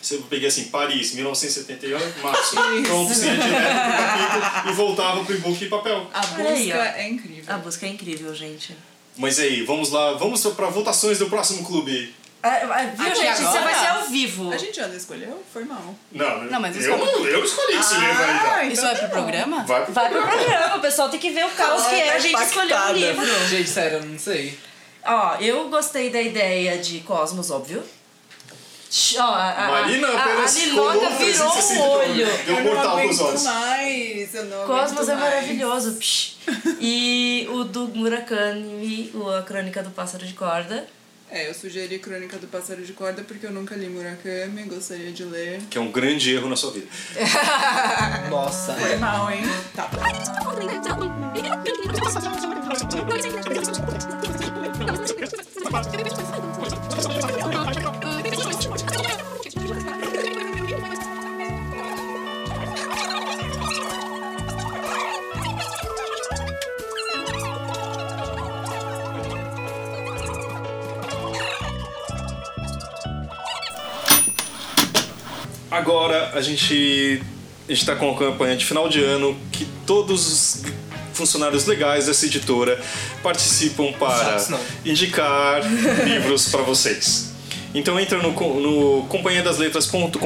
você 0.02 0.16
eu 0.16 0.22
peguei 0.24 0.48
assim, 0.48 0.66
Paris, 0.66 1.14
1978, 1.14 2.20
março. 2.22 2.56
Pronto, 2.84 3.14
você 3.14 3.28
ia 3.28 3.36
direto 3.38 3.82
pro 3.84 3.98
capítulo 3.98 4.72
e 4.72 4.74
voltava 4.74 5.24
pro 5.24 5.36
e-book 5.36 5.64
e 5.64 5.70
papel. 5.70 6.10
A 6.14 6.22
busca 6.26 6.50
aí, 6.50 6.72
é 6.72 7.08
incrível. 7.10 7.54
A 7.54 7.58
busca 7.60 7.86
é 7.86 7.90
incrível, 7.90 8.34
gente. 8.34 8.76
Mas 9.16 9.38
aí, 9.40 9.62
vamos 9.62 9.92
lá, 9.92 10.14
vamos 10.14 10.42
para 10.48 10.68
votações 10.70 11.20
do 11.20 11.28
próximo 11.30 11.64
clube. 11.64 12.14
Ah, 12.46 12.60
ah, 12.72 12.84
viu, 12.94 13.16
gente? 13.16 13.38
Você 13.38 13.44
agora? 13.46 13.62
vai 13.64 13.74
ser 13.76 13.88
ao 13.88 14.02
vivo. 14.10 14.52
A 14.52 14.58
gente 14.58 14.76
já 14.76 14.88
escolheu? 14.90 15.42
Foi 15.54 15.64
mal. 15.64 15.96
Não, 16.12 16.44
Não, 16.44 16.60
mas 16.60 16.76
eu, 16.76 16.82
escolhe. 16.94 17.32
eu 17.32 17.44
escolhi 17.46 17.78
esse 17.78 17.94
livro 17.96 18.24
aí. 18.24 18.40
tá? 18.40 18.64
Isso 18.66 18.82
vai 18.82 18.96
pro 18.98 19.10
programa? 19.10 19.64
Vai 19.64 19.84
pro 19.86 19.94
Vai 19.94 20.10
pro 20.10 20.22
programa, 20.22 20.76
o 20.76 20.82
pessoal 20.82 21.08
tem 21.08 21.20
que 21.22 21.30
ver 21.32 21.46
o 21.46 21.50
caos 21.52 21.86
que 21.88 21.96
é 21.96 22.14
a 22.16 22.20
gente 22.20 22.38
escolher 22.42 22.74
um 22.74 22.78
Impactada. 22.78 22.94
livro. 23.00 23.48
Gente, 23.48 23.70
sério, 23.70 23.98
eu 24.00 24.06
não 24.06 24.20
sei. 24.20 24.60
Ó, 25.06 25.36
eu 25.40 25.70
gostei 25.70 26.10
da 26.10 26.22
ideia 26.22 26.78
de 26.78 27.00
Cosmos, 27.00 27.50
óbvio. 27.50 27.82
Ó, 29.18 29.22
a, 29.24 29.52
a, 29.52 29.72
Marina 29.72 30.08
a, 30.08 30.12
a, 30.12 30.16
a 30.16 30.48
colou 30.76 30.92
virou 31.00 31.18
360 31.18 31.74
um 31.74 31.90
olho. 31.90 32.26
Deu 32.46 32.58
eu 32.58 32.64
mortal 32.64 32.98
não 32.98 33.04
pros 33.08 33.20
aguento 33.20 33.28
olhos. 33.30 33.44
mais. 33.44 34.36
Eu 34.36 34.46
não 34.46 34.68
Cosmos 34.68 35.10
é 35.10 35.16
mais. 35.16 35.34
maravilhoso. 35.34 35.98
E 36.80 37.48
o 37.50 37.64
do 37.64 37.88
Murakami, 37.88 39.10
o 39.16 39.30
A 39.30 39.42
Crônica 39.44 39.82
do 39.82 39.90
Pássaro 39.92 40.26
de 40.26 40.34
Corda. 40.34 40.86
É, 41.34 41.50
eu 41.50 41.54
sugeri 41.56 41.98
Crônica 41.98 42.38
do 42.38 42.46
Pássaro 42.46 42.84
de 42.84 42.94
Corda 42.94 43.24
porque 43.24 43.48
eu 43.48 43.52
nunca 43.52 43.76
li 43.76 43.90
Murakami, 43.90 44.66
gostaria 44.66 45.12
de 45.12 45.24
ler. 45.26 45.62
Que 45.68 45.80
é 45.80 45.82
um 45.82 45.92
grande 45.92 46.32
erro 46.32 46.48
na 46.48 46.56
sua 46.56 46.70
vida. 46.70 46.86
Nossa. 48.30 48.76
Foi 48.76 48.96
mal, 48.98 49.32
hein? 49.32 49.42
Tá. 49.76 49.90
Agora 75.74 76.30
a 76.36 76.42
gente 76.42 77.20
está 77.68 77.96
com 77.96 78.12
a 78.12 78.16
campanha 78.16 78.56
de 78.56 78.64
final 78.64 78.88
de 78.88 79.04
ano 79.04 79.36
que 79.52 79.66
todos 79.88 80.32
os 80.32 80.62
funcionários 81.16 81.66
legais 81.66 82.06
dessa 82.06 82.28
editora 82.28 82.80
participam 83.24 83.92
para 83.94 84.38
indicar 84.86 85.64
livros 86.06 86.48
para 86.50 86.62
vocês. 86.62 87.34
Então 87.74 88.00
entra 88.00 88.20
no, 88.20 88.34
no 88.34 89.08
companhiadasletras.com.br 89.08 90.20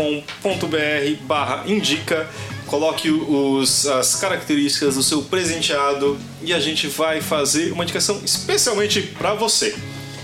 barra 1.22 1.64
indica, 1.66 2.30
coloque 2.66 3.10
os, 3.10 3.88
as 3.88 4.16
características 4.16 4.96
do 4.96 5.04
seu 5.04 5.22
presenteado 5.22 6.20
e 6.42 6.54
a 6.54 6.60
gente 6.60 6.88
vai 6.88 7.22
fazer 7.22 7.72
uma 7.72 7.86
indicação 7.86 8.20
especialmente 8.22 9.02
para 9.02 9.34
você. 9.34 9.74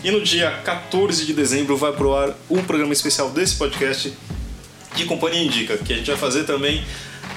E 0.03 0.11
no 0.11 0.21
dia 0.21 0.51
14 0.65 1.25
de 1.25 1.31
dezembro 1.31 1.77
vai 1.77 1.93
pro 1.93 2.13
ar 2.13 2.35
um 2.49 2.61
programa 2.61 2.91
especial 2.91 3.29
desse 3.29 3.55
podcast 3.55 4.11
de 4.95 5.05
Companhia 5.05 5.43
Indica, 5.43 5.77
que 5.77 5.93
a 5.93 5.97
gente 5.97 6.07
vai 6.07 6.17
fazer 6.17 6.43
também 6.43 6.83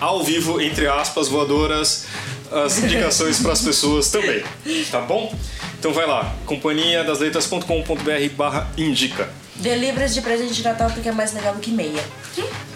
ao 0.01 0.23
vivo, 0.23 0.61
entre 0.61 0.87
aspas, 0.87 1.28
voadoras, 1.28 2.07
as 2.51 2.78
indicações 2.78 3.41
para 3.41 3.53
as 3.53 3.62
pessoas 3.62 4.11
também, 4.11 4.43
tá 4.91 5.01
bom? 5.01 5.35
Então 5.78 5.93
vai 5.93 6.07
lá, 6.07 6.35
companhia 6.45 7.03
das 7.05 7.20
letras.com.br 7.20 8.35
barra 8.37 8.70
indica. 8.77 9.28
Dê 9.61 9.74
livros 9.74 10.12
de 10.15 10.20
presente 10.20 10.53
de 10.55 10.62
Natal 10.62 10.91
porque 10.91 11.09
é 11.09 11.12
mais 11.12 11.33
legal 11.33 11.55
do 11.55 11.61
que 11.61 11.70
meia. 11.70 12.03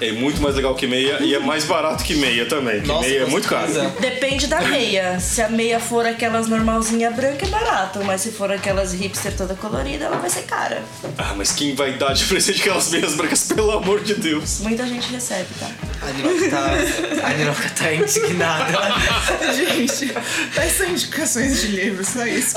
É 0.01 0.12
muito 0.12 0.40
mais 0.40 0.55
legal 0.57 0.74
que 0.74 0.86
meia 0.86 1.19
e 1.23 1.35
é 1.35 1.39
mais 1.39 1.65
barato 1.65 2.02
que 2.02 2.15
meia 2.15 2.47
também, 2.47 2.81
que 2.81 2.89
Nossa, 2.89 3.07
meia 3.07 3.20
é 3.20 3.24
com 3.24 3.31
muito 3.31 3.47
caro. 3.47 3.70
certeza. 3.70 3.94
Depende 4.01 4.47
da 4.47 4.62
meia. 4.62 5.20
Se 5.20 5.43
a 5.43 5.48
meia 5.51 5.78
for 5.78 6.07
aquelas 6.07 6.47
normalzinha 6.48 7.11
branca, 7.11 7.44
é 7.44 7.48
barato. 7.48 8.02
Mas 8.02 8.23
se 8.23 8.32
for 8.32 8.51
aquelas 8.51 8.94
hipster 8.94 9.36
toda 9.36 9.55
colorida, 9.55 10.07
ela 10.07 10.16
vai 10.16 10.31
ser 10.31 10.43
cara. 10.44 10.82
Ah, 11.19 11.35
mas 11.36 11.52
quem 11.52 11.74
vai 11.74 11.93
dar 11.93 12.15
de 12.15 12.24
presente 12.31 12.61
aquelas 12.62 12.90
meias 12.90 13.15
brancas, 13.15 13.43
pelo 13.44 13.70
amor 13.73 14.01
de 14.02 14.15
Deus? 14.15 14.61
Muita 14.61 14.86
gente 14.86 15.12
recebe, 15.12 15.48
tá? 15.59 15.69
A 16.01 16.11
Niroca 16.12 16.48
tá, 16.48 16.65
a 17.28 17.35
Niroca 17.35 17.70
tá 17.77 17.93
indignada. 17.93 18.73
Gente, 19.55 20.15
peçam 20.55 20.89
indicações 20.89 21.61
de 21.61 21.66
livros, 21.69 22.09
só 22.09 22.27
isso. 22.27 22.55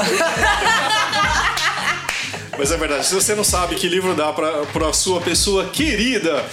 Mas 2.58 2.72
é 2.72 2.78
verdade, 2.78 3.06
se 3.06 3.14
você 3.14 3.34
não 3.36 3.44
sabe 3.44 3.76
que 3.76 3.88
livro 3.88 4.14
dá 4.16 4.32
pra, 4.32 4.66
pra 4.68 4.94
sua 4.94 5.20
pessoa 5.22 5.66
querida, 5.66 6.44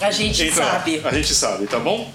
A 0.00 0.10
gente 0.10 0.48
lá. 0.50 0.54
sabe. 0.72 1.00
A 1.04 1.12
gente 1.12 1.34
sabe, 1.34 1.66
tá 1.66 1.78
bom? 1.78 2.10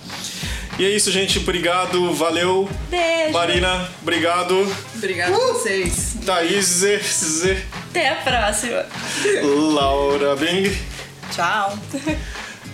E 0.78 0.86
é 0.86 0.90
isso, 0.90 1.10
gente. 1.12 1.40
Obrigado, 1.40 2.14
valeu. 2.14 2.70
Beijo. 2.90 3.32
Marina, 3.32 3.90
obrigado. 4.02 4.76
Obrigada 4.96 5.34
a 5.34 5.40
vocês. 5.40 6.16
Thaís, 6.26 6.66
Zê, 6.66 6.98
Zê, 7.00 7.58
Até 7.92 8.10
a 8.10 8.16
próxima. 8.16 8.86
Laura 9.74 10.36
Bing 10.36 10.76
Tchau. 11.34 11.78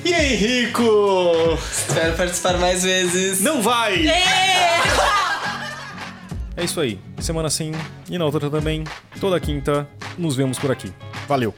e 0.04 0.14
Henrico. 0.14 1.60
Espero 1.72 2.14
participar 2.18 2.58
mais 2.58 2.82
vezes. 2.84 3.40
Não 3.42 3.62
vai! 3.62 4.04
É 6.56 6.64
isso 6.64 6.80
aí. 6.80 6.99
Semana 7.19 7.49
sim 7.49 7.72
e 8.10 8.18
na 8.18 8.26
outra 8.26 8.49
também. 8.49 8.84
Toda 9.19 9.40
quinta 9.40 9.88
nos 10.18 10.36
vemos 10.36 10.60
por 10.60 10.72
aqui. 10.72 10.91
Valeu! 11.28 11.53